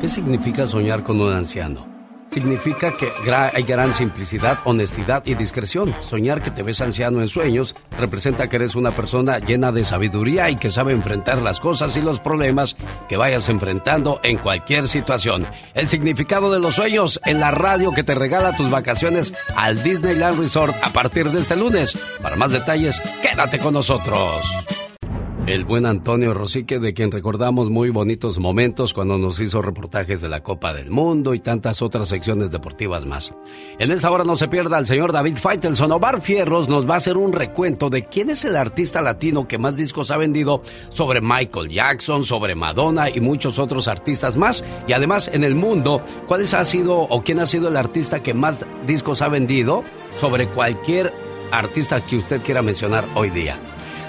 ¿Qué 0.00 0.08
significa 0.08 0.66
soñar 0.66 1.02
con 1.02 1.20
un 1.20 1.32
anciano? 1.32 1.91
Significa 2.32 2.92
que 2.92 3.12
hay 3.30 3.62
gran 3.62 3.92
simplicidad, 3.92 4.58
honestidad 4.64 5.22
y 5.26 5.34
discreción. 5.34 5.94
Soñar 6.00 6.40
que 6.40 6.50
te 6.50 6.62
ves 6.62 6.80
anciano 6.80 7.20
en 7.20 7.28
sueños 7.28 7.74
representa 7.98 8.48
que 8.48 8.56
eres 8.56 8.74
una 8.74 8.90
persona 8.90 9.38
llena 9.38 9.70
de 9.70 9.84
sabiduría 9.84 10.48
y 10.48 10.56
que 10.56 10.70
sabe 10.70 10.92
enfrentar 10.92 11.42
las 11.42 11.60
cosas 11.60 11.94
y 11.96 12.00
los 12.00 12.20
problemas 12.20 12.76
que 13.06 13.18
vayas 13.18 13.50
enfrentando 13.50 14.18
en 14.22 14.38
cualquier 14.38 14.88
situación. 14.88 15.44
El 15.74 15.88
significado 15.88 16.50
de 16.50 16.60
los 16.60 16.76
sueños 16.76 17.20
en 17.26 17.38
la 17.38 17.50
radio 17.50 17.92
que 17.92 18.02
te 18.02 18.14
regala 18.14 18.56
tus 18.56 18.70
vacaciones 18.70 19.34
al 19.54 19.82
Disneyland 19.82 20.40
Resort 20.40 20.74
a 20.82 20.88
partir 20.88 21.30
de 21.30 21.40
este 21.40 21.56
lunes. 21.56 21.92
Para 22.22 22.36
más 22.36 22.50
detalles, 22.50 22.98
quédate 23.20 23.58
con 23.58 23.74
nosotros. 23.74 24.42
El 25.46 25.64
buen 25.64 25.86
Antonio 25.86 26.34
Rosique, 26.34 26.78
de 26.78 26.94
quien 26.94 27.10
recordamos 27.10 27.68
muy 27.68 27.90
bonitos 27.90 28.38
momentos 28.38 28.94
cuando 28.94 29.18
nos 29.18 29.40
hizo 29.40 29.60
reportajes 29.60 30.20
de 30.20 30.28
la 30.28 30.40
Copa 30.40 30.72
del 30.72 30.88
Mundo 30.88 31.34
y 31.34 31.40
tantas 31.40 31.82
otras 31.82 32.08
secciones 32.08 32.52
deportivas 32.52 33.04
más. 33.06 33.34
En 33.80 33.90
esta 33.90 34.08
hora 34.12 34.22
no 34.22 34.36
se 34.36 34.46
pierda 34.46 34.78
el 34.78 34.86
señor 34.86 35.12
David 35.12 35.36
Faitelson. 35.36 35.90
Omar 35.90 36.22
Fierros 36.22 36.68
nos 36.68 36.88
va 36.88 36.94
a 36.94 36.98
hacer 36.98 37.16
un 37.16 37.32
recuento 37.32 37.90
de 37.90 38.04
quién 38.04 38.30
es 38.30 38.44
el 38.44 38.54
artista 38.54 39.02
latino 39.02 39.48
que 39.48 39.58
más 39.58 39.76
discos 39.76 40.12
ha 40.12 40.16
vendido 40.16 40.62
sobre 40.90 41.20
Michael 41.20 41.70
Jackson, 41.70 42.24
sobre 42.24 42.54
Madonna 42.54 43.10
y 43.10 43.20
muchos 43.20 43.58
otros 43.58 43.88
artistas 43.88 44.36
más. 44.36 44.64
Y 44.86 44.92
además 44.92 45.28
en 45.32 45.42
el 45.42 45.56
mundo, 45.56 46.02
cuál 46.28 46.42
ha 46.42 46.64
sido 46.64 47.00
o 47.00 47.22
quién 47.24 47.40
ha 47.40 47.48
sido 47.48 47.66
el 47.66 47.76
artista 47.76 48.22
que 48.22 48.32
más 48.32 48.64
discos 48.86 49.22
ha 49.22 49.28
vendido 49.28 49.82
sobre 50.20 50.46
cualquier 50.46 51.12
artista 51.50 52.00
que 52.00 52.18
usted 52.18 52.40
quiera 52.42 52.62
mencionar 52.62 53.04
hoy 53.16 53.30
día. 53.30 53.58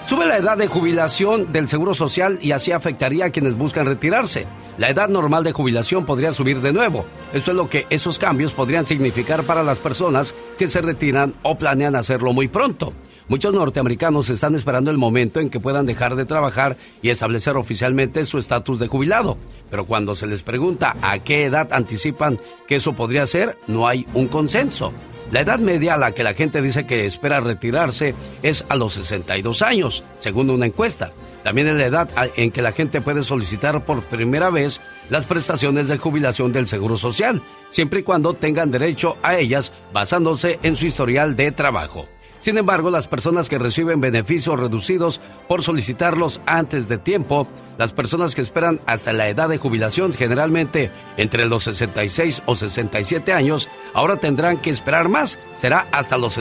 Sube 0.08 0.26
la 0.26 0.38
edad 0.38 0.58
de 0.58 0.68
jubilación 0.68 1.54
del 1.54 1.70
Seguro 1.70 1.94
Social 1.94 2.38
y 2.42 2.52
así 2.52 2.74
afectaría 2.74 3.26
a 3.26 3.30
quienes 3.30 3.58
buscan 3.58 3.86
retirarse. 3.86 4.46
La 4.78 4.90
edad 4.90 5.08
normal 5.08 5.46
de 5.46 5.54
jubilación 5.54 6.06
podría 6.06 6.34
subir 6.34 6.60
de 6.60 6.74
nuevo. 6.74 7.06
Esto 7.32 7.52
es 7.52 7.58
lo 7.58 7.70
que 7.70 7.88
esos 7.90 8.20
cambios 8.20 8.52
podrían 8.52 8.86
significar 8.86 9.44
para 9.44 9.64
las 9.64 9.80
personas 9.80 10.36
que 10.58 10.68
se 10.68 10.82
retiran 10.82 11.36
o 11.42 11.56
planean 11.56 11.96
hacerlo 11.96 12.34
muy 12.34 12.50
pronto. 12.50 12.92
Muchos 13.30 13.54
norteamericanos 13.54 14.30
están 14.30 14.56
esperando 14.56 14.92
el 14.92 14.98
momento 14.98 15.40
en 15.40 15.50
que 15.50 15.62
puedan 15.62 15.86
dejar 15.86 16.18
de 16.18 16.26
trabajar 16.26 16.76
y 17.02 17.10
establecer 17.10 17.56
oficialmente 17.56 18.26
su 18.26 18.38
estatus 18.40 18.80
de 18.80 18.88
jubilado. 18.88 19.38
Pero 19.70 19.86
cuando 19.86 20.16
se 20.16 20.28
les 20.28 20.44
pregunta 20.44 20.98
a 21.02 21.20
qué 21.20 21.46
edad 21.46 21.72
anticipan 21.72 22.40
que 22.68 22.76
eso 22.76 22.92
podría 22.92 23.26
ser, 23.26 23.58
no 23.68 23.88
hay 23.88 24.06
un 24.14 24.28
consenso. 24.28 24.92
La 25.34 25.42
edad 25.42 25.58
media 25.58 25.96
a 25.96 25.98
la 25.98 26.12
que 26.12 26.24
la 26.24 26.36
gente 26.36 26.62
dice 26.62 26.86
que 26.86 27.08
espera 27.08 27.40
retirarse 27.40 28.14
es 28.44 28.64
a 28.70 28.76
los 28.76 28.94
62 28.94 29.64
años, 29.64 30.04
según 30.20 30.52
una 30.52 30.68
encuesta. 30.68 31.12
También 31.44 31.70
es 31.70 31.76
la 31.76 31.88
edad 31.88 32.10
en 32.36 32.52
que 32.52 32.62
la 32.62 32.72
gente 32.72 33.02
puede 33.02 33.24
solicitar 33.24 33.84
por 33.84 34.04
primera 34.04 34.52
vez 34.52 34.80
las 35.10 35.24
prestaciones 35.24 35.88
de 35.88 35.98
jubilación 35.98 36.54
del 36.54 36.68
Seguro 36.68 37.00
Social, 37.00 37.42
siempre 37.72 38.02
y 38.02 38.04
cuando 38.04 38.36
tengan 38.36 38.70
derecho 38.70 39.18
a 39.24 39.36
ellas 39.36 39.74
basándose 39.92 40.60
en 40.62 40.76
su 40.76 40.86
historial 40.86 41.36
de 41.36 41.52
trabajo. 41.52 42.08
Sin 42.44 42.58
embargo, 42.58 42.90
las 42.90 43.08
personas 43.08 43.48
que 43.48 43.58
reciben 43.58 44.02
beneficios 44.02 44.60
reducidos 44.60 45.22
por 45.48 45.64
solicitarlos 45.64 46.42
antes 46.46 46.90
de 46.90 46.98
tiempo, 46.98 47.48
las 47.78 47.94
personas 47.94 48.36
que 48.36 48.42
esperan 48.42 48.82
hasta 48.86 49.14
la 49.14 49.30
edad 49.30 49.48
de 49.48 49.58
jubilación, 49.58 50.14
generalmente 50.14 50.92
entre 51.16 51.46
los 51.46 51.64
66 51.64 52.42
o 52.46 52.54
67 52.54 53.32
años, 53.32 53.70
ahora 53.94 54.18
tendrán 54.18 54.58
que 54.58 54.72
esperar 54.72 55.08
más. 55.08 55.40
Será 55.62 55.88
hasta 55.94 56.18
los, 56.18 56.38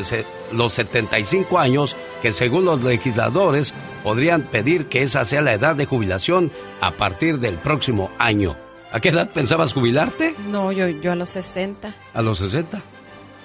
los 0.50 0.72
75 0.72 1.60
años 1.60 1.94
que 2.20 2.32
según 2.32 2.64
los 2.64 2.82
legisladores 2.82 3.72
podrían 4.02 4.42
pedir 4.42 4.86
que 4.86 5.02
esa 5.02 5.24
sea 5.24 5.40
la 5.40 5.52
edad 5.52 5.76
de 5.76 5.86
jubilación 5.86 6.50
a 6.80 6.90
partir 6.90 7.38
del 7.38 7.54
próximo 7.58 8.10
año. 8.18 8.56
¿A 8.90 8.98
qué 8.98 9.10
edad 9.10 9.30
pensabas 9.30 9.72
jubilarte? 9.72 10.34
No, 10.50 10.72
yo, 10.72 10.88
yo 10.88 11.12
a 11.12 11.14
los 11.14 11.30
60. 11.30 11.94
¿A 12.12 12.22
los 12.22 12.38
60? 12.38 12.82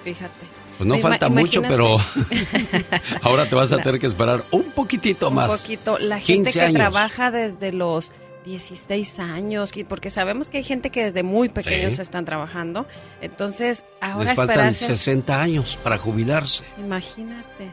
Fíjate. 0.02 0.57
Pues 0.78 0.86
no 0.86 0.98
falta 0.98 1.28
mucho, 1.28 1.60
pero 1.62 1.98
ahora 3.22 3.46
te 3.46 3.54
vas 3.56 3.72
a 3.72 3.78
tener 3.78 4.00
que 4.00 4.06
esperar 4.06 4.44
un 4.52 4.62
poquitito 4.70 5.30
más. 5.30 5.50
Un 5.50 5.56
poquito. 5.56 5.98
La 5.98 6.20
gente 6.20 6.52
que 6.52 6.72
trabaja 6.72 7.32
desde 7.32 7.72
los 7.72 8.12
16 8.44 9.18
años, 9.18 9.72
porque 9.88 10.10
sabemos 10.10 10.50
que 10.50 10.58
hay 10.58 10.64
gente 10.64 10.90
que 10.90 11.04
desde 11.04 11.24
muy 11.24 11.48
pequeños 11.48 11.98
están 11.98 12.24
trabajando. 12.24 12.86
Entonces, 13.20 13.84
ahora 14.00 14.30
Les 14.30 14.36
faltan 14.36 14.72
60 14.72 15.40
años 15.40 15.76
para 15.82 15.98
jubilarse. 15.98 16.62
Imagínate. 16.78 17.72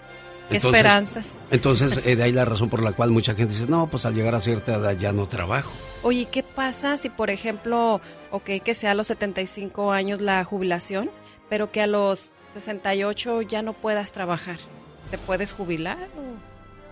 ¿Qué 0.50 0.58
esperanzas? 0.58 1.38
Entonces, 1.50 2.02
eh, 2.06 2.16
de 2.16 2.24
ahí 2.24 2.32
la 2.32 2.46
razón 2.46 2.70
por 2.70 2.84
la 2.84 2.92
cual 2.92 3.12
mucha 3.12 3.34
gente 3.34 3.54
dice, 3.54 3.66
no, 3.68 3.88
pues 3.88 4.06
al 4.06 4.14
llegar 4.14 4.36
a 4.36 4.42
cierta 4.42 4.76
edad 4.76 4.96
ya 4.98 5.12
no 5.12 5.28
trabajo. 5.28 5.72
Oye, 6.04 6.28
¿qué 6.32 6.44
pasa 6.44 6.98
si, 6.98 7.10
por 7.10 7.30
ejemplo, 7.30 8.00
ok, 8.32 8.50
que 8.64 8.76
sea 8.76 8.92
a 8.92 8.94
los 8.94 9.08
75 9.08 9.92
años 9.92 10.22
la 10.22 10.44
jubilación, 10.44 11.10
pero 11.50 11.72
que 11.72 11.82
a 11.82 11.88
los 11.88 12.32
68 12.56 13.42
ya 13.42 13.62
no 13.62 13.74
puedas 13.74 14.14
trabajar? 14.14 14.56
¿Te 15.12 15.18
puedes 15.18 15.52
jubilar? 15.52 16.08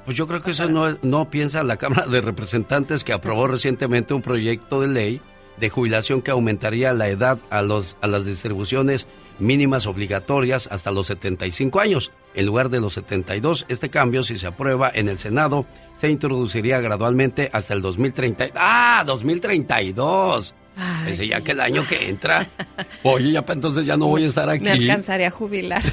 Pues 0.04 0.18
yo 0.18 0.28
creo 0.28 0.42
que 0.42 0.52
eso 0.52 0.68
no, 0.68 0.98
no 1.02 1.30
piensa 1.30 1.64
la 1.64 1.78
Cámara 1.78 2.06
de 2.06 2.20
Representantes 2.20 3.06
que 3.06 3.14
aprobó 3.14 3.48
recientemente 3.48 4.14
un 4.14 4.22
proyecto 4.22 4.82
de 4.82 4.88
ley 4.90 5.22
de 5.56 5.70
jubilación 5.70 6.22
que 6.22 6.32
aumentaría 6.32 6.92
la 6.92 7.08
edad 7.08 7.40
a, 7.50 7.62
los, 7.62 7.96
a 8.02 8.08
las 8.08 8.26
distribuciones 8.26 9.08
mínimas 9.40 9.88
obligatorias 9.88 10.68
hasta 10.70 10.92
los 10.92 11.08
75 11.08 11.80
años. 11.80 12.12
En 12.34 12.46
lugar 12.46 12.70
de 12.70 12.82
los 12.82 12.96
72, 12.96 13.66
este 13.70 13.88
cambio, 13.88 14.26
si 14.26 14.38
se 14.38 14.48
aprueba 14.48 14.92
en 14.94 15.08
el 15.08 15.18
Senado, 15.18 15.66
se 15.96 16.10
introduciría 16.10 16.82
gradualmente 16.82 17.50
hasta 17.54 17.74
el 17.74 17.82
2030. 17.82 18.48
¡Ah! 18.56 19.06
¡2032! 19.08 20.54
Ese 21.08 21.28
ya 21.28 21.42
que 21.42 21.52
el 21.52 21.60
año 21.60 21.86
que 21.88 22.10
entra. 22.10 22.48
Oye, 23.04 23.32
ya 23.32 23.44
entonces 23.48 23.86
ya 23.86 23.98
no 23.98 24.08
voy 24.08 24.24
a 24.24 24.28
estar 24.28 24.50
aquí. 24.50 24.64
Me 24.64 24.72
alcanzaría 24.72 25.28
a 25.28 25.32
jubilar. 25.32 25.84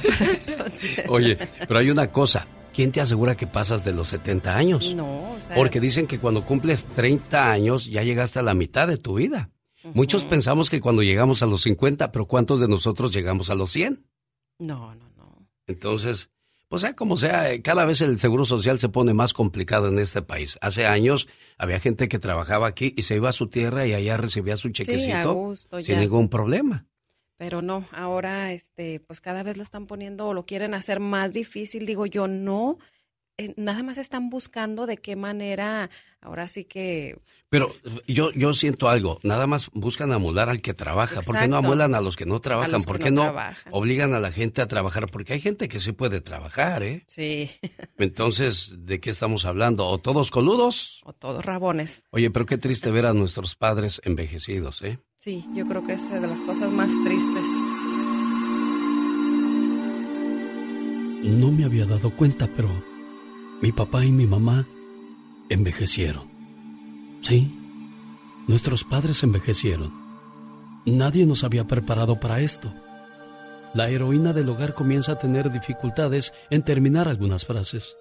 Oye, 1.08 1.36
pero 1.66 1.80
hay 1.80 1.90
una 1.90 2.10
cosa. 2.10 2.46
¿Quién 2.72 2.92
te 2.92 3.00
asegura 3.00 3.36
que 3.36 3.46
pasas 3.46 3.84
de 3.84 3.92
los 3.92 4.08
70 4.08 4.56
años? 4.56 4.94
No, 4.94 5.32
o 5.32 5.40
sea... 5.40 5.56
Porque 5.56 5.80
dicen 5.80 6.06
que 6.06 6.18
cuando 6.18 6.44
cumples 6.44 6.84
30 6.84 7.50
años 7.50 7.86
ya 7.86 8.02
llegaste 8.02 8.38
a 8.38 8.42
la 8.42 8.54
mitad 8.54 8.86
de 8.86 8.96
tu 8.96 9.14
vida. 9.14 9.50
Muchos 9.94 10.24
pensamos 10.24 10.70
que 10.70 10.80
cuando 10.80 11.02
llegamos 11.02 11.42
a 11.42 11.46
los 11.46 11.62
50, 11.62 12.12
pero 12.12 12.26
¿cuántos 12.26 12.60
de 12.60 12.68
nosotros 12.68 13.12
llegamos 13.12 13.50
a 13.50 13.54
los 13.54 13.70
100? 13.70 14.06
No, 14.58 14.94
no, 14.94 15.10
no. 15.16 15.48
Entonces, 15.66 16.30
pues 16.70 16.82
sea 16.82 16.94
como 16.94 17.16
sea, 17.16 17.52
eh, 17.52 17.62
cada 17.62 17.84
vez 17.84 18.00
el 18.00 18.20
seguro 18.20 18.44
social 18.44 18.78
se 18.78 18.88
pone 18.88 19.12
más 19.12 19.32
complicado 19.34 19.88
en 19.88 19.98
este 19.98 20.22
país. 20.22 20.56
Hace 20.60 20.86
años 20.86 21.26
había 21.58 21.80
gente 21.80 22.08
que 22.08 22.20
trabajaba 22.20 22.68
aquí 22.68 22.94
y 22.96 23.02
se 23.02 23.16
iba 23.16 23.28
a 23.28 23.32
su 23.32 23.48
tierra 23.48 23.88
y 23.88 23.92
allá 23.92 24.16
recibía 24.16 24.56
su 24.56 24.70
chequecito 24.70 25.56
sin 25.56 25.98
ningún 25.98 26.28
problema. 26.28 26.86
Pero 27.36 27.60
no, 27.60 27.88
ahora 27.90 28.52
este, 28.52 29.00
pues 29.00 29.20
cada 29.20 29.42
vez 29.42 29.56
lo 29.56 29.64
están 29.64 29.88
poniendo 29.88 30.28
o 30.28 30.32
lo 30.32 30.46
quieren 30.46 30.74
hacer 30.74 31.00
más 31.00 31.32
difícil. 31.32 31.86
Digo 31.86 32.06
yo, 32.06 32.28
no, 32.28 32.78
nada 33.56 33.82
más 33.82 33.98
están 33.98 34.30
buscando 34.30 34.86
de 34.86 34.96
qué 34.96 35.16
manera, 35.16 35.90
ahora 36.20 36.48
sí 36.48 36.64
que... 36.64 37.18
Pero 37.48 37.68
yo, 38.06 38.30
yo 38.32 38.54
siento 38.54 38.88
algo, 38.88 39.18
nada 39.24 39.48
más 39.48 39.70
buscan 39.72 40.12
amular 40.12 40.48
al 40.48 40.60
que 40.60 40.72
trabaja, 40.72 41.20
¿por 41.20 41.36
qué 41.36 41.48
no 41.48 41.56
amuelan 41.56 41.96
a 41.96 42.00
los 42.00 42.16
que 42.16 42.24
no 42.24 42.40
trabajan? 42.40 42.82
¿Por 42.82 43.00
qué 43.00 43.10
no, 43.10 43.34
obligan 43.72 44.14
a 44.14 44.20
la 44.20 44.30
gente 44.30 44.62
a 44.62 44.68
trabajar? 44.68 45.10
Porque 45.10 45.32
hay 45.32 45.40
gente 45.40 45.68
que 45.68 45.80
sí 45.80 45.90
puede 45.90 46.20
trabajar, 46.20 46.84
¿eh? 46.84 47.02
Sí. 47.08 47.50
Entonces, 47.98 48.74
¿de 48.78 49.00
qué 49.00 49.10
estamos 49.10 49.44
hablando? 49.44 49.86
¿O 49.88 49.98
todos 49.98 50.30
coludos? 50.30 51.00
O 51.04 51.12
todos 51.12 51.44
rabones. 51.44 52.04
Oye, 52.10 52.30
pero 52.30 52.46
qué 52.46 52.56
triste 52.56 52.92
ver 52.92 53.06
a 53.06 53.14
nuestros 53.14 53.56
padres 53.56 54.00
envejecidos, 54.04 54.82
¿eh? 54.82 55.00
Sí, 55.16 55.44
yo 55.52 55.66
creo 55.66 55.84
que 55.84 55.94
es 55.94 56.10
de 56.10 56.20
las 56.20 56.38
cosas 56.40 56.70
más 56.70 56.90
tristes. 57.04 57.44
No 61.22 61.50
me 61.50 61.64
había 61.64 61.84
dado 61.84 62.10
cuenta, 62.10 62.48
pero 62.56 62.70
mi 63.60 63.72
papá 63.72 64.04
y 64.04 64.12
mi 64.12 64.26
mamá 64.26 64.66
envejecieron. 65.48 66.28
Sí, 67.22 67.52
nuestros 68.46 68.84
padres 68.84 69.22
envejecieron. 69.22 69.92
Nadie 70.86 71.26
nos 71.26 71.44
había 71.44 71.66
preparado 71.66 72.18
para 72.18 72.40
esto. 72.40 72.72
La 73.74 73.90
heroína 73.90 74.32
del 74.32 74.48
hogar 74.48 74.74
comienza 74.74 75.12
a 75.12 75.18
tener 75.18 75.52
dificultades 75.52 76.32
en 76.50 76.64
terminar 76.64 77.06
algunas 77.06 77.44
frases 77.44 77.96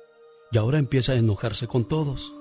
y 0.52 0.58
ahora 0.58 0.80
empieza 0.80 1.12
a 1.12 1.16
enojarse 1.16 1.68
con 1.68 1.88
todos. 1.88 2.32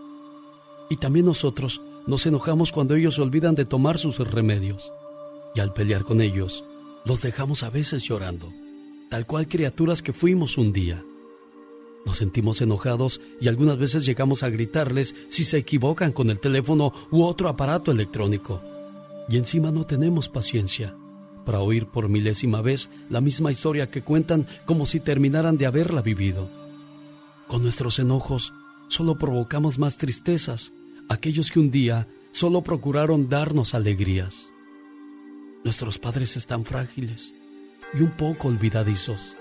Y 0.88 0.96
también 0.96 1.26
nosotros 1.26 1.80
Nos 2.08 2.24
enojamos 2.24 2.72
cuando 2.72 2.94
ellos 2.94 3.16
se 3.16 3.20
olvidan 3.20 3.54
de 3.54 3.66
tomar 3.66 3.98
sus 3.98 4.16
remedios. 4.16 4.90
Y 5.54 5.60
al 5.60 5.74
pelear 5.74 6.04
con 6.04 6.22
ellos, 6.22 6.64
los 7.04 7.20
dejamos 7.20 7.62
a 7.62 7.68
veces 7.68 8.02
llorando, 8.02 8.50
tal 9.10 9.26
cual 9.26 9.46
criaturas 9.46 10.00
que 10.00 10.14
fuimos 10.14 10.56
un 10.56 10.72
día. 10.72 11.04
Nos 12.08 12.16
sentimos 12.16 12.62
enojados 12.62 13.20
y 13.38 13.48
algunas 13.48 13.76
veces 13.76 14.06
llegamos 14.06 14.42
a 14.42 14.48
gritarles 14.48 15.14
si 15.28 15.44
se 15.44 15.58
equivocan 15.58 16.10
con 16.10 16.30
el 16.30 16.40
teléfono 16.40 16.90
u 17.10 17.22
otro 17.22 17.50
aparato 17.50 17.92
electrónico. 17.92 18.62
Y 19.28 19.36
encima 19.36 19.70
no 19.70 19.84
tenemos 19.84 20.30
paciencia 20.30 20.96
para 21.44 21.60
oír 21.60 21.86
por 21.86 22.08
milésima 22.08 22.62
vez 22.62 22.88
la 23.10 23.20
misma 23.20 23.52
historia 23.52 23.90
que 23.90 24.00
cuentan 24.00 24.46
como 24.64 24.86
si 24.86 25.00
terminaran 25.00 25.58
de 25.58 25.66
haberla 25.66 26.00
vivido. 26.00 26.48
Con 27.46 27.62
nuestros 27.62 27.98
enojos 27.98 28.54
solo 28.88 29.18
provocamos 29.18 29.78
más 29.78 29.98
tristezas, 29.98 30.72
aquellos 31.10 31.50
que 31.50 31.60
un 31.60 31.70
día 31.70 32.08
solo 32.30 32.62
procuraron 32.62 33.28
darnos 33.28 33.74
alegrías. 33.74 34.48
Nuestros 35.62 35.98
padres 35.98 36.38
están 36.38 36.64
frágiles 36.64 37.34
y 37.92 38.00
un 38.00 38.12
poco 38.12 38.48
olvidadizos, 38.48 39.34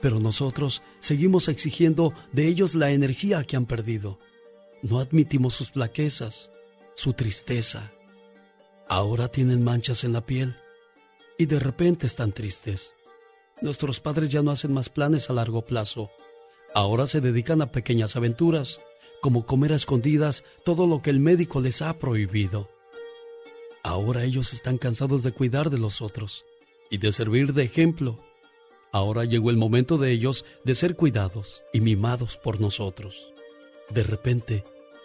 pero 0.00 0.20
nosotros 0.20 0.82
seguimos 0.98 1.48
exigiendo 1.48 2.12
de 2.32 2.46
ellos 2.46 2.74
la 2.74 2.90
energía 2.90 3.44
que 3.44 3.56
han 3.56 3.66
perdido. 3.66 4.18
No 4.82 4.98
admitimos 4.98 5.54
sus 5.54 5.70
flaquezas, 5.70 6.50
su 6.94 7.12
tristeza. 7.12 7.90
Ahora 8.88 9.28
tienen 9.28 9.62
manchas 9.62 10.04
en 10.04 10.12
la 10.12 10.24
piel 10.24 10.56
y 11.38 11.46
de 11.46 11.58
repente 11.58 12.06
están 12.06 12.32
tristes. 12.32 12.92
Nuestros 13.62 14.00
padres 14.00 14.30
ya 14.30 14.42
no 14.42 14.50
hacen 14.50 14.72
más 14.72 14.88
planes 14.88 15.28
a 15.28 15.34
largo 15.34 15.62
plazo. 15.62 16.10
Ahora 16.74 17.06
se 17.06 17.20
dedican 17.20 17.62
a 17.62 17.72
pequeñas 17.72 18.16
aventuras, 18.16 18.80
como 19.20 19.44
comer 19.44 19.72
a 19.72 19.76
escondidas 19.76 20.44
todo 20.64 20.86
lo 20.86 21.02
que 21.02 21.10
el 21.10 21.20
médico 21.20 21.60
les 21.60 21.82
ha 21.82 21.92
prohibido. 21.94 22.70
Ahora 23.82 24.24
ellos 24.24 24.52
están 24.52 24.78
cansados 24.78 25.22
de 25.22 25.32
cuidar 25.32 25.70
de 25.70 25.78
los 25.78 26.00
otros 26.02 26.44
y 26.90 26.98
de 26.98 27.12
servir 27.12 27.52
de 27.54 27.64
ejemplo. 27.64 28.18
Ahora 28.92 29.24
llegó 29.24 29.50
el 29.50 29.56
momento 29.56 29.98
de 29.98 30.10
ellos 30.10 30.44
de 30.64 30.74
ser 30.74 30.96
cuidados 30.96 31.62
y 31.72 31.80
mimados 31.80 32.36
por 32.36 32.60
nosotros. 32.60 33.32
De 33.88 34.02
repente, 34.02 34.64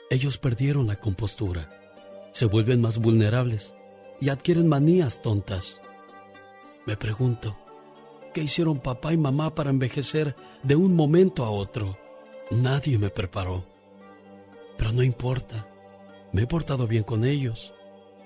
ellos 0.10 0.38
perdieron 0.38 0.88
la 0.88 0.96
compostura, 0.96 1.70
se 2.32 2.46
vuelven 2.46 2.82
más 2.82 2.98
vulnerables 2.98 3.74
y 4.20 4.30
adquieren 4.30 4.68
manías 4.68 5.22
tontas. 5.22 5.80
Me 6.88 6.98
pregunto, 6.98 7.56
¿qué 8.34 8.42
hicieron 8.42 8.80
papá 8.80 9.14
y 9.14 9.18
mamá 9.18 9.54
para 9.54 9.70
envejecer 9.70 10.36
de 10.64 10.76
un 10.76 10.96
momento 10.96 11.46
a 11.46 11.52
otro? 11.52 11.98
Nadie 12.50 12.98
me 12.98 13.10
preparó. 13.10 13.64
Pero 14.78 14.94
no 14.94 15.04
importa, 15.04 15.68
me 16.32 16.44
he 16.44 16.48
portado 16.48 16.88
bien 16.88 17.04
con 17.04 17.24
ellos 17.24 17.72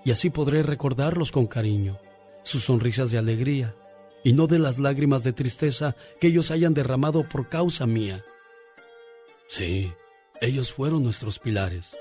y 0.06 0.12
así 0.12 0.30
podré 0.30 0.64
recordarlos 0.64 1.32
con 1.32 1.48
cariño, 1.48 1.98
sus 2.44 2.64
sonrisas 2.64 3.12
de 3.12 3.18
alegría 3.18 3.76
y 4.24 4.34
no 4.34 4.48
de 4.48 4.60
las 4.60 4.80
lágrimas 4.80 5.24
de 5.24 5.34
tristeza 5.34 5.96
que 6.20 6.28
ellos 6.28 6.52
hayan 6.52 6.74
derramado 6.74 7.24
por 7.24 7.50
causa 7.50 7.86
mía. 7.86 8.24
Sí, 9.48 9.92
ellos 10.42 10.74
fueron 10.74 11.04
nuestros 11.04 11.40
pilares, 11.40 11.96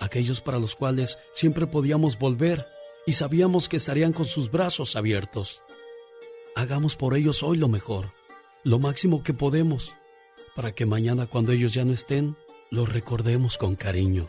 aquellos 0.00 0.40
para 0.40 0.58
los 0.58 0.76
cuales 0.76 1.18
siempre 1.32 1.66
podíamos 1.66 2.18
volver 2.18 2.64
y 3.06 3.14
sabíamos 3.14 3.68
que 3.68 3.78
estarían 3.78 4.12
con 4.12 4.26
sus 4.26 4.50
brazos 4.50 4.96
abiertos. 4.96 5.60
Hagamos 6.54 6.96
por 6.96 7.16
ellos 7.16 7.42
hoy 7.42 7.56
lo 7.56 7.68
mejor, 7.68 8.12
lo 8.62 8.78
máximo 8.78 9.22
que 9.22 9.34
podemos, 9.34 9.92
para 10.54 10.72
que 10.74 10.86
mañana 10.86 11.26
cuando 11.26 11.52
ellos 11.52 11.74
ya 11.74 11.84
no 11.84 11.92
estén, 11.92 12.36
los 12.70 12.92
recordemos 12.92 13.58
con 13.58 13.74
cariño. 13.74 14.28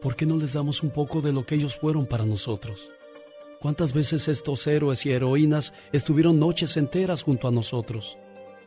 ¿por 0.00 0.16
qué 0.16 0.26
no 0.26 0.36
les 0.36 0.52
damos 0.52 0.82
un 0.82 0.90
poco 0.90 1.20
de 1.20 1.32
lo 1.32 1.44
que 1.44 1.56
ellos 1.56 1.76
fueron 1.76 2.06
para 2.06 2.24
nosotros? 2.24 2.88
¿Cuántas 3.60 3.92
veces 3.92 4.28
estos 4.28 4.66
héroes 4.66 5.04
y 5.04 5.10
heroínas 5.10 5.72
estuvieron 5.92 6.38
noches 6.38 6.76
enteras 6.76 7.22
junto 7.22 7.48
a 7.48 7.50
nosotros, 7.50 8.16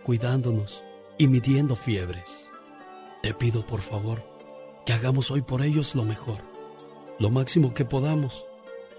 cuidándonos 0.04 0.84
y 1.18 1.28
midiendo 1.28 1.76
fiebres? 1.76 2.26
Te 3.22 3.34
pido, 3.34 3.66
por 3.66 3.82
favor, 3.82 4.24
que 4.86 4.94
hagamos 4.94 5.32
hoy 5.32 5.42
por 5.42 5.62
ellos 5.62 5.96
lo 5.96 6.04
mejor, 6.04 6.40
lo 7.20 7.30
máximo 7.30 7.74
que 7.74 7.86
podamos, 7.86 8.46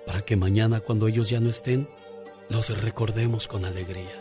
para 0.07 0.23
que 0.23 0.37
mañana 0.37 0.81
cuando 0.81 1.09
ellos 1.09 1.29
ya 1.29 1.41
no 1.41 1.51
estén, 1.51 1.89
los 2.49 2.69
recordemos 2.81 3.47
con 3.47 3.65
alegría. 3.65 4.19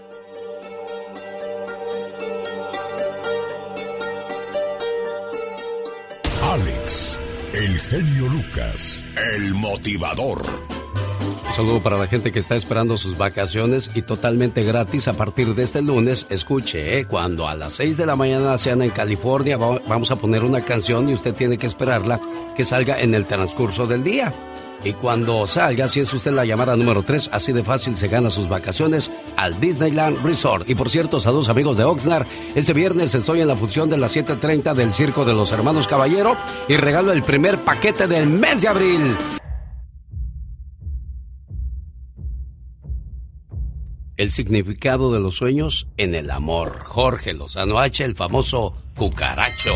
Alex 6.52 7.19
el 7.53 7.77
genio 7.80 8.30
Lucas, 8.30 9.06
el 9.34 9.53
motivador. 9.53 10.41
Un 11.22 11.53
saludo 11.56 11.81
para 11.81 11.98
la 11.98 12.07
gente 12.07 12.31
que 12.31 12.39
está 12.39 12.56
esperando 12.56 12.98
sus 12.98 13.18
vacaciones 13.18 13.89
y 13.93 14.02
totalmente 14.02 14.64
gratis 14.64 15.07
a 15.07 15.14
partir 15.14 15.53
de 15.53 15.64
este 15.64 15.81
lunes. 15.81 16.26
Escuche, 16.30 16.99
¿eh? 16.99 17.06
cuando 17.06 17.48
a 17.48 17.56
las 17.56 17.73
6 17.73 17.98
de 17.98 18.06
la 18.06 18.15
mañana 18.15 18.57
sean 18.57 18.81
en 18.81 18.89
California, 18.89 19.57
vamos 19.57 20.11
a 20.11 20.15
poner 20.15 20.43
una 20.43 20.61
canción 20.61 21.10
y 21.10 21.14
usted 21.14 21.34
tiene 21.34 21.57
que 21.57 21.68
esperarla 21.68 22.19
que 22.56 22.65
salga 22.65 22.99
en 22.99 23.14
el 23.14 23.26
transcurso 23.26 23.85
del 23.85 24.03
día. 24.03 24.34
Y 24.84 24.93
cuando 24.93 25.45
salga, 25.45 25.88
si 25.88 25.99
es 25.99 26.11
usted 26.11 26.31
la 26.31 26.45
llamada 26.45 26.76
número 26.76 27.03
3, 27.03 27.30
así 27.31 27.52
de 27.52 27.64
fácil 27.64 27.95
se 27.98 28.07
gana 28.07 28.31
sus 28.31 28.49
vacaciones 28.49 29.11
al 29.38 29.60
Disneyland 29.60 30.23
Resort. 30.26 30.68
Y 30.69 30.76
por 30.76 30.89
cierto, 30.89 31.19
saludos 31.19 31.49
amigos 31.49 31.77
de 31.77 31.84
Oxnard. 31.84 32.26
Este 32.56 32.73
viernes 32.73 33.14
estoy 33.14 33.41
en 33.41 33.48
la 33.48 33.56
función 33.56 33.89
de 33.89 33.98
las 33.98 34.15
7.30 34.15 34.73
del 34.73 34.93
Circo 34.93 35.23
de 35.23 35.34
los 35.34 35.52
Hermanos 35.52 35.88
Caballero 35.88 36.35
y 36.68 36.77
regalo 36.77 37.11
el 37.11 37.22
primer 37.22 37.60
paquete 37.60 38.07
del 38.07 38.27
mes 38.27 38.61
de 38.61 38.68
abril. 38.69 39.15
El 44.22 44.30
significado 44.30 45.11
de 45.11 45.19
los 45.19 45.38
sueños 45.38 45.88
en 45.98 46.14
el 46.14 46.30
amor. 46.30 46.81
Jorge 46.84 47.34
Lozano 47.34 47.80
H, 47.80 48.03
el 48.03 48.15
famoso 48.15 48.76
cucaracho. 48.95 49.73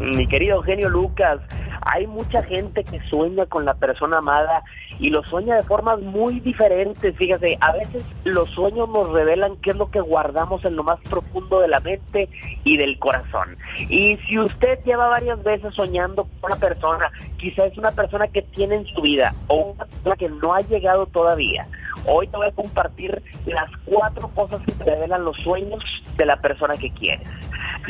Mi 0.00 0.26
querido 0.26 0.62
genio 0.62 0.88
Lucas, 0.88 1.40
hay 1.82 2.06
mucha 2.06 2.42
gente 2.42 2.84
que 2.84 3.00
sueña 3.08 3.46
con 3.46 3.64
la 3.64 3.74
persona 3.74 4.18
amada 4.18 4.62
y 4.98 5.10
lo 5.10 5.22
sueña 5.24 5.56
de 5.56 5.62
formas 5.64 6.00
muy 6.00 6.40
diferentes. 6.40 7.16
Fíjate, 7.16 7.58
a 7.60 7.72
veces 7.72 8.02
los 8.24 8.48
sueños 8.50 8.88
nos 8.88 9.10
revelan 9.10 9.56
qué 9.56 9.70
es 9.70 9.76
lo 9.76 9.90
que 9.90 10.00
guardamos 10.00 10.64
en 10.64 10.76
lo 10.76 10.84
más 10.84 11.00
profundo 11.00 11.60
de 11.60 11.68
la 11.68 11.80
mente 11.80 12.28
y 12.64 12.76
del 12.76 12.98
corazón. 12.98 13.56
Y 13.88 14.16
si 14.28 14.38
usted 14.38 14.78
lleva 14.84 15.08
varias 15.08 15.42
veces 15.42 15.74
soñando 15.74 16.24
con 16.40 16.52
una 16.52 16.60
persona, 16.60 17.10
quizás 17.38 17.72
es 17.72 17.78
una 17.78 17.92
persona 17.92 18.28
que 18.28 18.42
tiene 18.42 18.76
en 18.76 18.86
su 18.86 19.02
vida 19.02 19.34
o 19.48 19.74
una 19.74 19.84
persona 19.84 20.16
que 20.16 20.28
no 20.28 20.54
ha 20.54 20.60
llegado 20.60 21.06
todavía. 21.06 21.66
Hoy 22.06 22.28
te 22.28 22.36
voy 22.36 22.48
a 22.48 22.52
compartir 22.52 23.22
las 23.46 23.70
cuatro 23.84 24.28
cosas 24.28 24.62
que 24.62 24.72
te 24.72 24.84
revelan 24.84 25.24
los 25.24 25.36
sueños 25.38 25.82
de 26.16 26.26
la 26.26 26.36
persona 26.36 26.76
que 26.76 26.90
quieres. 26.90 27.28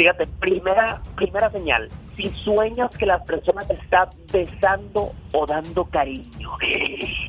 Fíjate, 0.05 0.27
primera, 0.39 1.01
primera 1.17 1.49
señal, 1.49 1.89
si 2.15 2.29
sueñas 2.29 2.95
que 2.95 3.07
la 3.07 3.25
persona 3.25 3.63
te 3.63 3.73
está 3.73 4.11
besando 4.31 5.13
o 5.33 5.47
dando 5.47 5.87
cariño, 5.87 6.51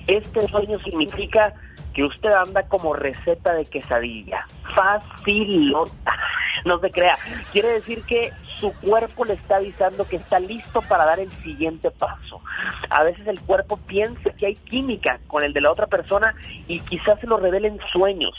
este 0.07 0.45
sueño 0.49 0.77
significa 0.79 1.53
que 1.93 2.03
usted 2.03 2.33
anda 2.33 2.63
como 2.63 2.91
receta 2.91 3.53
de 3.53 3.63
quesadilla, 3.63 4.45
facilota, 4.75 6.17
no 6.65 6.77
se 6.79 6.91
crea, 6.91 7.17
quiere 7.53 7.69
decir 7.75 8.03
que 8.03 8.33
su 8.59 8.73
cuerpo 8.81 9.23
le 9.23 9.35
está 9.35 9.55
avisando 9.55 10.05
que 10.05 10.17
está 10.17 10.41
listo 10.41 10.81
para 10.81 11.05
dar 11.05 11.21
el 11.21 11.31
siguiente 11.31 11.91
paso. 11.91 12.41
A 12.89 13.03
veces 13.05 13.25
el 13.25 13.39
cuerpo 13.39 13.77
piensa 13.77 14.31
que 14.31 14.47
hay 14.47 14.55
química 14.55 15.21
con 15.27 15.45
el 15.45 15.53
de 15.53 15.61
la 15.61 15.71
otra 15.71 15.87
persona 15.87 16.35
y 16.67 16.81
quizás 16.81 17.21
se 17.21 17.27
lo 17.27 17.37
revelen 17.37 17.79
sueños. 17.93 18.33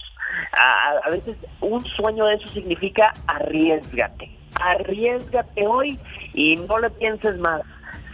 A, 0.52 1.10
veces 1.10 1.36
un 1.60 1.84
sueño 1.84 2.26
de 2.26 2.34
eso 2.34 2.48
significa 2.48 3.12
arriesgate. 3.26 4.30
Arriesgate 4.60 5.66
hoy 5.66 5.98
y 6.34 6.56
no 6.56 6.78
le 6.78 6.90
pienses 6.90 7.38
más. 7.38 7.62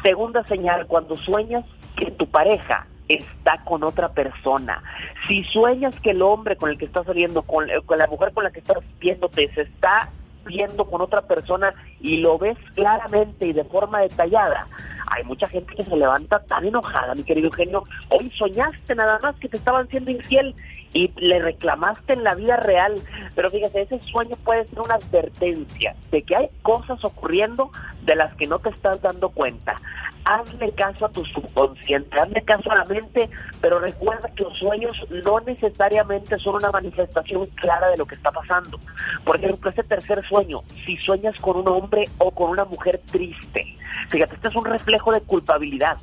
Segunda 0.03 0.43
señal, 0.45 0.87
cuando 0.87 1.17
sueñas 1.17 1.65
que 1.97 2.11
tu 2.11 2.27
pareja 2.27 2.87
está 3.09 3.59
con 3.65 3.85
otra 3.85 4.09
persona. 4.09 4.83
Si 5.29 5.45
sueñas 5.45 5.99
que 6.01 6.11
el 6.11 6.23
hombre 6.23 6.57
con 6.57 6.71
el 6.71 6.79
que 6.79 6.87
estás 6.87 7.07
saliendo, 7.07 7.43
con, 7.43 7.69
con 7.87 7.99
la 7.99 8.07
mujer 8.07 8.33
con 8.33 8.45
la 8.45 8.51
que 8.51 8.61
estás 8.61 8.79
viéndote, 8.99 9.53
se 9.55 9.63
está 9.63 10.09
viendo 10.45 10.85
con 10.85 11.01
otra 11.01 11.23
persona 11.23 11.73
y 12.01 12.19
lo 12.19 12.39
ves 12.39 12.59
claramente 12.75 13.47
y 13.47 13.53
de 13.53 13.65
forma 13.65 14.01
detallada, 14.01 14.67
hay 15.15 15.25
mucha 15.25 15.47
gente 15.47 15.75
que 15.75 15.83
se 15.83 15.97
levanta 15.97 16.39
tan 16.45 16.65
enojada, 16.65 17.15
mi 17.15 17.23
querido 17.23 17.49
Eugenio. 17.49 17.85
Hoy 18.09 18.31
soñaste 18.31 18.95
nada 18.95 19.19
más 19.23 19.37
que 19.37 19.49
te 19.49 19.59
estaban 19.59 19.87
siendo 19.89 20.11
infiel 20.11 20.55
y 20.95 21.13
le 21.17 21.39
reclamaste 21.39 22.15
en 22.15 22.25
la 22.25 22.35
vida 22.35 22.57
real. 22.57 22.95
Pero 23.35 23.51
fíjate, 23.51 23.83
ese 23.83 24.01
sueño 24.11 24.37
puede 24.45 24.67
ser 24.69 24.81
una 24.81 24.95
advertencia 24.95 25.95
de 26.11 26.23
que 26.23 26.37
hay 26.37 26.49
cosas 26.63 27.05
ocurriendo 27.05 27.71
de 28.03 28.17
las 28.17 28.35
que 28.37 28.47
no 28.47 28.59
te 28.59 28.71
estás 28.71 29.03
dando 29.03 29.29
cuenta. 29.29 29.77
Hazle 30.25 30.71
caso 30.73 31.07
a 31.07 31.09
tu 31.11 31.25
subconsciente, 31.25 32.19
hazle 32.19 32.43
caso 32.43 32.71
a 32.71 32.77
la 32.77 32.85
mente, 32.85 33.29
pero 33.61 33.81
recuerda 33.81 34.31
que 34.35 34.45
los 34.45 34.57
sueños 34.57 34.97
no 35.25 35.41
necesariamente 35.41 36.39
son 36.39 36.55
una 36.55 36.71
manifestación 36.71 37.45
clara 37.57 37.89
de 37.91 37.97
lo 37.97 38.07
que 38.07 38.15
está 38.15 38.31
pasando. 38.31 38.79
Por 39.25 39.37
ejemplo, 39.37 39.71
ese 39.71 39.83
tercer 39.83 40.25
sueño, 40.27 40.63
si 40.87 40.97
sueñas 40.99 41.35
con 41.41 41.57
un 41.57 41.69
hombre 41.69 42.05
o 42.19 42.31
con 42.31 42.51
una 42.51 42.65
mujer 42.65 43.01
triste, 43.11 43.67
Fíjate, 44.09 44.35
este 44.35 44.49
es 44.49 44.57
un 44.57 44.65
reflejo 44.65 45.13
de 45.13 45.21
culpabilidad. 45.21 45.99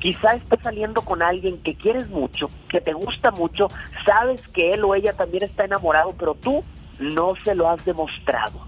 Quizá 0.00 0.34
estés 0.34 0.60
saliendo 0.62 1.02
con 1.02 1.22
alguien 1.22 1.60
que 1.62 1.74
quieres 1.74 2.08
mucho, 2.08 2.48
que 2.68 2.80
te 2.80 2.92
gusta 2.92 3.30
mucho, 3.32 3.68
sabes 4.04 4.46
que 4.48 4.74
él 4.74 4.84
o 4.84 4.94
ella 4.94 5.12
también 5.12 5.44
está 5.44 5.64
enamorado, 5.64 6.14
pero 6.18 6.34
tú 6.34 6.64
no 6.98 7.34
se 7.44 7.54
lo 7.54 7.68
has 7.68 7.84
demostrado. 7.84 8.60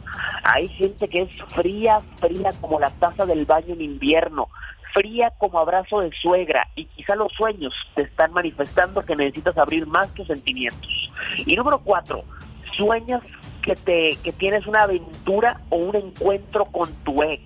Hay 0.44 0.68
gente 0.68 1.08
que 1.08 1.22
es 1.22 1.30
fría, 1.54 2.00
fría 2.16 2.50
como 2.60 2.80
la 2.80 2.90
taza 2.90 3.26
del 3.26 3.44
baño 3.44 3.74
en 3.74 3.82
invierno, 3.82 4.48
fría 4.94 5.32
como 5.38 5.58
abrazo 5.58 6.00
de 6.00 6.10
suegra 6.20 6.66
y 6.74 6.86
quizá 6.86 7.14
los 7.14 7.32
sueños 7.32 7.72
te 7.94 8.02
están 8.02 8.32
manifestando 8.32 9.04
que 9.04 9.16
necesitas 9.16 9.56
abrir 9.58 9.86
más 9.86 10.12
tus 10.14 10.26
sentimientos. 10.26 10.90
Y 11.36 11.54
número 11.54 11.80
cuatro, 11.80 12.24
sueñas 12.72 13.22
que 13.62 13.76
te 13.76 14.16
que 14.22 14.32
tienes 14.32 14.66
una 14.66 14.82
aventura 14.82 15.60
o 15.68 15.76
un 15.76 15.96
encuentro 15.96 16.64
con 16.66 16.92
tu 17.04 17.22
ex. 17.22 17.42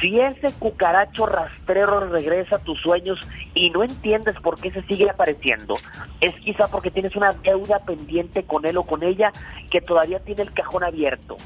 Si 0.00 0.18
ese 0.18 0.52
cucaracho 0.58 1.26
rastrero 1.26 2.00
regresa 2.00 2.56
a 2.56 2.58
tus 2.60 2.80
sueños 2.80 3.18
y 3.54 3.70
no 3.70 3.82
entiendes 3.82 4.34
por 4.40 4.58
qué 4.58 4.70
se 4.70 4.82
sigue 4.84 5.10
apareciendo, 5.10 5.76
es 6.20 6.34
quizá 6.36 6.68
porque 6.68 6.90
tienes 6.90 7.14
una 7.16 7.32
deuda 7.32 7.80
pendiente 7.80 8.44
con 8.44 8.64
él 8.64 8.78
o 8.78 8.84
con 8.84 9.02
ella 9.02 9.30
que 9.70 9.82
todavía 9.82 10.20
tiene 10.20 10.42
el 10.42 10.52
cajón 10.52 10.84
abierto. 10.84 11.36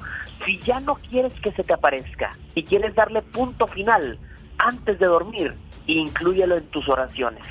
Si 0.45 0.59
ya 0.61 0.79
no 0.81 0.95
quieres 0.95 1.33
que 1.41 1.53
se 1.53 1.65
te 1.65 1.75
aparezca 1.75 2.37
y 2.55 2.63
quieres 2.63 2.95
darle 2.95 3.23
punto 3.23 3.67
final 3.67 4.19
antes 4.59 5.01
de 5.01 5.07
dormir, 5.07 5.55
inclúyelo 5.87 6.57
en 6.57 6.67
tus 6.69 6.89
oraciones. 6.89 7.45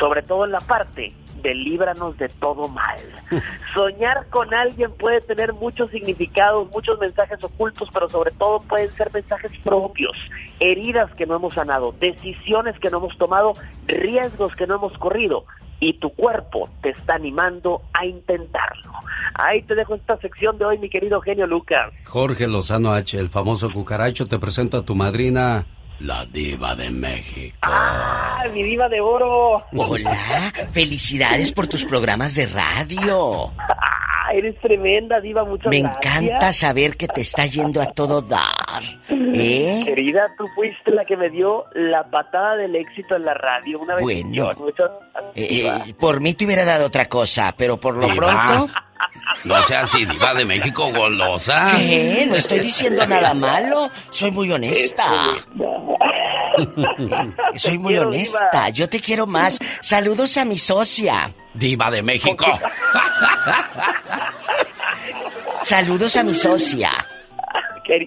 Sobre 0.00 0.22
todo 0.22 0.44
en 0.44 0.52
la 0.52 0.60
parte 0.60 1.12
de 1.44 1.54
líbranos 1.54 2.16
de 2.16 2.28
todo 2.28 2.68
mal. 2.68 2.98
Soñar 3.74 4.26
con 4.30 4.52
alguien 4.52 4.90
puede 4.92 5.20
tener 5.20 5.52
muchos 5.52 5.90
significados, 5.90 6.68
muchos 6.72 6.98
mensajes 6.98 7.44
ocultos, 7.44 7.88
pero 7.92 8.08
sobre 8.08 8.32
todo 8.32 8.60
pueden 8.60 8.88
ser 8.90 9.12
mensajes 9.12 9.52
propios, 9.62 10.18
heridas 10.58 11.14
que 11.14 11.26
no 11.26 11.36
hemos 11.36 11.54
sanado, 11.54 11.94
decisiones 12.00 12.76
que 12.80 12.90
no 12.90 12.96
hemos 12.98 13.16
tomado, 13.18 13.52
riesgos 13.86 14.56
que 14.56 14.66
no 14.66 14.76
hemos 14.76 14.96
corrido. 14.98 15.44
Y 15.80 15.98
tu 15.98 16.10
cuerpo 16.10 16.70
te 16.80 16.90
está 16.90 17.16
animando 17.16 17.82
a 17.92 18.06
intentarlo. 18.06 18.92
Ahí 19.34 19.60
te 19.62 19.74
dejo 19.74 19.96
esta 19.96 20.16
sección 20.18 20.56
de 20.56 20.64
hoy, 20.64 20.78
mi 20.78 20.88
querido 20.88 21.20
genio 21.20 21.46
Lucas. 21.46 21.92
Jorge 22.04 22.46
Lozano 22.46 22.92
H., 22.92 23.18
el 23.18 23.28
famoso 23.28 23.70
cucaracho, 23.70 24.26
te 24.26 24.38
presento 24.38 24.78
a 24.78 24.82
tu 24.82 24.94
madrina, 24.94 25.66
la 26.00 26.24
diva 26.26 26.74
de 26.74 26.90
México. 26.90 27.56
¡Ah, 27.62 28.44
mi 28.52 28.62
diva 28.62 28.88
de 28.88 29.00
oro! 29.00 29.64
Hola, 29.76 30.12
felicidades 30.72 31.52
por 31.52 31.66
tus 31.66 31.84
programas 31.84 32.34
de 32.34 32.46
radio. 32.46 33.52
Ah, 34.26 34.32
eres 34.32 34.58
tremenda, 34.58 35.20
diva, 35.20 35.44
muchas 35.44 35.68
Me 35.68 35.82
gracias. 35.82 36.16
encanta 36.16 36.50
saber 36.54 36.96
que 36.96 37.06
te 37.06 37.20
está 37.20 37.44
yendo 37.44 37.82
a 37.82 37.92
todo 37.92 38.22
dar. 38.22 38.40
¿Eh? 39.10 39.82
Querida, 39.84 40.22
tú 40.38 40.46
fuiste 40.54 40.92
la 40.92 41.04
que 41.04 41.14
me 41.14 41.28
dio 41.28 41.66
la 41.74 42.04
patada 42.10 42.56
del 42.56 42.74
éxito 42.74 43.16
en 43.16 43.26
la 43.26 43.34
radio. 43.34 43.80
Una 43.80 43.96
vez. 43.96 44.02
Bueno. 44.02 44.50
Eh, 45.34 45.66
eh, 45.66 45.94
por 46.00 46.22
mí 46.22 46.32
te 46.32 46.46
hubiera 46.46 46.64
dado 46.64 46.86
otra 46.86 47.04
cosa, 47.04 47.54
pero 47.54 47.78
por 47.78 47.98
lo 47.98 48.08
Diva. 48.08 48.46
pronto... 48.46 48.72
No 49.44 49.60
seas 49.62 49.84
así, 49.84 50.04
diva 50.04 50.34
de 50.34 50.44
México 50.44 50.90
golosa. 50.92 51.66
¿Qué? 51.76 52.26
No 52.28 52.34
estoy 52.36 52.60
diciendo 52.60 53.06
nada 53.06 53.34
malo. 53.34 53.90
Soy 54.10 54.30
muy 54.30 54.50
honesta. 54.50 55.04
Soy 57.56 57.78
muy 57.78 57.94
quiero, 57.94 58.08
honesta. 58.08 58.68
Yo 58.70 58.88
te 58.88 59.00
quiero 59.00 59.26
más. 59.26 59.58
Saludos 59.80 60.36
a 60.36 60.44
mi 60.44 60.56
socia. 60.56 61.34
Diva 61.54 61.90
de 61.90 62.02
México. 62.02 62.46
Saludos 65.62 66.16
a 66.16 66.22
mi 66.22 66.34
socia. 66.34 66.90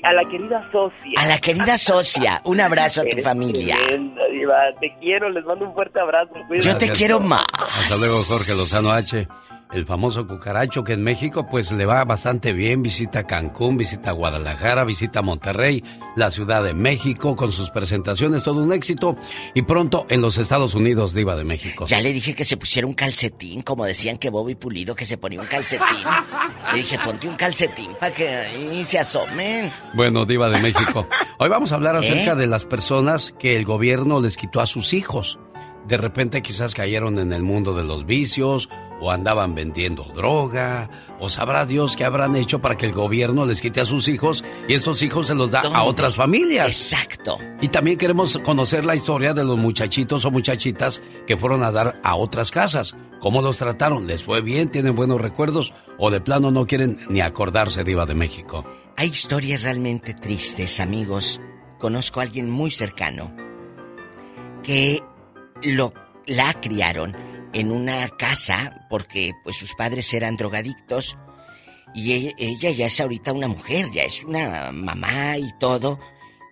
A 0.03 0.11
la 0.14 0.24
querida 0.24 0.68
socia. 0.72 1.22
A 1.22 1.26
la 1.28 1.38
querida 1.38 1.78
socia. 1.78 2.41
Un 2.45 2.60
abrazo 2.61 3.02
a 3.02 3.03
tu 3.03 3.10
Eres 3.11 3.24
familia. 3.24 3.76
tremenda, 3.76 4.22
diva. 4.32 4.56
Te 4.82 4.95
quiero, 4.99 5.30
les 5.30 5.45
mando 5.45 5.65
un 5.65 5.74
fuerte 5.74 5.99
abrazo. 5.99 6.34
Yo 6.61 6.78
te 6.78 6.90
quiero 6.91 7.19
más. 7.19 7.44
Hasta 7.53 7.95
luego, 7.98 8.15
Jorge 8.24 8.53
Lozano 8.56 8.91
H. 8.91 9.28
El 9.72 9.85
famoso 9.85 10.26
cucaracho 10.26 10.85
que 10.85 10.94
en 10.94 11.03
México 11.03 11.45
pues 11.45 11.73
le 11.73 11.85
va 11.85 12.06
bastante 12.06 12.53
bien, 12.53 12.81
visita 12.81 13.27
Cancún, 13.27 13.76
visita 13.76 14.14
Guadalajara, 14.14 14.85
visita 14.85 15.22
Monterrey, 15.22 15.84
la 16.15 16.31
Ciudad 16.31 16.64
de 16.64 16.73
México 16.73 17.35
con 17.35 17.52
sus 17.52 17.69
presentaciones, 17.69 18.44
todo 18.44 18.61
un 18.61 18.72
éxito 18.72 19.18
y 19.53 19.64
pronto 19.64 20.06
en 20.10 20.22
los 20.22 20.38
Estados 20.38 20.73
Unidos, 20.73 21.14
Diva 21.14 21.35
de 21.35 21.44
México. 21.44 21.85
Ya 21.85 21.99
le 21.99 22.14
dije 22.14 22.34
que 22.34 22.45
se 22.45 22.56
pusiera 22.56 22.88
un 22.88 22.94
calcetín, 22.94 23.61
como 23.61 23.84
decían 23.84 24.18
que 24.18 24.30
Bobby 24.30 24.56
Pulido 24.56 24.95
que 24.95 25.03
se 25.03 25.18
ponía 25.18 25.41
un 25.41 25.48
calcetín. 25.48 25.85
Le 26.72 26.77
dije, 26.77 26.98
ponte 27.03 27.27
un 27.27 27.35
calcetín 27.35 27.91
para 27.99 28.14
que 28.14 28.30
ahí 28.30 28.85
se 28.85 28.99
asomen. 28.99 29.72
Bueno, 29.94 30.26
Diva 30.26 30.49
de 30.49 30.61
México. 30.61 31.06
Hoy 31.39 31.49
vamos 31.49 31.73
a 31.73 31.76
hablar 31.76 31.95
¿Eh? 31.95 31.99
acerca 31.99 32.35
de 32.35 32.48
las 32.48 32.64
personas 32.64 33.34
que 33.38 33.57
el 33.57 33.65
gobierno 33.65 34.22
les 34.22 34.38
quitó 34.38 34.61
a 34.61 34.65
sus 34.65 34.94
hijos. 34.94 35.39
De 35.88 35.98
repente 35.98 36.41
quizás 36.41 36.73
cayeron 36.73 37.19
en 37.19 37.34
el 37.34 37.44
mundo 37.44 37.73
de 37.73 37.84
los 37.84 38.06
vicios 38.06 38.69
o 38.99 39.11
andaban 39.11 39.56
vendiendo 39.56 40.03
droga 40.03 40.90
o 41.19 41.30
sabrá 41.30 41.65
Dios 41.65 41.95
qué 41.95 42.06
habrán 42.06 42.36
hecho 42.36 42.60
para 42.60 42.78
que 42.78 42.86
el 42.86 42.94
gobierno 42.94 43.45
les 43.45 43.61
quite 43.61 43.82
a 43.82 43.86
sus 43.86 44.07
hijos 44.07 44.44
y 44.68 44.74
estos 44.74 45.02
hijos 45.02 45.28
se 45.28 45.36
los 45.36 45.52
da 45.52 45.61
a 45.61 45.84
otras 45.84 46.15
familias. 46.15 46.68
Exacto. 46.68 47.38
Y 47.61 47.69
también 47.69 47.98
queremos 47.98 48.38
conocer 48.40 48.86
la 48.86 48.95
historia 48.95 49.34
de 49.34 49.44
los 49.44 49.57
muchachitos 49.57 50.26
o 50.26 50.32
muchachitas 50.32 51.02
que 51.26 51.38
fueron 51.38 51.64
a 51.64 51.72
dar 51.72 51.99
a 52.03 52.15
otras 52.15 52.52
casas. 52.52 52.95
¿Cómo 53.19 53.41
los 53.41 53.57
trataron? 53.57 54.06
¿Les 54.06 54.24
fue 54.24 54.41
bien? 54.41 54.69
¿Tienen 54.69 54.95
buenos 54.95 55.19
recuerdos? 55.19 55.74
¿O 55.98 56.11
de 56.11 56.22
plano 56.22 56.52
no 56.52 56.68
quieren 56.68 56.98
ni 57.10 57.22
acordarse, 57.22 57.84
Diva 57.84 58.06
de 58.06 58.14
México? 58.14 58.64
Hay 58.95 59.10
historias 59.10 59.64
realmente 59.64 60.14
tristes, 60.14 60.80
amigos. 60.80 61.41
Conozco 61.80 62.19
a 62.19 62.24
alguien 62.24 62.49
muy 62.49 62.72
cercano 62.72 63.36
que 64.64 64.99
lo 65.64 65.94
la 66.26 66.53
criaron 66.60 67.15
en 67.60 67.72
una 67.72 68.08
casa 68.10 68.86
porque 68.90 69.34
pues 69.44 69.56
sus 69.58 69.74
padres 69.76 70.14
eran 70.14 70.38
drogadictos 70.38 71.18
y 71.94 72.14
ella, 72.14 72.32
ella 72.38 72.70
ya 72.72 72.86
es 72.88 73.00
ahorita 73.00 73.34
una 73.34 73.48
mujer, 73.48 73.88
ya 73.92 74.04
es 74.04 74.24
una 74.24 74.72
mamá 74.72 75.38
y 75.38 75.50
todo. 75.60 76.00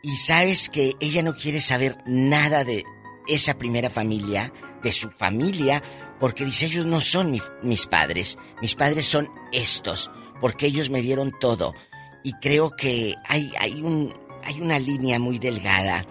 Y 0.01 0.15
sabes 0.15 0.69
que 0.69 0.93
ella 0.99 1.21
no 1.23 1.35
quiere 1.35 1.61
saber 1.61 1.97
nada 2.05 2.63
de 2.63 2.83
esa 3.27 3.57
primera 3.57 3.89
familia, 3.89 4.51
de 4.83 4.91
su 4.91 5.09
familia, 5.11 5.83
porque 6.19 6.45
dice 6.45 6.67
ellos 6.67 6.85
no 6.85 7.01
son 7.01 7.31
mi- 7.31 7.41
mis 7.63 7.85
padres, 7.87 8.37
mis 8.61 8.75
padres 8.75 9.05
son 9.07 9.29
estos, 9.51 10.09
porque 10.41 10.67
ellos 10.67 10.89
me 10.89 11.01
dieron 11.01 11.33
todo. 11.39 11.73
Y 12.23 12.33
creo 12.33 12.71
que 12.71 13.13
hay, 13.27 13.51
hay, 13.59 13.81
un, 13.81 14.13
hay 14.43 14.61
una 14.61 14.79
línea 14.79 15.19
muy 15.19 15.37
delgada 15.39 16.05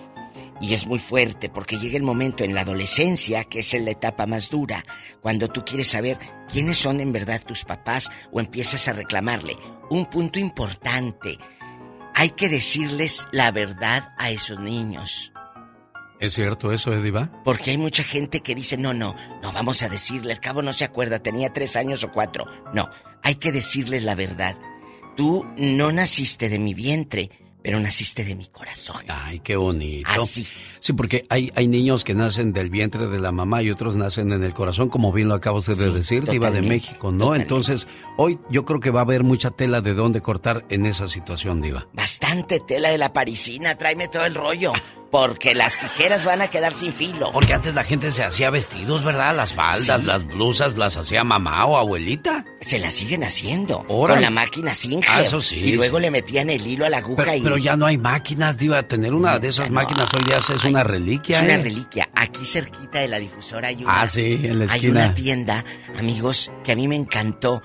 y 0.60 0.74
es 0.74 0.86
muy 0.86 0.98
fuerte 0.98 1.48
porque 1.48 1.78
llega 1.78 1.96
el 1.96 2.02
momento 2.02 2.44
en 2.44 2.54
la 2.54 2.62
adolescencia, 2.62 3.44
que 3.44 3.60
es 3.60 3.74
la 3.74 3.90
etapa 3.90 4.26
más 4.26 4.50
dura, 4.50 4.84
cuando 5.20 5.48
tú 5.48 5.64
quieres 5.64 5.88
saber 5.88 6.18
quiénes 6.50 6.78
son 6.78 7.00
en 7.00 7.12
verdad 7.12 7.42
tus 7.44 7.64
papás 7.64 8.10
o 8.32 8.40
empiezas 8.40 8.88
a 8.88 8.92
reclamarle. 8.92 9.56
Un 9.90 10.06
punto 10.06 10.38
importante, 10.38 11.38
hay 12.14 12.30
que 12.30 12.48
decirles 12.48 13.28
la 13.32 13.50
verdad 13.50 14.14
a 14.16 14.30
esos 14.30 14.60
niños. 14.60 15.32
¿Es 16.20 16.34
cierto 16.34 16.72
eso, 16.72 16.92
eh, 16.92 17.02
Diva? 17.02 17.30
Porque 17.42 17.70
hay 17.72 17.78
mucha 17.78 18.04
gente 18.04 18.40
que 18.40 18.54
dice, 18.54 18.78
no, 18.78 18.94
no, 18.94 19.14
no 19.42 19.52
vamos 19.52 19.82
a 19.82 19.88
decirle, 19.88 20.32
al 20.32 20.40
cabo 20.40 20.62
no 20.62 20.72
se 20.72 20.84
acuerda, 20.84 21.18
tenía 21.18 21.52
tres 21.52 21.76
años 21.76 22.04
o 22.04 22.10
cuatro. 22.10 22.46
No, 22.72 22.88
hay 23.22 23.34
que 23.34 23.52
decirles 23.52 24.04
la 24.04 24.14
verdad. 24.14 24.56
Tú 25.16 25.46
no 25.56 25.92
naciste 25.92 26.48
de 26.48 26.58
mi 26.58 26.72
vientre, 26.72 27.30
pero 27.64 27.80
naciste 27.80 28.26
de 28.26 28.34
mi 28.34 28.44
corazón. 28.48 29.00
Ay, 29.08 29.40
qué 29.40 29.56
bonito. 29.56 30.10
Así. 30.10 30.46
Sí, 30.80 30.92
porque 30.92 31.24
hay, 31.30 31.50
hay 31.54 31.66
niños 31.66 32.04
que 32.04 32.12
nacen 32.12 32.52
del 32.52 32.68
vientre 32.68 33.06
de 33.06 33.18
la 33.18 33.32
mamá 33.32 33.62
y 33.62 33.70
otros 33.70 33.96
nacen 33.96 34.32
en 34.32 34.44
el 34.44 34.52
corazón, 34.52 34.90
como 34.90 35.12
bien 35.12 35.28
lo 35.28 35.34
acaba 35.34 35.56
usted 35.56 35.74
de 35.74 35.84
Sí, 35.84 35.90
decir, 35.90 36.24
Diva 36.28 36.50
de 36.50 36.60
México, 36.60 37.10
¿no? 37.10 37.34
Entonces, 37.34 37.88
hoy 38.18 38.38
yo 38.50 38.66
creo 38.66 38.80
que 38.80 38.90
va 38.90 39.00
a 39.00 39.04
haber 39.04 39.24
mucha 39.24 39.50
tela 39.50 39.80
de 39.80 39.94
dónde 39.94 40.20
cortar 40.20 40.66
en 40.68 40.84
esa 40.84 41.08
situación, 41.08 41.62
Diva. 41.62 41.88
Bastante 41.94 42.60
tela 42.60 42.90
de 42.90 42.98
la 42.98 43.14
parisina, 43.14 43.76
tráeme 43.76 44.08
todo 44.08 44.26
el 44.26 44.34
rollo. 44.34 44.74
Porque 45.14 45.54
las 45.54 45.78
tijeras 45.78 46.24
van 46.24 46.42
a 46.42 46.48
quedar 46.48 46.72
sin 46.72 46.92
filo. 46.92 47.30
Porque 47.32 47.54
antes 47.54 47.72
la 47.72 47.84
gente 47.84 48.10
se 48.10 48.24
hacía 48.24 48.50
vestidos, 48.50 49.04
¿verdad? 49.04 49.32
Las 49.36 49.52
faldas, 49.52 50.00
Sí. 50.00 50.06
las 50.08 50.24
blusas, 50.26 50.76
las 50.76 50.96
hacía 50.96 51.22
mamá 51.22 51.64
o 51.66 51.76
abuelita. 51.76 52.44
Se 52.60 52.80
las 52.80 52.94
siguen 52.94 53.22
haciendo. 53.22 53.84
Órale. 53.88 54.16
Con 54.16 54.22
la 54.24 54.30
máquina 54.42 54.74
Singer. 54.74 55.08
Ah, 55.08 55.22
eso 55.22 55.40
sí, 55.40 55.54
Y 55.54 55.72
luego 55.76 55.98
sí. 55.98 56.02
le 56.02 56.10
metían 56.10 56.50
el 56.50 56.66
hilo 56.66 56.84
a 56.84 56.90
la 56.90 56.96
aguja 56.98 57.22
Pero, 57.26 57.36
y. 57.36 57.40
pero 57.42 57.56
ya 57.58 57.76
no 57.76 57.86
hay 57.86 57.96
máquinas, 57.96 58.56
Diva. 58.56 58.82
Tener 58.88 59.14
una 59.14 59.38
de 59.38 59.48
esas 59.50 59.70
máquinas 59.70 60.12
hoy 60.14 60.24
día 60.24 60.38
es 60.38 60.64
una 60.64 60.82
reliquia. 60.82 61.36
Es 61.36 61.42
una 61.44 61.54
¿eh? 61.54 61.62
reliquia. 61.62 62.08
Aquí 62.16 62.44
cerquita 62.44 62.98
de 62.98 63.06
la 63.06 63.20
difusora 63.20 63.68
hay 63.68 63.84
una. 63.84 64.02
Ah, 64.02 64.08
sí, 64.08 64.40
en 64.42 64.58
la 64.58 64.64
Hay 64.64 64.78
esquina. 64.80 65.04
una 65.04 65.14
tienda, 65.14 65.64
amigos, 65.96 66.50
que 66.64 66.72
a 66.72 66.74
mí 66.74 66.88
me 66.88 66.96
encantó. 66.96 67.62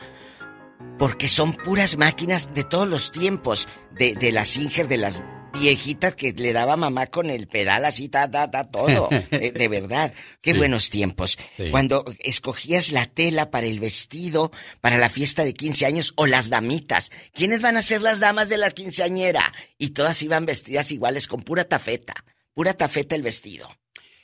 Porque 1.00 1.28
son 1.28 1.54
puras 1.54 1.98
máquinas 1.98 2.54
de 2.54 2.64
todos 2.64 2.88
los 2.88 3.12
tiempos. 3.12 3.68
De, 3.92 4.14
de 4.14 4.32
las 4.32 4.50
Singer, 4.50 4.88
de 4.88 4.98
las 4.98 5.24
viejita 5.54 6.12
que 6.12 6.34
le 6.34 6.54
daba 6.54 6.78
mamá 6.78 7.08
con 7.08 7.30
el 7.30 7.48
pedal 7.48 7.86
así, 7.86 8.10
ta, 8.10 8.30
ta, 8.30 8.50
ta, 8.52 8.66
todo. 8.66 9.10
De 9.32 9.68
verdad, 9.68 10.14
qué 10.42 10.54
buenos 10.54 10.90
tiempos. 10.90 11.38
Cuando 11.72 12.06
escogías 12.20 12.92
la 12.92 13.06
tela 13.06 13.52
para 13.52 13.68
el 13.68 13.80
vestido, 13.80 14.52
para 14.82 14.98
la 14.98 15.10
fiesta 15.10 15.44
de 15.44 15.54
15 15.54 15.86
años 15.86 16.14
o 16.16 16.28
las 16.28 16.50
damitas. 16.50 17.12
¿Quiénes 17.34 17.62
van 17.62 17.78
a 17.78 17.82
ser 17.82 18.02
las 18.02 18.20
damas 18.20 18.50
de 18.50 18.58
la 18.58 18.72
quinceañera? 18.72 19.54
Y 19.78 19.90
todas 19.90 20.22
iban 20.22 20.46
vestidas 20.46 20.92
iguales 20.92 21.28
con 21.28 21.42
pura 21.42 21.64
tafeta, 21.66 22.26
pura 22.54 22.74
tafeta 22.74 23.16
el 23.16 23.24
vestido. 23.24 23.70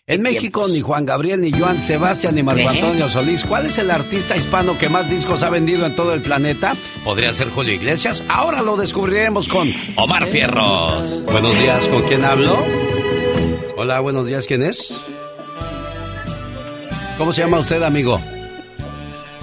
En 0.07 0.21
México 0.21 0.67
ni 0.67 0.81
Juan 0.81 1.03
Gabriel, 1.03 1.41
ni 1.41 1.51
Joan 1.51 1.77
Sebastián, 1.77 2.35
ni 2.35 2.43
Marco 2.43 2.69
Antonio 2.69 3.09
Solís. 3.09 3.43
¿Cuál 3.43 3.65
es 3.65 3.79
el 3.79 3.89
artista 3.89 4.37
hispano 4.37 4.77
que 4.77 4.87
más 4.87 5.09
discos 5.09 5.41
ha 5.41 5.49
vendido 5.49 5.83
en 5.87 5.95
todo 5.95 6.13
el 6.13 6.21
planeta? 6.21 6.75
¿Podría 7.03 7.33
ser 7.33 7.49
Julio 7.49 7.73
Iglesias? 7.73 8.21
Ahora 8.29 8.61
lo 8.61 8.77
descubriremos 8.77 9.49
con 9.49 9.67
Omar 9.95 10.27
Fierros. 10.27 11.23
Buenos 11.23 11.59
días, 11.59 11.87
¿con 11.87 12.03
quién 12.03 12.23
hablo? 12.23 12.55
Hola, 13.77 13.99
buenos 13.99 14.27
días, 14.27 14.45
¿quién 14.45 14.61
es? 14.61 14.93
¿Cómo 17.17 17.33
se 17.33 17.41
llama 17.41 17.57
usted, 17.57 17.81
amigo? 17.81 18.21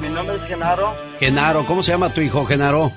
Mi 0.01 0.11
nombre 0.11 0.37
es 0.37 0.43
Genaro. 0.43 0.95
Genaro, 1.19 1.67
¿cómo 1.67 1.83
se 1.83 1.91
llama 1.91 2.15
tu 2.15 2.21
hijo, 2.21 2.47
Genaro? 2.47 2.93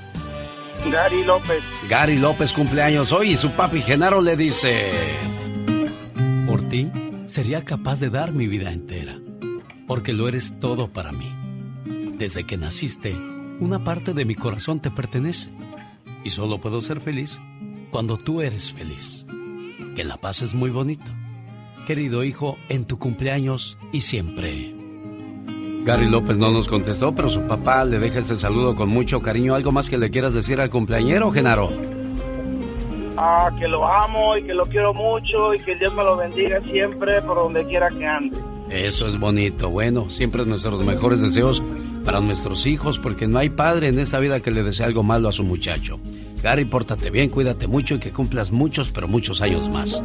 Gary 0.91 1.23
López. 1.23 1.63
Gary 1.89 2.17
López 2.17 2.53
cumpleaños 2.53 3.11
hoy 3.11 3.31
y 3.31 3.35
su 3.35 3.49
papi 3.49 3.81
Genaro 3.81 4.21
le 4.21 4.35
dice... 4.35 4.91
Por 6.45 6.69
ti 6.69 6.91
sería 7.25 7.63
capaz 7.63 7.99
de 7.99 8.09
dar 8.09 8.31
mi 8.33 8.47
vida 8.47 8.71
entera, 8.71 9.19
porque 9.87 10.13
lo 10.13 10.27
eres 10.27 10.53
todo 10.59 10.87
para 10.87 11.11
mí. 11.11 11.31
Desde 12.17 12.45
que 12.45 12.57
naciste, 12.57 13.15
una 13.59 13.83
parte 13.83 14.13
de 14.13 14.25
mi 14.25 14.35
corazón 14.35 14.79
te 14.79 14.91
pertenece, 14.91 15.49
y 16.23 16.29
solo 16.29 16.59
puedo 16.59 16.81
ser 16.81 17.01
feliz 17.01 17.39
cuando 17.91 18.17
tú 18.17 18.41
eres 18.41 18.73
feliz. 18.73 19.25
Que 19.95 20.03
la 20.03 20.17
paz 20.17 20.41
es 20.41 20.53
muy 20.53 20.69
bonito. 20.69 21.05
Querido 21.87 22.23
hijo, 22.23 22.57
en 22.67 22.85
tu 22.85 22.97
cumpleaños 22.99 23.77
y 23.91 24.01
siempre. 24.01 24.75
Gary 25.85 26.09
López 26.09 26.35
no 26.35 26.51
nos 26.51 26.67
contestó, 26.67 27.13
pero 27.13 27.29
su 27.29 27.41
papá 27.41 27.85
le 27.85 27.99
deja 27.99 28.19
este 28.19 28.35
saludo 28.35 28.75
con 28.75 28.89
mucho 28.89 29.21
cariño. 29.21 29.53
¿Algo 29.53 29.71
más 29.71 29.89
que 29.89 29.99
le 29.99 30.09
quieras 30.09 30.33
decir 30.33 30.59
al 30.59 30.71
cumpleañero, 30.71 31.31
Genaro? 31.31 31.94
Ah, 33.17 33.51
que 33.57 33.67
lo 33.67 33.87
amo 33.87 34.37
y 34.37 34.43
que 34.43 34.53
lo 34.53 34.65
quiero 34.65 34.93
mucho 34.93 35.53
y 35.53 35.59
que 35.59 35.75
Dios 35.75 35.93
me 35.93 36.03
lo 36.03 36.17
bendiga 36.17 36.61
siempre 36.61 37.21
por 37.21 37.37
donde 37.37 37.65
quiera 37.65 37.89
que 37.89 38.05
ande. 38.05 38.37
Eso 38.69 39.07
es 39.07 39.19
bonito. 39.19 39.69
Bueno, 39.69 40.09
siempre 40.09 40.45
nuestros 40.45 40.83
mejores 40.83 41.21
deseos 41.21 41.61
para 42.03 42.19
nuestros 42.19 42.65
hijos, 42.67 42.99
porque 42.99 43.27
no 43.27 43.39
hay 43.39 43.49
padre 43.49 43.87
en 43.87 43.99
esta 43.99 44.19
vida 44.19 44.39
que 44.39 44.51
le 44.51 44.63
desee 44.63 44.85
algo 44.85 45.03
malo 45.03 45.29
a 45.29 45.31
su 45.31 45.43
muchacho. 45.43 45.99
Gary, 46.41 46.65
pórtate 46.65 47.09
bien, 47.09 47.29
cuídate 47.29 47.67
mucho 47.67 47.95
y 47.95 47.99
que 47.99 48.11
cumplas 48.11 48.51
muchos, 48.51 48.91
pero 48.91 49.07
muchos 49.07 49.41
años 49.41 49.69
más. 49.69 50.01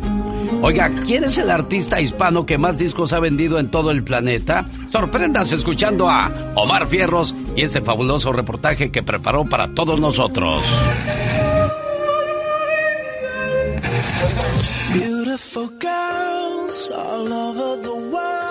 Oiga, 0.63 0.91
¿quién 1.07 1.25
es 1.25 1.39
el 1.39 1.51
artista 1.51 2.01
hispano 2.01 2.47
que 2.47 2.59
más 2.59 2.79
discos 2.79 3.13
ha 3.13 3.21
vendido 3.21 3.59
en 3.59 3.71
todo 3.71 3.91
el 3.91 4.03
planeta? 4.03 4.67
Sorpréndase 4.91 5.55
escuchando 5.55 6.09
a 6.09 6.53
Omar 6.55 6.87
Fierros 6.87 7.35
y 7.57 7.63
ese 7.63 7.81
fabuloso 7.81 8.33
reportaje 8.33 8.91
que 8.91 9.03
preparó 9.03 9.45
para 9.45 9.69
todos 9.69 10.01
nosotros. 10.01 10.63
All 16.91 17.33
over 17.33 17.77
the 17.83 17.95
world. 17.95 18.45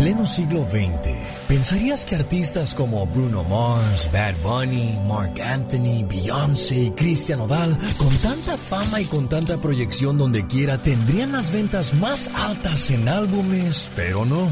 Pleno 0.00 0.24
siglo 0.24 0.66
XX, 0.70 1.12
pensarías 1.46 2.06
que 2.06 2.14
artistas 2.14 2.74
como 2.74 3.06
Bruno 3.06 3.44
Mars, 3.44 4.08
Bad 4.10 4.34
Bunny, 4.42 4.98
Mark 5.06 5.38
Anthony, 5.42 6.06
Beyoncé, 6.08 6.90
Christian 6.96 7.40
Odal, 7.40 7.78
con 7.98 8.08
tanta 8.16 8.56
fama 8.56 9.02
y 9.02 9.04
con 9.04 9.28
tanta 9.28 9.58
proyección 9.58 10.16
donde 10.16 10.46
quiera, 10.46 10.78
tendrían 10.78 11.32
las 11.32 11.52
ventas 11.52 11.92
más 11.92 12.30
altas 12.34 12.90
en 12.90 13.08
álbumes, 13.08 13.90
pero 13.94 14.24
no. 14.24 14.48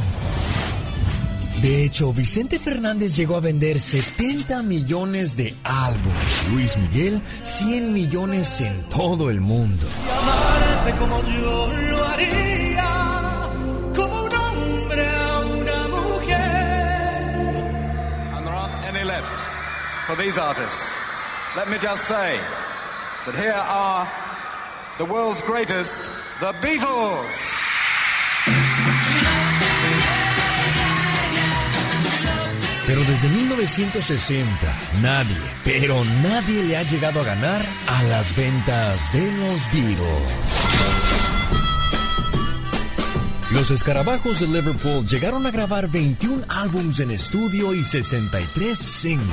De 1.62 1.82
hecho, 1.82 2.12
Vicente 2.12 2.58
Fernández 2.58 3.16
llegó 3.16 3.36
a 3.36 3.40
vender 3.40 3.80
70 3.80 4.62
millones 4.64 5.34
de 5.34 5.54
álbumes. 5.64 6.44
Luis 6.52 6.76
Miguel, 6.76 7.22
100 7.42 7.94
millones 7.94 8.60
en 8.60 8.82
todo 8.90 9.30
el 9.30 9.40
mundo. 9.40 9.86
como 10.98 11.22
yo 11.22 11.72
lo 11.90 12.06
for 20.09 20.16
these 20.16 20.39
artists. 20.39 20.98
Let 21.55 21.68
me 21.68 21.76
just 21.76 22.09
say 22.09 22.40
that 23.26 23.35
here 23.36 23.52
are 23.52 24.09
the 24.97 25.05
world's 25.05 25.43
greatest, 25.43 26.10
the 26.40 26.52
Beatles. 26.64 27.52
Pero 32.86 33.05
desde 33.05 33.28
1960, 33.28 34.74
nadie, 35.02 35.36
pero 35.62 36.02
nadie 36.22 36.62
le 36.62 36.78
ha 36.78 36.85
llegado 36.85 37.20
a 37.20 37.24
ganar 37.24 37.66
a 37.86 38.02
las 38.05 38.35
ventas 38.35 39.12
de 39.12 39.30
los 39.32 39.70
Beatles. 39.70 41.17
Los 43.50 43.70
escarabajos 43.70 44.40
de 44.40 44.46
Liverpool 44.46 45.06
llegaron 45.06 45.46
a 45.46 45.50
grabar 45.50 45.90
21 45.90 46.44
álbums 46.48 47.00
en 47.00 47.10
estudio 47.10 47.74
y 47.74 47.82
63 47.82 48.76
singles. 48.76 49.28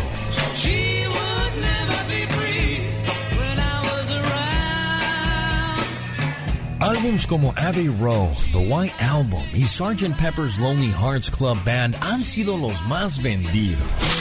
Álbums 6.80 7.28
como 7.28 7.54
Abbey 7.58 7.88
Road, 8.00 8.30
The 8.54 8.60
White 8.70 8.94
Album 9.04 9.44
y 9.54 9.66
Sgt. 9.66 10.16
Pepper's 10.16 10.58
Lonely 10.60 10.94
Hearts 10.94 11.30
Club 11.30 11.58
Band 11.66 11.96
han 12.00 12.24
sido 12.24 12.56
los 12.58 12.86
más 12.88 13.22
vendidos. 13.22 14.15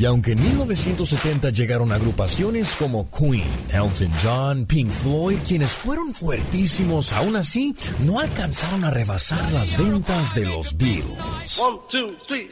Y 0.00 0.06
aunque 0.06 0.32
en 0.32 0.42
1970 0.42 1.50
llegaron 1.50 1.92
agrupaciones 1.92 2.74
como 2.74 3.08
Queen, 3.10 3.44
Elton 3.68 4.10
John, 4.22 4.64
Pink 4.64 4.90
Floyd, 4.90 5.36
quienes 5.46 5.72
fueron 5.72 6.14
fuertísimos, 6.14 7.12
aún 7.12 7.36
así 7.36 7.76
no 8.02 8.18
alcanzaron 8.18 8.86
a 8.86 8.90
rebasar 8.90 9.52
las 9.52 9.76
ventas 9.76 10.34
de 10.34 10.46
los 10.46 10.74
Beatles. 10.78 11.58
One, 11.58 11.80
two, 11.90 12.16
three. 12.26 12.50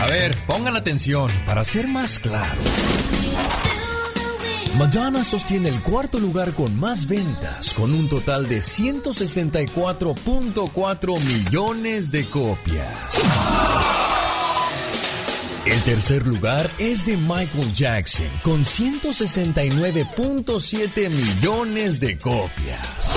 A 0.00 0.06
ver, 0.06 0.34
pongan 0.46 0.74
atención 0.74 1.30
para 1.44 1.66
ser 1.66 1.86
más 1.86 2.18
claro. 2.18 2.58
Madonna 4.78 5.22
sostiene 5.22 5.68
el 5.68 5.82
cuarto 5.82 6.18
lugar 6.18 6.54
con 6.54 6.80
más 6.80 7.08
ventas, 7.08 7.74
con 7.74 7.92
un 7.92 8.08
total 8.08 8.48
de 8.48 8.60
164.4 8.60 11.20
millones 11.20 12.10
de 12.10 12.24
copias. 12.24 14.07
El 15.66 15.82
tercer 15.82 16.26
lugar 16.26 16.70
es 16.78 17.04
de 17.04 17.16
Michael 17.16 17.74
Jackson, 17.74 18.30
con 18.42 18.64
169.7 18.64 21.10
millones 21.10 22.00
de 22.00 22.18
copias. 22.18 23.12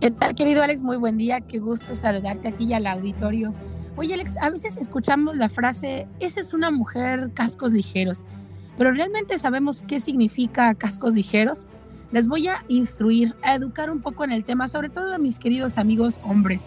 ¿Qué 0.00 0.12
tal, 0.12 0.36
querido 0.36 0.62
Alex? 0.62 0.84
Muy 0.84 0.98
buen 0.98 1.18
día. 1.18 1.40
Qué 1.40 1.58
gusto 1.58 1.96
saludarte 1.96 2.46
aquí 2.46 2.66
y 2.66 2.74
al 2.74 2.86
auditorio. 2.86 3.52
Oye, 3.96 4.14
Alex, 4.14 4.36
a 4.40 4.50
veces 4.50 4.76
escuchamos 4.76 5.36
la 5.36 5.48
frase, 5.48 6.06
esa 6.20 6.38
es 6.38 6.54
una 6.54 6.70
mujer 6.70 7.32
cascos 7.34 7.72
ligeros 7.72 8.24
pero 8.78 8.92
realmente 8.92 9.38
sabemos 9.38 9.82
qué 9.86 9.98
significa 9.98 10.72
cascos 10.72 11.12
ligeros. 11.12 11.66
Les 12.12 12.28
voy 12.28 12.46
a 12.46 12.64
instruir, 12.68 13.34
a 13.42 13.56
educar 13.56 13.90
un 13.90 14.00
poco 14.00 14.24
en 14.24 14.30
el 14.30 14.44
tema, 14.44 14.68
sobre 14.68 14.88
todo 14.88 15.12
a 15.12 15.18
mis 15.18 15.40
queridos 15.40 15.76
amigos 15.76 16.20
hombres. 16.22 16.66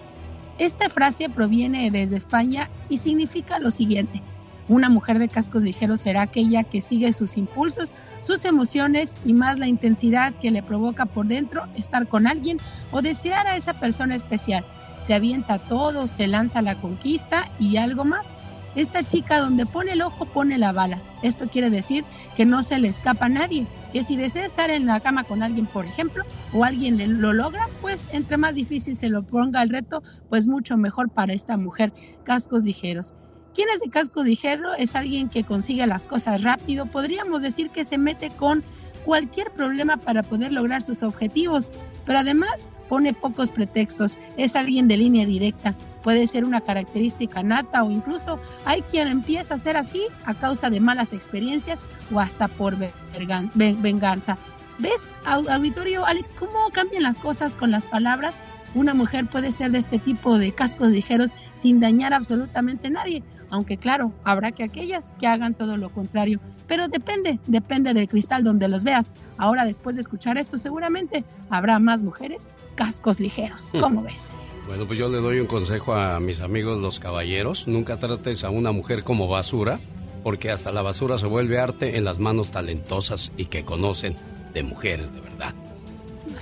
Esta 0.59 0.89
frase 0.89 1.29
proviene 1.29 1.89
desde 1.89 2.17
España 2.17 2.69
y 2.89 2.97
significa 2.97 3.57
lo 3.59 3.71
siguiente. 3.71 4.21
Una 4.67 4.89
mujer 4.89 5.19
de 5.19 5.29
cascos 5.29 5.63
ligeros 5.63 6.01
será 6.01 6.23
aquella 6.23 6.63
que 6.63 6.81
sigue 6.81 7.13
sus 7.13 7.37
impulsos, 7.37 7.95
sus 8.19 8.43
emociones 8.45 9.17
y 9.25 9.33
más 9.33 9.57
la 9.57 9.67
intensidad 9.67 10.33
que 10.39 10.51
le 10.51 10.61
provoca 10.61 11.05
por 11.05 11.25
dentro 11.25 11.63
estar 11.75 12.07
con 12.07 12.27
alguien 12.27 12.57
o 12.91 13.01
desear 13.01 13.47
a 13.47 13.55
esa 13.55 13.73
persona 13.73 14.15
especial. 14.15 14.65
Se 14.99 15.13
avienta 15.13 15.59
todo, 15.59 16.07
se 16.07 16.27
lanza 16.27 16.59
a 16.59 16.61
la 16.61 16.79
conquista 16.79 17.49
y 17.57 17.77
algo 17.77 18.03
más. 18.03 18.35
Esta 18.75 19.03
chica 19.03 19.39
donde 19.39 19.65
pone 19.65 19.93
el 19.93 20.01
ojo 20.01 20.25
pone 20.25 20.57
la 20.57 20.71
bala. 20.71 21.01
Esto 21.23 21.47
quiere 21.49 21.69
decir 21.69 22.05
que 22.37 22.45
no 22.45 22.63
se 22.63 22.79
le 22.79 22.87
escapa 22.87 23.25
a 23.25 23.29
nadie, 23.29 23.67
que 23.91 24.03
si 24.03 24.15
desea 24.15 24.45
estar 24.45 24.69
en 24.69 24.85
la 24.85 25.01
cama 25.01 25.23
con 25.23 25.43
alguien, 25.43 25.67
por 25.67 25.85
ejemplo, 25.85 26.23
o 26.53 26.63
alguien 26.63 27.21
lo 27.21 27.33
logra, 27.33 27.67
pues 27.81 28.09
entre 28.13 28.37
más 28.37 28.55
difícil 28.55 28.95
se 28.95 29.09
lo 29.09 29.23
ponga 29.23 29.61
el 29.61 29.69
reto, 29.69 30.01
pues 30.29 30.47
mucho 30.47 30.77
mejor 30.77 31.09
para 31.09 31.33
esta 31.33 31.57
mujer. 31.57 31.91
Cascos 32.23 32.63
ligeros. 32.63 33.13
¿Quién 33.53 33.67
es 33.73 33.81
de 33.81 33.89
casco 33.89 34.23
ligero? 34.23 34.73
Es 34.75 34.95
alguien 34.95 35.27
que 35.27 35.43
consigue 35.43 35.85
las 35.85 36.07
cosas 36.07 36.41
rápido. 36.41 36.85
Podríamos 36.85 37.41
decir 37.41 37.69
que 37.69 37.83
se 37.83 37.97
mete 37.97 38.29
con 38.29 38.63
cualquier 39.03 39.51
problema 39.51 39.97
para 39.97 40.23
poder 40.23 40.53
lograr 40.53 40.81
sus 40.81 41.03
objetivos, 41.03 41.71
pero 42.05 42.19
además 42.19 42.69
pone 42.87 43.13
pocos 43.13 43.51
pretextos, 43.51 44.17
es 44.37 44.55
alguien 44.55 44.87
de 44.87 44.97
línea 44.97 45.25
directa, 45.25 45.75
puede 46.03 46.27
ser 46.27 46.45
una 46.45 46.61
característica 46.61 47.43
nata 47.43 47.83
o 47.83 47.91
incluso 47.91 48.39
hay 48.65 48.81
quien 48.81 49.07
empieza 49.07 49.55
a 49.55 49.57
ser 49.57 49.77
así 49.77 50.03
a 50.25 50.33
causa 50.33 50.69
de 50.69 50.79
malas 50.79 51.13
experiencias 51.13 51.81
o 52.13 52.19
hasta 52.19 52.47
por 52.47 52.75
venganza. 52.75 54.37
¿Ves, 54.79 55.15
auditorio, 55.25 56.05
Alex, 56.05 56.33
cómo 56.37 56.69
cambian 56.71 57.03
las 57.03 57.19
cosas 57.19 57.55
con 57.55 57.69
las 57.69 57.85
palabras? 57.85 58.39
Una 58.73 58.93
mujer 58.93 59.27
puede 59.27 59.51
ser 59.51 59.71
de 59.71 59.77
este 59.77 59.99
tipo 59.99 60.37
de 60.37 60.53
cascos 60.53 60.89
ligeros 60.89 61.31
sin 61.55 61.79
dañar 61.79 62.13
absolutamente 62.13 62.87
a 62.87 62.91
nadie, 62.91 63.21
aunque 63.51 63.77
claro, 63.77 64.13
habrá 64.23 64.51
que 64.53 64.63
aquellas 64.63 65.13
que 65.19 65.27
hagan 65.27 65.53
todo 65.53 65.77
lo 65.77 65.89
contrario. 65.89 66.39
Pero 66.67 66.87
depende, 66.87 67.39
depende 67.47 67.93
del 67.93 68.07
cristal 68.07 68.43
donde 68.43 68.69
los 68.69 68.83
veas. 68.83 69.11
Ahora, 69.37 69.65
después 69.65 69.97
de 69.97 70.01
escuchar 70.01 70.37
esto, 70.37 70.57
seguramente 70.57 71.25
habrá 71.49 71.77
más 71.77 72.01
mujeres 72.01 72.55
cascos 72.75 73.19
ligeros. 73.19 73.71
Hmm. 73.73 73.81
¿Cómo 73.81 74.03
ves? 74.03 74.33
Bueno, 74.71 74.87
pues 74.87 74.97
yo 74.97 75.09
le 75.09 75.17
doy 75.17 75.41
un 75.41 75.47
consejo 75.47 75.95
a 75.95 76.17
mis 76.21 76.39
amigos 76.39 76.79
los 76.79 77.01
caballeros. 77.01 77.67
Nunca 77.67 77.97
trates 77.97 78.45
a 78.45 78.49
una 78.49 78.71
mujer 78.71 79.03
como 79.03 79.27
basura, 79.27 79.81
porque 80.23 80.49
hasta 80.49 80.71
la 80.71 80.81
basura 80.81 81.17
se 81.17 81.25
vuelve 81.25 81.59
arte 81.59 81.97
en 81.97 82.05
las 82.05 82.19
manos 82.19 82.51
talentosas 82.51 83.33
y 83.35 83.47
que 83.47 83.65
conocen 83.65 84.15
de 84.53 84.63
mujeres 84.63 85.13
de 85.13 85.19
verdad. 85.19 85.53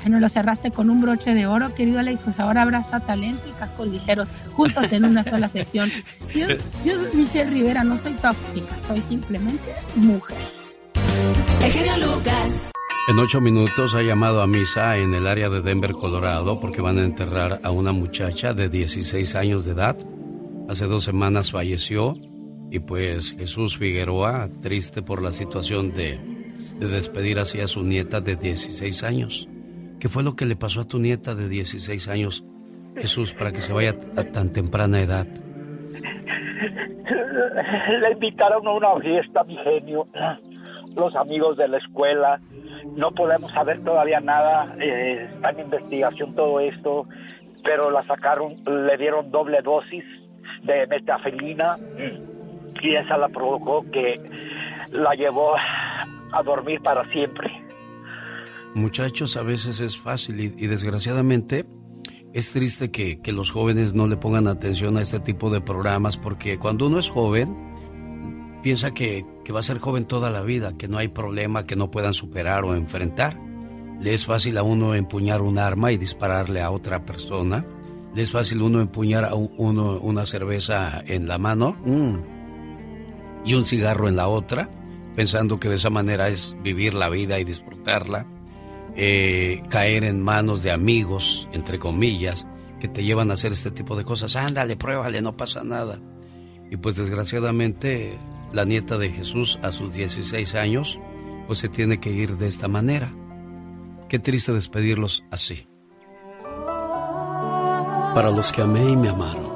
Bueno, 0.03 0.19
lo 0.19 0.30
cerraste 0.30 0.69
con 0.69 0.91
un 0.91 1.01
broche 1.01 1.34
de 1.34 1.47
oro, 1.47 1.73
querido 1.73 1.97
Alex, 1.97 2.22
pues 2.22 2.39
ahora 2.39 2.61
abraza 2.61 2.99
talento 2.99 3.49
y 3.49 3.51
cascos 3.53 3.88
ligeros 3.88 4.31
juntos 4.53 4.91
en 4.91 5.06
una 5.06 5.23
sola 5.23 5.49
sección. 5.49 5.91
Yo, 6.35 6.45
yo 6.85 6.99
soy 6.99 7.10
Michelle 7.15 7.49
Rivera, 7.49 7.84
no 7.84 7.97
soy 7.97 8.14
tóxica, 8.14 8.80
soy 8.80 9.01
simplemente 9.01 9.73
mujer. 9.95 10.38
El 11.64 12.01
Lucas. 12.01 12.69
En 13.08 13.18
ocho 13.18 13.42
minutos 13.42 13.96
ha 13.96 14.04
llamado 14.04 14.42
a 14.42 14.48
misa 14.48 14.98
en 14.98 15.14
el 15.16 15.26
área 15.26 15.50
de 15.50 15.62
Denver, 15.62 15.94
Colorado, 15.94 16.60
porque 16.60 16.82
van 16.82 17.00
a 17.00 17.06
enterrar 17.06 17.60
a 17.64 17.72
una 17.72 17.92
muchacha 17.92 18.54
de 18.54 18.70
16 18.70 19.36
años 19.36 19.66
de 19.66 19.72
edad. 19.72 19.98
Hace 20.68 20.86
dos 20.86 21.06
semanas 21.06 21.52
falleció 21.52 22.16
y 22.70 22.80
pues 22.80 23.32
Jesús 23.32 23.78
Figueroa, 23.78 24.50
triste 24.62 25.02
por 25.02 25.24
la 25.24 25.32
situación 25.32 25.92
de, 25.92 26.20
de 26.80 26.88
despedir 26.88 27.40
así 27.40 27.60
a 27.62 27.68
su 27.68 27.84
nieta 27.84 28.22
de 28.22 28.36
16 28.36 29.04
años. 29.04 29.50
¿Qué 30.00 30.08
fue 30.08 30.24
lo 30.24 30.36
que 30.36 30.46
le 30.46 30.56
pasó 30.56 30.82
a 30.82 30.88
tu 30.88 31.00
nieta 31.00 31.34
de 31.34 31.50
16 31.50 32.08
años, 32.10 32.44
Jesús, 32.96 33.34
para 33.34 33.52
que 33.52 33.62
se 33.62 33.74
vaya 33.74 33.96
a 34.16 34.24
tan 34.24 34.54
temprana 34.54 35.02
edad? 35.02 35.28
Le 38.02 38.12
invitaron 38.12 38.68
a 38.68 38.72
una 38.72 39.00
fiesta, 39.02 39.44
mi 39.44 39.58
genio. 39.58 40.08
Los 41.00 41.16
amigos 41.16 41.58
de 41.58 41.68
la 41.68 41.78
escuela. 41.78 42.40
No 42.96 43.12
podemos 43.12 43.52
saber 43.52 43.84
todavía 43.84 44.20
nada. 44.20 44.76
Eh, 44.80 45.30
está 45.34 45.52
en 45.52 45.60
investigación 45.62 46.36
todo 46.36 46.60
esto. 46.60 47.08
Pero 47.64 47.92
la 47.92 48.06
sacaron, 48.06 48.56
le 48.66 48.98
dieron 48.98 49.32
doble 49.32 49.62
dosis 49.62 50.04
de 50.64 50.88
metafilina. 50.88 51.78
Y 52.82 52.96
esa 52.96 53.18
la 53.18 53.30
provocó 53.30 53.86
que 53.92 54.20
la 54.92 55.14
llevó 55.14 55.56
a 56.32 56.44
dormir 56.44 56.82
para 56.82 57.10
siempre. 57.12 57.70
Muchachos, 58.76 59.36
a 59.36 59.44
veces 59.44 59.80
es 59.80 59.98
fácil 59.98 60.40
y, 60.40 60.68
desgraciadamente 60.68 61.66
es 62.34 62.52
triste 62.52 62.92
que, 62.92 63.20
los 63.32 63.52
jóvenes 63.52 63.96
no 63.96 64.06
le 64.08 64.16
pongan 64.16 64.48
atención 64.48 64.98
a 64.98 65.02
este 65.02 65.20
tipo 65.20 65.50
de 65.50 65.60
programas 65.60 66.18
porque 66.18 66.60
cuando 66.60 66.88
uno 66.88 67.00
es 67.00 67.10
joven 67.10 67.58
piensa 68.62 68.94
que, 68.94 69.26
que 69.50 69.54
va 69.54 69.62
a 69.62 69.64
ser 69.64 69.80
joven 69.80 70.06
toda 70.06 70.30
la 70.30 70.44
vida, 70.44 70.78
que 70.78 70.88
no 70.88 71.00
hay 71.00 71.08
problema 71.08 71.66
que 71.66 71.76
no 71.76 71.90
puedan 71.90 72.14
superar 72.14 72.64
o 72.66 72.76
enfrentar. 72.76 73.36
Le 74.00 74.14
es 74.14 74.24
fácil 74.24 74.60
a 74.60 74.62
uno 74.62 74.94
empuñar 74.94 75.42
un 75.42 75.58
arma 75.58 75.92
y 75.92 75.98
dispararle 75.98 76.62
a 76.62 76.70
otra 76.70 77.04
persona. 77.04 77.66
Le 78.14 78.22
es 78.22 78.30
fácil 78.30 78.62
uno 78.62 78.80
empuñar 78.80 79.26
a 79.26 79.34
uno 79.34 80.00
una 80.02 80.28
cerveza 80.28 81.02
en 81.04 81.28
la 81.28 81.40
mano 81.40 81.76
mm, 81.84 82.16
y 83.44 83.56
un 83.56 83.66
cigarro 83.66 84.08
en 84.08 84.18
la 84.18 84.28
otra, 84.28 84.70
pensando 85.16 85.60
que 85.60 85.68
de 85.68 85.78
esa 85.78 85.90
manera 85.90 86.28
es 86.28 86.56
vivir 86.62 86.94
la 86.94 87.10
vida 87.10 87.40
y 87.40 87.44
disfrutarla 87.44 88.28
eh, 88.96 89.64
caer 89.68 90.04
en 90.04 90.22
manos 90.22 90.62
de 90.62 90.70
amigos, 90.70 91.50
entre 91.54 91.80
comillas, 91.80 92.46
que 92.80 92.88
te 92.88 93.04
llevan 93.04 93.32
a 93.32 93.34
hacer 93.34 93.54
este 93.54 93.72
tipo 93.72 93.96
de 93.96 94.04
cosas. 94.04 94.36
Ándale, 94.36 94.78
pruébale, 94.78 95.24
no 95.24 95.36
pasa 95.36 95.64
nada. 95.64 96.00
Y 96.70 96.78
pues 96.78 96.98
desgraciadamente 96.98 98.16
la 98.54 98.66
nieta 98.66 98.98
de 98.98 99.10
Jesús 99.10 99.60
a 99.62 99.72
sus 99.72 99.94
16 99.94 100.56
años, 100.56 101.00
pues 101.48 101.60
se 101.60 101.70
tiene 101.70 102.00
que 102.00 102.12
ir 102.12 102.38
de 102.38 102.48
esta 102.48 102.68
manera. 102.68 103.12
Qué 104.08 104.20
triste 104.20 104.54
despedirlos 104.54 105.24
así. 105.32 105.68
Para 108.14 108.32
los 108.32 108.52
que 108.52 108.62
amé 108.62 108.90
y 108.90 108.96
me 108.96 109.10
amaron, 109.10 109.50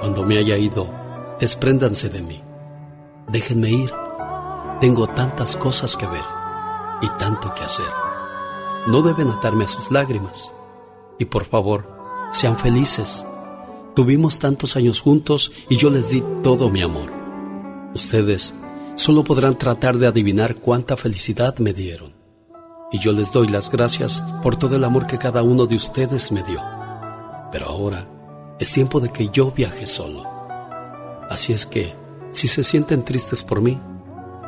cuando 0.00 0.24
me 0.24 0.38
haya 0.38 0.56
ido, 0.56 0.92
despréndanse 1.40 2.08
de 2.08 2.22
mí. 2.22 2.40
Déjenme 3.28 3.70
ir. 3.70 3.90
Tengo 4.80 5.08
tantas 5.08 5.56
cosas 5.56 5.96
que 5.96 6.06
ver 6.06 6.24
y 7.02 7.08
tanto 7.18 7.52
que 7.54 7.64
hacer 7.64 8.08
no 8.88 9.02
deben 9.02 9.28
atarme 9.28 9.64
a 9.64 9.68
sus 9.68 9.90
lágrimas. 9.90 10.52
Y 11.18 11.26
por 11.26 11.44
favor, 11.44 11.86
sean 12.32 12.56
felices. 12.56 13.26
Tuvimos 13.94 14.38
tantos 14.38 14.76
años 14.76 15.00
juntos 15.00 15.52
y 15.68 15.76
yo 15.76 15.90
les 15.90 16.10
di 16.10 16.22
todo 16.42 16.70
mi 16.70 16.82
amor. 16.82 17.17
Ustedes 17.94 18.54
solo 18.94 19.24
podrán 19.24 19.56
tratar 19.56 19.98
de 19.98 20.06
adivinar 20.06 20.56
cuánta 20.56 20.96
felicidad 20.96 21.58
me 21.58 21.72
dieron. 21.72 22.14
Y 22.90 22.98
yo 22.98 23.12
les 23.12 23.32
doy 23.32 23.48
las 23.48 23.70
gracias 23.70 24.22
por 24.42 24.56
todo 24.56 24.76
el 24.76 24.84
amor 24.84 25.06
que 25.06 25.18
cada 25.18 25.42
uno 25.42 25.66
de 25.66 25.76
ustedes 25.76 26.32
me 26.32 26.42
dio. 26.42 26.60
Pero 27.52 27.66
ahora 27.66 28.08
es 28.58 28.72
tiempo 28.72 29.00
de 29.00 29.10
que 29.10 29.28
yo 29.28 29.52
viaje 29.52 29.86
solo. 29.86 30.24
Así 31.30 31.52
es 31.52 31.66
que, 31.66 31.92
si 32.32 32.48
se 32.48 32.64
sienten 32.64 33.04
tristes 33.04 33.42
por 33.42 33.60
mí, 33.60 33.78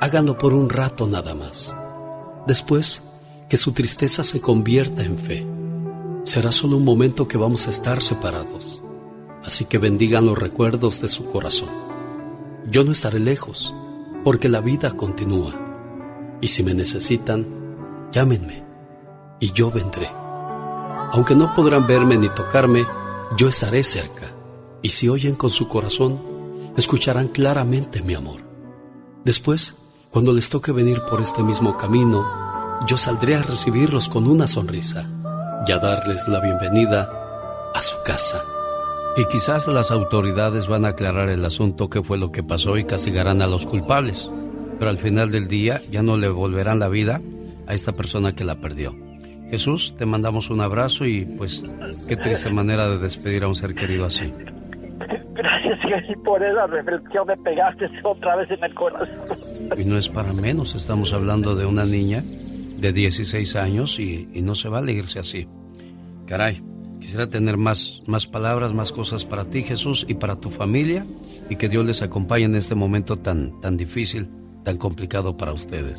háganlo 0.01 0.39
por 0.39 0.55
un 0.55 0.71
rato 0.71 1.07
nada 1.07 1.35
más 1.35 1.75
Después, 2.47 3.03
que 3.49 3.57
su 3.57 3.73
tristeza 3.73 4.25
se 4.25 4.41
convierta 4.41 5.03
en 5.03 5.19
fe. 5.19 5.47
Será 6.25 6.53
solo 6.53 6.77
un 6.77 6.85
momento 6.85 7.29
que 7.29 7.37
vamos 7.37 7.67
a 7.67 7.71
estar 7.71 8.03
separados. 8.03 8.83
Así 9.45 9.65
que 9.65 9.79
bendigan 9.79 10.27
los 10.27 10.39
recuerdos 10.39 11.01
de 11.01 11.09
su 11.09 11.27
corazón. 11.27 11.90
Yo 12.69 12.85
no 12.85 12.93
estaré 12.93 13.19
lejos, 13.19 13.75
porque 14.25 14.49
la 14.49 14.61
vida 14.61 14.91
continúa. 14.93 15.55
Y 16.41 16.49
si 16.49 16.63
me 16.63 16.75
necesitan, 16.75 17.47
llámenme 18.13 18.65
y 19.41 19.53
yo 19.53 19.71
vendré. 19.71 20.11
Aunque 21.13 21.35
no 21.35 21.55
podrán 21.55 21.87
verme 21.87 22.19
ni 22.19 22.29
tocarme, 22.29 22.87
yo 23.37 23.49
estaré 23.49 23.83
cerca. 23.83 24.27
Y 24.83 24.91
si 24.91 25.09
oyen 25.09 25.35
con 25.35 25.51
su 25.51 25.69
corazón, 25.69 26.21
escucharán 26.77 27.29
claramente 27.29 28.03
mi 28.03 28.15
amor. 28.15 28.41
Después, 29.25 29.75
cuando 30.11 30.33
les 30.33 30.49
toque 30.49 30.73
venir 30.73 31.03
por 31.09 31.21
este 31.21 31.43
mismo 31.43 31.77
camino, 31.77 32.27
yo 32.87 32.97
saldré 32.97 33.37
a 33.37 33.43
recibirlos 33.43 34.09
con 34.09 34.27
una 34.27 34.47
sonrisa 34.47 35.07
y 35.67 35.73
a 35.73 35.79
darles 35.79 36.29
la 36.29 36.41
bienvenida 36.41 37.71
a 37.75 37.83
su 37.83 37.97
casa. 38.05 38.43
Y 39.21 39.27
quizás 39.27 39.69
las 39.69 39.91
autoridades 39.91 40.67
van 40.67 40.87
a 40.87 40.89
aclarar 40.89 41.29
el 41.29 41.45
asunto, 41.45 41.91
qué 41.91 42.03
fue 42.03 42.17
lo 42.17 42.33
que 42.33 42.43
pasó 42.43 42.79
y 42.79 42.85
castigarán 42.85 43.43
a 43.43 43.47
los 43.47 43.67
culpables. 43.67 44.33
Pero 44.79 44.91
al 44.91 44.97
final 44.97 45.31
del 45.31 45.47
día 45.47 45.79
ya 45.91 46.03
no 46.03 46.17
le 46.17 46.31
volverán 46.31 46.79
la 46.79 46.89
vida 46.89 47.21
a 47.67 47.75
esta 47.75 47.93
persona 47.93 48.35
que 48.35 48.45
la 48.45 48.63
perdió. 48.63 48.97
Jesús, 49.51 49.95
te 49.99 50.07
mandamos 50.07 50.49
un 50.49 50.63
abrazo 50.63 51.05
y 51.05 51.27
pues 51.27 51.63
qué 52.09 52.17
triste 52.17 52.51
manera 52.51 52.89
de 52.89 52.97
despedir 52.97 53.45
a 53.45 53.49
un 53.49 53.55
ser 53.55 53.75
querido 53.75 54.07
así. 54.07 54.33
Gracias, 55.35 56.09
y 56.09 56.17
por 56.17 56.43
esa 56.43 56.67
reflexión 56.69 57.27
me 57.27 57.37
pegaste 57.37 57.91
otra 58.03 58.37
vez 58.37 58.51
en 58.51 58.65
el 58.65 58.73
corazón. 58.73 59.09
Y 59.77 59.85
no 59.85 59.99
es 59.99 60.09
para 60.09 60.33
menos, 60.33 60.75
estamos 60.75 61.13
hablando 61.13 61.55
de 61.55 61.67
una 61.67 61.85
niña 61.85 62.23
de 62.25 62.91
16 62.91 63.55
años 63.57 64.01
y, 64.01 64.31
no 64.43 64.55
se 64.55 64.71
va 64.71 64.79
a 64.79 64.91
irse 64.91 65.19
así. 65.19 65.47
Caray, 66.27 66.63
quisiera 67.01 67.29
tener 67.29 67.57
más, 67.57 68.03
más 68.07 68.27
palabras, 68.27 68.73
más 68.73 68.93
cosas 68.93 69.25
para 69.25 69.45
ti, 69.45 69.63
Jesús, 69.63 70.05
y 70.09 70.15
para 70.15 70.37
tu 70.37 70.51
familia, 70.51 71.05
y 71.49 71.57
que 71.57 71.69
Dios 71.69 71.85
les 71.85 72.03
acompañe 72.03 72.45
en 72.45 72.55
este 72.55 72.75
momento 72.75 73.17
tan, 73.17 73.61
tan 73.61 73.77
difícil, 73.77 74.29
tan 74.65 74.79
complicado 74.79 75.37
para 75.37 75.53
ustedes. 75.53 75.99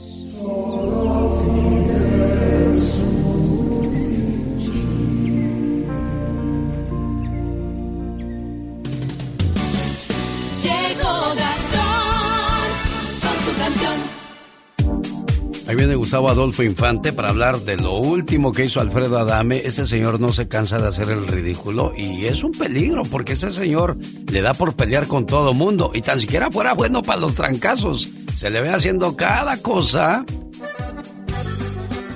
Ahí 15.72 15.78
viene 15.78 15.96
Gustavo 15.96 16.30
Adolfo 16.30 16.64
Infante 16.64 17.14
para 17.14 17.30
hablar 17.30 17.58
de 17.60 17.78
lo 17.78 17.94
último 17.94 18.52
que 18.52 18.66
hizo 18.66 18.82
Alfredo 18.82 19.18
Adame. 19.18 19.62
Ese 19.64 19.88
señor 19.88 20.20
no 20.20 20.28
se 20.28 20.50
cansa 20.50 20.78
de 20.78 20.90
hacer 20.90 21.10
el 21.10 21.26
ridículo 21.26 21.94
y 21.96 22.26
es 22.26 22.44
un 22.44 22.52
peligro 22.52 23.04
porque 23.04 23.34
ese 23.34 23.52
señor 23.52 23.96
le 24.30 24.42
da 24.42 24.54
por 24.54 24.76
pelear 24.76 25.08
con 25.08 25.26
todo 25.26 25.54
mundo 25.54 25.92
y 25.94 26.02
tan 26.02 26.20
siquiera 26.20 26.52
fuera 26.52 26.74
bueno 26.74 27.02
para 27.02 27.22
los 27.22 27.36
trancazos. 27.36 28.10
Se 28.36 28.50
le 28.50 28.60
ve 28.60 28.70
haciendo 28.70 29.16
cada 29.16 29.56
cosa. 29.62 30.26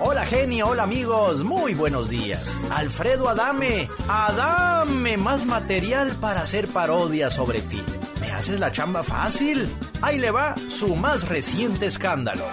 Hola 0.02 0.26
genio, 0.26 0.68
hola 0.68 0.84
amigos, 0.84 1.46
muy 1.46 1.74
buenos 1.76 2.10
días. 2.10 2.60
Alfredo 2.72 3.30
Adame, 3.30 3.88
Adame, 4.10 5.16
más 5.16 5.46
material 5.46 6.12
para 6.20 6.42
hacer 6.42 6.68
parodias 6.68 7.36
sobre 7.36 7.62
ti. 7.62 7.82
¿Me 8.20 8.34
haces 8.34 8.60
la 8.60 8.74
chamba 8.74 9.02
fácil? 9.02 9.66
Ahí 10.02 10.20
le 10.20 10.32
va 10.32 10.56
su 10.68 10.94
más 10.98 11.30
reciente 11.30 11.86
escándalo 11.86 12.44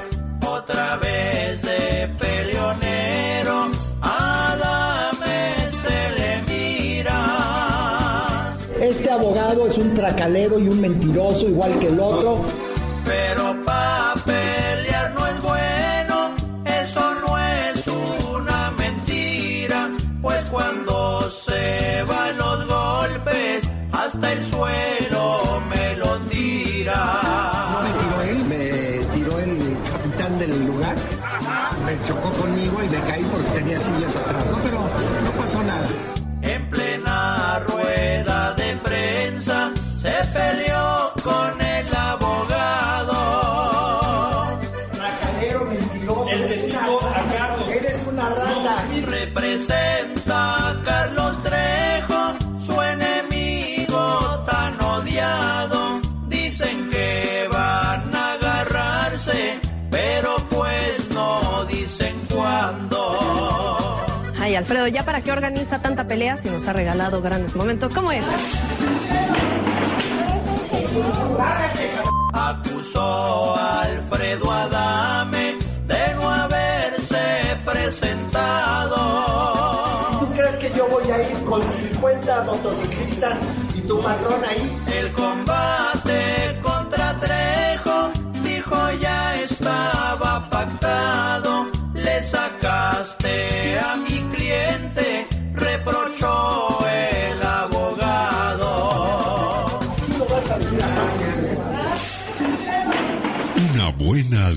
otra 0.53 0.97
vez 0.97 1.63
de 1.63 2.09
peleonero, 2.19 3.71
Adame 4.03 5.55
se 5.83 5.99
le 6.17 6.43
mira. 6.49 7.19
Este 8.81 9.11
abogado 9.11 9.67
es 9.67 9.79
un 9.79 9.95
tracalero 9.95 10.59
y 10.59 10.69
un 10.69 10.81
mentiroso 10.81 11.49
igual 11.49 11.79
que 11.79 11.89
el 11.89 11.99
otro. 11.99 12.41
Pero 13.07 13.65
pa' 13.65 13.92
¿ya 64.89 65.05
para 65.05 65.21
qué 65.21 65.33
organiza 65.33 65.79
tanta 65.81 66.07
pelea 66.07 66.37
si 66.37 66.49
nos 66.51 66.67
ha 66.67 66.73
regalado 66.73 67.21
grandes 67.23 67.55
momentos 67.55 67.93
como 67.93 68.11
este? 68.13 68.31
Acusó 72.33 73.57
a 73.57 73.83
Alfredo 73.83 74.51
Adame 74.51 75.57
de 75.87 76.15
no 76.15 76.31
haberse 76.31 77.57
presentado. 77.65 78.97
¿Tú 80.21 80.27
crees 80.37 80.57
que 80.57 80.73
yo 80.77 80.89
voy 80.89 81.11
a 81.11 81.31
ir 81.31 81.45
con 81.45 81.63
50 81.63 82.43
motociclistas 82.45 83.39
y 83.75 83.81
tu 83.83 84.01
patrón 84.01 84.43
ahí? 84.49 84.77
El 84.95 85.13
combate 85.13 86.59
contra 86.63 87.15
Trejo 87.21 87.62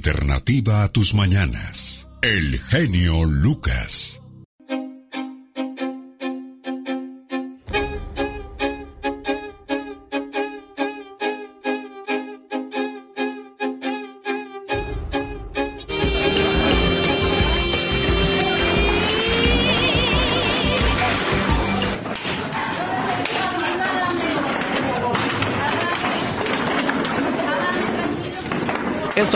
alternativa 0.06 0.84
a 0.84 0.90
tus 0.90 1.16
mañanas. 1.16 2.08
El 2.22 2.60
genio 2.60 3.26
Lucas. 3.26 4.22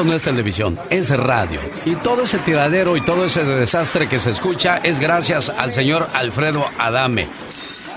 No 0.04 0.14
es 0.14 0.22
televisión, 0.22 0.80
es 0.90 1.10
radio. 1.10 1.60
Y 1.86 1.96
todo 1.96 2.24
ese 2.24 2.38
tiradero 2.38 2.96
y 2.96 3.02
todo 3.02 3.26
ese 3.26 3.44
desastre 3.44 4.08
que 4.08 4.20
se 4.20 4.32
escucha 4.32 4.78
es 4.78 4.98
gracias 4.98 5.50
al 5.50 5.74
señor 5.74 6.08
Alfredo 6.14 6.66
Adame. 6.78 7.28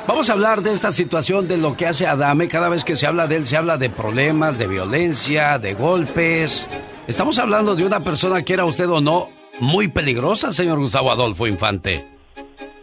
Vamos 0.09 0.29
a 0.29 0.33
hablar 0.33 0.62
de 0.62 0.73
esta 0.73 0.91
situación, 0.91 1.47
de 1.47 1.59
lo 1.59 1.77
que 1.77 1.87
hace 1.87 2.09
Adame. 2.09 2.49
Cada 2.49 2.69
vez 2.69 2.83
que 2.83 2.97
se 2.97 3.07
habla 3.07 3.29
de 3.29 3.37
él, 3.37 3.47
se 3.47 3.57
habla 3.57 3.77
de 3.77 3.89
problemas, 3.89 4.59
de 4.59 4.66
violencia, 4.66 5.61
de 5.61 5.74
golpes. 5.74 6.66
Estamos 7.07 7.39
hablando 7.39 7.77
de 7.77 7.87
una 7.87 8.01
persona 8.01 8.43
que 8.43 8.55
era 8.55 8.65
usted 8.65 8.89
o 8.89 9.01
no 9.01 9.29
muy 9.61 9.87
peligrosa, 9.87 10.53
señor 10.53 10.81
Gustavo 10.81 11.12
Adolfo 11.12 11.47
Infante. 11.47 12.05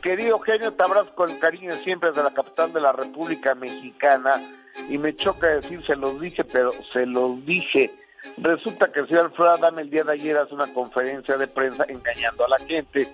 Querido 0.02 0.40
genio, 0.40 0.72
te 0.72 0.84
abrazo 0.84 1.14
con 1.14 1.38
cariño 1.40 1.74
siempre 1.84 2.14
de 2.14 2.24
la 2.24 2.32
capital 2.32 2.72
de 2.72 2.80
la 2.80 2.94
República 2.94 3.54
Mexicana. 3.54 4.41
Y 4.88 4.98
me 4.98 5.14
choca 5.14 5.48
decir, 5.48 5.86
se 5.86 5.98
los 5.98 6.22
dije, 6.22 6.46
pero 6.46 6.72
se 6.94 7.06
los 7.06 7.46
dije. 7.46 7.91
Resulta 8.38 8.91
que 8.91 9.02
el 9.02 9.08
señor 9.08 9.26
Alfredo 9.26 9.52
Adame 9.52 9.82
el 9.82 9.90
día 9.90 10.04
de 10.04 10.14
ayer 10.14 10.38
hace 10.38 10.54
una 10.54 10.72
conferencia 10.74 11.38
de 11.38 11.48
prensa 11.48 11.86
engañando 11.88 12.46
a 12.46 12.50
la 12.50 12.60
gente 12.60 13.08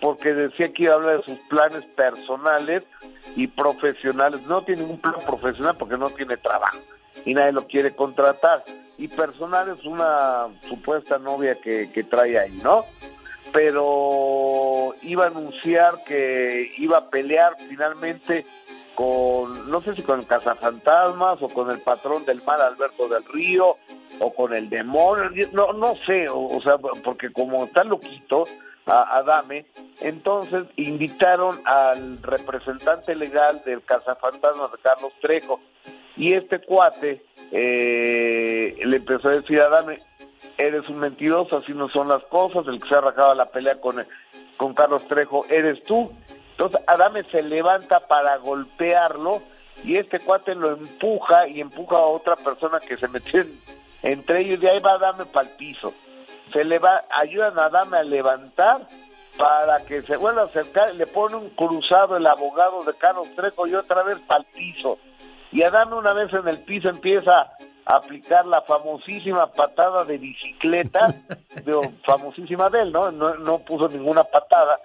porque 0.00 0.32
decía 0.32 0.72
que 0.72 0.84
iba 0.84 0.92
a 0.92 0.96
hablar 0.96 1.16
de 1.18 1.22
sus 1.24 1.38
planes 1.48 1.84
personales 1.96 2.84
y 3.36 3.46
profesionales. 3.46 4.42
No 4.42 4.62
tiene 4.62 4.82
ningún 4.82 5.00
plan 5.00 5.16
profesional 5.26 5.76
porque 5.76 5.96
no 5.96 6.10
tiene 6.10 6.36
trabajo 6.36 6.78
y 7.24 7.34
nadie 7.34 7.52
lo 7.52 7.66
quiere 7.66 7.94
contratar. 7.94 8.64
y 8.96 9.06
personal 9.08 9.68
es 9.68 9.84
una 9.84 10.46
supuesta 10.68 11.18
novia 11.18 11.54
que, 11.54 11.90
que 11.92 12.02
trae 12.02 12.36
ahí, 12.38 12.58
¿no? 12.64 12.84
Pero 13.52 14.94
iba 15.02 15.24
a 15.24 15.28
anunciar 15.28 16.02
que 16.04 16.72
iba 16.78 16.98
a 16.98 17.08
pelear 17.08 17.52
finalmente 17.68 18.44
con, 18.98 19.70
no 19.70 19.80
sé 19.80 19.94
si 19.94 20.02
con 20.02 20.24
cazafantasmas 20.24 21.40
o 21.40 21.48
con 21.48 21.70
el 21.70 21.78
patrón 21.78 22.24
del 22.24 22.42
mal 22.42 22.60
Alberto 22.60 23.08
del 23.08 23.24
Río 23.26 23.76
o 24.18 24.34
con 24.34 24.52
el 24.52 24.68
demonio, 24.68 25.48
no, 25.52 25.72
no 25.72 25.94
sé, 26.04 26.28
o, 26.28 26.48
o 26.48 26.60
sea, 26.60 26.78
porque 26.78 27.32
como 27.32 27.62
está 27.62 27.84
loquito, 27.84 28.42
a 28.86 29.18
Adame, 29.18 29.66
entonces 30.00 30.64
invitaron 30.74 31.60
al 31.64 32.20
representante 32.22 33.14
legal 33.14 33.62
del 33.64 33.84
cazafantasmas 33.84 34.72
Carlos 34.82 35.12
Trejo 35.20 35.60
y 36.16 36.32
este 36.32 36.58
cuate 36.58 37.22
eh, 37.52 38.78
le 38.84 38.96
empezó 38.96 39.28
a 39.28 39.36
decir 39.36 39.60
a 39.60 39.66
Adame, 39.66 40.00
eres 40.56 40.88
un 40.88 40.98
mentiroso, 40.98 41.58
así 41.58 41.72
no 41.72 41.88
son 41.88 42.08
las 42.08 42.24
cosas, 42.24 42.66
el 42.66 42.80
que 42.80 42.88
se 42.88 42.96
ha 42.96 42.98
arrancado 42.98 43.32
la 43.36 43.46
pelea 43.46 43.80
con, 43.80 44.04
con 44.56 44.74
Carlos 44.74 45.06
Trejo 45.06 45.46
eres 45.48 45.84
tú. 45.84 46.10
Entonces 46.58 46.80
Adame 46.88 47.22
se 47.30 47.42
levanta 47.42 48.00
para 48.00 48.36
golpearlo 48.38 49.40
y 49.84 49.96
este 49.96 50.18
cuate 50.18 50.56
lo 50.56 50.72
empuja 50.72 51.46
y 51.46 51.60
empuja 51.60 51.96
a 51.96 52.06
otra 52.06 52.34
persona 52.34 52.80
que 52.80 52.96
se 52.96 53.06
metió 53.06 53.44
entre 54.02 54.40
ellos 54.40 54.60
y 54.60 54.66
ahí 54.66 54.80
va 54.80 54.94
Adame 54.94 55.24
para 55.26 55.48
el 55.48 55.56
piso 55.56 55.94
se 56.52 56.64
le 56.64 56.78
va, 56.78 57.04
ayudan 57.10 57.58
a 57.58 57.66
Adame 57.66 57.98
a 57.98 58.02
levantar 58.02 58.86
para 59.36 59.84
que 59.84 60.02
se 60.02 60.16
vuelva 60.16 60.42
a 60.42 60.46
acercar, 60.46 60.94
le 60.94 61.06
pone 61.06 61.36
un 61.36 61.50
cruzado 61.50 62.16
el 62.16 62.26
abogado 62.26 62.82
de 62.82 62.94
Carlos 62.94 63.28
Trejo 63.36 63.66
y 63.66 63.74
otra 63.74 64.02
vez 64.02 64.18
para 64.26 64.40
el 64.40 64.46
piso. 64.46 64.98
Y 65.52 65.62
Adame 65.62 65.94
una 65.94 66.12
vez 66.12 66.32
en 66.32 66.48
el 66.48 66.58
piso 66.58 66.88
empieza 66.88 67.52
aplicar 67.88 68.46
la 68.46 68.62
famosísima 68.62 69.50
patada 69.52 70.04
de 70.04 70.18
bicicleta, 70.18 71.14
famosísima 72.06 72.68
de 72.70 72.82
él, 72.82 72.92
¿no? 72.92 73.10
¿no? 73.10 73.34
No 73.34 73.58
puso 73.58 73.88
ninguna 73.88 74.24
patada, 74.24 74.78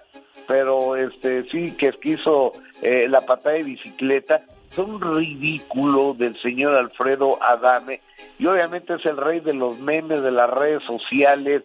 pero 0.46 0.96
este 0.96 1.44
sí 1.50 1.76
que 1.76 1.92
quiso 1.92 2.52
eh, 2.82 3.06
la 3.08 3.20
patada 3.20 3.56
de 3.56 3.62
bicicleta 3.62 4.40
un 4.78 5.00
ridículo 5.00 6.14
del 6.14 6.40
señor 6.40 6.74
Alfredo 6.74 7.38
Adame 7.42 8.00
y 8.38 8.46
obviamente 8.46 8.94
es 8.94 9.06
el 9.06 9.16
rey 9.16 9.40
de 9.40 9.54
los 9.54 9.78
memes 9.78 10.22
de 10.22 10.30
las 10.30 10.50
redes 10.50 10.82
sociales 10.82 11.62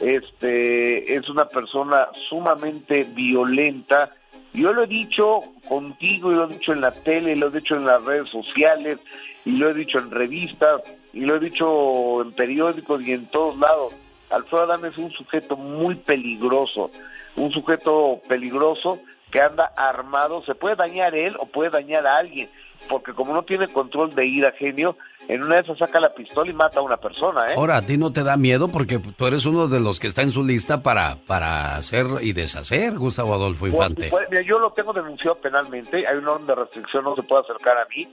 este 0.00 1.14
es 1.14 1.28
una 1.28 1.46
persona 1.46 2.08
sumamente 2.28 3.04
violenta 3.14 4.10
yo 4.52 4.72
lo 4.72 4.84
he 4.84 4.86
dicho 4.86 5.40
contigo 5.68 6.30
y 6.30 6.34
lo 6.34 6.44
he 6.44 6.54
dicho 6.54 6.72
en 6.72 6.82
la 6.82 6.92
tele 6.92 7.32
y 7.32 7.36
lo 7.36 7.48
he 7.48 7.50
dicho 7.50 7.74
en 7.74 7.86
las 7.86 8.04
redes 8.04 8.28
sociales 8.30 8.98
y 9.44 9.52
lo 9.52 9.70
he 9.70 9.74
dicho 9.74 9.98
en 9.98 10.10
revistas 10.10 10.82
y 11.12 11.20
lo 11.20 11.36
he 11.36 11.40
dicho 11.40 12.22
en 12.22 12.32
periódicos 12.32 13.02
y 13.02 13.12
en 13.12 13.26
todos 13.26 13.58
lados 13.58 13.94
Alfredo 14.30 14.64
Adame 14.64 14.88
es 14.88 14.98
un 14.98 15.10
sujeto 15.10 15.56
muy 15.56 15.94
peligroso 15.96 16.90
un 17.36 17.50
sujeto 17.52 18.20
peligroso 18.28 18.98
que 19.30 19.40
anda 19.40 19.72
armado, 19.76 20.44
se 20.44 20.54
puede 20.54 20.76
dañar 20.76 21.14
él 21.14 21.34
o 21.38 21.46
puede 21.46 21.70
dañar 21.70 22.06
a 22.06 22.18
alguien, 22.18 22.48
porque 22.88 23.14
como 23.14 23.32
no 23.32 23.42
tiene 23.42 23.66
control 23.68 24.14
de 24.14 24.26
ira 24.26 24.52
genio, 24.52 24.96
en 25.28 25.42
una 25.42 25.54
de 25.54 25.60
esas 25.62 25.78
saca 25.78 26.00
la 26.00 26.10
pistola 26.10 26.50
y 26.50 26.54
mata 26.54 26.80
a 26.80 26.82
una 26.82 26.98
persona, 26.98 27.46
¿eh? 27.46 27.54
Ahora, 27.56 27.78
a 27.78 27.82
ti 27.82 27.96
no 27.96 28.12
te 28.12 28.22
da 28.24 28.36
miedo 28.36 28.68
porque 28.68 28.98
tú 28.98 29.26
eres 29.26 29.46
uno 29.46 29.68
de 29.68 29.80
los 29.80 30.00
que 30.00 30.08
está 30.08 30.22
en 30.22 30.32
su 30.32 30.44
lista 30.44 30.82
para, 30.82 31.16
para 31.26 31.76
hacer 31.76 32.06
y 32.20 32.32
deshacer, 32.32 32.98
Gustavo 32.98 33.32
Adolfo 33.32 33.66
Infante. 33.66 34.08
Pues, 34.10 34.28
mira, 34.28 34.42
yo 34.42 34.58
lo 34.58 34.72
tengo 34.72 34.92
denunciado 34.92 35.36
penalmente, 35.36 36.06
hay 36.06 36.18
un 36.18 36.28
orden 36.28 36.46
de 36.46 36.54
restricción, 36.54 37.04
no 37.04 37.16
se 37.16 37.22
puede 37.22 37.42
acercar 37.42 37.78
a 37.78 37.86
mí, 37.86 38.06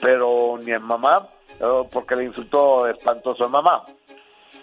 pero 0.00 0.58
ni 0.62 0.72
a 0.72 0.78
mamá, 0.78 1.28
porque 1.90 2.16
le 2.16 2.24
insultó 2.24 2.86
espantoso 2.86 3.44
a 3.44 3.48
mamá. 3.48 3.82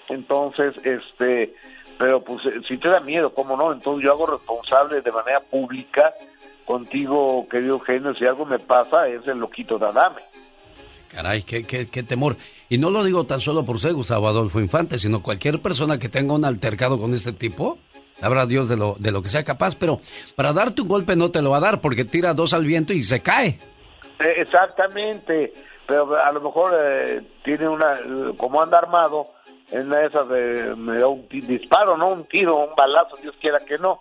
Entonces, 0.10 0.74
este, 0.84 1.54
pero 1.98 2.22
pues 2.22 2.46
eh, 2.46 2.62
si 2.68 2.78
te 2.78 2.90
da 2.90 3.00
miedo, 3.00 3.34
¿cómo 3.34 3.58
no? 3.58 3.74
Entonces 3.74 4.06
yo 4.06 4.12
hago 4.12 4.26
responsable 4.26 5.02
de 5.02 5.12
manera 5.12 5.42
pública 5.42 6.14
contigo, 6.66 7.48
querido 7.50 7.76
Eugenio, 7.76 8.14
si 8.14 8.26
algo 8.26 8.46
me 8.46 8.60
pasa 8.60 9.08
es 9.08 9.28
el 9.28 9.40
loquito 9.40 9.78
de 9.78 9.88
Adame. 9.88 10.22
Caray, 11.10 11.44
qué, 11.44 11.66
qué, 11.66 11.88
qué 11.88 12.04
temor. 12.04 12.36
Y 12.70 12.78
no 12.78 12.90
lo 12.90 13.04
digo 13.04 13.24
tan 13.24 13.40
solo 13.40 13.66
por 13.66 13.80
ser 13.80 13.94
Gustavo 13.94 14.28
Adolfo 14.28 14.60
Infante, 14.60 15.00
sino 15.00 15.24
cualquier 15.24 15.62
persona 15.62 15.98
que 15.98 16.10
tenga 16.10 16.34
un 16.34 16.44
altercado 16.44 17.00
con 17.00 17.14
este 17.14 17.32
tipo, 17.32 17.78
sabrá 18.20 18.46
Dios 18.46 18.68
de 18.68 18.76
lo, 18.76 18.98
de 19.00 19.12
lo 19.12 19.22
que 19.22 19.30
sea 19.30 19.44
capaz, 19.44 19.76
pero 19.76 20.02
para 20.36 20.52
darte 20.52 20.82
un 20.82 20.90
golpe 20.90 21.16
no 21.16 21.32
te 21.32 21.42
lo 21.42 21.52
va 21.52 21.58
a 21.58 21.62
dar 21.62 21.82
porque 21.82 22.04
tira 22.04 22.34
dos 22.34 22.54
al 22.54 22.66
viento 22.66 22.94
y 22.94 23.04
se 23.04 23.22
cae. 23.22 23.60
Eh, 24.20 24.34
exactamente, 24.38 25.54
pero 25.86 26.16
a 26.18 26.32
lo 26.32 26.42
mejor 26.42 26.74
eh, 26.80 27.22
tiene 27.44 27.68
una, 27.68 28.00
como 28.38 28.62
anda 28.62 28.78
armado, 28.78 29.28
en 29.72 29.88
una 29.88 29.98
de 29.98 30.06
esas 30.08 30.28
me 30.78 30.98
da 30.98 31.08
un 31.08 31.28
disparo, 31.30 31.98
¿no? 31.98 32.10
Un 32.10 32.26
tiro, 32.26 32.56
un 32.58 32.76
balazo, 32.76 33.18
Dios 33.18 33.36
quiera 33.40 33.60
que 33.60 33.78
no. 33.78 34.00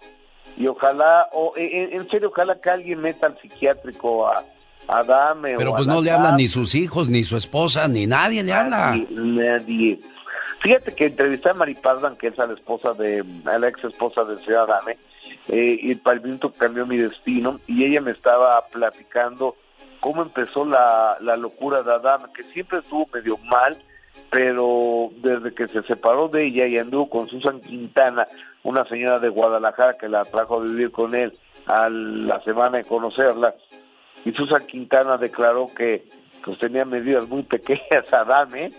Y 0.57 0.67
ojalá, 0.69 1.29
o 1.33 1.53
en, 1.57 2.09
serio, 2.09 2.29
ojalá 2.29 2.59
que 2.61 2.71
alguien 2.71 3.01
meta 3.01 3.27
al 3.27 3.39
psiquiátrico 3.41 4.27
a, 4.27 4.43
a 4.89 5.03
Dame. 5.03 5.57
Pero 5.59 5.75
pues 5.75 5.87
no 5.87 6.01
le 6.01 6.11
hablan 6.11 6.37
ni 6.37 6.47
sus 6.47 6.75
hijos, 6.75 7.09
ni 7.09 7.25
su 7.25 7.37
esposa, 7.37 7.89
ni 7.89 8.07
nadie 8.07 8.43
le 8.43 8.53
habla. 8.53 8.97
Nadie. 9.11 10.01
Fíjate 10.61 10.95
que 10.95 11.07
entrevisté 11.07 11.51
a 11.51 11.55
Mari 11.55 11.75
Pardan, 11.75 12.17
que 12.17 12.29
es 12.29 12.39
a 12.39 12.47
la 12.47 12.55
esposa 12.55 12.93
de, 12.95 13.23
a 13.45 13.59
la 13.59 13.69
ex 13.69 13.85
esposa 13.85 14.25
de 14.25 14.37
Ciudad 14.39 14.67
Dame, 14.67 14.97
eh, 15.49 15.79
y 15.83 15.91
el 15.93 15.99
pavimento 15.99 16.51
cambió 16.51 16.87
mi 16.87 16.97
destino, 16.97 17.61
y 17.67 17.85
ella 17.85 18.01
me 18.01 18.13
estaba 18.13 18.65
platicando 18.73 19.57
cómo 20.01 20.23
empezó 20.23 20.65
la, 20.65 21.17
la 21.21 21.37
locura 21.37 21.83
de 21.83 21.93
Adame, 21.93 22.27
que 22.35 22.43
siempre 22.45 22.79
estuvo 22.79 23.09
medio 23.13 23.37
mal, 23.39 23.77
pero 24.31 25.11
desde 25.19 25.55
que 25.55 25.69
se 25.69 25.83
separó 25.83 26.29
de 26.29 26.47
ella 26.47 26.67
y 26.67 26.79
anduvo 26.79 27.09
con 27.09 27.29
Susan 27.29 27.61
Quintana, 27.61 28.27
una 28.63 28.85
señora 28.85 29.19
de 29.19 29.29
Guadalajara 29.29 29.97
que 29.99 30.09
la 30.09 30.25
trajo 30.25 30.61
a 30.61 30.65
vivir 30.65 30.91
con 30.91 31.15
él 31.15 31.33
a 31.67 31.89
la 31.89 32.41
semana 32.43 32.79
de 32.79 32.85
conocerla, 32.85 33.55
y 34.25 34.33
Susan 34.33 34.67
Quintana 34.67 35.17
declaró 35.17 35.67
que 35.75 36.05
pues 36.45 36.59
tenía 36.59 36.85
medidas 36.85 37.29
muy 37.29 37.43
pequeñas 37.43 38.13
a 38.13 38.25
Dame, 38.25 38.71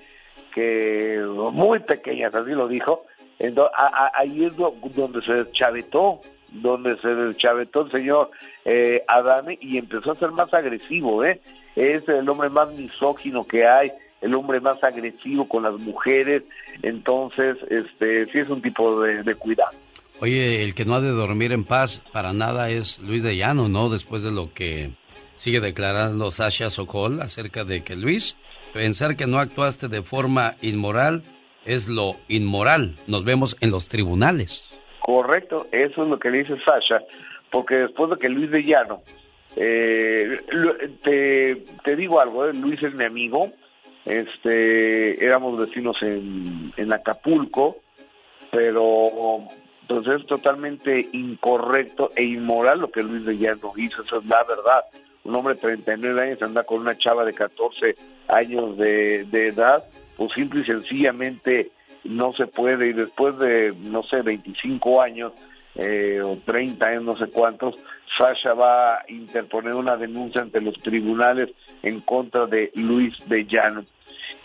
que 0.53 1.23
muy 1.53 1.79
pequeñas, 1.79 2.33
así 2.33 2.51
lo 2.51 2.67
dijo, 2.67 3.05
entonces, 3.39 3.77
ahí 4.13 4.45
es 4.45 4.55
donde 4.57 5.21
se 5.21 5.33
deschavetó, 5.33 6.21
donde 6.49 6.97
se 6.99 7.07
deschavetó 7.07 7.85
el 7.85 7.91
señor 7.91 8.29
eh, 8.65 9.03
Adame 9.07 9.57
y 9.61 9.77
empezó 9.77 10.11
a 10.11 10.15
ser 10.15 10.31
más 10.31 10.53
agresivo, 10.53 11.23
¿eh? 11.23 11.41
Es 11.75 12.07
el 12.09 12.27
hombre 12.29 12.49
más 12.49 12.71
misógino 12.73 13.45
que 13.45 13.65
hay, 13.65 13.91
el 14.21 14.33
hombre 14.33 14.59
más 14.59 14.83
agresivo 14.83 15.47
con 15.47 15.63
las 15.63 15.73
mujeres, 15.79 16.43
entonces 16.81 17.57
este 17.69 18.25
sí 18.31 18.39
es 18.39 18.49
un 18.49 18.61
tipo 18.61 19.01
de, 19.01 19.35
cuidado. 19.35 19.71
Oye, 20.19 20.63
el 20.63 20.73
que 20.73 20.85
no 20.85 20.95
ha 20.95 21.01
de 21.01 21.11
dormir 21.11 21.51
en 21.51 21.63
paz 21.63 22.01
para 22.11 22.33
nada 22.33 22.69
es 22.69 22.99
Luis 22.99 23.21
de 23.21 23.37
Llano, 23.37 23.69
¿no? 23.69 23.89
Después 23.89 24.23
de 24.23 24.31
lo 24.31 24.51
que 24.53 24.91
sigue 25.37 25.59
declarando 25.59 26.31
Sasha 26.31 26.71
Sokol 26.71 27.21
acerca 27.21 27.63
de 27.63 27.83
que 27.83 27.95
Luis, 27.95 28.35
pensar 28.73 29.15
que 29.15 29.27
no 29.27 29.37
actuaste 29.37 29.87
de 29.87 30.01
forma 30.01 30.55
inmoral 30.61 31.21
es 31.65 31.87
lo 31.87 32.15
inmoral. 32.27 32.95
Nos 33.05 33.23
vemos 33.23 33.55
en 33.59 33.69
los 33.69 33.87
tribunales. 33.87 34.65
Correcto, 34.99 35.67
eso 35.71 36.03
es 36.03 36.09
lo 36.09 36.19
que 36.19 36.29
le 36.29 36.39
dice 36.39 36.57
Sasha, 36.65 37.01
porque 37.51 37.77
después 37.77 38.09
de 38.09 38.17
que 38.17 38.29
Luis 38.29 38.51
de 38.51 38.63
Llano, 38.63 39.01
eh, 39.55 40.39
te, 41.03 41.95
digo 41.95 42.19
algo, 42.19 42.45
¿eh? 42.45 42.53
Luis 42.53 42.81
es 42.83 42.93
mi 42.93 43.05
amigo, 43.05 43.51
este, 44.05 45.23
éramos 45.23 45.59
vecinos 45.59 45.97
en, 46.01 46.93
Acapulco, 46.93 47.77
pero 48.51 49.43
pues, 49.87 50.07
es 50.07 50.25
totalmente 50.27 51.07
incorrecto 51.11 52.11
e 52.15 52.23
inmoral 52.23 52.79
lo 52.81 52.91
que 52.91 53.03
Luis 53.03 53.25
de 53.25 53.37
Llano 53.37 53.73
hizo, 53.75 54.03
esa 54.03 54.17
es 54.17 54.25
la 54.25 54.43
verdad. 54.43 54.83
Un 55.23 55.35
hombre 55.35 55.55
de 55.55 55.61
39 55.61 56.21
años 56.21 56.41
anda 56.41 56.63
con 56.63 56.81
una 56.81 56.97
chava 56.97 57.25
de 57.25 57.33
14 57.33 57.95
años 58.29 58.77
de, 58.77 59.25
de 59.25 59.47
edad, 59.47 59.83
pues 60.15 60.31
simple 60.33 60.61
y 60.61 60.65
sencillamente 60.65 61.71
no 62.03 62.31
se 62.33 62.47
puede 62.47 62.89
y 62.89 62.93
después 62.93 63.37
de, 63.37 63.73
no 63.79 64.03
sé, 64.03 64.21
25 64.21 65.01
años 65.01 65.33
eh, 65.75 66.21
o 66.23 66.37
30 66.45 66.87
años, 66.87 67.03
no 67.03 67.17
sé 67.17 67.27
cuántos, 67.31 67.75
Sasha 68.17 68.53
va 68.53 68.95
a 68.95 69.05
interponer 69.09 69.73
una 69.73 69.95
denuncia 69.95 70.41
ante 70.41 70.61
los 70.61 70.75
tribunales 70.81 71.49
en 71.83 71.99
contra 72.01 72.45
de 72.47 72.71
Luis 72.75 73.13
de 73.27 73.45
Llano 73.45 73.85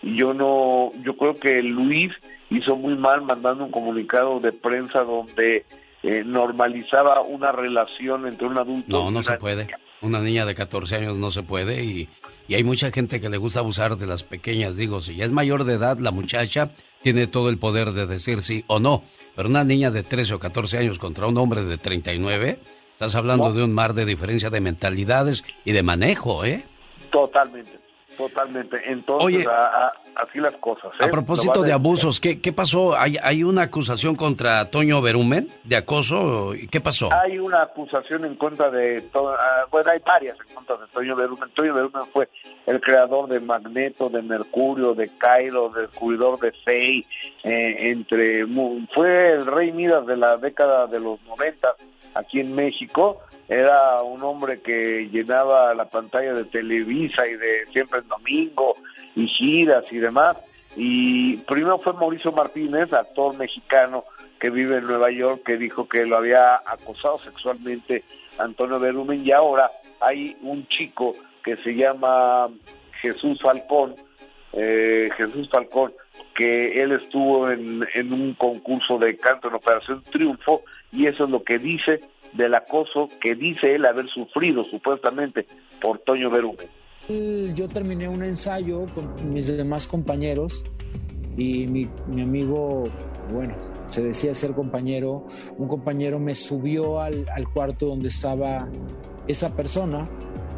yo 0.03 0.35
no, 0.35 0.91
yo 1.03 1.17
creo 1.17 1.35
que 1.35 1.63
Luis 1.63 2.13
hizo 2.51 2.77
muy 2.77 2.97
mal 2.97 3.23
mandando 3.23 3.65
un 3.65 3.71
comunicado 3.71 4.41
de 4.41 4.53
prensa 4.53 5.03
donde 5.03 5.65
eh, 6.03 6.23
normalizaba 6.25 7.23
una 7.23 7.53
relación 7.53 8.27
entre 8.27 8.47
un 8.47 8.59
adulto 8.59 9.05
no, 9.05 9.11
no 9.11 9.23
se 9.23 9.35
puede. 9.35 9.69
Una 10.01 10.21
niña 10.21 10.45
de 10.45 10.55
14 10.55 10.97
años 10.97 11.17
no 11.17 11.31
se 11.31 11.45
puede 11.45 11.85
y, 11.85 12.09
y 12.49 12.55
hay 12.55 12.65
mucha 12.65 12.91
gente 12.91 13.21
que 13.21 13.31
le 13.31 13.37
gusta 13.37 13.61
abusar 13.61 13.97
de 13.97 14.07
las 14.07 14.25
pequeñas. 14.25 14.77
Digo, 14.77 15.01
si 15.01 15.15
ya 15.15 15.25
es 15.25 15.31
mayor 15.31 15.63
de 15.65 15.75
edad, 15.75 15.99
la 15.99 16.11
muchacha 16.11 16.71
tiene 17.03 17.27
todo 17.27 17.49
el 17.49 17.59
poder 17.59 17.93
de 17.93 18.07
decir 18.07 18.43
sí 18.43 18.65
o 18.67 18.79
no. 18.79 19.03
Pero 19.35 19.49
una 19.49 19.65
niña 19.65 19.91
de 19.91 20.03
13 20.03 20.35
o 20.35 20.39
14 20.39 20.79
años 20.79 20.99
contra 20.99 21.27
un 21.27 21.37
hombre 21.39 21.65
de 21.65 21.79
39, 21.79 22.59
estás 22.93 23.15
hablando 23.15 23.53
de 23.53 23.63
un 23.63 23.73
mar 23.73 23.95
de 23.95 24.05
diferencia 24.05 24.51
de 24.51 24.61
mentalidades 24.61 25.45
y 25.65 25.73
de 25.73 25.83
manejo, 25.83 26.45
¿eh? 26.45 26.65
Totalmente. 27.11 27.73
Totalmente. 28.29 28.81
Entonces, 28.87 29.25
Oye. 29.27 29.47
a- 29.47 29.87
a- 29.87 29.93
así 30.23 30.39
las 30.39 30.55
cosas. 30.57 30.93
¿eh? 31.01 31.05
A 31.05 31.09
propósito 31.11 31.63
de 31.63 31.73
abusos, 31.73 32.21
¿qué, 32.21 32.41
qué 32.41 32.53
pasó? 32.53 32.97
¿Hay, 32.97 33.17
¿Hay 33.23 33.43
una 33.43 33.63
acusación 33.63 34.15
contra 34.15 34.71
Toño 34.71 35.01
Berumen 35.03 35.49
de 35.65 35.77
acoso? 35.77 36.53
¿Qué 36.71 36.81
pasó? 36.81 37.09
Hay 37.13 37.39
una 37.39 37.63
acusación 37.63 38.25
en 38.25 38.37
contra 38.37 38.71
de, 38.71 39.01
to- 39.13 39.31
ah, 39.31 39.67
bueno, 39.71 39.91
hay 39.91 39.99
varias 40.05 40.37
en 40.49 40.55
contra 40.55 40.77
de 40.77 40.87
Toño 40.93 41.17
Berumen. 41.17 41.51
Toño 41.55 41.75
Berumen 41.75 42.03
fue 42.13 42.29
el 42.67 42.81
creador 42.81 43.29
de 43.29 43.41
Magneto, 43.41 44.09
de 44.09 44.23
Mercurio, 44.23 44.95
de 44.95 45.11
Cairo, 45.19 45.71
descubridor 45.71 46.39
de 46.39 46.53
Fey, 46.65 47.07
eh, 47.43 47.91
entre, 47.91 48.47
fue 48.95 49.33
el 49.33 49.47
rey 49.47 49.73
Midas 49.73 50.07
de 50.07 50.17
la 50.17 50.37
década 50.37 50.87
de 50.87 51.01
los 51.01 51.21
90 51.25 51.75
aquí 52.15 52.41
en 52.41 52.55
México. 52.55 53.21
Era 53.53 54.03
un 54.03 54.23
hombre 54.23 54.63
que 54.63 55.11
llenaba 55.13 55.75
la 55.75 55.85
pantalla 55.85 56.33
de 56.33 56.47
Televisa 56.47 57.29
y 57.29 57.35
de 57.35 57.67
siempre 57.71 58.01
en 58.01 58.09
domingo 58.09 58.73
y 59.15 59.27
giras 59.27 59.85
y 59.93 59.99
demás. 59.99 60.39
Y 60.75 61.37
primero 61.37 61.77
fue 61.77 61.93
Mauricio 61.93 62.33
Martínez, 62.33 62.91
actor 62.95 63.37
mexicano 63.37 64.05
que 64.41 64.49
vive 64.49 64.79
en 64.79 64.87
Nueva 64.87 65.11
York, 65.11 65.43
que 65.45 65.59
dijo 65.59 65.87
que 65.87 66.07
lo 66.07 66.17
había 66.17 66.63
acosado 66.65 67.19
sexualmente 67.19 68.05
Antonio 68.39 68.81
Berumen. 68.81 69.23
Y 69.23 69.33
ahora 69.33 69.71
hay 70.01 70.35
un 70.41 70.67
chico 70.69 71.15
que 71.45 71.59
se 71.59 71.75
llama 71.75 72.49
Jesús 73.03 73.39
Falcón, 73.43 73.95
eh, 74.55 75.11
Jesús 75.15 75.51
Falcón, 75.51 75.93
que 76.35 76.81
él 76.81 76.93
estuvo 76.93 77.51
en, 77.51 77.87
en 77.93 78.15
un 78.15 78.33
concurso 78.33 78.97
de 78.97 79.15
canto 79.19 79.49
en 79.49 79.57
Operación 79.57 80.03
Triunfo, 80.05 80.63
y 80.93 81.07
eso 81.07 81.25
es 81.25 81.31
lo 81.31 81.43
que 81.43 81.59
dice 81.59 82.01
del 82.33 82.55
acoso 82.55 83.09
que 83.21 83.35
dice 83.35 83.75
él 83.75 83.87
haber 83.87 84.09
sufrido 84.09 84.63
supuestamente 84.65 85.47
por 85.81 85.99
Toño 85.99 86.31
Berumen. 86.31 86.69
Yo 87.55 87.69
terminé 87.69 88.09
un 88.09 88.23
ensayo 88.23 88.87
con 88.95 89.33
mis 89.33 89.49
demás 89.49 89.87
compañeros 89.87 90.65
y 91.37 91.67
mi, 91.67 91.89
mi 92.07 92.23
amigo, 92.23 92.85
bueno, 93.33 93.55
se 93.93 94.03
decía 94.03 94.35
ser 94.35 94.53
compañero, 94.53 95.27
un 95.59 95.69
compañero 95.69 96.19
me 96.19 96.35
subió 96.35 97.01
al, 97.01 97.27
cuarto 97.53 97.87
donde 97.87 98.09
estaba 98.09 98.69
esa 99.29 99.55
persona, 99.55 100.09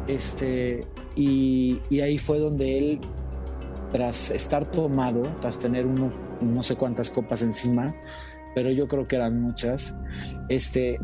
este, 0.07 0.87
y, 1.15 1.81
ahí 2.01 2.17
fue 2.17 2.39
donde 2.39 2.77
él, 2.77 2.99
tras 3.91 4.31
estar 4.31 4.71
tomado, 4.71 5.23
tras 5.41 5.59
tener 5.59 5.85
unos, 5.85 6.13
no 6.41 6.63
sé 6.63 6.77
cuántas 6.77 7.09
copas 7.09 7.41
encima, 7.41 7.93
pero 8.55 8.71
yo 8.71 8.87
creo 8.87 9.07
que 9.07 9.17
eran 9.17 9.39
muchas, 9.41 9.95
este, 10.49 10.99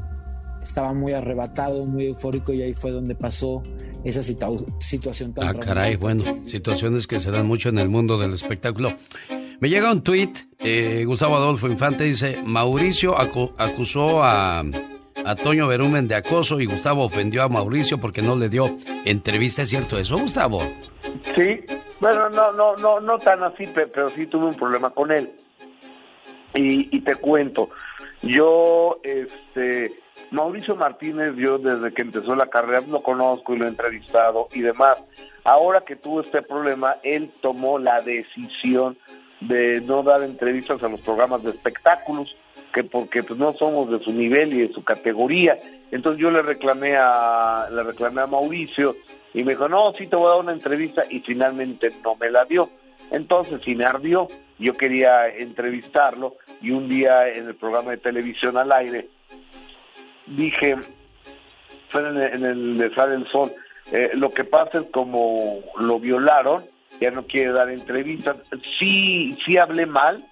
estaba 0.64 0.94
muy 0.94 1.12
arrebatado, 1.14 1.86
muy 1.86 2.08
eufórico 2.08 2.54
y 2.54 2.62
ahí 2.62 2.74
fue 2.74 2.92
donde 2.92 3.14
pasó 3.16 3.62
esa 4.04 4.22
situa- 4.22 4.66
situación 4.80 5.34
tan 5.34 5.48
Ah, 5.50 5.54
caray, 5.54 5.96
bueno, 5.96 6.24
situaciones 6.46 7.06
que 7.06 7.20
se 7.20 7.30
dan 7.30 7.46
mucho 7.46 7.70
en 7.70 7.78
el 7.78 7.90
mundo 7.90 8.18
del 8.18 8.34
espectáculo. 8.34 8.90
Me 9.60 9.70
llega 9.70 9.92
un 9.92 10.02
tuit, 10.02 10.36
eh, 10.60 11.04
Gustavo 11.06 11.36
Adolfo 11.36 11.68
Infante 11.68 12.04
dice, 12.06 12.42
Mauricio 12.44 13.16
acu- 13.16 13.54
acusó 13.60 14.24
a, 14.24 14.62
a 15.24 15.36
Toño 15.36 15.68
Berumen 15.68 16.08
de 16.08 16.16
acoso 16.16 16.60
y 16.60 16.66
Gustavo 16.66 17.04
ofendió 17.06 17.44
a 17.44 17.50
Mauricio 17.50 18.00
porque 18.00 18.24
no 18.24 18.36
le 18.36 18.50
dio 18.50 18.76
entrevista. 19.06 19.62
¿Es 19.62 19.70
cierto 19.70 20.00
eso, 20.00 20.18
Gustavo? 20.18 20.62
Sí, 21.36 21.60
bueno, 22.00 22.28
no, 22.32 22.52
no, 22.54 22.76
no, 22.78 23.00
no 23.00 23.20
tan 23.20 23.44
así, 23.44 23.68
pe- 23.68 23.86
pero 23.86 24.10
sí 24.10 24.26
tuve 24.26 24.46
un 24.48 24.56
problema 24.56 24.90
con 24.90 25.12
él. 25.12 25.30
Y, 26.54 26.96
y 26.96 27.02
te 27.02 27.16
cuento, 27.16 27.70
yo, 28.22 29.00
este, 29.04 29.92
Mauricio 30.32 30.76
Martínez, 30.76 31.36
yo 31.36 31.58
desde 31.58 31.94
que 31.94 32.04
empezó 32.04 32.36
la 32.36 32.48
carrera 32.48 32.82
lo 32.88 33.02
conozco 33.02 33.54
y 33.54 33.58
lo 33.58 33.66
he 33.66 33.70
entrevistado 33.70 34.48
y 34.54 34.62
demás. 34.62 35.02
Ahora 35.44 35.82
que 35.82 35.96
tuvo 35.96 36.22
este 36.22 36.42
problema, 36.42 36.96
él 37.04 37.32
tomó 37.42 37.80
la 37.80 38.02
decisión 38.02 38.96
de 39.42 39.82
no 39.82 40.04
dar 40.04 40.24
entrevistas 40.24 40.82
a 40.84 40.88
los 40.88 41.02
programas 41.02 41.44
de 41.44 41.50
espectáculos, 41.52 42.36
que 42.72 42.84
porque 42.84 43.24
pues 43.24 43.40
no 43.40 43.54
somos 43.54 43.90
de 43.90 44.00
su 44.00 44.14
nivel 44.14 44.54
y 44.54 44.68
de 44.68 44.74
su 44.74 44.84
categoría. 44.84 45.58
Entonces 45.92 46.22
yo 46.22 46.32
le 46.32 46.42
reclamé 46.42 46.96
a 46.96 47.68
le 47.72 47.84
reclamé 47.84 48.22
a 48.22 48.28
Mauricio 48.28 48.96
y 49.34 49.44
me 49.44 49.54
dijo, 49.54 49.68
"No, 49.68 49.92
sí 49.94 50.08
te 50.08 50.16
voy 50.16 50.28
a 50.28 50.36
dar 50.36 50.40
una 50.40 50.54
entrevista" 50.54 51.04
y 51.10 51.20
finalmente 51.20 51.90
no 52.04 52.16
me 52.16 52.30
la 52.30 52.46
dio. 52.46 52.70
Entonces 53.12 53.62
sí 53.64 53.76
me 53.76 53.86
ardió. 53.86 54.28
Yo 54.58 54.74
quería 54.74 55.28
entrevistarlo 55.28 56.36
y 56.62 56.72
un 56.72 56.88
día 56.88 57.28
en 57.28 57.48
el 57.48 57.56
programa 57.56 57.92
de 57.92 57.98
televisión 57.98 58.58
al 58.58 58.72
aire 58.72 59.10
dije, 60.36 60.76
fue 61.90 62.02
en 62.08 62.46
el, 62.46 62.78
de 62.78 62.94
Sale 62.94 63.16
el 63.16 63.28
Sol, 63.32 63.52
eh, 63.92 64.12
lo 64.14 64.30
que 64.30 64.44
pasa 64.44 64.80
es 64.80 64.86
como 64.92 65.60
lo 65.78 66.00
violaron, 66.00 66.64
ya 67.00 67.12
no 67.12 67.24
quiere 67.24 67.52
dar 67.52 67.70
entrevistas. 67.70 68.38
Sí, 68.80 69.38
sí 69.46 69.58
hablé 69.58 69.86
mal, 69.86 70.24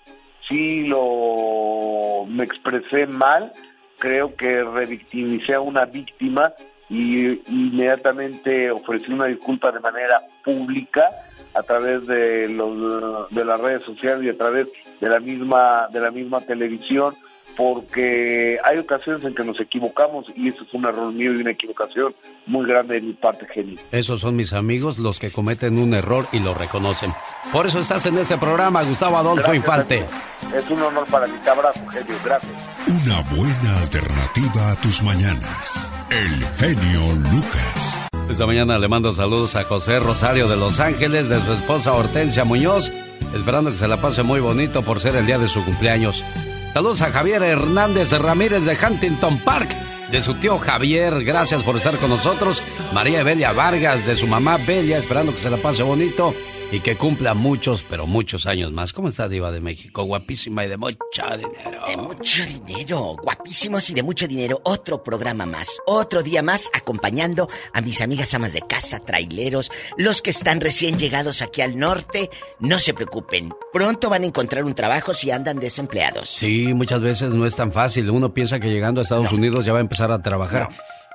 sí 0.48 0.84
lo 0.84 2.26
me 2.28 2.44
expresé 2.44 3.08
mal, 3.08 3.52
creo 3.98 4.36
que 4.36 4.64
revictimicé 4.64 5.56
a 5.56 5.62
una 5.62 5.86
víctima 5.86 6.54
y 6.90 7.42
inmediatamente 7.52 8.72
ofrecí 8.72 9.12
una 9.12 9.26
disculpa 9.26 9.72
de 9.72 9.80
manera 9.80 10.22
pública 10.44 11.10
a 11.54 11.64
través 11.64 12.06
de 12.08 12.48
los 12.50 13.30
de 13.32 13.46
las 13.46 13.60
redes 13.60 13.84
sociales 13.84 14.24
y 14.24 14.30
a 14.30 14.38
través 14.38 14.68
de 15.00 15.10
la 15.10 15.20
misma 15.20 15.88
de 15.92 16.00
la 16.00 16.12
misma 16.12 16.42
televisión 16.42 17.16
porque 17.60 18.58
hay 18.64 18.78
ocasiones 18.78 19.22
en 19.26 19.36
que 19.36 19.44
nos 19.44 19.60
equivocamos 19.60 20.26
y 20.34 20.48
eso 20.48 20.64
es 20.64 20.74
un 20.74 20.86
error 20.86 21.12
mío 21.12 21.34
y 21.34 21.42
una 21.42 21.52
equivocación 21.52 22.16
muy 22.46 22.66
grande 22.66 22.96
de 22.96 23.02
mi 23.02 23.12
parte, 23.12 23.46
Genio. 23.54 23.78
Esos 23.92 24.22
son 24.22 24.38
mis 24.38 24.54
amigos 24.54 24.98
los 24.98 25.20
que 25.20 25.30
cometen 25.30 25.78
un 25.78 25.94
error 25.94 26.26
y 26.32 26.40
lo 26.40 26.54
reconocen. 26.54 27.12
Por 27.52 27.68
eso 27.68 27.80
estás 27.80 28.06
en 28.06 28.18
este 28.18 28.38
programa, 28.38 28.82
Gustavo 28.84 29.18
Adolfo 29.18 29.52
Gracias, 29.52 29.58
Infante. 29.58 30.06
Es 30.56 30.70
un 30.70 30.82
honor 30.82 31.06
para 31.12 31.28
mí. 31.28 31.34
Te 31.44 31.50
abrazo, 31.50 31.86
Genio. 31.90 32.16
Gracias. 32.24 32.54
Una 32.88 33.22
buena 33.36 33.80
alternativa 33.82 34.72
a 34.72 34.76
tus 34.78 35.04
mañanas. 35.04 35.92
El 36.10 36.42
genio 36.58 37.14
Lucas. 37.30 37.99
Esta 38.30 38.46
mañana 38.46 38.78
le 38.78 38.88
mando 38.88 39.12
saludos 39.12 39.56
a 39.56 39.64
José 39.64 40.00
Rosario 40.00 40.48
de 40.48 40.56
Los 40.56 40.80
Ángeles, 40.80 41.30
de 41.30 41.42
su 41.42 41.52
esposa 41.52 41.94
Hortensia 41.94 42.46
Muñoz, 42.46 42.92
esperando 43.34 43.72
que 43.72 43.78
se 43.80 43.88
la 43.88 43.98
pase 43.98 44.22
muy 44.22 44.40
bonito 44.40 44.84
por 44.84 45.02
ser 45.02 45.16
el 45.16 45.26
día 45.26 45.40
de 45.40 45.48
su 45.48 45.66
cumpleaños. 45.66 46.24
Saludos 46.72 47.02
a 47.02 47.12
Javier 47.12 47.42
Hernández 47.42 48.12
Ramírez 48.12 48.66
de 48.66 48.78
Huntington 48.78 49.40
Park, 49.40 49.76
de 50.12 50.22
su 50.22 50.36
tío 50.36 50.60
Javier, 50.60 51.24
gracias 51.24 51.64
por 51.64 51.76
estar 51.76 51.98
con 51.98 52.12
nosotros. 52.12 52.62
María 52.94 53.24
Belia 53.24 53.52
Vargas, 53.52 54.06
de 54.06 54.16
su 54.16 54.28
mamá 54.28 54.58
Belia, 54.58 55.00
esperando 55.00 55.34
que 55.34 55.42
se 55.42 55.50
la 55.50 55.58
pase 55.58 55.82
bonito 55.82 56.36
y 56.72 56.82
que 56.82 56.96
cumpla 56.96 57.34
muchos, 57.34 57.84
pero 57.90 58.06
muchos 58.06 58.46
años 58.46 58.72
más. 58.72 58.94
¿Cómo 58.94 59.08
está 59.08 59.28
Diva 59.28 59.52
de 59.52 59.60
México? 59.60 60.04
Guapísima 60.04 60.66
y 60.66 60.70
de 60.70 60.78
mucho 60.78 61.24
dinero. 61.36 61.88
De 61.88 61.98
mucho 61.98 62.44
dinero, 62.46 63.16
guapísimos 63.22 63.90
y 63.90 63.94
de 63.94 64.04
mucho 64.04 64.28
dinero. 64.28 64.62
Otro 64.64 65.04
programa 65.04 65.46
más, 65.46 65.80
otro 65.88 66.22
día 66.22 66.44
más, 66.44 66.70
acompañando 66.74 67.50
a 67.74 67.82
mis 67.82 68.02
amigas 68.02 68.34
amas 68.34 68.54
de 68.54 68.62
casa, 68.62 69.00
traileros, 69.00 69.72
los 69.98 70.22
que 70.22 70.30
están 70.30 70.62
recién 70.62 71.00
llegados 71.00 71.42
aquí 71.42 71.62
al 71.62 71.78
norte. 71.78 72.30
No 72.60 72.80
se 72.80 72.94
preocupen, 72.94 73.52
pronto 73.74 74.10
van 74.10 74.24
a 74.24 74.28
encontrar 74.28 74.64
un 74.64 74.76
trabajo 74.76 75.14
si 75.14 75.32
andan 75.32 75.60
desempleados. 75.60 76.30
Sí, 76.30 76.74
muchas 76.74 77.02
veces 77.02 77.32
no 77.32 77.46
es 77.46 77.56
tan 77.56 77.72
fácil. 77.72 78.10
Uno 78.10 78.34
piensa 78.34 78.60
que 78.60 78.70
llegando 78.70 79.02
a 79.02 79.04
Estados 79.04 79.32
Unidos 79.32 79.66
ya 79.66 79.74
va 79.74 79.80
a 79.80 79.82
empezar 79.82 80.12
a 80.12 80.22
trabajar. 80.22 80.70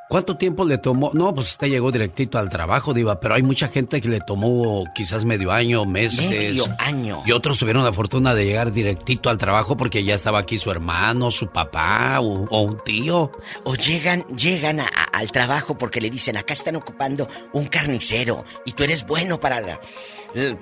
¿Cuánto 0.09 0.37
tiempo 0.37 0.65
le 0.65 0.79
tomó? 0.79 1.11
No, 1.15 1.35
pues 1.35 1.53
usted 1.53 1.69
llegó 1.69 1.91
directito 1.91 2.39
al 2.39 2.51
trabajo, 2.51 2.93
Diva, 2.95 3.19
pero 3.19 3.35
hay 3.35 3.43
mucha 3.43 3.69
gente 3.69 4.01
que 4.01 4.09
le 4.09 4.21
tomó 4.21 4.85
quizás 4.95 5.25
medio 5.25 5.51
año, 5.51 5.85
meses. 5.87 6.31
Medio 6.31 6.67
año. 6.79 7.23
Y 7.27 7.33
otros 7.33 7.59
tuvieron 7.59 7.83
la 7.85 7.93
fortuna 7.93 8.35
de 8.35 8.45
llegar 8.45 8.71
directito 8.71 9.31
al 9.31 9.39
trabajo 9.39 9.77
porque 9.77 10.05
ya 10.05 10.15
estaba 10.15 10.39
aquí 10.41 10.59
su 10.59 10.71
hermano, 10.71 11.31
su 11.31 11.49
papá 11.49 12.21
o, 12.21 12.45
o 12.45 12.61
un 12.61 12.79
tío. 12.85 13.33
O 13.65 13.75
llegan, 13.75 14.25
llegan 14.37 14.81
a- 14.81 14.85
a- 14.85 15.19
al 15.19 15.33
trabajo 15.33 15.77
porque 15.79 16.01
le 16.01 16.11
dicen, 16.11 16.37
acá 16.37 16.53
están 16.53 16.77
ocupando 16.77 17.27
un 17.53 17.67
carnicero 17.67 18.45
y 18.67 18.73
tú 18.73 18.85
eres 18.85 19.07
bueno 19.07 19.41
para 19.41 19.61
la... 19.61 19.81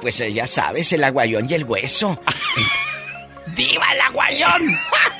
Pues 0.00 0.20
eh, 0.20 0.32
ya 0.32 0.46
sabes, 0.46 0.92
el 0.92 1.02
aguayón 1.04 1.50
y 1.50 1.54
el 1.54 1.64
hueso. 1.64 2.18
¡Diva 3.56 3.92
el 3.92 4.00
aguayón! 4.00 4.62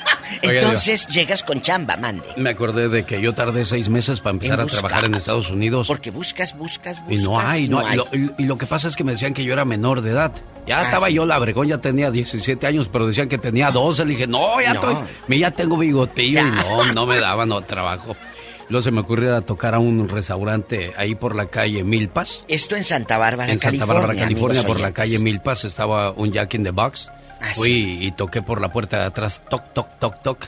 Oiga, 0.44 0.60
Entonces 0.60 1.06
llegas 1.08 1.42
con 1.42 1.60
chamba, 1.62 1.96
mande. 1.96 2.26
Me 2.36 2.50
acordé 2.50 2.88
de 2.88 3.04
que 3.04 3.20
yo 3.20 3.32
tardé 3.32 3.64
seis 3.64 3.88
meses 3.88 4.20
para 4.20 4.32
empezar 4.34 4.58
En 4.60 4.66
a 4.66 4.68
trabajar 4.68 5.04
en 5.04 5.14
Estados 5.14 5.50
Unidos. 5.50 5.86
Porque 5.86 6.10
buscas, 6.10 6.56
buscas, 6.56 6.98
buscas. 7.00 7.20
Y 7.20 7.22
no 7.22 7.38
hay, 7.38 7.68
no, 7.68 7.80
no 7.80 7.86
hay. 7.86 7.94
Y, 8.12 8.18
lo, 8.18 8.34
y- 8.38 8.44
lo 8.44 8.58
que 8.58 8.66
pasa 8.66 8.88
es 8.88 8.96
que 8.96 9.04
me 9.04 9.12
decían 9.12 9.34
que 9.34 9.44
yo 9.44 9.52
era 9.52 9.64
menor 9.64 10.00
de 10.02 10.10
edad. 10.10 10.32
Ya 10.66 10.78
Ah, 10.80 10.82
estaba 10.84 11.08
sí. 11.08 11.14
yo 11.14 11.26
labregón, 11.26 11.68
ya 11.68 11.78
tenía 11.78 12.10
17 12.10 12.66
años, 12.66 12.88
pero 12.92 13.06
decían 13.06 13.28
que 13.28 13.38
tenía 13.38 13.70
12. 13.70 14.04
Le 14.04 14.10
dije, 14.12 14.26
no, 14.26 14.60
ya, 14.60 14.74
No. 14.74 14.90
estoy, 14.90 15.38
ya 15.38 15.50
tengo 15.50 15.76
bigotillo 15.76 16.40
y 16.40 16.44
no, 16.50 16.92
no 16.94 17.06
me 17.06 17.18
daban 17.18 17.48
no, 17.48 17.60
trabajo. 17.62 18.16
Luego 18.68 18.82
se 18.84 18.90
me 18.92 19.00
ocurrió 19.00 19.38
tocar 19.42 19.74
a 19.74 19.80
un 19.80 20.08
restaurante 20.08 20.92
ahí 20.96 21.14
por 21.14 21.34
la 21.34 21.46
calle 21.46 21.84
Milpas. 21.84 22.44
Esto 22.48 22.74
en 22.76 22.84
Santa 22.84 23.18
Bárbara, 23.18 23.52
En 23.52 23.58
Santa 23.58 23.78
California. 23.84 24.00
Bárbara, 24.06 24.20
California, 24.20 24.62
por 24.62 24.80
la 24.80 24.92
calle 24.92 25.18
Milpas 25.18 25.64
estaba 25.64 26.12
un 26.12 26.32
Jack 26.32 26.54
in 26.54 26.62
the 26.62 26.70
Box. 26.70 27.10
Ah, 27.42 27.52
Fui 27.54 27.98
y 28.00 28.12
toqué 28.12 28.40
por 28.42 28.60
la 28.60 28.72
puerta 28.72 28.98
de 29.00 29.04
atrás, 29.06 29.42
toc, 29.50 29.72
toc, 29.74 29.98
toc, 29.98 30.22
toc. 30.22 30.46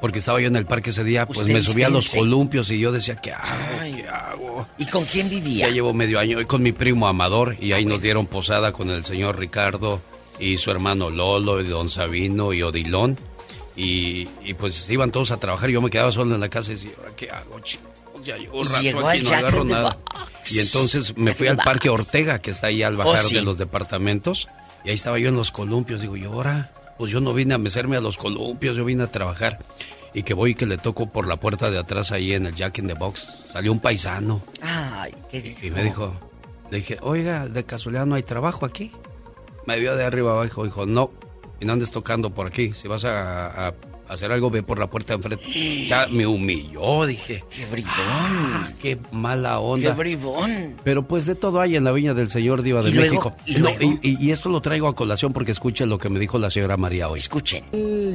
Porque 0.00 0.18
estaba 0.18 0.40
yo 0.40 0.48
en 0.48 0.56
el 0.56 0.66
parque 0.66 0.90
ese 0.90 1.02
día, 1.04 1.24
pues 1.26 1.44
me 1.44 1.62
subí 1.62 1.82
a 1.84 1.88
los 1.88 2.10
columpios 2.10 2.70
y 2.70 2.78
yo 2.78 2.92
decía, 2.92 3.16
¿qué 3.16 3.32
hago? 3.32 3.94
¿Qué 3.96 4.06
hago? 4.08 4.66
¿Y 4.76 4.84
con 4.86 5.04
quién 5.04 5.30
vivía? 5.30 5.68
Ya 5.68 5.72
llevo 5.72 5.94
medio 5.94 6.18
año 6.18 6.38
con 6.46 6.62
mi 6.62 6.72
primo 6.72 7.08
Amador 7.08 7.56
y 7.58 7.72
ahí 7.72 7.84
nos 7.86 8.02
dieron 8.02 8.26
posada 8.26 8.72
con 8.72 8.90
el 8.90 9.04
señor 9.04 9.38
Ricardo 9.38 10.02
y 10.38 10.56
su 10.58 10.70
hermano 10.70 11.08
Lolo 11.08 11.60
y 11.62 11.66
don 11.66 11.88
Sabino 11.88 12.52
y 12.52 12.62
Odilón. 12.62 13.16
Y, 13.76 14.28
y 14.44 14.54
pues 14.54 14.88
iban 14.90 15.10
todos 15.10 15.30
a 15.30 15.38
trabajar 15.38 15.70
y 15.70 15.72
yo 15.72 15.80
me 15.80 15.88
quedaba 15.90 16.12
solo 16.12 16.34
en 16.34 16.40
la 16.40 16.48
casa 16.50 16.72
y 16.72 16.74
decía, 16.74 16.90
¿ahora 16.98 17.10
qué 17.16 17.30
hago? 17.30 17.60
Ya 18.24 18.36
llevo 18.36 18.58
un 18.60 18.66
Y 18.66 18.68
rato 18.68 18.82
llegó 18.82 19.08
aquí, 19.08 19.22
no 19.22 19.30
agarro 19.30 19.64
nada. 19.64 19.98
Y 20.50 20.58
entonces 20.58 21.16
me 21.16 21.34
fui 21.34 21.48
al 21.48 21.56
Parque 21.56 21.88
Ortega, 21.88 22.40
que 22.40 22.50
está 22.50 22.66
ahí 22.66 22.82
al 22.82 22.96
bajar 22.96 23.20
Oh, 23.24 23.28
sí. 23.28 23.34
de 23.36 23.42
los 23.42 23.56
departamentos. 23.58 24.48
Y 24.84 24.90
ahí 24.90 24.94
estaba 24.94 25.18
yo 25.18 25.28
en 25.28 25.36
los 25.36 25.50
columpios. 25.50 26.00
Digo, 26.00 26.16
yo 26.16 26.32
ahora, 26.32 26.70
pues 26.98 27.10
yo 27.10 27.20
no 27.20 27.32
vine 27.32 27.54
a 27.54 27.58
mecerme 27.58 27.96
a 27.96 28.00
los 28.00 28.18
columpios, 28.18 28.76
yo 28.76 28.84
vine 28.84 29.04
a 29.04 29.06
trabajar. 29.06 29.60
Y 30.12 30.22
que 30.22 30.34
voy 30.34 30.52
y 30.52 30.54
que 30.54 30.66
le 30.66 30.78
toco 30.78 31.10
por 31.10 31.26
la 31.26 31.38
puerta 31.38 31.70
de 31.70 31.78
atrás 31.78 32.12
ahí 32.12 32.32
en 32.32 32.46
el 32.46 32.54
Jack 32.54 32.78
in 32.78 32.86
the 32.86 32.94
Box. 32.94 33.26
Salió 33.52 33.72
un 33.72 33.80
paisano. 33.80 34.42
Ay, 34.62 35.12
qué 35.30 35.56
Y 35.62 35.70
me 35.70 35.82
dijo, 35.82 36.14
le 36.70 36.78
dije, 36.78 36.98
oiga, 37.00 37.48
de 37.48 37.64
casualidad 37.64 38.06
no 38.06 38.14
hay 38.14 38.22
trabajo 38.22 38.66
aquí. 38.66 38.92
Me 39.66 39.80
vio 39.80 39.96
de 39.96 40.04
arriba 40.04 40.32
abajo, 40.32 40.64
dijo, 40.64 40.86
no, 40.86 41.10
y 41.58 41.64
no 41.64 41.72
andes 41.72 41.90
tocando 41.90 42.30
por 42.30 42.46
aquí. 42.46 42.72
Si 42.74 42.86
vas 42.86 43.04
a, 43.04 43.68
a 43.68 43.74
hacer 44.14 44.30
algo, 44.32 44.50
ve 44.50 44.62
por 44.62 44.78
la 44.78 44.86
puerta 44.88 45.12
de 45.12 45.16
enfrente. 45.16 45.86
Ya 45.88 46.06
me 46.10 46.26
humilló, 46.26 47.06
dije. 47.06 47.44
¡Qué 47.50 47.66
bribón! 47.66 47.92
"Ah, 47.96 48.68
¡Qué 48.80 48.98
mala 49.12 49.60
onda! 49.60 49.90
¡Qué 49.90 49.96
bribón! 49.98 50.74
Pero 50.84 51.06
pues 51.06 51.26
de 51.26 51.34
todo 51.34 51.60
hay 51.60 51.76
en 51.76 51.84
la 51.84 51.92
viña 51.92 52.14
del 52.14 52.30
Señor 52.30 52.62
Diva 52.62 52.82
de 52.82 52.90
¿Y 52.90 52.94
luego? 52.94 53.10
México. 53.10 53.36
¿Y 53.46 53.54
No, 53.54 53.58
luego? 53.70 53.98
y, 54.02 54.10
y- 54.10 54.16
y 54.26 54.30
esto 54.30 54.48
lo 54.48 54.60
traigo 54.60 54.88
a 54.88 54.94
colación 54.94 55.32
porque 55.32 55.52
escuche 55.52 55.86
lo 55.86 55.98
que 55.98 56.08
me 56.08 56.18
dijo 56.18 56.38
la 56.38 56.50
señora 56.50 56.76
María 56.76 57.08
hoy. 57.08 57.18
Escuchen. 57.18 57.64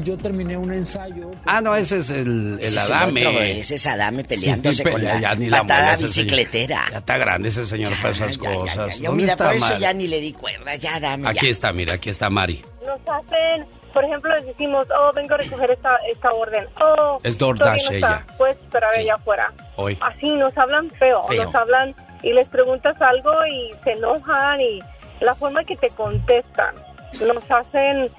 Yo 0.03 0.17
terminé 0.17 0.57
un 0.57 0.73
ensayo. 0.73 1.31
Ah, 1.45 1.61
no, 1.61 1.75
ese 1.75 1.97
es 1.97 2.09
el, 2.09 2.57
el 2.59 2.59
Ese 2.61 2.79
es 2.79 2.89
Adame. 2.89 3.25
otro, 3.27 3.39
ese 3.41 3.75
es 3.75 3.87
Adame 3.87 4.23
peleándose 4.23 4.83
Sí, 4.83 4.89
con 4.89 5.03
la 5.03 5.19
ya 5.19 5.35
ni 5.35 5.49
la 5.49 5.61
patada 5.61 5.79
muela 5.81 5.93
ese 5.93 6.07
señor. 6.07 6.25
bicicletera. 6.25 6.85
Ya 6.91 6.97
está 6.99 7.17
grande 7.17 7.49
ese 7.49 7.65
señor 7.65 7.93
para 8.01 8.09
esas 8.13 8.37
Ya, 8.37 8.43
ya, 8.43 8.49
ya, 8.49 8.55
cosas. 8.55 8.97
ya. 8.97 9.03
Yo, 9.03 9.09
¿Dónde 9.09 9.21
mira, 9.23 9.33
está 9.33 9.45
por 9.47 9.55
eso 9.55 9.65
Mari? 9.67 9.81
ya 9.81 9.93
ni 9.93 10.07
le 10.07 10.21
di 10.21 10.33
cuerda, 10.33 10.75
ya 10.75 10.99
dame 10.99 11.27
Aquí 11.27 11.45
ya. 11.45 11.49
está, 11.51 11.71
mira, 11.71 11.93
aquí 11.95 12.09
está 12.09 12.29
Mari. 12.29 12.61
Nos 12.85 12.99
hacen, 13.07 13.65
por 13.93 14.03
ejemplo, 14.05 14.33
les 14.35 14.45
decimos, 14.45 14.85
oh, 14.99 15.11
vengo 15.13 15.33
a 15.33 15.37
recoger 15.37 15.71
esta, 15.71 15.97
esta 16.11 16.31
orden. 16.31 16.67
Oh, 16.81 17.17
Es 17.23 17.37
DoorDash 17.37 17.89
no 17.91 17.97
ella. 17.97 18.25
Puedes 18.37 18.57
esperar 18.57 18.91
allá 18.95 19.15
afuera. 19.15 19.53
Hoy. 19.75 19.97
Así 20.01 20.31
nos 20.31 20.57
hablan 20.57 20.89
feo, 20.91 21.23
Feo. 21.27 21.43
nos 21.43 21.55
hablan 21.55 21.95
y 22.23 22.33
les 22.33 22.47
preguntas 22.47 22.95
algo 23.01 23.31
y 23.47 23.71
se 23.83 23.91
enojan 23.91 24.61
y 24.61 24.79
la 25.19 25.35
forma 25.35 25.63
que 25.63 25.75
te 25.75 25.89
contestan 25.89 26.73
nos 27.21 27.43
hacen 27.49 28.05
eh, 28.05 28.11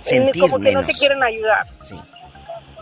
Sentir 0.00 0.42
como 0.42 0.58
que 0.58 0.72
no 0.72 0.84
te 0.84 0.92
quieren 0.92 1.22
ayudar. 1.22 1.64
Sí. 1.82 2.00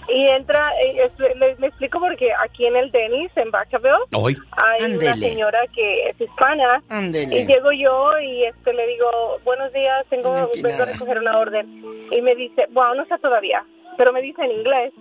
Y 0.08 0.26
entra, 0.28 0.70
es- 0.80 1.18
le, 1.18 1.54
le 1.56 1.66
explico 1.68 2.00
porque 2.00 2.32
aquí 2.32 2.66
en 2.66 2.76
el 2.76 2.90
Denis, 2.90 3.30
en 3.36 3.50
Vacaville, 3.50 3.94
Hoy. 4.14 4.36
hay 4.52 4.92
una 4.92 5.14
señora 5.16 5.60
que 5.74 6.08
es 6.08 6.20
hispana. 6.20 6.82
Y 7.12 7.46
llego 7.46 7.70
yo 7.72 8.18
y 8.20 8.44
este 8.44 8.72
le 8.72 8.86
digo 8.88 9.38
buenos 9.44 9.72
días 9.72 10.04
tengo 10.10 10.34
No, 10.36 10.50
que 10.50 10.62
vengo 10.62 10.82
a 10.82 10.86
recoger 10.86 11.18
una 11.18 11.38
orden 11.38 11.66
y 12.10 12.20
me 12.22 12.34
dice 12.34 12.66
bueno 12.70 12.94
no 12.96 13.02
está 13.02 13.18
todavía 13.18 13.64
pero 13.96 14.12
me 14.12 14.20
dice 14.22 14.42
en 14.42 14.50
inglés 14.52 14.92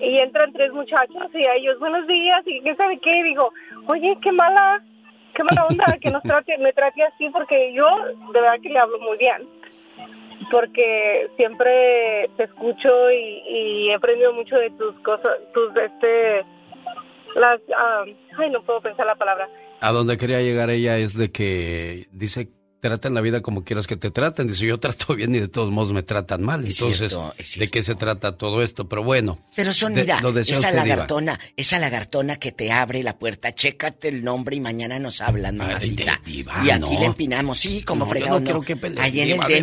y 0.00 0.18
entran 0.18 0.52
tres 0.52 0.72
muchachos 0.72 1.28
y 1.34 1.46
a 1.46 1.54
ellos 1.54 1.78
buenos 1.78 2.06
días 2.06 2.40
y 2.46 2.60
quién 2.60 2.76
sabe 2.76 2.98
qué 2.98 3.10
y 3.18 3.22
digo 3.22 3.52
oye 3.88 4.16
qué 4.22 4.32
mala 4.32 4.82
qué 5.34 5.44
mala 5.44 5.66
onda 5.66 5.96
que 6.00 6.10
nos 6.10 6.22
trate 6.24 6.58
me 6.58 6.72
trate 6.72 7.02
así 7.04 7.28
porque 7.30 7.72
yo 7.72 7.84
de 8.32 8.40
verdad 8.40 8.56
que 8.62 8.68
le 8.70 8.78
hablo 8.78 8.98
muy 9.00 9.16
bien 9.18 9.46
porque 10.50 11.28
siempre 11.36 12.30
te 12.36 12.44
escucho 12.44 13.10
y, 13.10 13.42
y 13.48 13.90
he 13.90 13.94
aprendido 13.94 14.32
mucho 14.32 14.56
de 14.56 14.70
tus 14.70 14.94
cosas 15.00 15.32
tus 15.54 15.70
este 15.76 16.44
las 17.34 17.60
ah, 17.76 18.04
ay 18.38 18.50
no 18.50 18.62
puedo 18.62 18.80
pensar 18.80 19.06
la 19.06 19.14
palabra. 19.16 19.48
A 19.80 19.92
donde 19.92 20.16
quería 20.16 20.40
llegar 20.40 20.70
ella 20.70 20.96
es 20.98 21.16
de 21.16 21.30
que 21.30 22.06
dice, 22.10 22.48
traten 22.86 23.14
la 23.14 23.20
vida 23.20 23.40
como 23.42 23.64
quieras 23.64 23.86
que 23.86 23.96
te 23.96 24.10
traten. 24.10 24.48
Dice, 24.48 24.66
yo 24.66 24.78
trato 24.78 25.14
bien 25.16 25.34
y 25.34 25.40
de 25.40 25.48
todos 25.48 25.70
modos 25.72 25.92
me 25.92 26.02
tratan 26.02 26.42
mal. 26.42 26.64
Es 26.66 26.74
Entonces, 26.80 27.10
cierto, 27.12 27.34
¿de 27.58 27.68
qué 27.68 27.82
se 27.82 27.94
trata 27.94 28.36
todo 28.36 28.62
esto? 28.62 28.88
Pero 28.88 29.02
bueno. 29.02 29.38
Pero 29.54 29.72
son, 29.72 29.94
de- 29.94 30.02
mira, 30.02 30.18
esa 30.40 30.70
Diva. 30.70 30.84
lagartona, 30.84 31.38
esa 31.56 31.78
lagartona 31.78 32.36
que 32.36 32.52
te 32.52 32.70
abre 32.72 33.02
la 33.02 33.18
puerta, 33.18 33.54
chécate 33.54 34.08
el 34.08 34.22
nombre 34.24 34.56
y 34.56 34.60
mañana 34.60 34.98
nos 34.98 35.20
hablan, 35.20 35.56
mamacita. 35.56 36.20
Diva, 36.24 36.62
y 36.64 36.70
aquí 36.70 36.94
no. 36.94 37.00
le 37.00 37.06
empinamos, 37.06 37.58
sí, 37.58 37.82
como 37.82 38.04
No, 38.04 38.10
fregado, 38.10 38.40
no 38.40 38.60
que 38.60 38.76
Ahí 38.98 39.20
en 39.20 39.30
el 39.30 39.34
Diva 39.34 39.46
de 39.48 39.56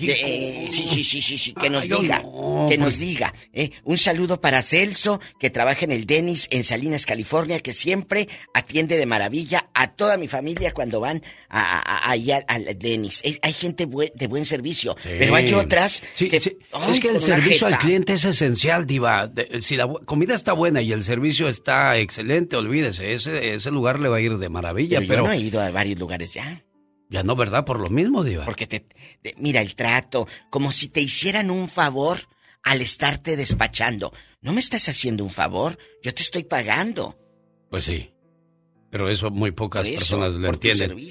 eh, 0.00 0.68
sí, 0.70 0.86
sí, 0.88 1.04
sí, 1.04 1.22
sí, 1.22 1.38
sí, 1.38 1.52
que 1.54 1.70
nos 1.70 1.82
Ay, 1.84 1.88
diga, 2.00 2.22
que 2.68 2.78
nos 2.78 2.98
diga. 2.98 3.32
eh. 3.52 3.70
Un 3.84 3.98
saludo 3.98 4.40
para 4.40 4.62
Celso, 4.62 5.20
que 5.38 5.50
trabaja 5.50 5.84
en 5.84 5.92
el 5.92 6.06
Denis, 6.06 6.48
en 6.50 6.64
Salinas, 6.64 7.06
California, 7.06 7.60
que 7.60 7.72
siempre 7.72 8.28
atiende 8.54 8.96
de 8.96 9.06
maravilla 9.06 9.68
a 9.74 9.92
toda 9.92 10.16
mi 10.16 10.28
familia 10.28 10.72
cuando 10.72 11.00
van 11.00 11.22
a, 11.48 11.60
a- 11.60 12.10
a- 12.10 12.10
al, 12.10 12.44
al 12.48 12.65
Denis. 12.74 13.22
Hay 13.42 13.52
gente 13.52 13.86
de 14.14 14.26
buen 14.26 14.44
servicio, 14.46 14.96
pero 15.02 15.34
hay 15.34 15.52
otras 15.54 16.02
Sí, 16.14 16.28
que... 16.28 16.40
sí. 16.40 16.56
Ay, 16.72 16.92
es 16.92 17.00
que 17.00 17.08
el 17.08 17.20
servicio 17.20 17.66
al 17.66 17.78
cliente 17.78 18.14
es 18.14 18.24
esencial, 18.24 18.86
Diva. 18.86 19.26
De- 19.28 19.60
si 19.62 19.76
la 19.76 19.86
comida 20.04 20.34
está 20.34 20.52
buena 20.52 20.80
y 20.82 20.92
el 20.92 21.04
servicio 21.04 21.48
está 21.48 21.96
excelente, 21.98 22.56
olvídese, 22.56 23.12
ese, 23.12 23.54
ese 23.54 23.70
lugar 23.70 24.00
le 24.00 24.08
va 24.08 24.16
a 24.16 24.20
ir 24.20 24.36
de 24.38 24.48
maravilla. 24.48 24.98
Pero, 24.98 25.08
Pero, 25.08 25.22
yo 25.22 25.28
no 25.28 25.32
he 25.34 25.38
ido 25.40 25.60
a 25.60 25.70
varios 25.70 25.98
lugares 25.98 26.34
ya. 26.34 26.64
ya 27.08 27.22
no, 27.22 27.36
¿verdad? 27.36 27.64
Por 27.64 27.78
lo 27.80 27.88
mismo, 27.88 28.24
Diva. 28.24 28.44
Porque 28.44 28.66
te, 28.66 28.80
te- 29.22 29.34
mira 29.38 29.60
el 29.60 29.74
trato, 29.76 30.26
como 30.50 30.72
si 30.72 30.88
te 30.88 31.00
hicieran 31.00 31.50
un 31.50 31.68
favor 31.68 32.18
al 32.62 32.80
estarte 32.80 33.36
despachando. 33.36 34.12
No 34.40 34.52
me 34.52 34.60
estás 34.60 34.88
haciendo 34.88 35.24
un 35.24 35.30
favor, 35.30 35.78
yo 36.02 36.12
te 36.14 36.22
estoy 36.22 36.44
pagando. 36.44 37.18
Pues 37.70 37.84
sí. 37.84 38.10
Pero 38.96 39.10
eso 39.10 39.30
muy 39.30 39.50
pocas 39.50 39.86
eso, 39.86 39.98
personas 39.98 40.32
tu 40.32 40.46
entienden. 40.46 41.06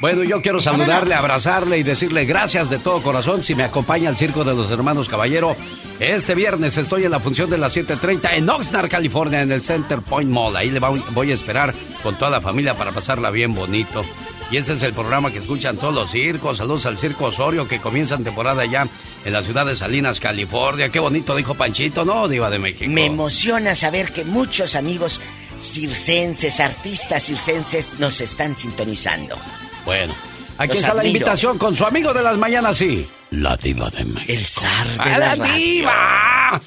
Bueno, 0.00 0.24
yo 0.24 0.42
quiero 0.42 0.60
saludarle, 0.60 1.14
abrazarle 1.14 1.78
y 1.78 1.84
decirle 1.84 2.24
gracias 2.24 2.68
de 2.68 2.80
todo 2.80 3.00
corazón 3.00 3.44
si 3.44 3.54
me 3.54 3.62
acompaña 3.62 4.08
al 4.08 4.16
Circo 4.16 4.42
de 4.42 4.54
los 4.54 4.68
Hermanos 4.72 5.08
Caballero. 5.08 5.54
Este 6.00 6.34
viernes 6.34 6.76
estoy 6.76 7.04
en 7.04 7.12
la 7.12 7.20
función 7.20 7.48
de 7.48 7.56
las 7.56 7.76
7.30 7.76 8.30
en 8.32 8.50
Oxnard, 8.50 8.88
California, 8.88 9.40
en 9.40 9.52
el 9.52 9.62
Center 9.62 10.00
Point 10.00 10.28
Mall. 10.28 10.56
Ahí 10.56 10.72
le 10.72 10.80
voy 10.80 11.30
a 11.30 11.34
esperar 11.34 11.72
con 12.02 12.18
toda 12.18 12.32
la 12.32 12.40
familia 12.40 12.74
para 12.74 12.90
pasarla 12.90 13.30
bien 13.30 13.54
bonito. 13.54 14.04
Y 14.50 14.56
este 14.56 14.72
es 14.72 14.82
el 14.82 14.92
programa 14.92 15.30
que 15.30 15.38
escuchan 15.38 15.76
todos 15.76 15.94
los 15.94 16.10
circos. 16.10 16.58
Saludos 16.58 16.86
al 16.86 16.98
Circo 16.98 17.26
Osorio 17.26 17.68
que 17.68 17.78
comienzan 17.78 18.24
temporada 18.24 18.64
ya 18.64 18.88
en 19.24 19.32
la 19.32 19.44
ciudad 19.44 19.64
de 19.64 19.76
Salinas, 19.76 20.18
California. 20.18 20.88
Qué 20.88 20.98
bonito 20.98 21.36
dijo 21.36 21.54
Panchito, 21.54 22.04
¿no? 22.04 22.26
Diva 22.26 22.50
de 22.50 22.58
México. 22.58 22.90
Me 22.90 23.04
emociona 23.04 23.76
saber 23.76 24.10
que 24.10 24.24
muchos 24.24 24.74
amigos 24.74 25.20
circenses, 25.60 26.60
artistas 26.60 27.22
circenses 27.24 27.94
nos 27.98 28.20
están 28.20 28.56
sintonizando. 28.56 29.36
Bueno, 29.84 30.14
aquí 30.58 30.70
Los 30.74 30.78
está 30.78 30.94
la 30.94 31.04
invitación 31.04 31.58
con 31.58 31.74
su 31.74 31.84
amigo 31.84 32.12
de 32.12 32.22
las 32.22 32.36
mañanas, 32.38 32.76
sí. 32.76 33.06
La 33.30 33.56
diva 33.56 33.90
de 33.90 34.04
México. 34.04 34.32
El 34.32 34.44
zar 34.46 34.86
de 34.86 35.02
¡A 35.02 35.18
la 35.18 35.18
la 35.18 35.34
radio. 35.44 35.54
diva! 35.54 36.60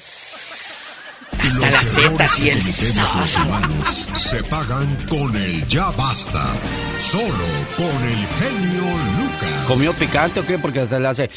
Hasta 1.44 1.70
las 1.70 1.86
zetas 1.94 2.38
y 2.38 2.50
el 2.50 2.56
Los 2.58 2.64
zar. 2.66 4.16
se 4.16 4.44
pagan 4.44 4.96
con 5.08 5.34
el 5.36 5.66
ya 5.66 5.90
basta. 5.90 6.44
Solo 7.10 7.46
con 7.76 8.04
el 8.04 8.26
genio 8.38 8.84
Lucas. 9.18 9.64
¿Comió 9.66 9.92
picante 9.94 10.38
o 10.40 10.46
qué? 10.46 10.58
Porque 10.58 10.80
hasta 10.80 11.00
le 11.00 11.08
hace... 11.08 11.30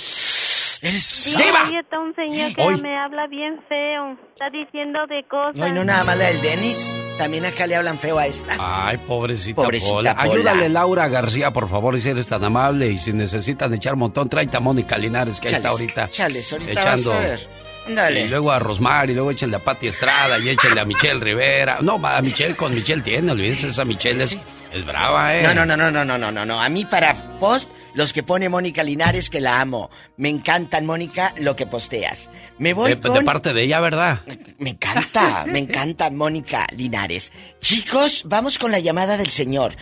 ¡Eres 0.82 1.36
diva! 1.38 1.62
Ahorita 1.62 2.00
un 2.00 2.16
señor 2.16 2.54
que 2.56 2.62
Hoy. 2.62 2.82
me 2.82 2.98
habla 2.98 3.28
bien 3.28 3.60
feo. 3.68 4.18
Está 4.32 4.50
diciendo 4.50 5.00
de 5.08 5.24
cosas. 5.30 5.56
No, 5.56 5.68
y 5.68 5.72
no 5.72 5.84
nada 5.84 6.04
más 6.04 6.18
la 6.18 6.26
del 6.26 6.42
Denis. 6.42 6.96
También 7.18 7.46
acá 7.46 7.66
le 7.68 7.76
hablan 7.76 7.98
feo 7.98 8.18
a 8.20 8.28
esta. 8.28 8.56
Ay, 8.60 8.98
pobrecita, 8.98 9.62
pobrecita 9.62 9.94
Pola. 9.94 10.16
Pola. 10.16 10.32
Ayúdale, 10.34 10.70
Laura 10.70 11.08
García, 11.08 11.52
por 11.52 11.70
favor, 11.70 12.00
si 12.00 12.10
eres 12.10 12.28
tan 12.28 12.44
amable. 12.44 12.88
Y 12.88 12.98
si 12.98 13.14
necesitan 13.14 13.74
echar 13.74 13.96
montón, 13.96 14.28
tráete 14.30 14.58
a 14.58 14.60
Mónica 14.60 14.98
Linares, 14.98 15.40
que 15.40 15.50
chales, 15.50 15.54
ahí 15.54 15.58
está 15.58 15.70
ahorita. 15.70 16.12
Chales, 16.12 16.54
ahorita 16.54 16.72
echando... 16.72 17.10
vas 17.12 17.18
a 17.18 17.20
ver. 17.20 17.48
Dale. 17.88 18.22
Y 18.22 18.28
luego 18.30 18.52
a 18.52 18.58
Rosmar, 18.58 19.10
y 19.10 19.14
luego 19.14 19.30
échenle 19.30 19.58
a 19.58 19.60
Pati 19.60 19.88
Estrada, 19.88 20.40
y 20.40 20.50
échenle 20.50 20.82
a 20.82 20.86
Michelle 20.86 21.20
Rivera. 21.20 21.78
No, 21.82 22.00
a 22.04 22.22
Michelle 22.22 22.56
con 22.56 22.74
Michelle 22.74 23.04
tiene, 23.04 23.32
olvídense, 23.32 23.68
esa 23.68 23.86
Michelle 23.86 24.24
es, 24.24 24.32
sí. 24.32 24.42
es 24.74 24.84
brava, 24.84 25.36
¿eh? 25.38 25.44
No, 25.44 25.54
no, 25.54 25.66
no, 25.66 25.78
no, 25.78 26.04
no, 26.04 26.18
no, 26.18 26.32
no, 26.32 26.46
no. 26.46 26.62
A 26.62 26.68
mí 26.68 26.84
para 26.86 27.14
post 27.40 27.70
los 27.96 28.14
que 28.14 28.22
pone 28.24 28.50
Mónica 28.50 28.84
Linares, 28.84 29.30
que 29.30 29.42
la 29.42 29.60
amo. 29.62 29.90
Me 30.18 30.30
encantan, 30.30 30.86
Mónica, 30.86 31.34
lo 31.42 31.56
que 31.56 31.66
posteas. 31.66 32.30
Me 32.60 32.74
voy 32.74 32.92
De, 32.96 33.00
con... 33.00 33.14
de 33.14 33.22
parte 33.24 33.54
de 33.54 33.64
ella, 33.64 33.80
¿verdad? 33.80 34.22
Me 34.60 34.72
encanta, 34.72 35.46
me 35.48 35.60
encanta 35.60 36.12
Mónica 36.12 36.68
Linares. 36.76 37.32
Chicos, 37.62 38.24
vamos 38.28 38.60
con 38.60 38.72
la 38.72 38.80
llamada 38.80 39.18
del 39.18 39.30
señor. 39.30 39.74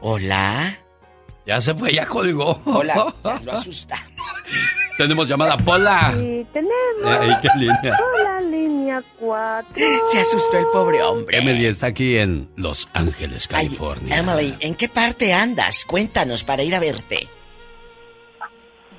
Hola. 0.00 0.78
Ya 1.46 1.60
se 1.60 1.74
fue, 1.74 1.92
ya 1.94 2.06
colgó. 2.06 2.60
Hola. 2.64 3.14
Ya 3.24 3.40
lo 3.42 3.52
asusta. 3.58 3.96
Tenemos 5.00 5.26
llamada 5.26 5.56
Pola. 5.56 6.12
Sí, 6.14 6.46
tenemos. 6.52 7.22
Ey, 7.22 7.30
qué 7.40 7.48
línea. 7.58 7.98
Hola, 8.18 8.40
línea 8.42 9.02
4. 9.18 9.74
Se 10.12 10.20
asustó 10.20 10.58
el 10.58 10.66
pobre 10.66 11.02
hombre. 11.02 11.38
Emily 11.38 11.64
está 11.64 11.86
aquí 11.86 12.18
en 12.18 12.50
Los 12.56 12.86
Ángeles, 12.92 13.48
Ay, 13.50 13.64
California. 13.68 14.14
Emily, 14.18 14.54
¿en 14.60 14.74
qué 14.74 14.90
parte 14.90 15.32
andas? 15.32 15.86
Cuéntanos 15.86 16.44
para 16.44 16.62
ir 16.62 16.74
a 16.74 16.80
verte. 16.80 17.26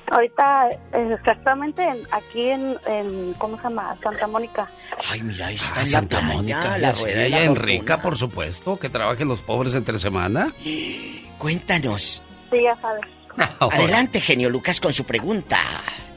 Ahorita, 0.10 0.70
eh, 0.92 1.16
exactamente 1.20 1.84
en- 1.84 2.06
aquí 2.12 2.50
en, 2.50 2.78
en, 2.88 3.34
¿cómo 3.38 3.56
se 3.58 3.64
llama? 3.64 3.96
Santa 4.04 4.26
Mónica. 4.26 4.68
Ay, 5.08 5.22
mira, 5.22 5.46
ahí 5.48 5.56
está 5.56 5.74
Ah, 5.76 5.82
en 5.82 5.88
Santa 5.88 6.16
la 6.16 6.22
playa, 6.22 6.36
Mónica, 6.36 6.78
la 6.80 6.94
sí, 6.96 7.02
rueda 7.04 7.16
de 7.18 7.28
ella 7.28 7.40
la 7.40 7.46
en 7.46 7.56
rica, 7.56 8.02
por 8.02 8.18
supuesto, 8.18 8.78
que 8.80 8.90
trabajen 8.90 9.28
los 9.28 9.40
pobres 9.42 9.76
entre 9.76 10.00
semana. 10.00 10.52
Cuéntanos. 11.38 12.24
Sí, 12.52 12.58
ya 12.64 12.76
sabes. 12.82 13.04
Adelante, 13.60 14.22
genio 14.22 14.50
Lucas, 14.50 14.80
con 14.80 14.94
su 14.94 15.04
pregunta. 15.04 15.58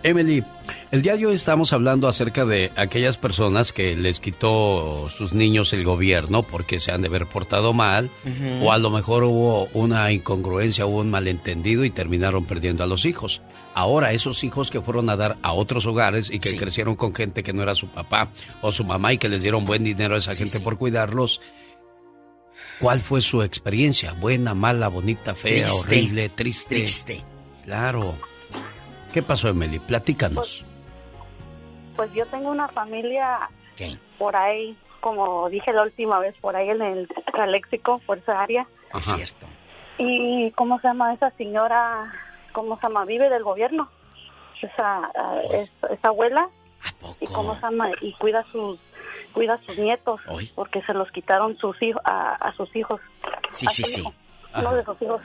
Emily, 0.04 0.44
el 0.90 1.00
día 1.00 1.16
de 1.16 1.24
hoy 1.26 1.34
estamos 1.34 1.72
hablando 1.72 2.08
acerca 2.08 2.44
de 2.44 2.70
aquellas 2.76 3.16
personas 3.16 3.72
que 3.72 3.96
les 3.96 4.20
quitó 4.20 5.08
sus 5.08 5.32
niños 5.32 5.72
el 5.72 5.82
gobierno 5.82 6.42
porque 6.42 6.78
se 6.78 6.92
han 6.92 7.00
de 7.00 7.08
haber 7.08 7.24
portado 7.24 7.72
mal 7.72 8.10
o 8.62 8.70
a 8.70 8.76
lo 8.76 8.90
mejor 8.90 9.24
hubo 9.24 9.64
una 9.72 10.12
incongruencia, 10.12 10.84
hubo 10.84 11.00
un 11.00 11.10
malentendido 11.10 11.86
y 11.86 11.90
terminaron 11.90 12.44
perdiendo 12.44 12.84
a 12.84 12.86
los 12.86 13.06
hijos. 13.06 13.40
Ahora 13.72 14.12
esos 14.12 14.44
hijos 14.44 14.70
que 14.70 14.82
fueron 14.82 15.08
a 15.08 15.16
dar 15.16 15.38
a 15.40 15.54
otros 15.54 15.86
hogares 15.86 16.30
y 16.30 16.38
que 16.38 16.54
crecieron 16.54 16.96
con 16.96 17.14
gente 17.14 17.42
que 17.42 17.54
no 17.54 17.62
era 17.62 17.74
su 17.74 17.88
papá 17.88 18.28
o 18.60 18.70
su 18.70 18.84
mamá 18.84 19.14
y 19.14 19.18
que 19.18 19.30
les 19.30 19.42
dieron 19.42 19.64
buen 19.64 19.84
dinero 19.84 20.16
a 20.16 20.18
esa 20.18 20.34
gente 20.34 20.60
por 20.60 20.76
cuidarlos. 20.76 21.40
¿Cuál 22.80 23.00
fue 23.00 23.20
su 23.20 23.42
experiencia? 23.42 24.12
¿Buena, 24.14 24.54
mala, 24.54 24.88
bonita, 24.88 25.34
fea, 25.34 25.64
Triste. 25.64 25.80
horrible, 25.80 26.28
triste? 26.28 26.74
Triste. 26.76 27.22
Claro. 27.64 28.14
¿Qué 29.12 29.22
pasó, 29.22 29.48
Emily? 29.48 29.78
Platícanos. 29.78 30.64
Pues 31.96 32.12
yo 32.12 32.26
tengo 32.26 32.50
una 32.50 32.68
familia 32.68 33.48
¿Qué? 33.76 33.96
por 34.18 34.34
ahí, 34.34 34.76
como 35.00 35.48
dije 35.48 35.72
la 35.72 35.82
última 35.84 36.18
vez, 36.18 36.34
por 36.40 36.56
ahí 36.56 36.68
en 36.70 36.82
el 36.82 37.08
Caléxico, 37.32 38.00
por 38.06 38.18
esa 38.18 38.40
área. 38.42 38.66
Es 38.94 39.04
cierto. 39.04 39.46
Y 39.98 40.50
¿cómo 40.52 40.80
se 40.80 40.88
llama 40.88 41.14
esa 41.14 41.30
señora? 41.32 42.12
¿Cómo 42.52 42.76
se 42.76 42.82
llama? 42.82 43.04
Vive 43.04 43.30
del 43.30 43.44
gobierno. 43.44 43.88
Esa, 44.60 45.10
es- 45.52 45.70
esa 45.90 46.08
abuela. 46.08 46.48
¿Y 47.20 47.26
cómo 47.26 47.54
se 47.54 47.60
llama? 47.62 47.90
Y 48.00 48.12
cuida 48.14 48.44
sus 48.50 48.78
cuida 49.34 49.54
a 49.54 49.58
sus 49.66 49.76
nietos 49.76 50.20
porque 50.54 50.80
se 50.82 50.94
los 50.94 51.10
quitaron 51.10 51.56
sus 51.58 51.80
hijos 51.82 52.00
a, 52.04 52.34
a 52.36 52.54
sus 52.56 52.74
hijos. 52.74 53.00
Sí, 53.50 53.66
sí, 53.70 53.82
sí. 53.84 54.04
Uno 54.56 54.74
de 54.74 54.84
sus 54.84 55.02
hijos. 55.02 55.20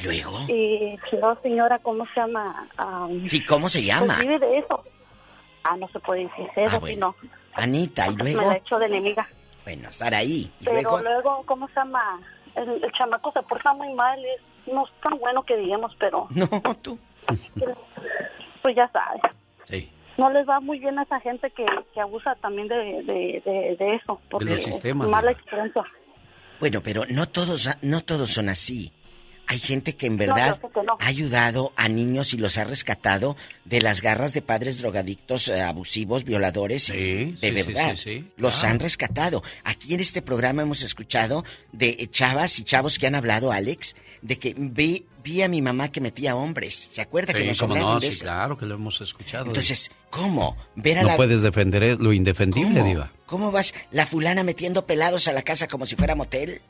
¿Y 0.00 0.04
luego? 0.04 0.38
Y 0.48 0.98
la 1.16 1.36
señora, 1.42 1.78
¿cómo 1.80 2.04
se 2.14 2.20
llama? 2.20 2.68
Am, 2.76 3.26
Sí, 3.28 3.44
¿cómo 3.44 3.68
se 3.68 3.82
llama? 3.82 4.14
Pues 4.16 4.20
vive 4.20 4.38
de 4.38 4.58
eso. 4.58 4.82
Ah, 5.64 5.76
no 5.76 5.88
se 5.88 5.98
puede 6.00 6.22
decir 6.22 6.46
eso, 6.56 6.76
Ah, 6.76 6.78
bueno. 6.78 7.14
sí, 7.20 7.26
no. 7.26 7.30
Anita, 7.54 8.06
¿y 8.08 8.14
Me 8.16 8.32
luego? 8.34 8.50
la 8.50 8.56
echo 8.56 8.78
de 8.78 8.86
enemiga. 8.86 9.28
Bueno, 9.64 9.92
Saraí. 9.92 10.50
¿Y 10.60 10.64
Pero 10.64 10.72
luego? 10.80 10.98
luego, 11.00 11.42
¿cómo 11.46 11.66
se 11.68 11.74
llama? 11.74 12.20
El, 12.54 12.82
el 12.84 12.92
chamaco 12.92 13.32
se 13.32 13.42
porta 13.42 13.72
muy 13.74 13.92
mal, 13.94 14.18
es, 14.24 14.72
no 14.72 14.86
es 14.86 14.92
tan 15.02 15.18
bueno 15.18 15.42
que 15.42 15.56
digamos, 15.56 15.94
pero... 15.98 16.28
No, 16.34 16.46
tú. 16.82 16.98
Pues 18.62 18.76
ya 18.76 18.88
sabes. 18.92 19.20
No 20.18 20.30
les 20.30 20.46
va 20.48 20.60
muy 20.60 20.78
bien 20.78 20.98
a 20.98 21.02
esa 21.04 21.20
gente 21.20 21.50
que, 21.50 21.64
que 21.94 22.00
abusa 22.00 22.34
también 22.42 22.68
de, 22.68 22.74
de, 22.76 23.42
de, 23.44 23.76
de 23.78 23.94
eso. 23.94 24.20
Porque 24.28 24.46
los 24.54 24.62
sistemas, 24.62 25.06
es 25.06 25.12
mala 25.12 25.30
experiencia. 25.30 25.84
Bueno, 26.60 26.82
pero 26.82 27.04
no 27.08 27.28
todos, 27.28 27.70
no 27.82 28.02
todos 28.02 28.30
son 28.30 28.48
así. 28.48 28.92
Hay 29.50 29.58
gente 29.60 29.96
que 29.96 30.06
en 30.06 30.18
verdad 30.18 30.60
que 30.60 30.82
no. 30.82 30.98
ha 31.00 31.06
ayudado 31.06 31.72
a 31.76 31.88
niños 31.88 32.34
y 32.34 32.36
los 32.36 32.58
ha 32.58 32.64
rescatado 32.64 33.34
de 33.64 33.80
las 33.80 34.02
garras 34.02 34.34
de 34.34 34.42
padres 34.42 34.82
drogadictos, 34.82 35.48
eh, 35.48 35.62
abusivos, 35.62 36.24
violadores. 36.24 36.88
de 36.88 37.34
sí, 37.34 37.36
sí, 37.40 37.50
verdad. 37.50 37.94
sí, 37.96 38.02
sí, 38.02 38.30
Los 38.36 38.62
han 38.64 38.78
rescatado. 38.78 39.42
Aquí 39.64 39.94
en 39.94 40.00
este 40.00 40.20
programa 40.20 40.60
hemos 40.62 40.82
escuchado 40.82 41.44
de 41.72 42.08
chavas 42.10 42.58
y 42.58 42.64
chavos 42.64 42.98
que 42.98 43.06
han 43.06 43.14
hablado, 43.14 43.50
Alex, 43.50 43.96
de 44.20 44.38
que 44.38 44.54
vi, 44.54 45.06
vi 45.22 45.42
a 45.42 45.48
mi 45.48 45.60
mamá 45.62 45.90
que 45.90 46.00
metía 46.00 46.34
hombres. 46.36 46.90
¿Se 46.92 47.00
acuerda 47.00 47.32
que 47.32 47.44
nos 47.44 47.62
hablaron 47.62 47.94
no, 47.94 48.00
de 48.00 48.06
sí, 48.08 48.14
eso? 48.14 48.24
claro 48.24 48.56
que 48.56 48.66
lo 48.66 48.74
hemos 48.74 49.00
escuchado. 49.00 49.46
Entonces, 49.46 49.90
¿cómo? 50.10 50.56
Ver 50.76 50.98
a 50.98 51.02
no 51.02 51.08
la... 51.08 51.16
puedes 51.16 51.42
defender 51.42 52.00
lo 52.00 52.12
indefendible, 52.12 52.80
¿Cómo? 52.80 52.84
Diva. 52.88 53.12
¿Cómo 53.26 53.50
vas 53.52 53.74
la 53.90 54.06
fulana 54.06 54.42
metiendo 54.42 54.86
pelados 54.86 55.28
a 55.28 55.32
la 55.32 55.42
casa 55.42 55.68
como 55.68 55.86
si 55.86 55.96
fuera 55.96 56.14
motel? 56.14 56.60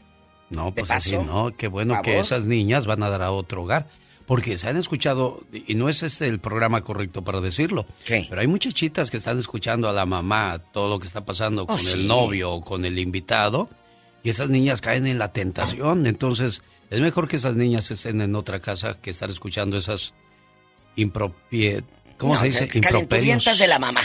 No, 0.51 0.67
¿De 0.67 0.81
pues 0.81 0.91
así 0.91 1.17
no. 1.17 1.55
Qué 1.57 1.69
bueno 1.69 2.01
que 2.03 2.19
esas 2.19 2.45
niñas 2.45 2.87
van 2.87 3.03
a 3.03 3.11
dar 3.11 3.23
a 3.23 3.31
otro 3.31 3.63
hogar. 3.63 3.87
Porque 4.27 4.59
se 4.59 4.69
han 4.69 4.77
escuchado, 4.77 5.43
y 5.53 5.75
no 5.75 5.89
es 5.89 6.03
este 6.03 6.27
el 6.27 6.39
programa 6.39 6.83
correcto 6.83 7.23
para 7.25 7.41
decirlo, 7.41 7.87
pero 8.07 8.39
hay 8.43 8.47
muchachitas 8.47 9.11
que 9.11 9.17
están 9.17 9.39
escuchando 9.39 9.89
a 9.89 9.93
la 9.95 10.05
mamá 10.05 10.59
todo 10.71 10.91
lo 10.91 11.01
que 11.01 11.07
está 11.07 11.25
pasando 11.25 11.67
con 11.67 11.77
Oh, 11.77 11.79
sí. 11.79 11.93
el 11.93 12.07
novio 12.07 12.53
o 12.53 12.61
con 12.61 12.85
el 12.85 12.99
invitado, 12.99 13.71
y 14.23 14.29
esas 14.29 14.51
niñas 14.51 14.83
caen 14.83 15.07
en 15.07 15.19
la 15.19 15.33
tentación. 15.33 16.07
Entonces, 16.07 16.61
es 16.91 17.01
mejor 17.01 17.29
que 17.29 17.37
esas 17.37 17.55
niñas 17.57 17.91
estén 17.91 18.21
en 18.21 18.35
otra 18.35 18.61
casa 18.61 18.99
que 19.01 19.11
estar 19.11 19.31
escuchando 19.31 19.77
esas 19.77 20.15
impropiedades. 20.97 21.85
¿Cómo 22.17 22.35
No, 22.35 22.41
se 22.41 22.47
dice? 22.49 22.67
cal- 22.67 22.81
calenturientas 22.83 23.59
de 23.61 23.69
la 23.69 23.79
mamá. 23.79 24.01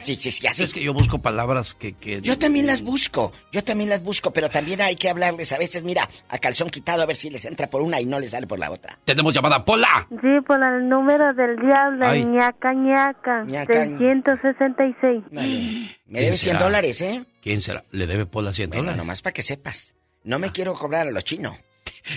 Sí, 0.00 0.14
sí, 0.14 0.30
sí, 0.30 0.46
así. 0.46 0.62
Es 0.62 0.72
que 0.72 0.80
yo 0.80 0.94
busco 0.94 1.18
palabras 1.20 1.74
que... 1.74 1.94
que 1.94 2.20
Yo 2.20 2.38
también 2.38 2.68
las 2.68 2.82
busco, 2.82 3.32
yo 3.50 3.64
también 3.64 3.90
las 3.90 4.00
busco, 4.00 4.32
pero 4.32 4.48
también 4.48 4.80
hay 4.80 4.94
que 4.94 5.08
hablarles 5.08 5.52
a 5.52 5.58
veces, 5.58 5.82
mira, 5.82 6.08
a 6.28 6.38
calzón 6.38 6.70
quitado 6.70 7.02
a 7.02 7.06
ver 7.06 7.16
si 7.16 7.30
les 7.30 7.44
entra 7.46 7.68
por 7.68 7.82
una 7.82 8.00
y 8.00 8.06
no 8.06 8.20
les 8.20 8.30
sale 8.30 8.46
por 8.46 8.60
la 8.60 8.70
otra. 8.70 9.00
Tenemos 9.04 9.34
llamada, 9.34 9.64
Pola. 9.64 10.06
Sí, 10.08 10.28
por 10.46 10.62
el 10.62 10.88
número 10.88 11.34
del 11.34 11.56
diablo, 11.56 12.06
Ay. 12.06 12.24
ñaca, 12.26 12.72
ñaca, 12.74 13.42
Ñaca, 13.44 13.72
del 13.86 13.98
166. 13.98 15.24
Me 15.32 15.40
¿Quién 15.42 15.96
debe 16.06 16.36
100 16.36 16.52
será? 16.52 16.58
dólares, 16.60 17.00
¿eh? 17.02 17.24
¿Quién 17.42 17.60
será? 17.60 17.82
¿Le 17.90 18.06
debe 18.06 18.24
Pola 18.26 18.52
100 18.52 18.68
Bueno, 18.70 18.82
dólares? 18.84 18.98
nomás 18.98 19.20
para 19.20 19.32
que 19.34 19.42
sepas. 19.42 19.96
No 20.22 20.38
me 20.38 20.52
quiero 20.52 20.74
cobrar 20.74 21.08
a 21.08 21.10
los 21.10 21.24
chinos. 21.24 21.56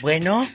Bueno. 0.02 0.48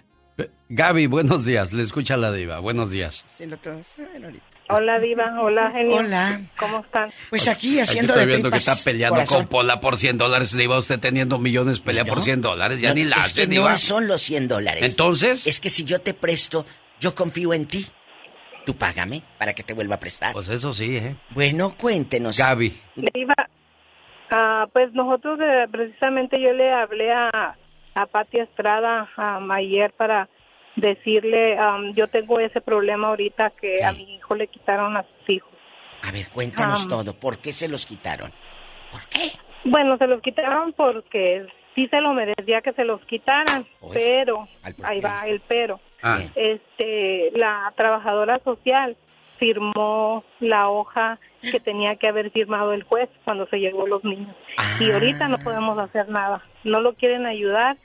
Gaby, 0.68 1.06
buenos 1.06 1.44
días. 1.44 1.72
Le 1.72 1.82
escucha 1.82 2.16
la 2.16 2.32
diva. 2.32 2.58
Buenos 2.58 2.90
días. 2.90 3.24
Sí, 3.28 3.46
lo 3.46 3.56
tengo 3.56 3.78
que 3.78 3.84
saber 3.84 4.24
ahorita. 4.24 4.44
Hola, 4.68 4.98
Diva. 4.98 5.40
Hola, 5.40 5.70
genio. 5.70 5.94
Hola. 5.96 6.40
¿Cómo 6.58 6.80
están? 6.80 7.10
Pues 7.30 7.46
aquí 7.46 7.78
haciendo 7.78 8.14
estoy 8.14 8.24
de 8.26 8.30
viendo 8.32 8.50
que 8.50 8.56
tripas, 8.58 8.78
está 8.78 8.90
peleando 8.90 9.14
corazón. 9.14 9.38
con 9.42 9.46
Pola 9.48 9.78
por 9.80 9.96
100 9.96 10.18
dólares. 10.18 10.56
Diva, 10.56 10.76
usted 10.78 10.98
teniendo 10.98 11.38
millones, 11.38 11.78
pelea 11.78 12.04
por 12.04 12.20
100 12.20 12.40
dólares. 12.42 12.80
Ya 12.80 12.88
No, 12.88 12.96
ni 12.96 13.04
la 13.04 13.16
es 13.16 13.26
hace, 13.26 13.42
que 13.42 13.46
Diva. 13.46 13.70
no 13.70 13.78
son 13.78 14.08
los 14.08 14.20
100 14.22 14.48
dólares. 14.48 14.82
Entonces. 14.82 15.46
Es 15.46 15.60
que 15.60 15.70
si 15.70 15.84
yo 15.84 16.00
te 16.00 16.14
presto, 16.14 16.66
yo 16.98 17.14
confío 17.14 17.54
en 17.54 17.66
ti. 17.66 17.86
Tú 18.66 18.74
págame 18.74 19.22
para 19.38 19.54
que 19.54 19.62
te 19.62 19.72
vuelva 19.72 19.94
a 19.94 20.00
prestar. 20.00 20.32
Pues 20.32 20.48
eso 20.48 20.74
sí, 20.74 20.96
¿eh? 20.96 21.14
Bueno, 21.30 21.76
cuéntenos. 21.78 22.36
Gaby. 22.36 22.76
Diva, 22.96 23.34
ah, 24.32 24.66
pues 24.72 24.92
nosotros 24.94 25.38
eh, 25.40 25.66
precisamente 25.70 26.42
yo 26.42 26.50
le 26.52 26.72
hablé 26.72 27.12
a, 27.12 27.56
a 27.96 28.06
Pati 28.06 28.38
Estrada 28.38 29.08
am, 29.16 29.50
ayer 29.50 29.90
para 29.92 30.28
decirle, 30.76 31.58
am, 31.58 31.94
yo 31.94 32.08
tengo 32.08 32.38
ese 32.38 32.60
problema 32.60 33.08
ahorita 33.08 33.50
que 33.58 33.82
a 33.82 33.92
mi 33.92 34.16
hijo 34.16 34.34
le 34.34 34.46
quitaron 34.48 34.96
a 34.96 35.02
sus 35.02 35.30
hijos. 35.30 35.50
A 36.02 36.12
ver, 36.12 36.28
cuéntanos 36.28 36.82
Am. 36.82 36.88
todo. 36.90 37.14
¿Por 37.18 37.38
qué 37.38 37.52
se 37.52 37.68
los 37.68 37.86
quitaron? 37.86 38.30
Bueno, 39.64 39.96
se 39.96 40.06
los 40.06 40.20
quitaron 40.20 40.74
porque 40.74 41.46
sí 41.74 41.88
se 41.90 42.00
lo 42.02 42.12
merecía 42.12 42.60
que 42.60 42.74
se 42.74 42.84
los 42.84 43.00
quitaran, 43.06 43.66
pero, 43.92 44.46
ahí 44.82 45.00
va 45.00 45.22
el 45.26 45.40
pero. 45.40 45.80
Ah. 46.02 46.20
Este, 46.34 47.30
la 47.34 47.72
trabajadora 47.76 48.40
social 48.44 48.96
firmó 49.38 50.22
la 50.40 50.68
hoja 50.68 51.18
que 51.40 51.60
tenía 51.60 51.96
que 51.96 52.08
haber 52.08 52.30
firmado 52.30 52.72
el 52.72 52.82
juez 52.82 53.08
cuando 53.24 53.46
se 53.48 53.58
llevó 53.58 53.86
los 53.86 54.04
niños. 54.04 54.34
Y 54.80 54.90
ahorita 54.90 55.28
no 55.28 55.38
podemos 55.38 55.78
hacer 55.78 56.08
nada. 56.08 56.42
No 56.64 56.80
lo 56.80 56.94
quieren 56.94 57.26
ayudar 57.26 57.76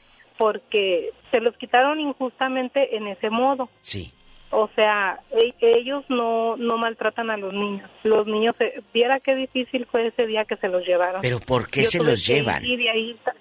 porque 0.41 1.11
se 1.31 1.39
los 1.39 1.55
quitaron 1.57 1.99
injustamente 1.99 2.97
en 2.97 3.05
ese 3.05 3.29
modo. 3.29 3.69
Sí. 3.81 4.11
O 4.49 4.69
sea, 4.75 5.19
e- 5.29 5.53
ellos 5.61 6.03
no, 6.09 6.57
no 6.57 6.77
maltratan 6.79 7.29
a 7.29 7.37
los 7.37 7.53
niños. 7.53 7.87
Los 8.03 8.25
niños, 8.25 8.55
se- 8.57 8.81
viera 8.91 9.19
qué 9.19 9.35
difícil 9.35 9.85
fue 9.91 10.07
ese 10.07 10.25
día 10.25 10.45
que 10.45 10.57
se 10.57 10.67
los 10.67 10.83
llevaron. 10.83 11.21
¿Pero 11.21 11.39
por 11.39 11.69
qué 11.69 11.81
Yo 11.83 11.89
se 11.91 12.03
los 12.03 12.25
llevan? 12.25 12.65
y 12.65 12.87
ahí 12.87 13.15
ta- 13.23 13.35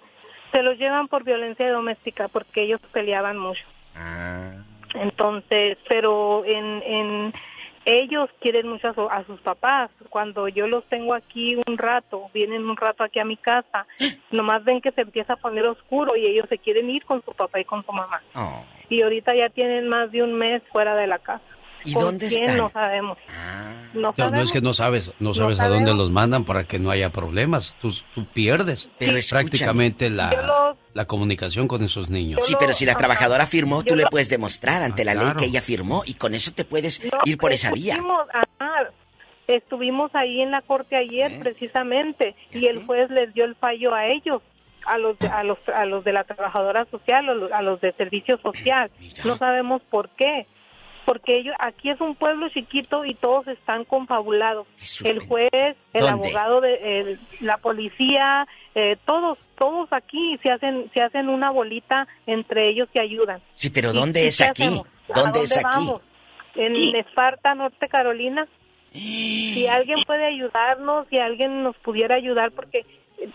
se 0.53 0.63
los 0.63 0.77
llevan 0.77 1.09
por 1.09 1.25
violencia 1.25 1.73
doméstica 1.73 2.29
porque 2.29 2.65
ellos 2.65 2.81
peleaban 2.93 3.39
mucho. 3.39 3.63
Ah. 3.97 4.53
Entonces, 4.95 5.79
pero 5.89 6.45
en, 6.45 6.83
en 6.83 7.33
ellos 7.85 8.29
quieren 8.41 8.69
mucho 8.69 8.89
a, 8.89 8.95
su- 8.95 9.09
a 9.11 9.25
sus 9.25 9.41
papás. 9.41 9.91
Cuando 10.11 10.49
yo 10.49 10.67
los 10.67 10.85
tengo 10.87 11.15
aquí 11.15 11.57
un 11.67 11.79
rato, 11.79 12.29
vienen 12.35 12.69
un 12.69 12.77
rato 12.77 13.05
aquí 13.05 13.19
a 13.19 13.25
mi 13.25 13.37
casa, 13.37 13.87
nomás 14.31 14.65
ven 14.65 14.81
que 14.81 14.93
se 14.93 15.03
empieza 15.03 15.35
a 15.35 15.37
poner 15.37 15.67
oscuro 15.67 16.17
y 16.17 16.27
ellos 16.27 16.47
se 16.49 16.59
quieren 16.59 16.91
ir 16.91 17.05
con 17.05 17.23
su 17.25 17.33
papá 17.33 17.61
y 17.61 17.65
con 17.65 17.85
su 17.85 17.93
mamá. 17.93 18.23
Oh. 18.35 18.65
Y 18.89 19.03
ahorita 19.03 19.35
ya 19.35 19.49
tienen 19.49 19.89
más 19.89 20.11
de 20.11 20.23
un 20.23 20.35
mes 20.35 20.63
fuera 20.73 20.95
de 20.97 21.07
la 21.07 21.19
casa. 21.19 21.43
¿Y 21.85 21.93
¿Con 21.95 22.03
dónde 22.05 22.29
quién? 22.29 22.43
están? 22.45 22.57
No 22.59 22.71
sabemos. 22.71 23.19
No, 23.93 24.01
No, 24.01 24.01
no 24.09 24.15
sabemos. 24.17 24.45
es 24.45 24.53
que 24.53 24.61
no 24.61 24.73
sabes, 24.73 25.13
no 25.19 25.35
sabes 25.35 25.59
a 25.61 25.69
dónde 25.69 25.93
los 25.95 26.11
mandan 26.11 26.45
para 26.45 26.65
que 26.65 26.79
no 26.79 26.91
haya 26.91 27.11
problemas. 27.11 27.75
Tú, 27.81 27.93
tú 28.15 28.25
pierdes 28.27 28.89
Pero 28.99 29.19
prácticamente 29.31 30.09
la, 30.11 30.31
los- 30.33 30.77
la 30.95 31.07
comunicación 31.07 31.67
con 31.69 31.83
esos 31.83 32.09
niños. 32.11 32.41
Sí, 32.47 32.55
pero 32.59 32.73
si 32.73 32.85
la 32.87 32.95
trabajadora 32.95 33.47
firmó, 33.47 33.83
tú 33.83 33.97
le 33.97 34.07
puedes 34.07 34.29
demostrar 34.29 34.83
ante 34.83 35.05
la 35.05 35.15
ley 35.15 35.23
claro. 35.25 35.39
que 35.41 35.47
ella 35.47 35.61
firmó 35.63 36.03
y 36.07 36.15
con 36.15 36.35
eso 36.35 36.53
te 36.53 36.65
puedes 36.65 37.03
No, 37.05 37.19
ir 37.25 37.37
por 37.39 37.53
esa 37.53 37.73
vía. 37.73 37.95
estuvimos- 37.95 38.27
ajá, 38.33 38.91
estuvimos 39.49 40.11
ahí 40.15 40.41
en 40.43 40.51
la 40.53 40.63
corte 40.63 40.97
ayer 40.97 41.41
precisamente 41.41 42.37
y 42.53 42.67
el 42.67 42.85
juez 42.87 43.11
les 43.11 43.33
dio 43.35 43.45
el 43.45 43.57
fallo 43.57 43.95
a 43.95 44.07
ellos 44.07 44.43
a 44.87 44.97
los 44.99 45.19
de, 45.19 45.27
a 45.29 45.43
los 45.43 45.59
a 45.75 45.85
los 45.85 46.05
de 46.05 46.13
la 46.13 46.25
trabajadora 46.25 46.87
social 46.91 47.29
o 47.29 47.35
los- 47.35 47.53
a 47.53 47.61
los 47.61 47.81
de 47.81 47.93
servicio 47.93 48.39
social 48.39 48.91
no 49.25 49.37
sabemos 49.37 49.83
por 49.91 50.09
qué 50.11 50.47
porque 51.11 51.39
ellos 51.39 51.57
aquí 51.59 51.91
es 51.91 52.01
un 52.01 52.15
pueblo 52.15 52.49
chiquito 52.51 53.05
y 53.05 53.15
todos 53.15 53.49
están 53.49 53.85
confabulados. 53.85 54.69
el 55.05 55.19
juez, 55.19 55.51
el 55.93 56.01
¿Dónde? 56.03 56.09
abogado, 56.29 56.61
de, 56.61 57.01
el- 57.01 57.21
la 57.41 57.57
policía, 57.57 58.47
eh, 58.77 58.97
todos, 59.07 59.37
todos 59.59 59.89
aquí 59.93 60.39
se 60.41 60.53
hacen 60.53 60.89
se 60.95 61.03
hacen 61.03 61.29
una 61.29 61.51
bolita 61.51 62.07
entre 62.29 62.69
ellos 62.71 62.89
y 62.95 63.01
ayudan. 63.01 63.41
Sí, 63.55 63.71
pero 63.71 63.91
¿Y- 63.91 63.95
¿dónde 63.97 64.23
y 64.23 64.29
es 64.29 64.41
aquí? 64.41 64.63
hacemos? 64.63 64.87
¿Dónde 65.13 65.41
¿A 65.41 65.43
es 65.43 65.57
aquí? 65.57 65.65
vamos? 65.65 66.03
En 66.55 66.95
Esparta, 66.95 67.55
Norte 67.57 67.89
Carolina. 67.89 68.47
Si 68.93 69.67
alguien 69.67 69.99
puede 70.07 70.27
ayudarnos, 70.27 71.09
si 71.11 71.19
alguien 71.19 71.65
nos 71.65 71.77
pudiera 71.79 72.15
ayudar, 72.15 72.53
porque 72.53 72.87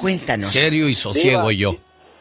Cuéntanos. 0.00 0.50
Serio 0.50 0.88
y 0.88 0.94
sosiego 0.94 1.48
Diva. 1.48 1.72
yo. 1.72 1.76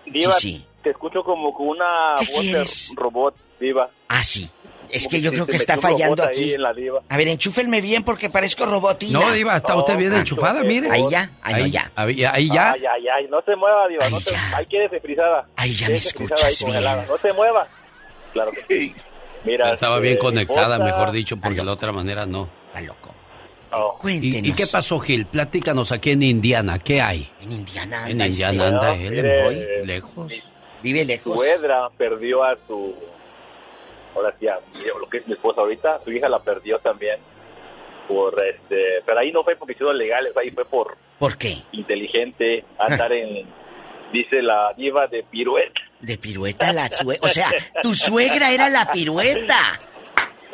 Diva, 0.05 0.31
Sí, 0.33 0.49
sí. 0.57 0.65
te 0.83 0.91
escucho 0.91 1.23
como 1.23 1.53
con 1.53 1.69
una 1.69 2.15
¿Qué 2.19 2.31
voz 2.31 2.41
quieres? 2.41 2.89
de 2.95 3.01
robot, 3.01 3.35
Diva. 3.59 3.89
Ah, 4.07 4.23
sí. 4.23 4.49
Es 4.93 5.07
que 5.07 5.21
yo 5.21 5.31
creo 5.31 5.45
que 5.47 5.55
está 5.57 5.77
fallando 5.77 6.23
ahí 6.23 6.29
aquí. 6.29 6.53
en 6.53 6.61
la 6.61 6.73
diva. 6.73 7.01
A 7.09 7.17
ver, 7.17 7.27
enchúfenme 7.29 7.81
bien 7.81 8.03
porque 8.03 8.29
parezco 8.29 8.65
robotina. 8.65 9.19
No, 9.19 9.31
Diva, 9.31 9.57
está 9.57 9.75
usted 9.75 9.97
bien 9.97 10.11
No, 10.11 10.17
enchufada, 10.19 10.63
mire. 10.63 10.89
Ahí 10.91 11.03
ya, 11.09 11.31
ahí, 11.41 11.53
no, 11.53 11.63
Ahí- 11.63 11.71
ya. 11.71 11.91
Ahí, 11.95 12.23
ahí 12.25 12.47
ya. 12.47 12.75
No 13.29 13.41
se 13.45 13.55
mueva, 13.55 13.87
Diva. 13.87 14.09
no 14.09 14.19
te... 14.21 14.31
Ahí 14.55 14.65
quédese 14.65 14.99
frisada. 14.99 15.47
Ahí 15.55 15.73
ya 15.73 15.87
me 15.87 15.93
ahí 15.93 15.99
escuchas 15.99 16.63
bien. 16.65 16.83
No 17.07 17.17
se 17.17 17.33
mueva. 17.33 17.67
Claro 18.33 18.51
que 18.51 18.61
sí. 18.67 18.95
Mira, 19.43 19.73
Estaba 19.73 19.99
bien 19.99 20.17
conectada, 20.17 20.75
esposa- 20.75 20.83
mejor 20.83 21.11
dicho, 21.11 21.37
porque 21.37 21.57
de 21.57 21.65
la 21.65 21.71
otra 21.71 21.91
manera 21.91 22.25
no. 22.25 22.47
Está 22.67 22.81
loco. 22.81 23.13
Oh. 23.73 23.97
¿Y, 24.07 24.49
y 24.49 24.51
qué 24.53 24.67
pasó, 24.67 24.99
Gil? 24.99 25.25
Platícanos 25.27 25.91
aquí 25.93 26.11
en 26.11 26.23
Indiana, 26.23 26.77
¿qué 26.79 27.01
hay? 27.01 27.29
En 27.41 27.51
Indiana 27.53 28.05
En 28.05 28.11
anda 28.13 28.27
Indiana 28.27 28.51
este. 28.53 28.67
anda 28.67 28.87
No, 28.87 28.93
él, 28.93 29.11
mire, 29.11 29.47
hoy, 29.47 29.55
eh, 29.55 29.81
lejos. 29.85 30.33
Vive 30.83 31.01
Su 31.01 31.07
lejos. 31.07 31.35
suegra 31.37 31.89
perdió 31.97 32.43
a 32.43 32.57
su... 32.67 32.93
Ahora 34.15 34.33
sí, 34.39 34.47
a 34.47 34.59
mi- 34.73 34.85
lo 34.99 35.07
que 35.09 35.17
es 35.19 35.27
mi 35.27 35.33
esposa 35.33 35.61
ahorita, 35.61 36.01
su 36.03 36.11
hija 36.11 36.27
la 36.29 36.39
perdió 36.39 36.79
también. 36.79 37.17
Por 38.07 38.43
este, 38.45 39.01
pero 39.05 39.19
ahí 39.19 39.31
no 39.31 39.43
fue 39.43 39.55
por 39.55 39.67
cuestiones 39.67 39.95
legales, 39.95 40.35
ahí 40.35 40.51
fue 40.51 40.65
por 40.65 40.97
¿Por 41.17 41.37
qué? 41.37 41.57
inteligente, 41.71 42.65
andar 42.77 43.13
en, 43.13 43.45
dice 44.11 44.41
la 44.41 44.73
diva 44.75 45.07
de 45.07 45.23
pirueta. 45.23 45.81
De 46.01 46.17
pirueta 46.17 46.73
la 46.73 46.89
suegra. 46.89 47.25
O 47.25 47.29
sea, 47.29 47.47
tu 47.83 47.93
suegra 47.93 48.51
era 48.51 48.67
la 48.69 48.91
pirueta. 48.91 49.57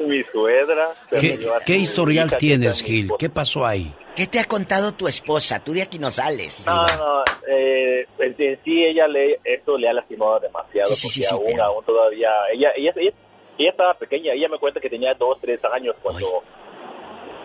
Mi 0.06 0.22
suegra. 0.26 0.90
¿Qué, 1.10 1.40
qué 1.66 1.76
historial 1.78 2.36
tienes, 2.38 2.84
Gil? 2.84 3.10
¿Qué 3.18 3.30
pasó 3.30 3.66
ahí? 3.66 3.92
¿Qué 4.16 4.28
te 4.28 4.40
ha 4.40 4.46
contado 4.46 4.94
tu 4.94 5.08
esposa? 5.08 5.64
Tú 5.64 5.74
de 5.74 5.82
aquí 5.84 5.98
no 5.98 6.12
sales. 6.12 6.66
No, 6.68 6.86
no, 6.98 7.24
eh, 7.48 8.06
en, 8.20 8.36
en 8.38 8.60
sí 8.64 8.84
ella 8.84 9.08
le, 9.08 9.40
esto 9.44 9.78
le 9.78 9.88
ha 9.90 9.94
lastimado 9.94 10.40
demasiado, 10.40 10.90
Sí, 10.90 10.96
sí, 10.96 11.08
porque 11.08 11.14
sí, 11.14 11.24
sí, 11.24 11.34
aún, 11.34 11.44
pero- 11.48 11.64
aún 11.64 11.86
todavía, 11.86 12.30
ella, 12.54 12.70
ella, 12.76 12.94
ella, 12.96 13.12
ella 13.58 13.72
estaba 13.72 13.94
pequeña, 13.96 14.34
ella 14.34 14.50
me 14.50 14.60
cuenta 14.60 14.80
que 14.80 14.90
tenía 14.90 15.14
dos, 15.14 15.38
tres 15.42 15.60
años 15.74 15.96
cuando, 16.02 16.44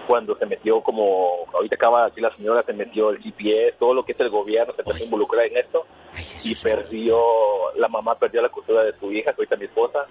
cuando 0.06 0.36
se 0.36 0.47
metió 0.47 0.80
como, 0.80 1.47
ahorita 1.55 1.76
acaba 1.76 2.06
aquí 2.06 2.20
la 2.20 2.34
señora, 2.36 2.62
se 2.64 2.72
metió 2.72 3.10
el 3.10 3.18
GPS, 3.18 3.76
todo 3.78 3.94
lo 3.94 4.05
que 4.05 4.12
es 4.12 4.20
el 4.20 4.30
gobierno, 4.30 4.74
se 4.74 4.82
empezó 4.82 5.02
a 5.02 5.05
involucrar 5.05 5.47
en 5.47 5.56
esto, 5.56 5.86
y 6.44 6.55
perdió, 6.56 7.18
la 7.76 7.89
mamá 7.89 8.18
perdió 8.18 8.43
la 8.43 8.51
cultura 8.51 8.84
de 8.84 8.98
su 8.98 9.12
hija, 9.12 9.32
que 9.32 9.43
ahorita 9.43 9.55
es 9.55 9.60
mi 9.60 9.66
esposa, 9.66 10.06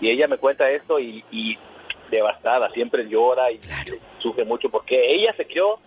y 0.00 0.10
ella 0.10 0.26
me 0.26 0.38
cuenta 0.38 0.70
esto 0.70 0.98
y, 0.98 1.24
y 1.30 1.56
devastada, 2.10 2.70
siempre 2.70 3.08
llora 3.08 3.50
y 3.50 3.60
sufre 4.18 4.44
mucho, 4.44 4.68
porque 4.68 5.14
ella 5.14 5.34
se 5.36 5.46
crió, 5.46 5.78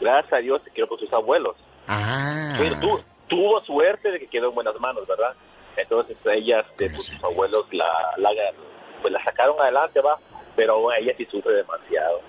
gracias 0.00 0.32
a 0.32 0.38
Dios, 0.38 0.62
se 0.64 0.70
crió 0.70 0.88
con 0.88 0.98
sus 0.98 1.12
abuelos. 1.12 1.56
Ah. 1.86 2.54
Pero 2.58 3.02
tuvo 3.28 3.60
suerte 3.62 4.10
de 4.10 4.18
que 4.20 4.26
quedó 4.26 4.48
en 4.48 4.54
buenas 4.54 4.78
manos, 4.80 5.06
¿verdad? 5.06 5.34
Entonces 5.76 6.16
ellas, 6.24 6.66
de 6.76 6.90
pues, 6.90 7.04
sus 7.06 7.24
abuelos, 7.24 7.66
la, 7.72 7.86
la, 8.16 8.30
pues, 9.00 9.12
la 9.12 9.22
sacaron 9.24 9.60
adelante, 9.60 10.00
va, 10.00 10.16
pero 10.56 10.92
ella 10.92 11.12
sí 11.16 11.26
sufre 11.30 11.54
demasiado. 11.54 12.20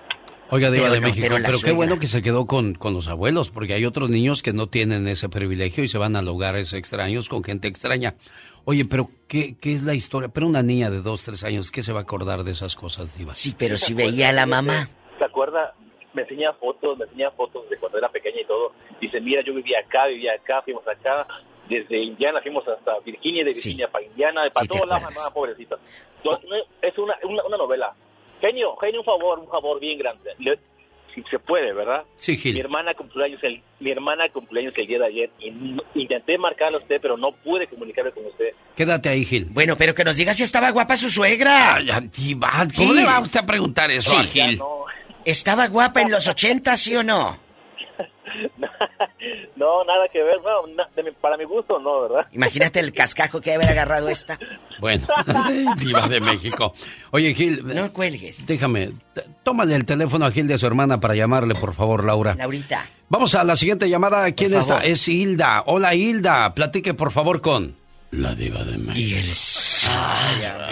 Oiga, 0.50 0.70
Diva 0.70 0.90
de 0.90 1.00
no, 1.00 1.06
México, 1.06 1.34
pero 1.46 1.58
qué 1.64 1.72
bueno 1.72 1.98
que 1.98 2.06
se 2.06 2.20
quedó 2.20 2.46
con, 2.46 2.74
con 2.74 2.92
los 2.92 3.08
abuelos, 3.08 3.50
porque 3.50 3.72
hay 3.72 3.86
otros 3.86 4.10
niños 4.10 4.42
que 4.42 4.52
no 4.52 4.66
tienen 4.66 5.08
ese 5.08 5.30
privilegio 5.30 5.82
y 5.82 5.88
se 5.88 5.96
van 5.96 6.14
a 6.14 6.20
lugares 6.20 6.74
extraños 6.74 7.30
con 7.30 7.42
gente 7.42 7.68
extraña. 7.68 8.16
Oye, 8.66 8.84
pero 8.84 9.08
¿qué, 9.28 9.56
qué 9.58 9.72
es 9.72 9.82
la 9.82 9.94
historia? 9.94 10.28
Pero 10.28 10.46
una 10.46 10.62
niña 10.62 10.90
de 10.90 11.00
dos, 11.00 11.24
tres 11.24 11.42
años, 11.42 11.70
¿qué 11.70 11.82
se 11.82 11.92
va 11.92 12.00
a 12.00 12.02
acordar 12.02 12.44
de 12.44 12.52
esas 12.52 12.76
cosas, 12.76 13.16
Diva? 13.16 13.32
Sí, 13.32 13.56
pero 13.58 13.78
si 13.78 13.94
veía 13.94 14.28
a 14.28 14.32
la 14.32 14.44
mamá. 14.44 14.90
¿Se 15.18 15.24
acuerda? 15.24 15.74
Me 16.12 16.22
enseña 16.22 16.52
fotos, 16.52 16.98
me 16.98 17.06
enseña 17.06 17.30
fotos 17.30 17.68
de 17.70 17.78
cuando 17.78 17.96
era 17.96 18.10
pequeña 18.10 18.42
y 18.42 18.44
todo. 18.44 18.72
Dice, 19.00 19.20
mira, 19.22 19.42
yo 19.42 19.54
vivía 19.54 19.78
acá, 19.80 20.06
vivía 20.06 20.32
acá, 20.34 20.60
fuimos 20.62 20.86
acá. 20.86 21.26
Desde 21.68 21.96
Indiana 22.02 22.40
fuimos 22.42 22.66
hasta 22.68 22.98
Virginia, 23.00 23.44
de 23.44 23.52
Virginia 23.52 23.88
para 23.88 24.04
Indiana, 24.04 24.42
para 24.52 24.64
Sí, 24.64 24.68
todos 24.68 24.88
lados, 24.88 25.04
mamá, 25.14 25.30
pobrecita. 25.32 25.76
Entonces, 26.18 26.48
no, 26.50 26.56
es 26.88 26.98
una, 26.98 27.14
una, 27.24 27.44
una 27.44 27.56
novela. 27.56 27.94
Genio, 28.40 28.76
genio, 28.76 29.00
un 29.00 29.06
favor, 29.06 29.38
un 29.38 29.48
favor 29.48 29.78
bien 29.80 29.98
grande. 29.98 30.30
Le- 30.38 30.58
si 31.14 31.22
se 31.30 31.38
puede, 31.38 31.74
¿verdad? 31.74 32.04
Sí, 32.16 32.38
Gil. 32.38 32.54
Mi 32.54 32.60
hermana 32.60 32.94
cumpleaños 32.94 33.38
el, 33.44 33.60
mi 33.80 33.90
hermana 33.90 34.24
cumpleaños 34.32 34.72
el 34.78 34.86
día 34.86 34.98
de 34.98 35.06
ayer 35.06 35.30
y 35.40 35.50
no- 35.50 35.82
intenté 35.94 36.38
marcarle 36.38 36.78
a 36.78 36.80
usted, 36.80 37.00
pero 37.02 37.16
no 37.18 37.32
pude 37.32 37.66
comunicarme 37.68 38.12
con 38.12 38.24
usted. 38.26 38.52
Quédate 38.74 39.10
ahí, 39.10 39.24
Gil. 39.26 39.44
Bueno, 39.50 39.76
pero 39.76 39.92
que 39.94 40.04
nos 40.04 40.16
diga 40.16 40.32
si 40.32 40.42
estaba 40.42 40.70
guapa 40.70 40.96
su 40.96 41.10
suegra. 41.10 41.74
Ay, 41.76 42.38
¿cómo 42.74 42.94
le 42.94 43.04
va 43.04 43.20
usted 43.20 43.40
a 43.40 43.46
preguntar 43.46 43.90
eso 43.90 44.10
Sí. 44.10 44.16
a 44.16 44.22
Gil? 44.24 44.60
¿Estaba 45.24 45.66
guapa 45.68 46.00
en 46.00 46.10
los 46.10 46.26
80, 46.26 46.76
sí 46.78 46.96
o 46.96 47.02
no? 47.02 47.38
No, 49.56 49.84
nada 49.84 50.08
que 50.12 50.22
ver, 50.22 50.36
no, 50.42 50.66
na- 50.74 50.88
de 50.96 51.02
mi- 51.04 51.10
para 51.12 51.36
mi 51.36 51.44
gusto 51.44 51.78
no, 51.78 52.02
¿verdad? 52.02 52.26
Imagínate 52.32 52.80
el 52.80 52.92
cascajo 52.92 53.40
que 53.40 53.52
haber 53.54 53.68
agarrado 53.68 54.08
esta. 54.08 54.38
Bueno, 54.80 55.06
diva 55.78 56.08
de 56.08 56.20
México. 56.20 56.74
Oye, 57.12 57.32
Gil. 57.34 57.62
No 57.64 57.92
cuelgues. 57.92 58.44
Déjame, 58.46 58.92
tómale 59.44 59.76
el 59.76 59.84
teléfono 59.84 60.26
a 60.26 60.30
Gil 60.32 60.48
de 60.48 60.58
su 60.58 60.66
hermana 60.66 60.98
para 60.98 61.14
llamarle, 61.14 61.54
por 61.54 61.74
favor, 61.74 62.04
Laura. 62.04 62.34
Laurita. 62.34 62.86
Vamos 63.08 63.34
a 63.36 63.44
la 63.44 63.54
siguiente 63.54 63.88
llamada. 63.88 64.30
¿Quién 64.32 64.54
está? 64.54 64.80
Es 64.80 65.06
Hilda. 65.06 65.62
Hola, 65.66 65.94
Hilda. 65.94 66.52
Platique, 66.54 66.94
por 66.94 67.12
favor, 67.12 67.40
con 67.40 67.76
la 68.10 68.34
diva 68.34 68.64
de 68.64 68.78
México. 68.78 68.98
Y 68.98 69.14
el... 69.14 69.26
Hola. 70.40 70.68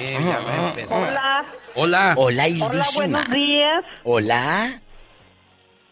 Hola. 0.88 1.46
Hola, 1.74 2.14
Hola, 2.16 2.48
Hildísima. 2.48 3.18
buenos 3.20 3.30
días. 3.30 3.84
Hola. 4.04 4.80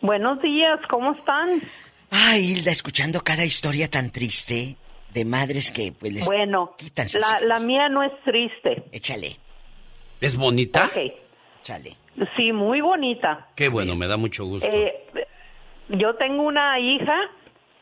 Buenos 0.01 0.41
días, 0.43 0.79
¿cómo 0.89 1.13
están? 1.13 1.61
Ay, 2.11 2.53
Hilda, 2.53 2.71
escuchando 2.71 3.21
cada 3.23 3.45
historia 3.45 3.89
tan 3.91 4.11
triste 4.11 4.77
de 5.13 5.25
madres 5.25 5.71
que 5.71 5.93
pues 5.93 6.13
les 6.13 6.27
Bueno, 6.27 6.75
quitan 6.77 7.09
sus 7.09 7.21
la, 7.21 7.41
la 7.41 7.59
mía 7.61 7.89
no 7.89 8.03
es 8.03 8.13
triste. 8.25 8.85
Échale. 8.93 9.37
¿Es 10.21 10.37
bonita? 10.37 10.85
Ok. 10.87 11.13
Échale. 11.63 11.97
Sí, 12.37 12.53
muy 12.53 12.81
bonita. 12.81 13.49
Qué 13.55 13.69
bueno, 13.69 13.95
me 13.95 14.07
da 14.09 14.17
mucho 14.17 14.45
gusto. 14.45 14.67
Eh, 14.67 14.95
yo 15.89 16.15
tengo 16.15 16.43
una 16.43 16.79
hija 16.81 17.17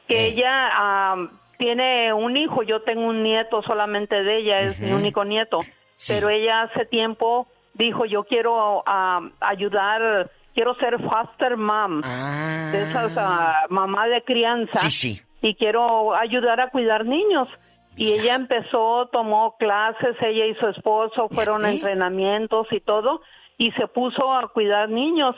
que 0.09 0.26
ella 0.26 1.12
am, 1.12 1.38
tiene 1.59 2.12
un 2.12 2.36
hijo, 2.36 2.62
yo 2.62 2.82
tengo 2.82 3.06
un 3.06 3.22
nieto 3.22 3.62
solamente 3.62 4.22
de 4.22 4.38
ella, 4.38 4.60
es 4.60 4.78
mi 4.78 4.93
único 4.93 5.24
nieto. 5.24 5.60
Pero 6.09 6.28
ella 6.28 6.62
hace 6.62 6.84
tiempo 6.86 7.48
dijo, 7.74 8.05
yo 8.05 8.24
quiero 8.24 8.86
am, 8.86 9.32
ayudar, 9.40 10.30
quiero 10.56 10.74
ser 10.76 10.98
foster 11.02 11.58
mom, 11.58 12.00
de 12.00 12.82
esas 12.82 13.12
ah, 13.18 13.66
mamá 13.68 14.08
de 14.08 14.22
crianza. 14.22 14.80
Sí, 14.80 14.90
sí. 14.90 15.20
Y 15.42 15.54
quiero 15.54 16.16
ayudar 16.16 16.60
a 16.60 16.70
cuidar 16.70 17.04
niños. 17.04 17.46
Y 17.94 18.12
ella 18.12 18.34
empezó, 18.34 19.06
tomó 19.12 19.56
clases, 19.58 20.16
ella 20.20 20.46
y 20.46 20.54
su 20.54 20.66
esposo 20.68 21.28
fueron 21.28 21.64
a 21.64 21.70
entrenamientos 21.70 22.66
y 22.70 22.80
todo, 22.80 23.20
y 23.58 23.70
se 23.72 23.86
puso 23.86 24.32
a 24.32 24.48
cuidar 24.48 24.88
niños. 24.88 25.36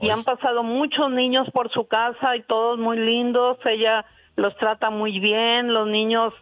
Y 0.00 0.10
han 0.10 0.22
pasado 0.22 0.62
muchos 0.62 1.10
niños 1.10 1.48
por 1.52 1.70
su 1.72 1.86
casa 1.86 2.36
y 2.36 2.42
todos 2.42 2.78
muy 2.78 2.96
lindos. 2.96 3.58
Ella 3.64 4.06
los 4.36 4.56
trata 4.56 4.90
muy 4.90 5.18
bien, 5.18 5.74
los 5.74 5.88
niños 5.88 6.32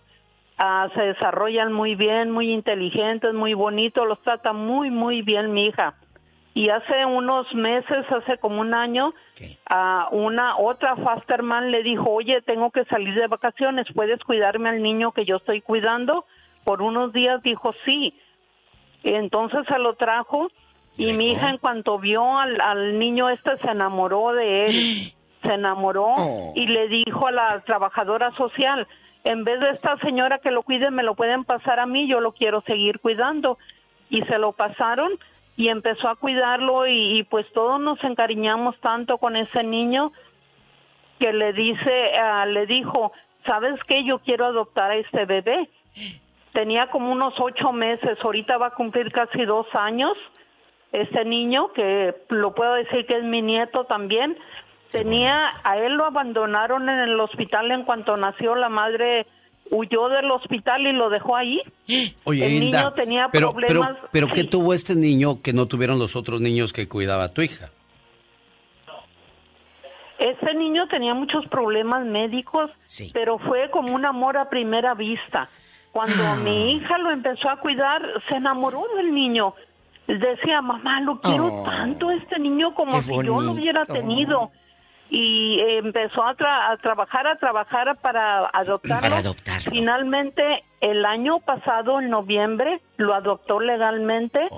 ah, 0.58 0.88
se 0.94 1.00
desarrollan 1.00 1.72
muy 1.72 1.94
bien, 1.94 2.30
muy 2.30 2.52
inteligentes, 2.52 3.32
muy 3.32 3.54
bonitos, 3.54 4.06
los 4.06 4.20
trata 4.22 4.52
muy, 4.52 4.90
muy 4.90 5.22
bien 5.22 5.52
mi 5.52 5.66
hija. 5.66 5.94
Y 6.58 6.70
hace 6.70 7.06
unos 7.06 7.54
meses, 7.54 8.04
hace 8.10 8.36
como 8.38 8.60
un 8.60 8.74
año, 8.74 9.14
a 9.70 10.08
una 10.10 10.58
otra 10.58 10.96
fosterman 10.96 11.70
le 11.70 11.84
dijo, 11.84 12.10
oye, 12.10 12.42
tengo 12.42 12.72
que 12.72 12.84
salir 12.86 13.14
de 13.14 13.28
vacaciones, 13.28 13.86
¿puedes 13.94 14.18
cuidarme 14.24 14.68
al 14.68 14.82
niño 14.82 15.12
que 15.12 15.24
yo 15.24 15.36
estoy 15.36 15.60
cuidando? 15.60 16.24
Por 16.64 16.82
unos 16.82 17.12
días 17.12 17.40
dijo 17.44 17.72
sí. 17.84 18.12
Entonces 19.04 19.60
se 19.68 19.78
lo 19.78 19.94
trajo 19.94 20.50
y 20.96 21.12
mi 21.12 21.30
hija 21.30 21.48
en 21.48 21.58
cuanto 21.58 22.00
vio 22.00 22.40
al, 22.40 22.60
al 22.60 22.98
niño 22.98 23.30
este 23.30 23.56
se 23.58 23.70
enamoró 23.70 24.32
de 24.32 24.64
él, 24.64 24.72
se 25.44 25.54
enamoró 25.54 26.16
y 26.56 26.66
le 26.66 26.88
dijo 26.88 27.28
a 27.28 27.30
la 27.30 27.60
trabajadora 27.60 28.32
social, 28.32 28.88
en 29.22 29.44
vez 29.44 29.60
de 29.60 29.70
esta 29.70 29.96
señora 29.98 30.40
que 30.40 30.50
lo 30.50 30.64
cuide, 30.64 30.90
me 30.90 31.04
lo 31.04 31.14
pueden 31.14 31.44
pasar 31.44 31.78
a 31.78 31.86
mí, 31.86 32.08
yo 32.08 32.18
lo 32.18 32.32
quiero 32.32 32.62
seguir 32.62 32.98
cuidando. 32.98 33.58
Y 34.10 34.22
se 34.22 34.38
lo 34.38 34.52
pasaron 34.52 35.12
y 35.58 35.68
empezó 35.70 36.08
a 36.08 36.14
cuidarlo 36.14 36.86
y, 36.86 37.18
y 37.18 37.22
pues 37.24 37.44
todos 37.52 37.80
nos 37.80 38.02
encariñamos 38.04 38.78
tanto 38.80 39.18
con 39.18 39.34
ese 39.34 39.64
niño 39.64 40.12
que 41.18 41.32
le 41.32 41.52
dice, 41.52 42.12
ah, 42.16 42.46
le 42.46 42.64
dijo, 42.66 43.10
¿sabes 43.44 43.74
qué? 43.88 44.04
Yo 44.04 44.20
quiero 44.20 44.46
adoptar 44.46 44.92
a 44.92 44.96
este 44.96 45.24
bebé. 45.24 45.68
Tenía 46.52 46.86
como 46.90 47.10
unos 47.10 47.34
ocho 47.40 47.72
meses, 47.72 48.16
ahorita 48.22 48.56
va 48.56 48.68
a 48.68 48.74
cumplir 48.74 49.10
casi 49.10 49.44
dos 49.44 49.66
años. 49.74 50.16
Este 50.92 51.24
niño, 51.24 51.72
que 51.72 52.14
lo 52.28 52.54
puedo 52.54 52.74
decir 52.74 53.04
que 53.06 53.18
es 53.18 53.24
mi 53.24 53.42
nieto 53.42 53.82
también, 53.84 54.38
tenía, 54.92 55.50
a 55.64 55.76
él 55.76 55.94
lo 55.94 56.04
abandonaron 56.04 56.88
en 56.88 57.00
el 57.00 57.18
hospital 57.18 57.72
en 57.72 57.82
cuanto 57.82 58.16
nació, 58.16 58.54
la 58.54 58.68
madre 58.68 59.26
huyó 59.70 60.08
del 60.08 60.30
hospital 60.30 60.86
y 60.86 60.92
lo 60.92 61.10
dejó 61.10 61.36
ahí. 61.36 61.60
Oye, 62.24 62.46
el 62.46 62.52
Hilda, 62.64 62.78
niño 62.80 62.92
tenía 62.94 63.28
pero, 63.30 63.52
problemas. 63.52 63.96
Pero, 63.96 64.08
pero 64.12 64.26
¿qué 64.28 64.42
Sí. 64.42 64.48
tuvo 64.48 64.74
este 64.74 64.94
niño 64.94 65.40
que 65.42 65.52
no 65.52 65.66
tuvieron 65.66 65.98
los 65.98 66.16
otros 66.16 66.40
niños 66.40 66.72
que 66.72 66.88
cuidaba 66.88 67.32
tu 67.32 67.42
hija? 67.42 67.70
Ese 70.18 70.52
niño 70.54 70.88
tenía 70.88 71.14
muchos 71.14 71.46
problemas 71.46 72.04
médicos, 72.04 72.70
pero 73.12 73.38
fue 73.38 73.70
como 73.70 73.94
un 73.94 74.04
amor 74.04 74.36
a 74.36 74.48
primera 74.50 74.94
vista. 74.94 75.48
Cuando 75.92 76.22
Ah. 76.26 76.36
mi 76.42 76.72
hija 76.72 76.98
lo 76.98 77.10
empezó 77.12 77.48
a 77.48 77.56
cuidar, 77.60 78.02
se 78.28 78.36
enamoró 78.36 78.82
del 78.96 79.14
niño. 79.14 79.54
Decía, 80.08 80.60
mamá, 80.60 81.00
lo 81.02 81.20
quiero 81.20 81.46
Oh, 81.46 81.64
tanto 81.64 82.10
este 82.10 82.38
niño 82.38 82.74
como 82.74 83.00
si 83.02 83.10
yo 83.24 83.40
lo 83.40 83.52
hubiera 83.52 83.84
tenido. 83.84 84.50
Y 85.10 85.58
eh, 85.60 85.78
empezó 85.78 86.22
a, 86.22 86.36
tra- 86.36 86.70
a 86.72 86.76
trabajar, 86.76 87.26
a 87.26 87.36
trabajar 87.36 87.96
para 88.02 88.46
adoptarlo. 88.52 89.02
Para 89.08 89.18
adoptarlo. 89.18 89.70
Finalmente, 89.70 90.64
el 90.80 91.04
año 91.06 91.38
pasado, 91.40 92.00
en 92.00 92.10
noviembre, 92.10 92.80
lo 92.98 93.14
adoptó 93.14 93.58
legalmente. 93.60 94.48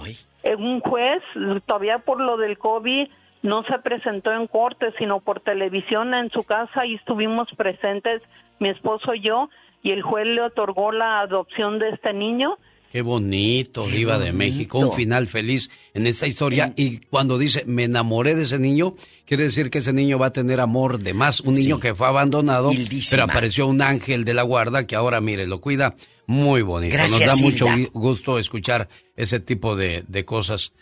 Eh, 0.42 0.56
Un 0.56 0.80
juez, 0.80 1.22
todavía 1.66 1.98
por 1.98 2.20
lo 2.20 2.36
del 2.36 2.58
COVID, 2.58 3.08
no 3.42 3.62
se 3.64 3.78
presentó 3.78 4.32
en 4.32 4.46
corte, 4.48 4.92
sino 4.98 5.20
por 5.20 5.40
televisión 5.40 6.12
en 6.14 6.30
su 6.30 6.42
casa 6.42 6.84
y 6.84 6.96
estuvimos 6.96 7.48
presentes, 7.56 8.20
mi 8.58 8.68
esposo 8.70 9.14
y 9.14 9.20
yo, 9.20 9.48
y 9.82 9.92
el 9.92 10.02
juez 10.02 10.26
le 10.26 10.42
otorgó 10.42 10.92
la 10.92 11.20
adopción 11.20 11.78
de 11.78 11.90
este 11.90 12.12
niño. 12.12 12.58
Qué 12.90 13.02
bonito, 13.02 13.86
Diva 13.86 14.18
de 14.18 14.32
México, 14.32 14.78
un 14.78 14.92
final 14.92 15.28
feliz 15.28 15.70
en 15.94 16.08
esta 16.08 16.26
historia. 16.26 16.72
Y 16.74 16.98
cuando 16.98 17.38
dice, 17.38 17.62
me 17.64 17.84
enamoré 17.84 18.34
de 18.34 18.42
ese 18.42 18.58
niño, 18.58 18.96
quiere 19.26 19.44
decir 19.44 19.70
que 19.70 19.78
ese 19.78 19.92
niño 19.92 20.18
va 20.18 20.26
a 20.26 20.32
tener 20.32 20.58
amor 20.58 20.98
de 20.98 21.14
más. 21.14 21.40
Un 21.40 21.54
niño 21.54 21.78
que 21.78 21.94
fue 21.94 22.08
abandonado, 22.08 22.72
pero 23.10 23.24
apareció 23.24 23.68
un 23.68 23.80
ángel 23.80 24.24
de 24.24 24.34
la 24.34 24.42
guarda 24.42 24.88
que 24.88 24.96
ahora, 24.96 25.20
mire, 25.20 25.46
lo 25.46 25.60
cuida 25.60 25.94
muy 26.26 26.62
bonito. 26.62 26.92
Gracias, 26.94 27.20
Nos 27.20 27.28
da 27.28 27.36
mucho 27.36 27.66
Hilda. 27.68 27.90
gusto 27.92 28.38
escuchar 28.40 28.88
ese 29.16 29.38
tipo 29.38 29.76
de, 29.76 30.02
de 30.08 30.24
cosas. 30.24 30.72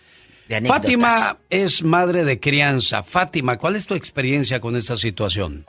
De. 0.49 0.63
Fátima 0.63 1.39
es 1.51 1.83
madre 1.83 2.25
de 2.25 2.41
crianza. 2.41 3.03
Fátima, 3.03 3.59
¿cuál 3.59 3.77
es 3.77 3.87
tu 3.87 3.95
experiencia 3.95 4.61
con 4.61 4.77
esta 4.77 4.97
situación? 4.97 5.67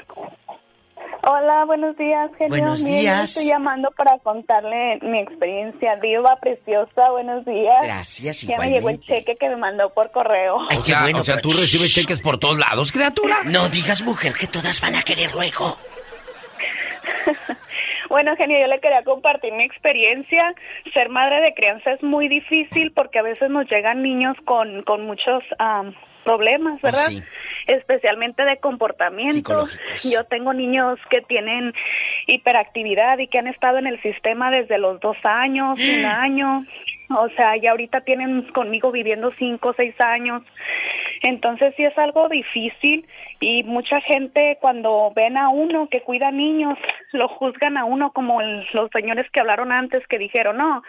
Hola, 1.23 1.65
buenos 1.65 1.97
días, 1.97 2.31
genio. 2.37 2.49
Buenos 2.49 2.83
Mire, 2.83 2.95
yo 2.97 3.01
días. 3.01 3.23
estoy 3.31 3.47
llamando 3.47 3.91
para 3.91 4.17
contarle 4.19 4.99
mi 5.01 5.19
experiencia. 5.19 5.97
Diva 5.97 6.37
preciosa, 6.37 7.09
buenos 7.11 7.45
días. 7.45 7.75
Gracias, 7.83 8.41
Ya 8.41 8.57
me 8.57 8.69
llegó 8.69 8.89
el 8.89 9.01
cheque 9.01 9.35
que 9.35 9.49
me 9.49 9.57
mandó 9.57 9.93
por 9.93 10.11
correo. 10.11 10.55
o 10.57 10.83
sea, 10.83 11.05
o 11.13 11.23
sea, 11.23 11.41
tú 11.41 11.49
recibes 11.49 11.93
cheques 11.93 12.21
por 12.21 12.39
todos 12.39 12.57
lados, 12.57 12.91
criatura. 12.91 13.37
No 13.45 13.67
digas, 13.69 14.01
mujer, 14.03 14.33
que 14.33 14.47
todas 14.47 14.79
van 14.81 14.95
a 14.95 15.01
querer 15.03 15.33
luego. 15.33 15.77
Bueno, 18.09 18.35
genio, 18.37 18.59
yo 18.59 18.65
le 18.65 18.79
quería 18.79 19.03
compartir 19.03 19.53
mi 19.53 19.63
experiencia. 19.63 20.55
Ser 20.95 21.09
madre 21.09 21.41
de 21.41 21.53
crianza 21.53 21.91
es 21.91 22.01
muy 22.01 22.27
difícil 22.27 22.91
porque 22.91 23.19
a 23.19 23.21
veces 23.21 23.51
nos 23.51 23.69
llegan 23.69 24.01
niños 24.01 24.35
con, 24.45 24.81
con 24.81 25.05
muchos 25.05 25.43
am, 25.59 25.93
problemas, 26.23 26.81
¿verdad? 26.81 27.05
sí. 27.05 27.21
Especialmente 27.68 28.44
de 28.44 28.57
comportamiento. 28.57 29.68
Yo 30.03 30.23
tengo 30.26 30.53
niños 30.53 30.99
que 31.10 31.22
tienen 31.22 31.73
hiperactividad 32.27 33.18
y 33.19 33.27
que 33.27 33.40
han 33.40 33.48
estado 33.48 33.77
en 33.77 33.88
el 33.88 34.02
sistema 34.02 34.52
desde 34.52 34.77
los 34.77 34.99
dos 34.99 35.18
años, 35.23 35.80
un 35.80 36.06
año. 36.06 36.65
O 37.10 37.27
sea, 37.30 37.57
ya 37.57 37.72
ahorita 37.72 38.02
tienen 38.02 38.44
conmigo 38.52 38.91
viviendo 38.91 39.31
cinco 39.40 39.73
seis 39.76 39.95
años. 39.99 40.44
Entonces 41.21 41.73
sí 41.75 41.83
es 41.83 41.97
algo 41.97 42.29
difícil 42.29 43.07
y 43.39 43.63
mucha 43.63 43.99
gente 44.01 44.57
cuando 44.61 45.11
ven 45.15 45.37
a 45.37 45.49
uno 45.49 45.87
que 45.89 46.01
cuida 46.01 46.31
niños 46.31 46.77
lo 47.11 47.27
juzgan 47.27 47.77
a 47.77 47.85
uno 47.85 48.11
como 48.11 48.41
el- 48.41 48.65
los 48.73 48.89
señores 48.93 49.25
que 49.31 49.39
hablaron 49.39 49.71
antes 49.71 50.05
que 50.07 50.17
dijeron 50.17 50.57
no 50.57 50.83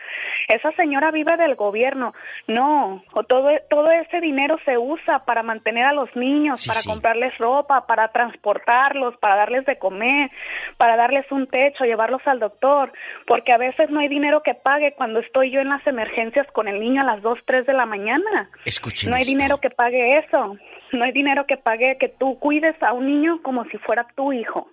esa 0.48 0.70
señora 0.72 1.10
vive 1.10 1.36
del 1.36 1.54
gobierno 1.54 2.12
no 2.48 3.02
o 3.12 3.22
todo 3.24 3.48
todo 3.68 3.90
ese 3.90 4.20
dinero 4.20 4.56
se 4.64 4.76
usa 4.78 5.24
para 5.24 5.42
mantener 5.42 5.84
a 5.84 5.92
los 5.92 6.14
niños 6.16 6.66
para 6.66 6.80
comprarles 6.84 7.36
ropa 7.38 7.86
para 7.86 8.08
transportarlos 8.08 9.16
para 9.18 9.36
darles 9.36 9.64
de 9.66 9.78
comer 9.78 10.30
para 10.76 10.96
darles 10.96 11.30
un 11.30 11.46
techo 11.46 11.84
llevarlos 11.84 12.22
al 12.26 12.40
doctor 12.40 12.92
porque 13.26 13.52
a 13.52 13.58
veces 13.58 13.90
no 13.90 14.00
hay 14.00 14.08
dinero 14.08 14.42
que 14.42 14.54
pague 14.54 14.92
cuando 14.94 15.20
estoy 15.20 15.50
yo 15.50 15.60
en 15.60 15.68
las 15.68 15.86
emergencias 15.86 16.46
con 16.52 16.68
el 16.68 16.80
niño 16.80 17.02
a 17.02 17.04
las 17.06 17.22
dos 17.22 17.38
tres 17.46 17.66
de 17.66 17.72
la 17.74 17.86
mañana 17.86 18.50
Escuchen 18.64 19.10
no 19.10 19.16
hay 19.16 19.22
esto. 19.22 19.32
dinero 19.36 19.58
que 19.58 19.70
pague 19.70 20.18
eso. 20.26 20.56
No 20.92 21.04
hay 21.04 21.12
dinero 21.12 21.46
que 21.46 21.56
pague 21.56 21.98
que 21.98 22.08
tú 22.08 22.38
cuides 22.38 22.74
a 22.82 22.92
un 22.92 23.06
niño 23.06 23.40
como 23.42 23.64
si 23.66 23.78
fuera 23.78 24.06
tu 24.16 24.32
hijo. 24.32 24.68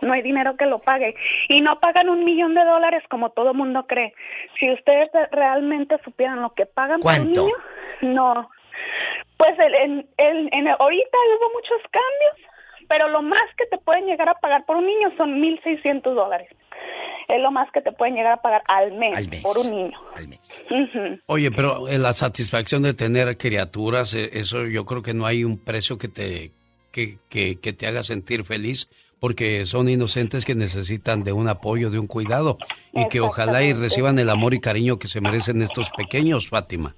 No 0.00 0.12
hay 0.12 0.22
dinero 0.22 0.56
que 0.56 0.66
lo 0.66 0.78
pague. 0.78 1.14
Y 1.48 1.60
no 1.60 1.80
pagan 1.80 2.08
un 2.08 2.24
millón 2.24 2.54
de 2.54 2.64
dólares 2.64 3.02
como 3.10 3.30
todo 3.30 3.52
mundo 3.54 3.86
cree. 3.86 4.14
Si 4.58 4.70
ustedes 4.72 5.10
de- 5.12 5.26
realmente 5.32 5.98
supieran 6.04 6.40
lo 6.40 6.50
que 6.54 6.66
pagan 6.66 7.00
por 7.00 7.12
un 7.20 7.32
niño, 7.32 7.54
no. 8.02 8.48
Pues 9.36 9.58
el, 9.58 9.74
en, 9.74 10.08
el- 10.16 10.48
en- 10.52 10.68
ahorita 10.68 11.18
hubo 11.40 11.52
muchos 11.52 11.82
cambios, 11.90 12.52
pero 12.88 13.08
lo 13.08 13.22
más 13.22 13.44
que 13.56 13.66
te 13.66 13.78
pueden 13.78 14.06
llegar 14.06 14.28
a 14.28 14.34
pagar 14.34 14.64
por 14.64 14.76
un 14.76 14.86
niño 14.86 15.10
son 15.18 15.40
1.600 15.40 16.14
dólares. 16.14 16.48
Es 17.28 17.40
lo 17.40 17.50
más 17.50 17.70
que 17.72 17.82
te 17.82 17.92
pueden 17.92 18.14
llegar 18.14 18.32
a 18.32 18.36
pagar 18.38 18.62
al 18.66 18.92
mes, 18.92 19.28
por 19.42 19.58
un 19.58 19.70
niño. 19.70 19.98
Oye, 21.26 21.50
pero 21.50 21.86
eh, 21.86 21.98
la 21.98 22.14
satisfacción 22.14 22.82
de 22.82 22.94
tener 22.94 23.36
criaturas, 23.36 24.14
eh, 24.14 24.30
eso 24.32 24.64
yo 24.66 24.86
creo 24.86 25.02
que 25.02 25.14
no 25.14 25.26
hay 25.26 25.44
un 25.44 25.58
precio 25.58 25.98
que 25.98 26.08
te, 26.08 26.52
que, 26.90 27.18
que, 27.28 27.60
que 27.60 27.72
te 27.74 27.86
haga 27.86 28.02
sentir 28.02 28.44
feliz 28.44 28.88
porque 29.20 29.66
son 29.66 29.88
inocentes 29.88 30.44
que 30.44 30.54
necesitan 30.54 31.24
de 31.24 31.32
un 31.32 31.48
apoyo, 31.48 31.90
de 31.90 31.98
un 31.98 32.06
cuidado 32.06 32.56
y 32.92 33.08
que 33.08 33.20
ojalá 33.20 33.62
y 33.62 33.74
reciban 33.74 34.18
el 34.18 34.30
amor 34.30 34.54
y 34.54 34.60
cariño 34.60 34.98
que 34.98 35.08
se 35.08 35.20
merecen 35.20 35.60
estos 35.60 35.90
pequeños, 35.90 36.48
Fátima. 36.48 36.94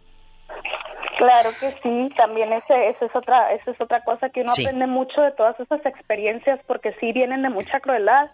Claro 1.17 1.51
que 1.61 1.75
sí, 1.83 2.09
también 2.17 2.51
ese, 2.53 2.89
ese 2.89 3.05
es 3.05 3.11
otra, 3.15 3.53
esa 3.53 3.73
es 3.73 3.81
otra 3.81 4.03
cosa 4.05 4.31
que 4.31 4.41
uno 4.41 4.53
aprende 4.53 4.87
mucho 4.87 5.21
de 5.21 5.33
todas 5.33 5.59
esas 5.61 5.85
experiencias 5.85 6.61
porque 6.67 6.95
sí 6.99 7.13
vienen 7.13 7.43
de 7.43 7.51
mucha 7.51 7.79
crueldad. 7.81 8.31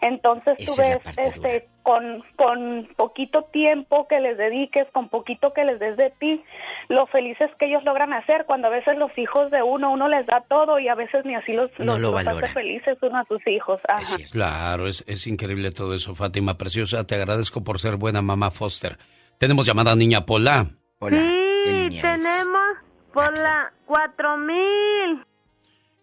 Entonces 0.00 0.56
tú 0.58 0.72
ves, 0.78 0.98
este, 1.16 1.68
con, 1.82 2.24
con 2.36 2.88
poquito 2.96 3.42
tiempo 3.52 4.06
que 4.08 4.20
les 4.20 4.36
dediques, 4.36 4.86
con 4.92 5.08
poquito 5.08 5.52
que 5.52 5.64
les 5.64 5.78
des 5.78 5.96
de 5.96 6.10
ti, 6.18 6.42
lo 6.88 7.06
felices 7.06 7.50
que 7.58 7.66
ellos 7.66 7.84
logran 7.84 8.12
hacer. 8.12 8.44
Cuando 8.46 8.68
a 8.68 8.70
veces 8.70 8.98
los 8.98 9.16
hijos 9.16 9.50
de 9.50 9.62
uno, 9.62 9.92
uno 9.92 10.08
les 10.08 10.26
da 10.26 10.44
todo 10.48 10.78
y 10.78 10.88
a 10.88 10.94
veces 10.94 11.24
ni 11.24 11.34
así 11.34 11.52
los, 11.52 11.70
no 11.78 11.98
los, 11.98 12.26
hace 12.26 12.48
felices 12.48 12.98
uno 13.02 13.18
a 13.18 13.24
sus 13.24 13.40
hijos. 13.46 13.80
Ajá. 13.88 14.16
Claro, 14.30 14.86
es, 14.86 15.04
es 15.06 15.26
increíble 15.26 15.70
todo 15.70 15.94
eso, 15.94 16.14
Fátima 16.14 16.58
Preciosa. 16.58 17.06
Te 17.06 17.14
agradezco 17.14 17.62
por 17.62 17.78
ser 17.78 17.96
buena 17.96 18.22
mamá 18.22 18.50
Foster. 18.50 18.98
Tenemos 19.38 19.66
llamada 19.66 19.94
niña 19.94 20.24
Pola. 20.24 20.66
Hola. 20.98 21.18
Sí, 21.66 22.00
tenemos 22.00 22.78
por 23.12 23.36
la 23.38 23.72
cuatro 23.86 24.36
mil. 24.38 25.24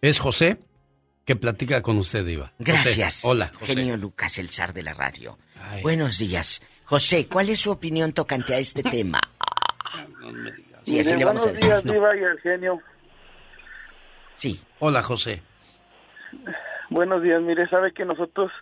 ¿Es 0.00 0.20
José? 0.20 0.58
Que 1.24 1.36
platica 1.36 1.80
con 1.80 1.96
usted, 1.96 2.26
Iba. 2.26 2.52
Gracias. 2.58 3.24
Hola, 3.24 3.50
José. 3.54 3.74
Genio 3.74 3.96
Lucas, 3.96 4.38
el 4.38 4.50
zar 4.50 4.74
de 4.74 4.82
la 4.82 4.92
radio. 4.92 5.38
Buenos 5.82 6.18
días. 6.18 6.62
José, 6.84 7.26
¿cuál 7.28 7.48
es 7.48 7.60
su 7.60 7.70
opinión 7.70 8.12
tocante 8.12 8.54
a 8.54 8.58
este 8.58 8.82
tema? 8.82 9.18
Sí, 10.82 11.00
así 11.00 11.16
le 11.16 11.24
vamos 11.24 11.46
a 11.46 11.52
decir. 11.52 11.66
Buenos 11.66 11.84
días, 11.84 11.94
Diva 11.94 12.16
y 12.16 12.20
el 12.20 12.40
genio. 12.40 12.80
Sí. 14.34 14.60
Hola, 14.80 15.02
José. 15.02 15.42
Buenos 16.90 17.22
días. 17.22 17.40
Mire, 17.40 17.66
sabe 17.68 17.92
que 17.92 18.04
nosotros, 18.04 18.52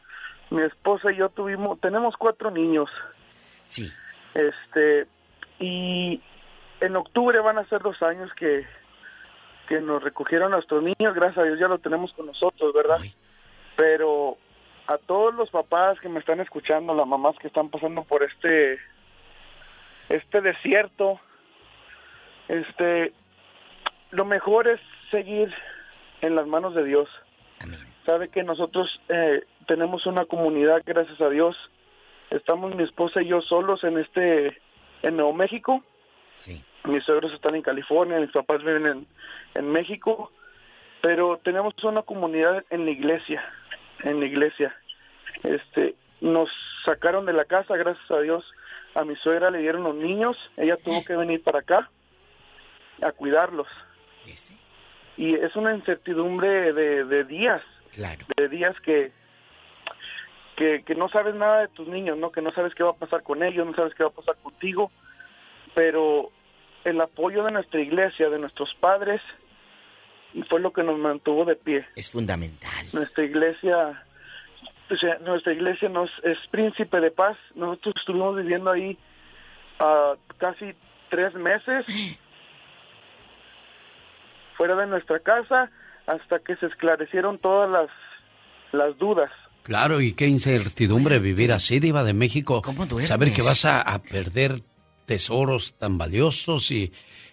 mi 0.51 0.63
esposa 0.63 1.11
y 1.11 1.17
yo 1.17 1.31
tuvimos, 1.31 1.81
tenemos 1.81 2.15
cuatro 2.17 2.53
niños. 2.53 2.89
Sí. 3.65 3.91
Este, 4.35 5.09
y 5.59 6.23
en 6.81 6.97
octubre 6.97 7.41
van 7.41 7.59
a 7.59 7.69
ser 7.69 7.83
dos 7.83 8.01
años 8.03 8.31
que, 8.37 8.65
que 9.73 9.81
nos 9.81 10.03
recogieron 10.03 10.51
nuestros 10.51 10.83
niños, 10.83 11.15
gracias 11.15 11.39
a 11.39 11.45
Dios 11.45 11.59
ya 11.59 11.67
lo 11.67 11.79
tenemos 11.79 12.13
con 12.13 12.27
nosotros, 12.27 12.75
¿verdad? 12.75 12.99
Pero 13.75 14.37
a 14.87 14.99
todos 14.99 15.35
los 15.35 15.49
papás 15.49 15.99
que 16.01 16.11
me 16.11 16.21
están 16.21 16.41
escuchando, 16.41 16.95
las 16.95 17.07
mamás 17.07 17.37
que 17.39 17.47
están 17.47 17.71
pasando 17.71 18.05
por 18.05 18.23
este 18.23 18.79
este 20.11 20.43
desierto, 20.43 21.19
este 22.49 23.15
lo 24.11 24.27
mejor 24.27 24.69
es 24.69 24.79
seguir 25.11 25.51
en 26.21 26.37
las 26.37 26.47
manos 26.47 26.75
de 26.75 26.85
Dios. 26.85 27.09
Sabe 28.05 28.29
que 28.29 28.43
nosotros 28.43 29.01
eh, 29.09 29.43
tenemos 29.67 30.05
una 30.05 30.27
comunidad, 30.27 30.83
gracias 30.85 31.19
a 31.23 31.31
Dios. 31.31 31.57
Estamos 32.29 32.75
mi 32.75 32.83
esposa 32.83 33.23
y 33.23 33.29
yo 33.29 33.41
solos 33.41 33.83
en 33.85 33.97
este 33.97 34.61
en 35.03 35.17
Nuevo 35.17 35.33
México. 35.33 35.83
Sí 36.37 36.63
mis 36.85 37.05
suegros 37.05 37.33
están 37.33 37.55
en 37.55 37.63
California, 37.63 38.19
mis 38.19 38.33
papás 38.33 38.63
viven 38.63 38.87
en, 38.87 39.07
en 39.55 39.71
México, 39.71 40.33
pero 41.01 41.39
tenemos 41.43 41.75
una 41.85 42.03
comunidad 42.03 42.65
en 42.71 42.85
la 42.85 42.91
iglesia, 42.91 43.43
en 44.01 44.21
la 44.21 44.27
iglesia. 44.27 44.75
Este, 45.43 45.95
nos 46.21 46.49
sacaron 46.85 47.27
de 47.27 47.33
la 47.33 47.45
casa, 47.45 47.77
gracias 47.77 48.11
a 48.11 48.21
Dios, 48.21 48.45
a 48.95 49.05
mi 49.05 49.17
suegra 49.17 49.51
le 49.51 49.59
dieron 49.59 49.85
los 49.85 49.95
niños, 49.95 50.37
ella 50.57 50.77
tuvo 50.77 51.05
que 51.05 51.17
venir 51.17 51.43
para 51.43 51.61
acá 51.61 51.91
a 53.03 53.13
cuidarlos. 53.13 53.69
Y 55.17 55.35
es 55.35 55.55
una 55.57 55.75
incertidumbre 55.75 56.73
de, 56.73 57.05
de 57.05 57.25
días, 57.25 57.63
de 58.37 58.49
días 58.49 58.75
que, 58.81 59.13
que, 60.57 60.83
que 60.85 60.95
no 60.95 61.09
sabes 61.09 61.35
nada 61.35 61.61
de 61.63 61.69
tus 61.69 61.89
niños, 61.89 62.17
¿no? 62.19 62.33
Que 62.33 62.43
no 62.43 62.53
sabes 62.53 62.75
qué 62.75 62.83
va 62.83 62.91
a 62.91 62.97
pasar 62.97 63.23
con 63.23 63.43
ellos, 63.43 63.67
no 63.67 63.75
sabes 63.75 63.95
qué 63.95 64.05
va 64.05 64.11
a 64.11 64.15
pasar 64.15 64.37
contigo, 64.43 64.91
pero 65.75 66.31
el 66.85 67.01
apoyo 67.01 67.45
de 67.45 67.53
nuestra 67.53 67.81
iglesia, 67.81 68.29
de 68.29 68.39
nuestros 68.39 68.75
padres, 68.81 69.21
fue 70.49 70.61
lo 70.61 70.73
que 70.73 70.83
nos 70.83 70.99
mantuvo 70.99 71.45
de 71.45 71.57
pie. 71.57 71.87
Es 71.95 72.11
fundamental. 72.11 72.87
Nuestra 72.93 73.25
iglesia, 73.25 74.03
o 74.91 74.97
sea, 74.97 75.19
nuestra 75.19 75.53
iglesia 75.53 75.89
nos 75.89 76.11
es 76.23 76.39
príncipe 76.51 77.01
de 77.01 77.11
paz. 77.11 77.37
Nosotros 77.55 77.95
estuvimos 77.99 78.37
viviendo 78.37 78.71
ahí 78.71 78.99
uh, 79.81 80.17
casi 80.39 80.75
tres 81.11 81.35
meses 81.35 81.85
fuera 84.57 84.75
de 84.77 84.87
nuestra 84.87 85.19
casa 85.21 85.71
hasta 86.07 86.39
que 86.41 86.57
se 86.57 86.67
esclarecieron 86.67 87.39
todas 87.39 87.71
las, 87.71 87.91
las 88.73 88.99
dudas. 88.99 89.31
Claro, 89.63 90.01
y 90.01 90.15
qué 90.15 90.27
incertidumbre 90.27 91.21
vivir 91.21 91.53
así, 91.53 91.79
Diva 91.79 92.03
de 92.03 92.15
México. 92.15 92.63
Saber 93.03 93.33
que 93.33 93.43
vas 93.43 93.65
a, 93.65 93.81
a 93.81 94.01
perder 94.01 94.63
tesoros 95.13 95.75
tan 95.77 95.99
valiosos 95.99 96.71
y 96.71 96.91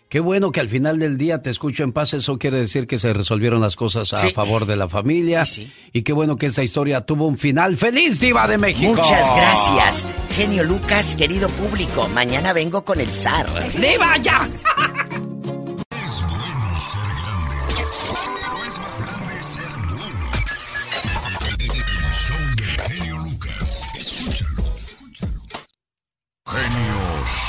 qué 0.09 0.19
bueno 0.19 0.51
que 0.51 0.59
al 0.59 0.67
final 0.67 0.99
del 0.99 1.17
día 1.17 1.41
te 1.41 1.49
escucho 1.49 1.83
en 1.83 1.93
paz. 1.93 2.13
Eso 2.13 2.37
quiere 2.37 2.59
decir 2.59 2.87
que 2.87 2.97
se 2.97 3.13
resolvieron 3.13 3.61
las 3.61 3.77
cosas 3.77 4.13
a 4.13 4.29
favor 4.31 4.65
de 4.65 4.75
la 4.75 4.89
familia. 4.89 5.45
Y 5.93 6.01
qué 6.01 6.11
bueno 6.11 6.35
que 6.35 6.47
esta 6.47 6.61
historia 6.61 6.99
tuvo 7.05 7.25
un 7.25 7.37
final 7.37 7.77
feliz, 7.77 8.19
Diva 8.19 8.49
de 8.49 8.57
México. 8.57 8.95
Muchas 8.95 9.33
gracias, 9.33 10.07
genio 10.35 10.65
Lucas, 10.65 11.15
querido 11.15 11.47
público. 11.47 12.09
Mañana 12.09 12.51
vengo 12.51 12.83
con 12.83 12.99
el 12.99 13.07
zar. 13.07 13.47
¡Diva 13.79 14.17
ya! 14.17 14.49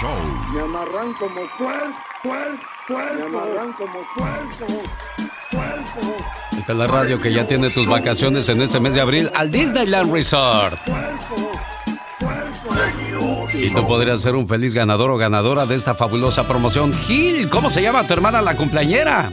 Me 0.02 0.60
amarran 0.62 1.12
como 1.12 1.42
puerco, 1.58 1.94
puerco, 2.22 2.62
puerco. 2.88 3.14
Me 3.16 3.22
amarran 3.22 3.72
como 3.74 4.00
puerco, 4.16 4.82
puerco. 5.50 6.16
Esta 6.56 6.72
es 6.72 6.78
la 6.78 6.86
radio 6.86 7.18
que 7.20 7.30
ya 7.34 7.46
tiene 7.46 7.68
tus 7.68 7.86
vacaciones 7.86 8.48
en 8.48 8.62
este 8.62 8.80
mes 8.80 8.94
de 8.94 9.02
abril 9.02 9.30
al 9.34 9.50
Disneyland 9.50 10.10
Resort. 10.10 10.80
Y 13.52 13.74
tú 13.74 13.86
podrías 13.86 14.22
ser 14.22 14.36
un 14.36 14.48
feliz 14.48 14.72
ganador 14.72 15.10
o 15.10 15.18
ganadora 15.18 15.66
de 15.66 15.74
esta 15.74 15.94
fabulosa 15.94 16.48
promoción. 16.48 16.94
Gil, 16.94 17.50
¿cómo 17.50 17.68
se 17.68 17.82
llama 17.82 18.06
tu 18.06 18.14
hermana 18.14 18.40
la 18.40 18.56
cumpleañera? 18.56 19.30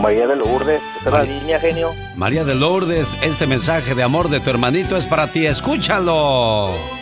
María 0.00 0.26
de 0.26 0.36
Lourdes, 0.36 0.80
¿está 0.96 1.10
la 1.10 1.24
línea, 1.24 1.60
genio? 1.60 1.90
María 2.16 2.44
de 2.44 2.54
Lourdes, 2.54 3.14
este 3.20 3.46
mensaje 3.46 3.94
de 3.94 4.02
amor 4.02 4.30
de 4.30 4.40
tu 4.40 4.48
hermanito 4.48 4.96
es 4.96 5.04
para 5.04 5.30
ti, 5.30 5.44
escúchalo. 5.44 7.01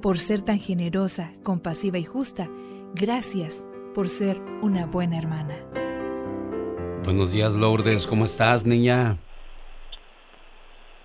por 0.00 0.18
ser 0.18 0.42
tan 0.42 0.58
generosa, 0.58 1.32
compasiva 1.42 1.98
y 1.98 2.04
justa. 2.04 2.48
Gracias 2.94 3.64
por 3.94 4.08
ser 4.08 4.40
una 4.62 4.86
buena 4.86 5.18
hermana. 5.18 5.54
Buenos 7.04 7.32
días, 7.32 7.54
Lourdes. 7.54 8.06
¿Cómo 8.06 8.24
estás, 8.24 8.64
niña? 8.64 9.18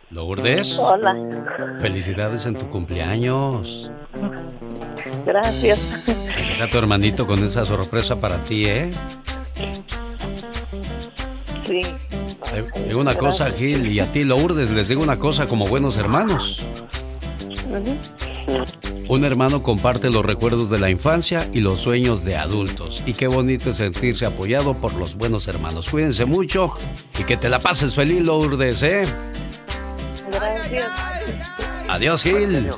Lourdes. 0.09 0.77
Hola. 0.79 1.15
Felicidades 1.81 2.45
en 2.45 2.55
tu 2.55 2.69
cumpleaños. 2.69 3.91
Gracias. 5.25 6.07
Está 6.51 6.67
tu 6.67 6.77
hermanito 6.77 7.27
con 7.27 7.43
esa 7.43 7.65
sorpresa 7.65 8.19
para 8.19 8.37
ti, 8.43 8.65
¿eh? 8.65 8.89
Sí. 11.65 11.81
Digo 12.87 13.01
una 13.01 13.15
cosa, 13.15 13.51
Gil, 13.51 13.87
y 13.87 13.99
a 13.99 14.05
ti, 14.11 14.23
Lourdes, 14.23 14.71
les 14.71 14.87
digo 14.87 15.03
una 15.03 15.17
cosa 15.17 15.45
como 15.47 15.67
buenos 15.67 15.97
hermanos. 15.97 16.65
Un 19.09 19.23
hermano 19.23 19.63
comparte 19.63 20.09
los 20.09 20.25
recuerdos 20.25 20.69
de 20.69 20.79
la 20.79 20.89
infancia 20.89 21.49
y 21.53 21.61
los 21.61 21.79
sueños 21.79 22.25
de 22.25 22.35
adultos. 22.35 23.01
Y 23.05 23.13
qué 23.13 23.27
bonito 23.27 23.69
es 23.69 23.77
sentirse 23.77 24.25
apoyado 24.25 24.73
por 24.73 24.93
los 24.93 25.15
buenos 25.15 25.47
hermanos. 25.47 25.89
Cuídense 25.89 26.25
mucho 26.25 26.73
y 27.17 27.23
que 27.23 27.37
te 27.37 27.49
la 27.49 27.59
pases 27.59 27.95
feliz, 27.95 28.21
Lourdes, 28.25 28.83
¿eh? 28.83 29.03
Gracias. 30.29 30.87
Adiós, 31.87 32.21
Gil. 32.21 32.69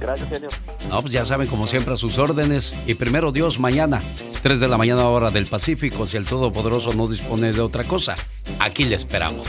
Gracias, 0.00 0.28
genio. 0.28 0.48
No, 0.88 1.00
pues 1.00 1.12
ya 1.12 1.24
saben, 1.24 1.46
como 1.46 1.66
siempre, 1.66 1.94
a 1.94 1.96
sus 1.96 2.18
órdenes. 2.18 2.74
Y 2.86 2.94
primero 2.94 3.30
Dios, 3.30 3.60
mañana, 3.60 4.00
3 4.42 4.58
de 4.58 4.68
la 4.68 4.76
mañana, 4.76 5.06
hora 5.06 5.30
del 5.30 5.46
Pacífico, 5.46 6.06
si 6.06 6.16
el 6.16 6.24
Todopoderoso 6.24 6.92
no 6.94 7.06
dispone 7.06 7.52
de 7.52 7.60
otra 7.60 7.84
cosa. 7.84 8.16
Aquí 8.58 8.84
le 8.84 8.96
esperamos. 8.96 9.46